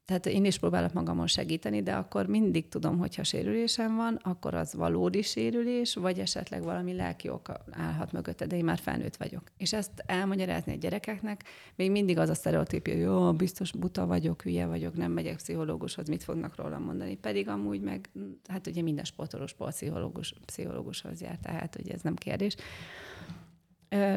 Tehát 0.09 0.25
én 0.25 0.45
is 0.45 0.57
próbálok 0.57 0.93
magamon 0.93 1.27
segíteni, 1.27 1.81
de 1.83 1.93
akkor 1.93 2.25
mindig 2.25 2.67
tudom, 2.67 2.97
hogyha 2.97 3.23
sérülésem 3.23 3.95
van, 3.95 4.15
akkor 4.15 4.53
az 4.53 4.73
valódi 4.73 5.21
sérülés, 5.21 5.95
vagy 5.95 6.19
esetleg 6.19 6.63
valami 6.63 6.93
lelki 6.93 7.29
oka 7.29 7.63
állhat 7.71 8.11
mögötte, 8.11 8.45
de 8.45 8.55
én 8.55 8.63
már 8.63 8.77
felnőtt 8.77 9.15
vagyok. 9.15 9.41
És 9.57 9.73
ezt 9.73 9.91
elmagyarázni 10.05 10.73
a 10.73 10.75
gyerekeknek, 10.75 11.43
még 11.75 11.91
mindig 11.91 12.17
az 12.17 12.29
a 12.29 12.33
sztereotípia, 12.33 12.93
hogy 12.93 13.03
jó, 13.03 13.33
biztos 13.33 13.71
buta 13.71 14.05
vagyok, 14.05 14.41
hülye 14.41 14.65
vagyok, 14.65 14.95
nem 14.95 15.11
megyek 15.11 15.35
pszichológushoz, 15.35 16.07
mit 16.07 16.23
fognak 16.23 16.55
rólam 16.55 16.83
mondani. 16.83 17.15
Pedig 17.15 17.47
amúgy 17.47 17.81
meg, 17.81 18.09
hát 18.47 18.67
ugye 18.67 18.81
minden 18.81 19.05
sportoló 19.05 19.45
sportpszichológus, 19.45 20.33
pszichológushoz 20.45 21.21
jár, 21.21 21.37
tehát 21.41 21.75
hogy 21.75 21.89
ez 21.89 22.01
nem 22.01 22.15
kérdés. 22.15 22.55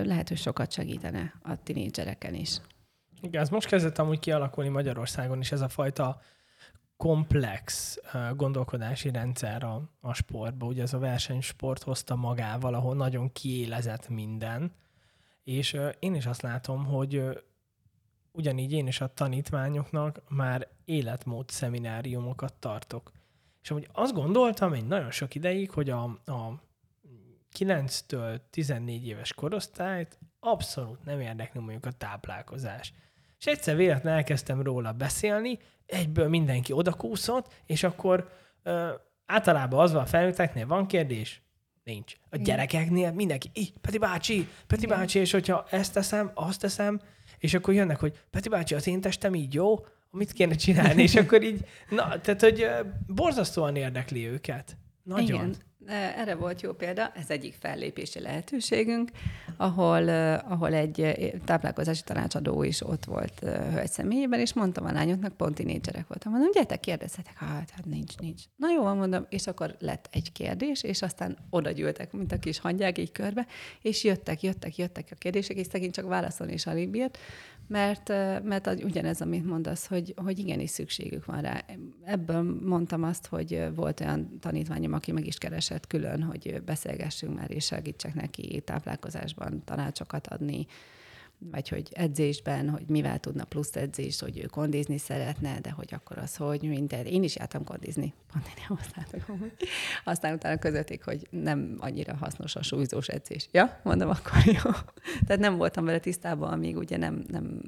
Lehet, 0.02 0.28
hogy 0.28 0.38
sokat 0.38 0.72
segítene 0.72 1.34
a 1.42 1.62
tinédzsereken 1.62 2.34
is. 2.34 2.60
Igen, 3.22 3.42
ez 3.42 3.48
most 3.48 3.66
kezdett 3.68 3.98
amúgy 3.98 4.18
kialakulni 4.18 4.70
Magyarországon 4.70 5.40
is 5.40 5.52
ez 5.52 5.60
a 5.60 5.68
fajta 5.68 6.20
komplex 6.96 7.98
gondolkodási 8.36 9.10
rendszer 9.10 9.62
a, 9.62 9.82
a 10.00 10.14
sportba. 10.14 10.66
Ugye 10.66 10.82
ez 10.82 10.92
a 10.92 10.98
versenysport 10.98 11.82
hozta 11.82 12.16
magával, 12.16 12.74
ahol 12.74 12.94
nagyon 12.94 13.32
kiélezett 13.32 14.08
minden. 14.08 14.72
És 15.44 15.76
én 15.98 16.14
is 16.14 16.26
azt 16.26 16.42
látom, 16.42 16.84
hogy 16.84 17.42
ugyanígy 18.32 18.72
én 18.72 18.86
is 18.86 19.00
a 19.00 19.14
tanítványoknak 19.14 20.22
már 20.28 20.68
életmód 20.84 21.48
szemináriumokat 21.48 22.54
tartok. 22.54 23.12
És 23.62 23.70
amúgy 23.70 23.88
azt 23.92 24.12
gondoltam 24.12 24.72
egy 24.72 24.86
nagyon 24.86 25.10
sok 25.10 25.34
ideig, 25.34 25.70
hogy 25.70 25.90
a, 25.90 26.02
a 26.24 26.62
9-től 27.58 28.40
14 28.50 29.06
éves 29.06 29.32
korosztályt 29.34 30.18
abszolút 30.40 31.04
nem 31.04 31.20
érdekli 31.20 31.60
mondjuk 31.60 31.86
a 31.86 31.92
táplálkozás. 31.92 32.92
És 33.42 33.48
egyszer 33.48 33.76
véletlenül 33.76 34.18
elkezdtem 34.18 34.62
róla 34.62 34.92
beszélni, 34.92 35.58
egyből 35.86 36.28
mindenki 36.28 36.72
odakúszott, 36.72 37.62
és 37.66 37.82
akkor 37.82 38.28
ö, 38.62 38.88
általában 39.26 39.80
az 39.80 39.92
van 39.92 40.02
a 40.02 40.06
felnőtteknél, 40.06 40.66
van 40.66 40.86
kérdés? 40.86 41.42
Nincs. 41.84 42.14
A 42.30 42.36
gyerekeknél 42.36 43.12
mindenki, 43.12 43.50
így, 43.52 43.72
Peti 43.80 43.98
bácsi, 43.98 44.48
Peti 44.66 44.84
Igen. 44.84 44.98
bácsi, 44.98 45.18
és 45.18 45.32
hogyha 45.32 45.66
ezt 45.70 45.92
teszem, 45.92 46.30
azt 46.34 46.60
teszem, 46.60 47.00
és 47.38 47.54
akkor 47.54 47.74
jönnek, 47.74 48.00
hogy 48.00 48.20
Peti 48.30 48.48
bácsi, 48.48 48.74
az 48.74 48.86
én 48.86 49.00
testem 49.00 49.34
így 49.34 49.54
jó, 49.54 49.86
mit 50.10 50.32
kéne 50.32 50.54
csinálni, 50.54 51.02
és 51.02 51.14
akkor 51.14 51.42
így, 51.42 51.64
na, 51.88 52.20
tehát, 52.20 52.40
hogy 52.40 52.66
borzasztóan 53.06 53.76
érdekli 53.76 54.26
őket. 54.26 54.76
Nagyon. 55.02 55.24
Igen. 55.24 55.56
Erre 55.86 56.34
volt 56.34 56.60
jó 56.60 56.72
példa, 56.72 57.12
ez 57.14 57.30
egyik 57.30 57.54
fellépési 57.60 58.20
lehetőségünk, 58.20 59.10
ahol, 59.56 60.08
ahol 60.38 60.74
egy 60.74 61.16
táplálkozási 61.44 62.02
tanácsadó 62.04 62.62
is 62.62 62.86
ott 62.86 63.04
volt 63.04 63.38
hölgy 63.72 63.90
személyében, 63.90 64.40
és 64.40 64.52
mondtam 64.52 64.84
a 64.84 64.92
lányoknak, 64.92 65.36
pont 65.36 65.54
tínédzserek 65.54 66.08
voltam, 66.08 66.32
mondom, 66.32 66.50
gyertek, 66.52 66.80
kérdezhetek, 66.80 67.36
hát, 67.36 67.70
hát 67.70 67.84
nincs, 67.84 68.16
nincs. 68.18 68.42
Na 68.56 68.70
jó, 68.70 68.94
mondom, 68.94 69.26
és 69.28 69.46
akkor 69.46 69.76
lett 69.78 70.08
egy 70.10 70.32
kérdés, 70.32 70.82
és 70.82 71.02
aztán 71.02 71.36
oda 71.50 71.70
gyűltek, 71.70 72.12
mint 72.12 72.32
a 72.32 72.38
kis 72.38 72.58
hangyák 72.58 72.98
így 72.98 73.12
körbe, 73.12 73.46
és 73.80 74.04
jöttek, 74.04 74.42
jöttek, 74.42 74.76
jöttek 74.76 75.08
a 75.10 75.14
kérdések, 75.14 75.56
és 75.56 75.66
szegény 75.66 75.90
csak 75.90 76.08
válaszolni 76.08 76.52
is 76.52 76.66
alig 76.66 76.88
bírt, 76.88 77.18
mert, 77.72 78.08
mert 78.44 78.66
az, 78.66 78.80
ugyanez, 78.84 79.20
amit 79.20 79.46
mondasz, 79.46 79.86
hogy, 79.86 80.14
hogy 80.16 80.38
igenis 80.38 80.70
szükségük 80.70 81.24
van 81.24 81.40
rá. 81.40 81.64
Ebből 82.04 82.42
mondtam 82.64 83.02
azt, 83.02 83.26
hogy 83.26 83.68
volt 83.74 84.00
olyan 84.00 84.38
tanítványom, 84.40 84.92
aki 84.92 85.12
meg 85.12 85.26
is 85.26 85.38
keresett 85.38 85.86
külön, 85.86 86.22
hogy 86.22 86.62
beszélgessünk 86.64 87.34
már, 87.34 87.50
és 87.50 87.64
segítsek 87.64 88.14
neki 88.14 88.62
táplálkozásban 88.64 89.64
tanácsokat 89.64 90.26
adni, 90.26 90.66
vagy 91.50 91.68
hogy 91.68 91.88
edzésben, 91.92 92.68
hogy 92.68 92.84
mivel 92.88 93.18
tudna 93.18 93.44
plusz 93.44 93.76
edzés, 93.76 94.20
hogy 94.20 94.38
ő 94.38 94.46
kondizni 94.46 94.98
szeretne, 94.98 95.60
de 95.60 95.70
hogy 95.70 95.88
akkor 95.94 96.18
az, 96.18 96.36
hogy 96.36 96.62
minden. 96.62 97.06
Én 97.06 97.22
is 97.22 97.36
jártam 97.36 97.64
kondizni, 97.64 98.14
pont 98.32 98.46
én 98.46 98.64
hoztátok 98.76 99.38
Aztán 100.04 100.34
utána 100.34 100.58
közötték, 100.58 101.04
hogy 101.04 101.26
nem 101.30 101.76
annyira 101.78 102.16
hasznos 102.16 102.56
a 102.56 102.62
súlyzós 102.62 103.08
edzés. 103.08 103.48
Ja, 103.52 103.80
mondom, 103.82 104.08
akkor 104.08 104.44
jó. 104.44 104.70
Tehát 105.26 105.38
nem 105.38 105.56
voltam 105.56 105.84
vele 105.84 105.98
tisztában, 105.98 106.52
amíg 106.52 106.76
ugye 106.76 106.96
nem, 106.96 107.24
nem, 107.28 107.60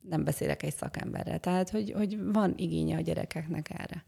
nem 0.00 0.24
beszélek 0.24 0.62
egy 0.62 0.74
szakemberrel. 0.74 1.38
Tehát, 1.38 1.70
hogy, 1.70 1.92
hogy 1.96 2.22
van 2.32 2.54
igénye 2.56 2.96
a 2.96 3.00
gyerekeknek 3.00 3.70
erre. 3.70 4.04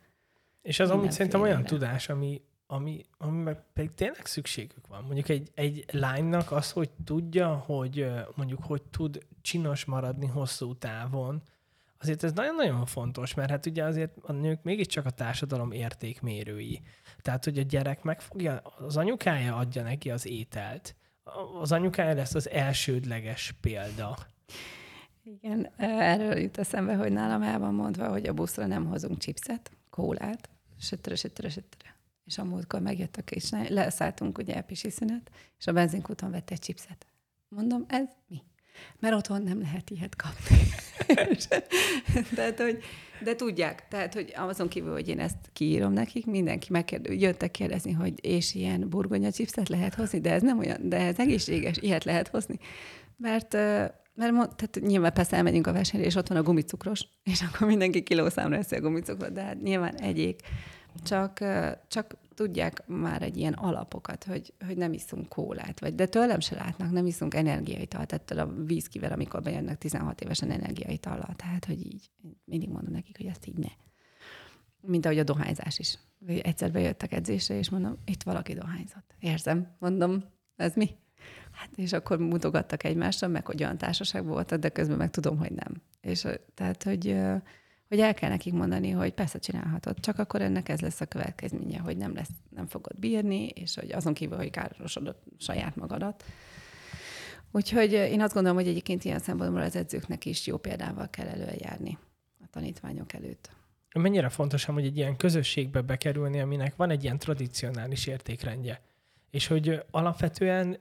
És 0.62 0.80
az 0.80 0.90
amúgy 0.90 1.12
szerintem 1.12 1.40
olyan 1.40 1.64
tudás, 1.64 2.08
ami, 2.08 2.42
ami, 2.72 3.04
ami 3.18 3.52
pedig 3.72 3.94
tényleg 3.94 4.26
szükségük 4.26 4.86
van. 4.86 5.02
Mondjuk 5.02 5.28
egy, 5.28 5.50
egy 5.54 5.84
lánynak 5.92 6.52
az, 6.52 6.72
hogy 6.72 6.90
tudja, 7.04 7.54
hogy 7.54 8.06
mondjuk 8.34 8.62
hogy 8.62 8.82
tud 8.82 9.26
csinos 9.42 9.84
maradni 9.84 10.26
hosszú 10.26 10.74
távon, 10.74 11.42
azért 11.98 12.24
ez 12.24 12.32
nagyon-nagyon 12.32 12.86
fontos, 12.86 13.34
mert 13.34 13.50
hát 13.50 13.66
ugye 13.66 13.84
azért 13.84 14.16
a 14.22 14.32
nők 14.32 14.62
mégiscsak 14.62 15.06
a 15.06 15.10
társadalom 15.10 15.72
értékmérői. 15.72 16.82
Tehát, 17.22 17.44
hogy 17.44 17.58
a 17.58 17.62
gyerek 17.62 18.02
megfogja, 18.02 18.56
az 18.78 18.96
anyukája 18.96 19.56
adja 19.56 19.82
neki 19.82 20.10
az 20.10 20.26
ételt. 20.26 20.94
Az 21.60 21.72
anyukája 21.72 22.14
lesz 22.14 22.34
az 22.34 22.50
elsődleges 22.50 23.54
példa. 23.60 24.16
Igen, 25.22 25.70
erről 25.76 26.38
jut 26.38 26.58
eszembe, 26.58 26.94
hogy 26.94 27.12
nálam 27.12 27.42
el 27.42 27.58
van 27.58 27.74
mondva, 27.74 28.08
hogy 28.08 28.26
a 28.26 28.32
buszra 28.32 28.66
nem 28.66 28.86
hozunk 28.86 29.18
chipset, 29.18 29.70
kólát, 29.90 30.48
sötre, 30.78 31.14
sötre, 31.14 31.48
sötre 31.48 31.89
és 32.24 32.38
a 32.38 32.44
múltkor 32.44 32.80
megjöttek, 32.80 33.30
és 33.30 33.50
leszálltunk 33.68 34.38
ugye 34.38 34.54
elpisi 34.54 34.90
szünet, 34.90 35.30
és 35.58 35.66
a 35.66 35.72
benzinkúton 35.72 36.30
vett 36.30 36.50
egy 36.50 36.58
chipset. 36.58 37.06
Mondom, 37.48 37.84
ez 37.88 38.08
mi? 38.28 38.42
Mert 38.98 39.14
otthon 39.14 39.42
nem 39.42 39.60
lehet 39.60 39.90
ilyet 39.90 40.16
kapni. 40.16 40.56
tehát, 42.34 42.60
hogy, 42.60 42.82
de 43.24 43.34
tudják, 43.34 43.88
tehát, 43.88 44.14
hogy 44.14 44.32
azon 44.36 44.68
kívül, 44.68 44.92
hogy 44.92 45.08
én 45.08 45.20
ezt 45.20 45.50
kiírom 45.52 45.92
nekik, 45.92 46.26
mindenki 46.26 46.66
megkérdő, 46.70 47.12
jöttek 47.12 47.50
kérdezni, 47.50 47.92
hogy 47.92 48.24
és 48.24 48.54
ilyen 48.54 48.88
burgonya 48.88 49.30
chipset 49.30 49.68
lehet 49.68 49.94
hozni, 49.94 50.20
de 50.20 50.32
ez 50.32 50.42
nem 50.42 50.58
olyan, 50.58 50.88
de 50.88 50.96
ez 50.96 51.18
egészséges, 51.18 51.76
ilyet 51.76 52.04
lehet 52.04 52.28
hozni. 52.28 52.58
Mert 53.16 53.56
mert 54.14 54.32
tehát 54.34 54.80
nyilván 54.80 55.12
persze 55.12 55.36
elmegyünk 55.36 55.66
a 55.66 55.72
versenyre, 55.72 56.06
és 56.06 56.14
ott 56.14 56.28
van 56.28 56.38
a 56.38 56.42
gumicukros, 56.42 57.08
és 57.22 57.42
akkor 57.42 57.66
mindenki 57.66 58.02
kilószámra 58.02 58.56
eszi 58.56 58.74
a 58.74 58.80
gumicukrot, 58.80 59.32
de 59.32 59.42
hát 59.42 59.62
nyilván 59.62 59.94
egyék. 59.94 60.40
Csak, 61.02 61.44
csak 61.88 62.16
tudják 62.34 62.86
már 62.86 63.22
egy 63.22 63.36
ilyen 63.36 63.52
alapokat, 63.52 64.24
hogy, 64.24 64.54
hogy 64.66 64.76
nem 64.76 64.92
iszunk 64.92 65.28
kólát, 65.28 65.80
vagy, 65.80 65.94
de 65.94 66.06
tőlem 66.06 66.40
se 66.40 66.54
látnak, 66.54 66.90
nem 66.90 67.06
iszunk 67.06 67.34
energiaitalt, 67.34 68.12
ettől 68.12 68.38
a 68.38 68.52
vízkivel, 68.64 69.12
amikor 69.12 69.42
bejönnek 69.42 69.78
16 69.78 70.20
évesen 70.20 70.50
energiaitallal. 70.50 71.34
Tehát, 71.36 71.64
hogy 71.64 71.86
így, 71.86 72.10
mindig 72.44 72.68
mondom 72.68 72.92
nekik, 72.92 73.16
hogy 73.16 73.26
ezt 73.26 73.46
így 73.46 73.58
ne. 73.58 73.70
Mint 74.80 75.04
ahogy 75.04 75.18
a 75.18 75.24
dohányzás 75.24 75.78
is. 75.78 75.98
Egyszer 76.26 76.72
bejöttek 76.72 77.12
edzésre, 77.12 77.54
és 77.54 77.70
mondom, 77.70 77.96
itt 78.04 78.22
valaki 78.22 78.54
dohányzott. 78.54 79.14
Érzem, 79.18 79.76
mondom, 79.78 80.24
ez 80.56 80.74
mi? 80.74 80.90
Hát, 81.52 81.70
és 81.76 81.92
akkor 81.92 82.18
mutogattak 82.18 82.84
egymásra, 82.84 83.28
meg 83.28 83.46
hogy 83.46 83.62
olyan 83.62 83.78
társaságban 83.78 84.32
voltak, 84.32 84.58
de 84.58 84.68
közben 84.68 84.96
meg 84.96 85.10
tudom, 85.10 85.38
hogy 85.38 85.52
nem. 85.52 85.82
És 86.00 86.26
tehát, 86.54 86.82
hogy, 86.82 87.16
hogy 87.90 88.00
el 88.00 88.14
kell 88.14 88.28
nekik 88.28 88.52
mondani, 88.52 88.90
hogy 88.90 89.12
persze 89.12 89.38
csinálhatod, 89.38 90.00
csak 90.00 90.18
akkor 90.18 90.42
ennek 90.42 90.68
ez 90.68 90.80
lesz 90.80 91.00
a 91.00 91.06
következménye, 91.06 91.78
hogy 91.78 91.96
nem, 91.96 92.14
lesz, 92.14 92.30
nem 92.48 92.66
fogod 92.66 92.98
bírni, 92.98 93.46
és 93.46 93.74
hogy 93.74 93.92
azon 93.92 94.14
kívül, 94.14 94.36
hogy 94.36 94.50
károsodod 94.50 95.16
saját 95.38 95.76
magadat. 95.76 96.24
Úgyhogy 97.52 97.92
én 97.92 98.20
azt 98.20 98.34
gondolom, 98.34 98.58
hogy 98.58 98.68
egyébként 98.68 99.04
ilyen 99.04 99.18
szempontból 99.18 99.60
az 99.60 99.76
edzőknek 99.76 100.24
is 100.24 100.46
jó 100.46 100.56
példával 100.56 101.10
kell 101.10 101.26
előjárni 101.26 101.98
a 102.42 102.46
tanítványok 102.50 103.12
előtt. 103.12 103.50
Mennyire 103.94 104.28
fontos, 104.28 104.64
hogy 104.64 104.84
egy 104.84 104.96
ilyen 104.96 105.16
közösségbe 105.16 105.80
bekerülni, 105.80 106.40
aminek 106.40 106.76
van 106.76 106.90
egy 106.90 107.02
ilyen 107.02 107.18
tradicionális 107.18 108.06
értékrendje 108.06 108.80
és 109.30 109.46
hogy 109.46 109.82
alapvetően 109.90 110.76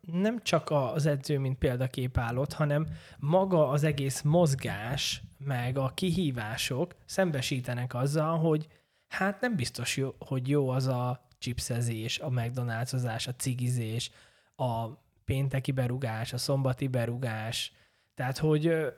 nem 0.00 0.42
csak 0.42 0.70
az 0.70 1.06
edző, 1.06 1.38
mint 1.38 1.58
példakép 1.58 2.18
állott, 2.18 2.52
hanem 2.52 2.86
maga 3.18 3.68
az 3.68 3.84
egész 3.84 4.22
mozgás, 4.22 5.22
meg 5.44 5.78
a 5.78 5.92
kihívások 5.94 6.94
szembesítenek 7.06 7.94
azzal, 7.94 8.38
hogy 8.38 8.66
hát 9.08 9.40
nem 9.40 9.56
biztos, 9.56 9.96
jó, 9.96 10.14
hogy 10.18 10.48
jó 10.48 10.68
az 10.68 10.86
a 10.86 11.26
chipszezés, 11.38 12.18
a 12.18 12.28
McDonald'sozás, 12.28 13.28
a 13.28 13.34
cigizés, 13.36 14.10
a 14.56 14.88
pénteki 15.24 15.72
berugás, 15.72 16.32
a 16.32 16.38
szombati 16.38 16.88
berugás. 16.88 17.72
Tehát, 18.14 18.38
hogy 18.38 18.92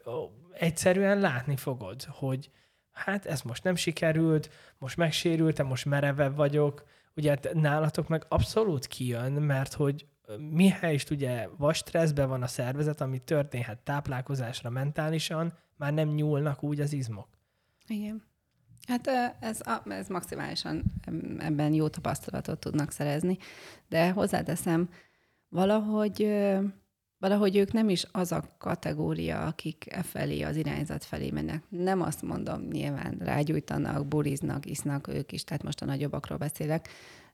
egyszerűen 0.53 1.19
látni 1.19 1.57
fogod, 1.57 2.03
hogy 2.05 2.51
hát 2.93 3.27
ez 3.27 3.43
most 3.43 3.65
nem 3.65 3.75
sikerült, 3.75 4.51
most 4.79 4.97
megsérültem, 4.97 5.67
most 5.67 5.85
merevebb 5.85 6.37
vagyok, 6.37 6.85
ugye 7.17 7.29
hát 7.29 7.49
nálatok 7.53 8.09
meg 8.09 8.25
abszolút 8.29 8.87
kijön, 8.87 9.33
mert 9.33 9.73
hogy 9.73 10.07
mihelyest 10.51 11.11
ugye 11.11 11.49
vas 11.57 11.77
stresszben 11.77 12.29
van 12.29 12.43
a 12.43 12.47
szervezet, 12.47 13.01
ami 13.01 13.19
történhet 13.19 13.79
táplálkozásra 13.79 14.71
mentálisan, 14.71 15.53
már 15.77 15.93
nem 15.93 16.09
nyúlnak 16.09 16.63
úgy 16.63 16.81
az 16.81 16.93
izmok. 16.93 17.29
Igen. 17.87 18.23
Hát 18.87 19.07
ez, 19.41 19.61
ez 19.85 20.09
maximálisan 20.09 20.83
ebben 21.39 21.73
jó 21.73 21.89
tapasztalatot 21.89 22.59
tudnak 22.59 22.91
szerezni, 22.91 23.39
de 23.89 24.11
hozzáteszem, 24.11 24.89
valahogy, 25.49 26.29
valahogy 27.19 27.57
ők 27.57 27.73
nem 27.73 27.89
is 27.89 28.07
az 28.13 28.33
a 28.33 28.45
kategória, 28.59 29.47
akik 29.47 29.93
e 29.93 30.03
felé, 30.03 30.43
az 30.43 30.57
irányzat 30.57 31.05
felé 31.05 31.31
mennek. 31.31 31.63
Nem 31.69 32.03
azt 32.03 32.23
mondom, 32.23 32.63
nyilván 32.63 33.17
rágyújtanak, 33.19 34.07
buriznak, 34.07 34.67
isznak 34.67 35.09
ők 35.09 35.33
is, 35.33 35.45
tehát 35.45 35.63
most 35.63 35.83
a 35.83 35.85
nagyobbakról 35.85 36.39
beszélek, 36.39 36.89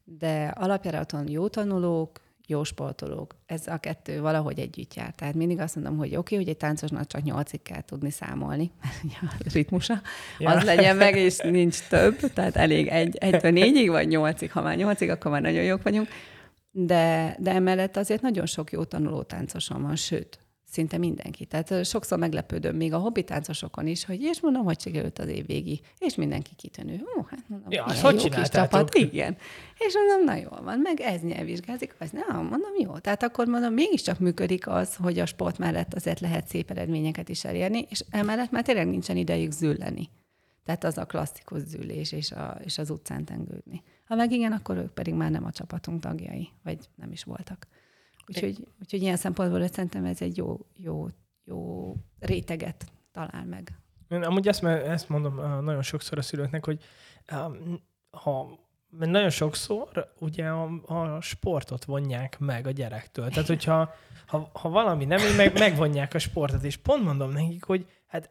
de 0.05 0.47
alapjáraton 0.47 1.29
jó 1.29 1.49
tanulók, 1.49 2.21
jó 2.47 2.65
sportolók. 2.65 3.35
Ez 3.47 3.67
a 3.67 3.77
kettő 3.77 4.21
valahogy 4.21 4.59
együtt 4.59 4.95
jár. 4.95 5.15
Tehát 5.15 5.35
mindig 5.35 5.61
azt 5.61 5.75
mondom, 5.75 5.97
hogy 5.97 6.09
oké, 6.09 6.17
okay, 6.17 6.39
hogy 6.39 6.49
egy 6.49 6.57
táncosnak 6.57 7.07
csak 7.07 7.23
nyolcig 7.23 7.63
kell 7.63 7.83
tudni 7.85 8.11
számolni, 8.11 8.71
mert 9.21 9.47
a 9.47 9.51
ritmusa 9.53 10.01
ja. 10.39 10.51
az 10.51 10.63
legyen 10.63 10.97
meg, 10.97 11.17
és 11.17 11.39
nincs 11.39 11.79
több, 11.89 12.17
tehát 12.19 12.57
elég 12.57 12.87
egy, 12.87 13.17
egytől 13.17 13.51
négyig, 13.51 13.91
vagy 13.91 14.09
nyolcig. 14.09 14.53
Ha 14.53 14.63
már 14.63 14.77
nyolcig, 14.77 15.11
akkor 15.11 15.31
már 15.31 15.43
nagyon 15.43 15.65
jók 15.65 15.83
vagyunk. 15.83 16.09
De, 16.71 17.37
de 17.39 17.51
emellett 17.53 17.97
azért 17.97 18.23
nagyon 18.23 18.47
sok 18.47 18.73
jó 18.73 18.85
tanuló 18.85 19.23
táncosom 19.23 19.83
van, 19.83 19.97
sőt, 19.97 20.39
szinte 20.73 20.99
mindenki. 20.99 21.45
Tehát 21.45 21.85
sokszor 21.85 22.19
meglepődöm 22.19 22.77
még 22.77 22.93
a 22.93 22.99
hobbi 22.99 23.25
táncosokon 23.25 23.87
is, 23.87 24.05
hogy 24.05 24.23
és 24.23 24.41
mondom, 24.41 24.65
hogy 24.65 24.81
sikerült 24.81 25.19
az 25.19 25.29
év 25.29 25.47
végi, 25.47 25.81
és 25.99 26.15
mindenki 26.15 26.55
kitűnő. 26.57 27.01
Ó, 27.19 27.23
hát 27.23 27.45
mondom, 27.47 27.71
ja, 27.71 27.85
hogy 28.03 28.23
jó 28.23 28.29
kis 28.29 28.49
csapat. 28.49 28.95
Igen. 28.95 29.37
És 29.79 29.95
mondom, 29.95 30.25
na 30.25 30.35
jól 30.43 30.63
van, 30.65 30.79
meg 30.79 31.01
ez 31.01 31.21
nyelvvizsgázik, 31.21 31.95
az 31.99 32.11
nem, 32.11 32.37
mondom, 32.37 32.73
jó. 32.79 32.99
Tehát 32.99 33.23
akkor 33.23 33.47
mondom, 33.47 33.73
mégiscsak 33.73 34.19
működik 34.19 34.67
az, 34.67 34.97
hogy 34.97 35.19
a 35.19 35.27
sport 35.27 35.59
mellett 35.59 35.95
azért 35.95 36.21
lehet 36.21 36.49
szép 36.49 36.71
eredményeket 36.71 37.29
is 37.29 37.45
elérni, 37.45 37.87
és 37.89 38.05
emellett 38.11 38.51
már 38.51 38.63
tényleg 38.63 38.89
nincsen 38.89 39.17
idejük 39.17 39.53
zülleni. 39.53 40.09
Tehát 40.65 40.85
az 40.85 40.99
a 40.99 41.05
klasszikus 41.05 41.63
zülés 41.63 42.13
és, 42.13 42.33
a, 42.33 42.59
és 42.65 42.79
az 42.79 42.91
utcán 42.91 43.25
tengődni. 43.25 43.83
Ha 44.05 44.15
meg 44.15 44.33
igen, 44.33 44.53
akkor 44.53 44.77
ők 44.77 44.93
pedig 44.93 45.15
már 45.15 45.31
nem 45.31 45.45
a 45.45 45.53
csapatunk 45.53 46.01
tagjai, 46.01 46.49
vagy 46.63 46.79
nem 46.95 47.13
is 47.13 47.25
voltak. 47.25 47.67
Úgyhogy, 48.35 48.67
úgyhogy 48.81 49.03
ilyen 49.03 49.17
szempontból 49.17 49.67
szerintem 49.69 50.05
ez 50.05 50.21
egy 50.21 50.37
jó, 50.37 50.59
jó, 50.77 51.07
jó 51.45 51.95
réteget 52.19 52.85
talál 53.13 53.45
meg. 53.45 53.73
Én 54.09 54.23
amúgy 54.23 54.49
ezt, 54.49 54.65
ezt 54.65 55.09
mondom 55.09 55.65
nagyon 55.65 55.83
sokszor 55.83 56.19
a 56.19 56.23
szülőknek, 56.23 56.65
hogy 56.65 56.83
ha 58.11 58.61
mert 58.99 59.11
nagyon 59.11 59.31
sokszor 59.31 60.13
ugye 60.19 60.49
a, 60.49 60.71
a 60.87 61.21
sportot 61.21 61.85
vonják 61.85 62.39
meg 62.39 62.67
a 62.67 62.71
gyerektől. 62.71 63.29
Tehát, 63.29 63.49
hogyha 63.49 63.95
ha, 64.27 64.51
ha 64.53 64.69
valami 64.69 65.05
nem, 65.05 65.37
meg, 65.37 65.59
megvonják 65.59 66.15
a 66.15 66.19
sportot, 66.19 66.63
és 66.63 66.77
pont 66.77 67.05
mondom 67.05 67.31
nekik, 67.31 67.65
hogy 67.65 67.87
hát 68.07 68.31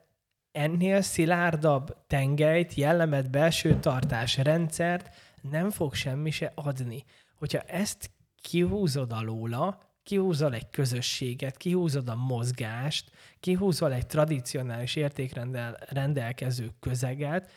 ennél 0.51 1.01
szilárdabb 1.01 1.97
tengelyt, 2.07 2.73
jellemet, 2.73 3.29
belső 3.29 3.79
tartás 3.79 4.37
rendszert 4.37 5.09
nem 5.41 5.69
fog 5.69 5.93
semmi 5.93 6.31
se 6.31 6.51
adni. 6.55 7.03
Hogyha 7.37 7.59
ezt 7.59 8.11
kihúzod 8.41 9.11
alóla, 9.11 9.79
kihúzol 10.03 10.53
egy 10.53 10.69
közösséget, 10.69 11.57
kihúzod 11.57 12.09
a 12.09 12.15
mozgást, 12.15 13.11
kihúzol 13.39 13.93
egy 13.93 14.07
tradicionális 14.07 14.95
értékrendel 14.95 15.77
rendelkező 15.89 16.69
közeget, 16.79 17.51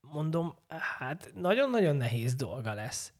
mondom, 0.00 0.54
hát 0.98 1.32
nagyon-nagyon 1.34 1.96
nehéz 1.96 2.34
dolga 2.34 2.74
lesz. 2.74 3.12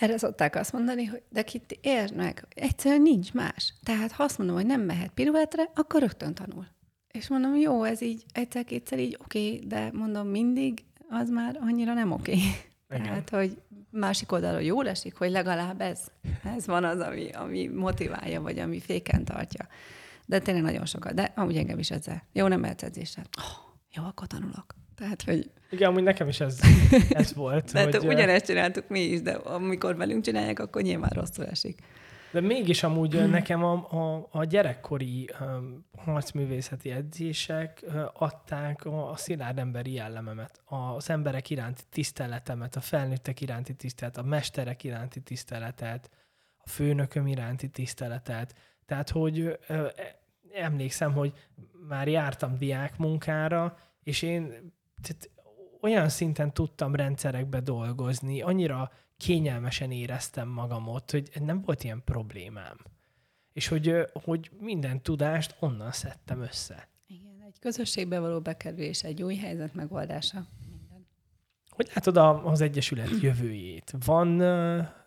Erre 0.00 0.18
szokták 0.18 0.56
azt 0.56 0.72
mondani, 0.72 1.04
hogy 1.04 1.22
de 1.28 1.42
kit 1.42 1.78
érd 1.80 2.14
meg, 2.14 2.46
egyszerűen 2.54 3.02
nincs 3.02 3.32
más. 3.32 3.74
Tehát 3.82 4.12
ha 4.12 4.24
azt 4.24 4.38
mondom, 4.38 4.56
hogy 4.56 4.66
nem 4.66 4.80
mehet 4.80 5.10
piruetre, 5.10 5.70
akkor 5.74 6.00
rögtön 6.00 6.34
tanul. 6.34 6.66
És 7.10 7.28
mondom, 7.28 7.56
jó, 7.56 7.84
ez 7.84 8.00
így 8.00 8.24
egyszer-kétszer 8.32 8.98
így 8.98 9.18
oké, 9.24 9.54
okay, 9.54 9.66
de 9.66 9.90
mondom 9.92 10.28
mindig, 10.28 10.84
az 11.08 11.28
már 11.28 11.58
annyira 11.60 11.94
nem 11.94 12.12
oké. 12.12 12.32
Okay. 12.32 12.71
Tehát, 13.00 13.30
hogy 13.30 13.58
másik 13.90 14.32
oldalról 14.32 14.62
jól 14.62 14.88
esik, 14.88 15.16
hogy 15.16 15.30
legalább 15.30 15.80
ez, 15.80 16.00
ez 16.56 16.66
van 16.66 16.84
az, 16.84 17.00
ami, 17.00 17.30
ami 17.30 17.68
motiválja, 17.68 18.40
vagy 18.40 18.58
ami 18.58 18.80
féken 18.80 19.24
tartja. 19.24 19.66
De 20.26 20.38
tényleg 20.38 20.62
nagyon 20.62 20.86
sokat. 20.86 21.14
De 21.14 21.32
amúgy 21.36 21.56
engem 21.56 21.78
is 21.78 21.90
ezzel. 21.90 22.22
Jó, 22.32 22.46
nem 22.46 22.60
mehetsz 22.60 22.82
edzésre. 22.82 23.22
Oh, 23.38 23.74
jó, 23.90 24.04
akkor 24.04 24.26
tanulok. 24.26 24.74
Tehát, 24.96 25.22
hogy... 25.22 25.50
Igen, 25.70 25.88
amúgy 25.88 26.02
nekem 26.02 26.28
is 26.28 26.40
ez, 26.40 26.60
ez 27.10 27.34
volt. 27.34 27.72
De 27.72 27.82
hogy... 27.82 28.06
ugyanezt 28.06 28.46
csináltuk 28.46 28.88
mi 28.88 29.00
is, 29.00 29.22
de 29.22 29.32
amikor 29.32 29.96
velünk 29.96 30.24
csinálják, 30.24 30.58
akkor 30.58 30.82
nyilván 30.82 31.10
rosszul 31.14 31.46
esik. 31.46 31.78
De 32.32 32.40
mégis 32.40 32.82
amúgy 32.82 33.28
nekem 33.30 33.64
a, 33.64 33.72
a, 33.72 34.28
a 34.30 34.44
gyerekkori 34.44 35.30
um, 35.40 35.86
harcművészeti 35.96 36.90
edzések 36.90 37.84
adták 38.12 38.84
a, 38.84 39.10
a 39.10 39.16
szilárd 39.16 39.58
emberi 39.58 39.92
jellememet, 39.92 40.60
az 40.64 41.10
emberek 41.10 41.50
iránti 41.50 41.82
tiszteletemet, 41.90 42.76
a 42.76 42.80
felnőttek 42.80 43.40
iránti 43.40 43.74
tiszteletet, 43.74 44.24
a 44.24 44.28
mesterek 44.28 44.84
iránti 44.84 45.20
tiszteletet, 45.20 46.10
a 46.64 46.68
főnököm 46.68 47.26
iránti 47.26 47.68
tiszteletet. 47.68 48.54
Tehát, 48.86 49.10
hogy 49.10 49.40
uh, 49.40 49.88
emlékszem, 50.52 51.12
hogy 51.12 51.32
már 51.88 52.08
jártam 52.08 52.56
diák 52.58 52.98
munkára, 52.98 53.76
és 54.02 54.22
én 54.22 54.72
tehát 55.02 55.30
olyan 55.82 56.08
szinten 56.08 56.52
tudtam 56.52 56.94
rendszerekbe 56.94 57.60
dolgozni, 57.60 58.42
annyira 58.42 58.90
kényelmesen 59.16 59.90
éreztem 59.90 60.48
magam 60.48 60.88
ott, 60.88 61.10
hogy 61.10 61.30
nem 61.40 61.60
volt 61.60 61.84
ilyen 61.84 62.02
problémám. 62.04 62.76
És 63.52 63.68
hogy, 63.68 63.94
hogy 64.12 64.50
minden 64.60 65.02
tudást 65.02 65.56
onnan 65.58 65.92
szedtem 65.92 66.40
össze. 66.40 66.88
Igen, 67.06 67.42
egy 67.46 67.58
közösségbe 67.58 68.18
való 68.18 68.40
bekerülés, 68.40 69.02
egy 69.02 69.22
új 69.22 69.36
helyzet 69.36 69.74
megoldása. 69.74 70.46
Minden. 70.70 71.06
Hogy 71.70 71.90
látod 71.94 72.16
az 72.46 72.60
Egyesület 72.60 73.20
jövőjét? 73.22 73.94
Van, 74.04 74.28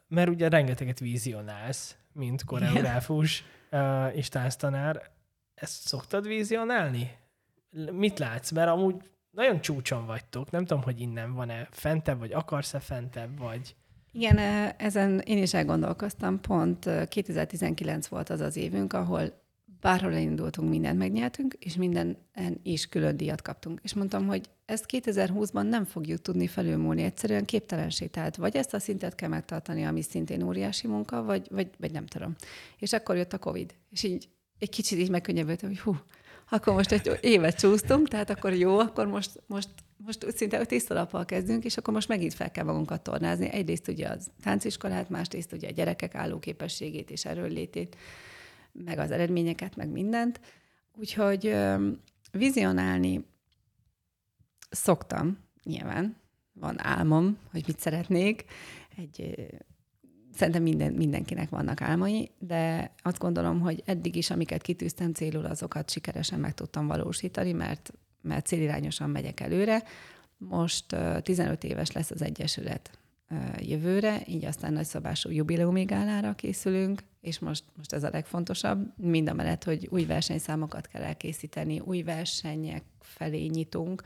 mert 0.07 0.29
ugye 0.29 0.49
rengeteget 0.49 0.99
vízionálsz, 0.99 1.97
mint 2.13 2.43
koreográfus. 2.43 3.43
és 4.13 4.29
tánctanár. 4.29 5.11
Ezt 5.53 5.87
szoktad 5.87 6.27
vizionálni? 6.27 7.11
Mit 7.91 8.19
látsz? 8.19 8.51
Mert 8.51 8.69
amúgy 8.69 8.95
nagyon 9.35 9.61
csúcson 9.61 10.05
vagytok. 10.05 10.51
Nem 10.51 10.65
tudom, 10.65 10.83
hogy 10.83 10.99
innen 10.99 11.33
van-e 11.33 11.67
fentebb, 11.71 12.19
vagy 12.19 12.31
akarsz-e 12.31 12.79
fentebb, 12.79 13.37
vagy... 13.37 13.75
Igen, 14.11 14.37
ezen 14.77 15.19
én 15.19 15.37
is 15.37 15.53
elgondolkoztam. 15.53 16.41
Pont 16.41 16.89
2019 17.07 18.07
volt 18.07 18.29
az 18.29 18.39
az 18.39 18.55
évünk, 18.55 18.93
ahol 18.93 19.43
bárhol 19.81 20.13
elindultunk, 20.13 20.69
mindent 20.69 20.97
megnyertünk, 20.97 21.53
és 21.59 21.75
minden 21.75 22.17
is 22.63 22.87
külön 22.87 23.17
díjat 23.17 23.41
kaptunk. 23.41 23.79
És 23.83 23.93
mondtam, 23.93 24.27
hogy 24.27 24.49
ezt 24.65 24.85
2020-ban 24.87 25.69
nem 25.69 25.85
fogjuk 25.85 26.21
tudni 26.21 26.47
felülmúlni, 26.47 27.03
egyszerűen 27.03 27.45
képtelenség. 27.45 28.09
Tehát 28.09 28.35
vagy 28.35 28.55
ezt 28.55 28.73
a 28.73 28.79
szintet 28.79 29.15
kell 29.15 29.29
megtartani, 29.29 29.85
ami 29.85 30.01
szintén 30.01 30.43
óriási 30.43 30.87
munka, 30.87 31.23
vagy, 31.23 31.47
vagy, 31.51 31.69
vagy 31.79 31.91
nem 31.91 32.05
tudom. 32.05 32.35
És 32.77 32.93
akkor 32.93 33.15
jött 33.15 33.33
a 33.33 33.37
Covid. 33.37 33.75
És 33.89 34.03
így 34.03 34.29
egy 34.59 34.69
kicsit 34.69 34.99
így 34.99 35.09
megkönnyebbültem, 35.09 35.69
hogy 35.69 35.79
hú, 35.79 35.95
akkor 36.49 36.73
most 36.73 36.91
egy 36.91 37.19
évet 37.21 37.59
csúsztunk, 37.59 38.07
tehát 38.07 38.29
akkor 38.29 38.53
jó, 38.53 38.79
akkor 38.79 39.07
most, 39.07 39.41
most, 39.47 39.69
most 39.97 40.25
szinte 40.35 40.65
tisztalappal 40.65 41.25
kezdünk, 41.25 41.65
és 41.65 41.77
akkor 41.77 41.93
most 41.93 42.07
megint 42.07 42.33
fel 42.33 42.51
kell 42.51 42.65
magunkat 42.65 43.01
tornázni. 43.01 43.49
Egyrészt 43.49 43.87
ugye 43.87 44.07
az 44.07 44.31
tánciskolát, 44.43 45.09
másrészt 45.09 45.53
ugye 45.53 45.67
a 45.67 45.71
gyerekek 45.71 46.15
állóképességét 46.15 47.11
és 47.11 47.25
erőlétét 47.25 47.97
meg 48.71 48.99
az 48.99 49.11
eredményeket, 49.11 49.75
meg 49.75 49.89
mindent. 49.89 50.39
Úgyhogy 50.93 51.55
vizionálni 52.31 53.25
szoktam, 54.69 55.37
nyilván. 55.63 56.15
Van 56.53 56.83
álmom, 56.83 57.37
hogy 57.51 57.63
mit 57.67 57.79
szeretnék. 57.79 58.45
Egy, 58.97 59.47
szerintem 60.35 60.63
minden, 60.63 60.93
mindenkinek 60.93 61.49
vannak 61.49 61.81
álmai, 61.81 62.31
de 62.39 62.91
azt 63.01 63.17
gondolom, 63.17 63.59
hogy 63.59 63.83
eddig 63.85 64.15
is, 64.15 64.29
amiket 64.29 64.61
kitűztem 64.61 65.13
célul, 65.13 65.45
azokat 65.45 65.89
sikeresen 65.89 66.39
meg 66.39 66.53
tudtam 66.53 66.87
valósítani, 66.87 67.51
mert, 67.51 67.93
mert 68.21 68.45
célirányosan 68.45 69.09
megyek 69.09 69.39
előre. 69.39 69.83
Most 70.37 70.95
15 71.21 71.63
éves 71.63 71.91
lesz 71.91 72.11
az 72.11 72.21
Egyesület 72.21 72.99
jövőre, 73.57 74.21
így 74.27 74.45
aztán 74.45 74.73
nagyszabású 74.73 75.29
jubileumi 75.29 75.83
gálára 75.83 76.33
készülünk, 76.33 77.03
és 77.21 77.39
most, 77.39 77.63
most 77.77 77.93
ez 77.93 78.03
a 78.03 78.09
legfontosabb, 78.11 78.93
mind 78.97 79.29
a 79.29 79.33
mellett, 79.33 79.63
hogy 79.63 79.87
új 79.91 80.05
versenyszámokat 80.05 80.87
kell 80.87 81.01
elkészíteni, 81.01 81.79
új 81.79 82.01
versenyek 82.01 82.83
felé 82.99 83.45
nyitunk, 83.45 84.03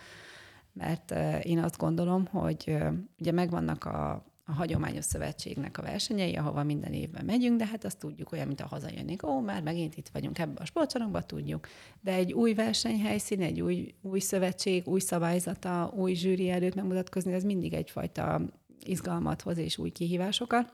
mert 0.73 1.13
én 1.45 1.59
azt 1.59 1.77
gondolom, 1.77 2.25
hogy 2.25 2.77
ugye 3.19 3.31
megvannak 3.31 3.85
a, 3.85 4.25
a 4.49 4.53
hagyományos 4.53 5.05
szövetségnek 5.05 5.77
a 5.77 5.81
versenyei, 5.81 6.35
ahova 6.35 6.63
minden 6.63 6.93
évben 6.93 7.25
megyünk, 7.25 7.57
de 7.57 7.65
hát 7.65 7.83
azt 7.83 7.99
tudjuk 7.99 8.31
olyan, 8.31 8.47
mint 8.47 8.61
a 8.61 8.67
hazajönnénk. 8.67 9.23
Ó, 9.23 9.39
már 9.39 9.61
megint 9.61 9.95
itt 9.95 10.09
vagyunk 10.09 10.39
ebbe 10.39 10.61
a 10.61 10.65
sportcsarnokba, 10.65 11.21
tudjuk. 11.21 11.67
De 12.01 12.13
egy 12.13 12.33
új 12.33 12.53
versenyhelyszín, 12.53 13.41
egy 13.41 13.61
új, 13.61 13.95
új 14.01 14.19
szövetség, 14.19 14.87
új 14.87 14.99
szabályzata, 14.99 15.93
új 15.95 16.13
zsűri 16.13 16.49
előtt 16.49 16.75
megmutatkozni, 16.75 17.33
ez 17.33 17.43
mindig 17.43 17.73
egyfajta 17.73 18.41
izgalmat 18.85 19.41
hoz 19.41 19.57
és 19.57 19.77
új 19.77 19.89
kihívásokat. 19.89 20.71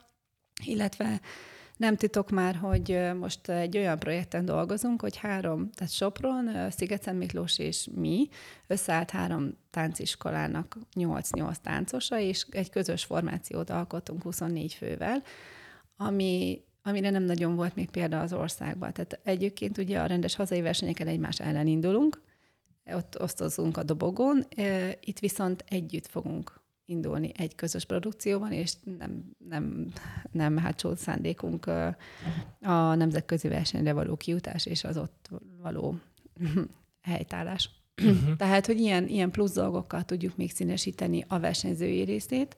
Illetve 0.65 1.21
nem 1.77 1.95
titok 1.95 2.29
már, 2.29 2.55
hogy 2.55 2.99
most 3.19 3.49
egy 3.49 3.77
olyan 3.77 3.99
projekten 3.99 4.45
dolgozunk, 4.45 5.01
hogy 5.01 5.17
három, 5.17 5.69
tehát 5.71 5.93
Sopron, 5.93 6.71
Szigeten 6.71 7.15
Miklós 7.15 7.59
és 7.59 7.87
mi 7.95 8.27
összeállt 8.67 9.09
három 9.09 9.57
tánciskolának 9.69 10.77
8-8 10.95 11.55
táncosa, 11.55 12.19
és 12.19 12.45
egy 12.49 12.69
közös 12.69 13.03
formációt 13.03 13.69
alkotunk 13.69 14.23
24 14.23 14.73
fővel, 14.73 15.23
ami 15.97 16.63
amire 16.87 17.09
nem 17.09 17.23
nagyon 17.23 17.55
volt 17.55 17.75
még 17.75 17.89
példa 17.89 18.19
az 18.19 18.33
országban. 18.33 18.93
Tehát 18.93 19.19
egyébként 19.23 19.77
ugye 19.77 19.99
a 19.99 20.05
rendes 20.05 20.35
hazai 20.35 20.61
versenyeken 20.61 21.07
egymás 21.07 21.39
ellen 21.39 21.67
indulunk, 21.67 22.21
ott 22.93 23.21
osztozunk 23.21 23.77
a 23.77 23.83
dobogón, 23.83 24.45
itt 24.99 25.19
viszont 25.19 25.63
együtt 25.67 26.07
fogunk 26.07 26.61
indulni 26.85 27.31
egy 27.37 27.55
közös 27.55 27.85
produkcióban, 27.85 28.51
és 28.51 28.73
nem, 28.97 29.23
nem, 29.49 29.91
nem 30.31 30.57
hátsó 30.57 30.95
szándékunk 30.95 31.65
a 32.61 32.95
nemzetközi 32.95 33.47
versenyre 33.47 33.93
való 33.93 34.15
kijutás 34.15 34.65
és 34.65 34.83
az 34.83 34.97
ott 34.97 35.29
való 35.61 35.95
helytállás. 37.01 37.69
Uh-huh. 38.03 38.35
Tehát, 38.35 38.65
hogy 38.65 38.79
ilyen, 38.79 39.07
ilyen 39.07 39.31
plusz 39.31 39.53
dolgokkal 39.53 40.03
tudjuk 40.03 40.37
még 40.37 40.51
színesíteni 40.51 41.25
a 41.27 41.39
versenyzői 41.39 42.03
részét, 42.03 42.55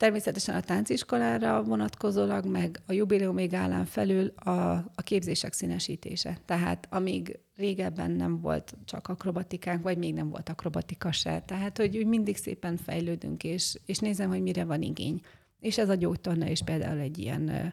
Természetesen 0.00 0.54
a 0.54 0.60
tánciskolára 0.60 1.62
vonatkozólag, 1.62 2.46
meg 2.46 2.80
a 2.86 2.92
jubileumi 2.92 3.46
gálán 3.46 3.84
felül 3.84 4.32
a, 4.36 4.50
a 4.94 5.02
képzések 5.04 5.52
színesítése. 5.52 6.38
Tehát 6.44 6.86
amíg 6.90 7.38
régebben 7.56 8.10
nem 8.10 8.40
volt 8.40 8.74
csak 8.84 9.08
akrobatikánk, 9.08 9.82
vagy 9.82 9.98
még 9.98 10.14
nem 10.14 10.28
volt 10.28 10.48
akrobatika 10.48 11.12
se. 11.12 11.42
Tehát, 11.46 11.76
hogy 11.76 11.96
úgy 11.96 12.06
mindig 12.06 12.36
szépen 12.36 12.76
fejlődünk, 12.76 13.44
és, 13.44 13.78
és 13.86 13.98
nézem, 13.98 14.28
hogy 14.28 14.42
mire 14.42 14.64
van 14.64 14.82
igény. 14.82 15.20
És 15.58 15.78
ez 15.78 15.88
a 15.88 15.94
gyógytorna 15.94 16.48
is 16.48 16.62
például 16.62 16.98
egy 16.98 17.18
ilyen 17.18 17.72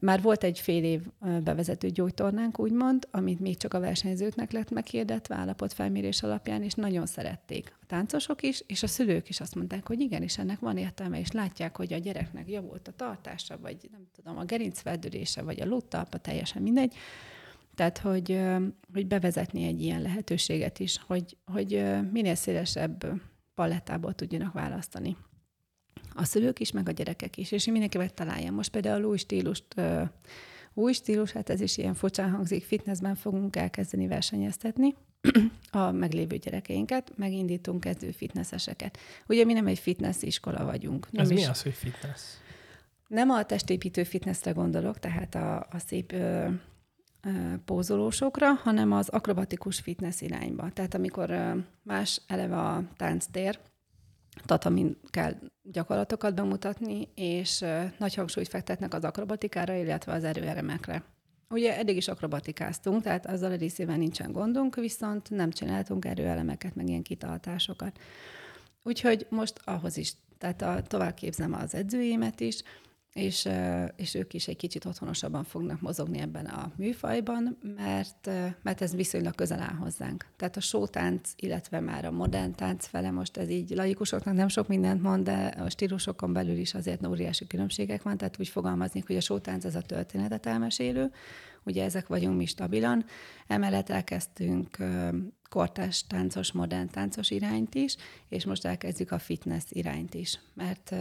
már 0.00 0.22
volt 0.22 0.44
egy 0.44 0.60
fél 0.60 0.84
év 0.84 1.00
bevezető 1.42 1.88
gyógytornánk, 1.88 2.58
úgymond, 2.58 3.08
amit 3.10 3.40
még 3.40 3.56
csak 3.56 3.74
a 3.74 3.80
versenyzőknek 3.80 4.52
lett 4.52 4.70
meghirdetve 4.70 5.34
állapotfelmérés 5.34 6.22
alapján, 6.22 6.62
és 6.62 6.74
nagyon 6.74 7.06
szerették 7.06 7.76
a 7.80 7.86
táncosok 7.86 8.42
is, 8.42 8.62
és 8.66 8.82
a 8.82 8.86
szülők 8.86 9.28
is 9.28 9.40
azt 9.40 9.54
mondták, 9.54 9.86
hogy 9.86 10.00
igenis, 10.00 10.38
ennek 10.38 10.58
van 10.58 10.76
értelme, 10.76 11.18
és 11.18 11.32
látják, 11.32 11.76
hogy 11.76 11.92
a 11.92 11.98
gyereknek 11.98 12.50
javult 12.50 12.88
a 12.88 12.92
tartása, 12.92 13.58
vagy 13.58 13.88
nem 13.92 14.06
tudom, 14.14 14.38
a 14.38 14.44
gerincfeldülése, 14.44 15.42
vagy 15.42 15.60
a 15.60 15.66
luttalpa, 15.66 16.18
teljesen 16.18 16.62
mindegy. 16.62 16.94
Tehát, 17.74 17.98
hogy, 17.98 18.40
hogy 18.92 19.06
bevezetni 19.06 19.64
egy 19.64 19.82
ilyen 19.82 20.02
lehetőséget 20.02 20.78
is, 20.78 21.00
hogy, 21.06 21.36
hogy 21.44 21.84
minél 22.12 22.34
szélesebb 22.34 23.06
palettából 23.54 24.14
tudjanak 24.14 24.52
választani 24.52 25.16
a 26.16 26.24
szülők 26.24 26.60
is, 26.60 26.70
meg 26.70 26.88
a 26.88 26.92
gyerekek 26.92 27.36
is, 27.36 27.52
és 27.52 27.66
én 27.66 27.72
mindenkivel 27.72 28.10
találjam. 28.10 28.54
Most 28.54 28.70
például 28.70 29.04
új 29.04 29.16
stílust, 29.16 29.64
új 30.74 30.92
stílus, 30.92 31.32
hát 31.32 31.50
ez 31.50 31.60
is 31.60 31.76
ilyen 31.76 31.94
furcsán 31.94 32.30
hangzik, 32.30 32.64
fitnessben 32.64 33.14
fogunk 33.14 33.56
elkezdeni 33.56 34.06
versenyeztetni 34.06 34.94
a 35.70 35.90
meglévő 35.90 36.36
gyerekeinket, 36.36 37.12
megindítunk 37.16 37.80
kezdő 37.80 38.10
fitnesseseket. 38.10 38.98
Ugye 39.28 39.44
mi 39.44 39.52
nem 39.52 39.66
egy 39.66 39.78
fitness 39.78 40.22
iskola 40.22 40.64
vagyunk. 40.64 41.12
Nem 41.12 41.22
ez 41.22 41.30
is, 41.30 41.38
mi 41.38 41.46
az, 41.46 41.62
hogy 41.62 41.74
fitness? 41.74 42.22
Nem 43.06 43.30
a 43.30 43.44
testépítő 43.44 44.04
fitnessre 44.04 44.50
gondolok, 44.50 44.98
tehát 44.98 45.34
a, 45.34 45.56
a 45.70 45.78
szép 45.86 46.12
ö, 46.12 46.48
ö, 47.22 47.30
pózolósokra, 47.64 48.52
hanem 48.52 48.92
az 48.92 49.08
akrobatikus 49.08 49.80
fitness 49.80 50.20
irányba. 50.20 50.70
Tehát 50.72 50.94
amikor 50.94 51.30
ö, 51.30 51.50
más 51.82 52.20
eleve 52.26 52.58
a 52.58 52.82
tánctér, 52.96 53.58
tatamin 54.44 54.96
kell 55.10 55.34
gyakorlatokat 55.62 56.34
bemutatni, 56.34 57.08
és 57.14 57.64
nagy 57.98 58.14
hangsúlyt 58.14 58.48
fektetnek 58.48 58.94
az 58.94 59.04
akrobatikára, 59.04 59.74
illetve 59.74 60.12
az 60.12 60.24
erőeremekre. 60.24 61.02
Ugye 61.48 61.78
eddig 61.78 61.96
is 61.96 62.08
akrobatikáztunk, 62.08 63.02
tehát 63.02 63.26
azzal 63.26 63.52
a 63.52 63.56
részében 63.56 63.98
nincsen 63.98 64.32
gondunk, 64.32 64.74
viszont 64.74 65.30
nem 65.30 65.50
csináltunk 65.50 66.04
erőelemeket, 66.04 66.74
meg 66.74 66.88
ilyen 66.88 67.02
kitartásokat. 67.02 67.98
Úgyhogy 68.82 69.26
most 69.30 69.60
ahhoz 69.64 69.96
is, 69.96 70.12
tehát 70.38 70.62
a, 70.62 70.82
tovább 70.82 71.14
képzem 71.14 71.52
az 71.54 71.74
edzőjémet 71.74 72.40
is, 72.40 72.62
és, 73.16 73.48
és 73.96 74.14
ők 74.14 74.34
is 74.34 74.48
egy 74.48 74.56
kicsit 74.56 74.84
otthonosabban 74.84 75.44
fognak 75.44 75.80
mozogni 75.80 76.18
ebben 76.18 76.44
a 76.44 76.72
műfajban, 76.76 77.58
mert, 77.76 78.30
mert 78.62 78.82
ez 78.82 78.94
viszonylag 78.94 79.34
közel 79.34 79.60
áll 79.60 79.74
hozzánk. 79.74 80.26
Tehát 80.36 80.56
a 80.56 80.60
sótánc, 80.60 81.32
illetve 81.36 81.80
már 81.80 82.04
a 82.04 82.10
modern 82.10 82.52
tánc 82.52 82.86
fele, 82.86 83.10
most 83.10 83.36
ez 83.36 83.48
így 83.48 83.70
laikusoknak 83.70 84.34
nem 84.34 84.48
sok 84.48 84.68
mindent 84.68 85.02
mond, 85.02 85.24
de 85.24 85.46
a 85.46 85.70
stílusokon 85.70 86.32
belül 86.32 86.56
is 86.56 86.74
azért 86.74 87.06
óriási 87.06 87.46
különbségek 87.46 88.02
van, 88.02 88.16
tehát 88.16 88.36
úgy 88.38 88.48
fogalmaznék, 88.48 89.06
hogy 89.06 89.16
a 89.16 89.20
sótánc 89.20 89.64
ez 89.64 89.74
a 89.74 89.82
történetet 89.82 90.46
elmesélő, 90.46 91.10
ugye 91.62 91.84
ezek 91.84 92.06
vagyunk 92.06 92.36
mi 92.36 92.46
stabilan, 92.46 93.04
emellett 93.46 93.88
elkezdtünk 93.88 94.76
kortás 95.48 96.06
táncos, 96.06 96.52
modern 96.52 96.90
táncos 96.90 97.30
irányt 97.30 97.74
is, 97.74 97.96
és 98.28 98.44
most 98.44 98.64
elkezdjük 98.64 99.10
a 99.10 99.18
fitness 99.18 99.64
irányt 99.68 100.14
is, 100.14 100.40
mert 100.54 100.94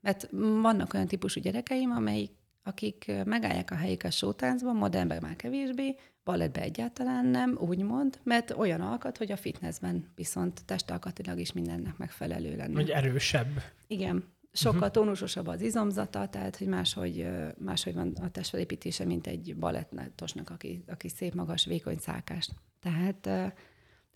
mert 0.00 0.28
vannak 0.62 0.94
olyan 0.94 1.06
típusú 1.06 1.40
gyerekeim, 1.40 1.90
amelyik, 1.90 2.30
akik 2.62 3.12
megállják 3.24 3.70
a 3.70 3.74
helyüket 3.74 4.12
sótáncban, 4.12 4.76
modernben 4.76 5.18
már 5.22 5.36
kevésbé, 5.36 5.96
balettben 6.24 6.62
egyáltalán 6.62 7.26
nem, 7.26 7.56
úgymond, 7.60 8.20
mert 8.22 8.50
olyan 8.50 8.80
alkat, 8.80 9.18
hogy 9.18 9.32
a 9.32 9.36
fitnessben 9.36 10.12
viszont 10.14 10.64
testalkatilag 10.64 11.38
is 11.38 11.52
mindennek 11.52 11.96
megfelelő 11.96 12.56
lenne. 12.56 12.74
Hogy 12.74 12.90
erősebb. 12.90 13.62
Igen. 13.86 14.24
Sokkal 14.52 14.78
uh-huh. 14.78 14.92
tónusosabb 14.92 15.46
az 15.46 15.60
izomzata, 15.60 16.28
tehát 16.28 16.56
hogy 16.56 16.66
máshogy, 16.66 17.28
máshogy 17.58 17.94
van 17.94 18.12
a 18.22 18.30
testfelépítése, 18.30 19.04
mint 19.04 19.26
egy 19.26 19.56
balettosnak, 19.56 20.50
aki, 20.50 20.84
aki 20.86 21.08
szép, 21.08 21.34
magas, 21.34 21.64
vékony 21.64 21.98
szálkás. 21.98 22.50
Tehát 22.80 23.52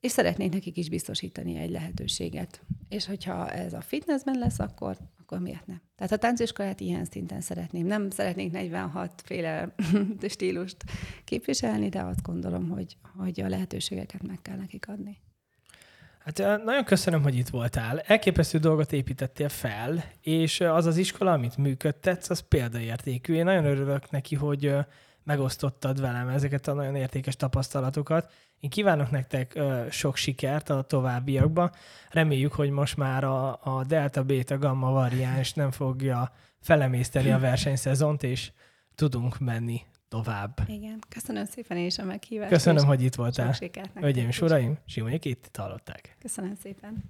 és 0.03 0.11
szeretnék 0.11 0.53
nekik 0.53 0.77
is 0.77 0.89
biztosítani 0.89 1.57
egy 1.57 1.71
lehetőséget. 1.71 2.61
És 2.89 3.07
hogyha 3.07 3.51
ez 3.51 3.73
a 3.73 3.81
fitnessben 3.81 4.39
lesz, 4.39 4.59
akkor, 4.59 4.97
akkor 5.21 5.39
miért 5.39 5.67
nem? 5.67 5.81
Tehát 5.97 6.13
a 6.13 6.17
tánciskolát 6.17 6.81
ilyen 6.81 7.05
szinten 7.05 7.41
szeretném. 7.41 7.87
Nem 7.87 8.11
szeretnénk 8.11 8.53
46 8.53 9.23
féle 9.25 9.75
stílust 10.29 10.77
képviselni, 11.25 11.89
de 11.89 12.01
azt 12.01 12.23
gondolom, 12.23 12.69
hogy, 12.69 12.97
hogy 13.17 13.41
a 13.41 13.49
lehetőségeket 13.49 14.23
meg 14.23 14.39
kell 14.43 14.57
nekik 14.57 14.89
adni. 14.89 15.19
Hát 16.19 16.39
nagyon 16.65 16.85
köszönöm, 16.85 17.23
hogy 17.23 17.37
itt 17.37 17.49
voltál. 17.49 18.01
Elképesztő 18.01 18.59
dolgot 18.59 18.93
építettél 18.93 19.49
fel, 19.49 20.05
és 20.21 20.61
az 20.61 20.87
az 20.87 20.97
iskola, 20.97 21.33
amit 21.33 21.57
működtetsz, 21.57 22.31
az 22.31 22.41
példaértékű. 22.41 23.35
Én 23.35 23.45
nagyon 23.45 23.65
örülök 23.65 24.11
neki, 24.11 24.35
hogy 24.35 24.75
megosztottad 25.25 26.01
velem 26.01 26.29
ezeket 26.29 26.67
a 26.67 26.73
nagyon 26.73 26.95
értékes 26.95 27.37
tapasztalatokat. 27.37 28.33
Én 28.61 28.71
kívánok 28.71 29.11
nektek 29.11 29.59
sok 29.91 30.17
sikert 30.17 30.71
a 30.71 30.83
továbbiakban. 30.83 31.71
Reméljük, 32.11 32.53
hogy 32.53 32.71
most 32.71 32.97
már 32.97 33.25
a, 33.25 33.59
a 33.63 33.85
Delta 33.85 34.25
Beta 34.25 34.59
Gamma 34.59 34.91
variáns 34.91 35.53
nem 35.53 35.71
fogja 35.71 36.33
felemészteni 36.61 37.31
a 37.31 37.39
versenyszezont, 37.39 38.23
és 38.23 38.53
tudunk 38.95 39.39
menni 39.39 39.81
tovább. 40.09 40.61
Igen, 40.67 40.99
köszönöm 41.09 41.45
szépen 41.45 41.77
én 41.77 41.87
is 41.87 41.99
a 41.99 42.05
meghívást. 42.05 42.51
Köszönöm, 42.51 42.85
hogy 42.85 43.03
itt 43.03 43.15
voltál. 43.15 43.55
Hölgyeim 43.95 44.29
és 44.29 44.41
uraim, 44.41 44.79
Simonyik 44.87 45.25
itt 45.25 45.57
hallották. 45.57 46.17
Köszönöm 46.21 46.55
szépen. 46.55 47.05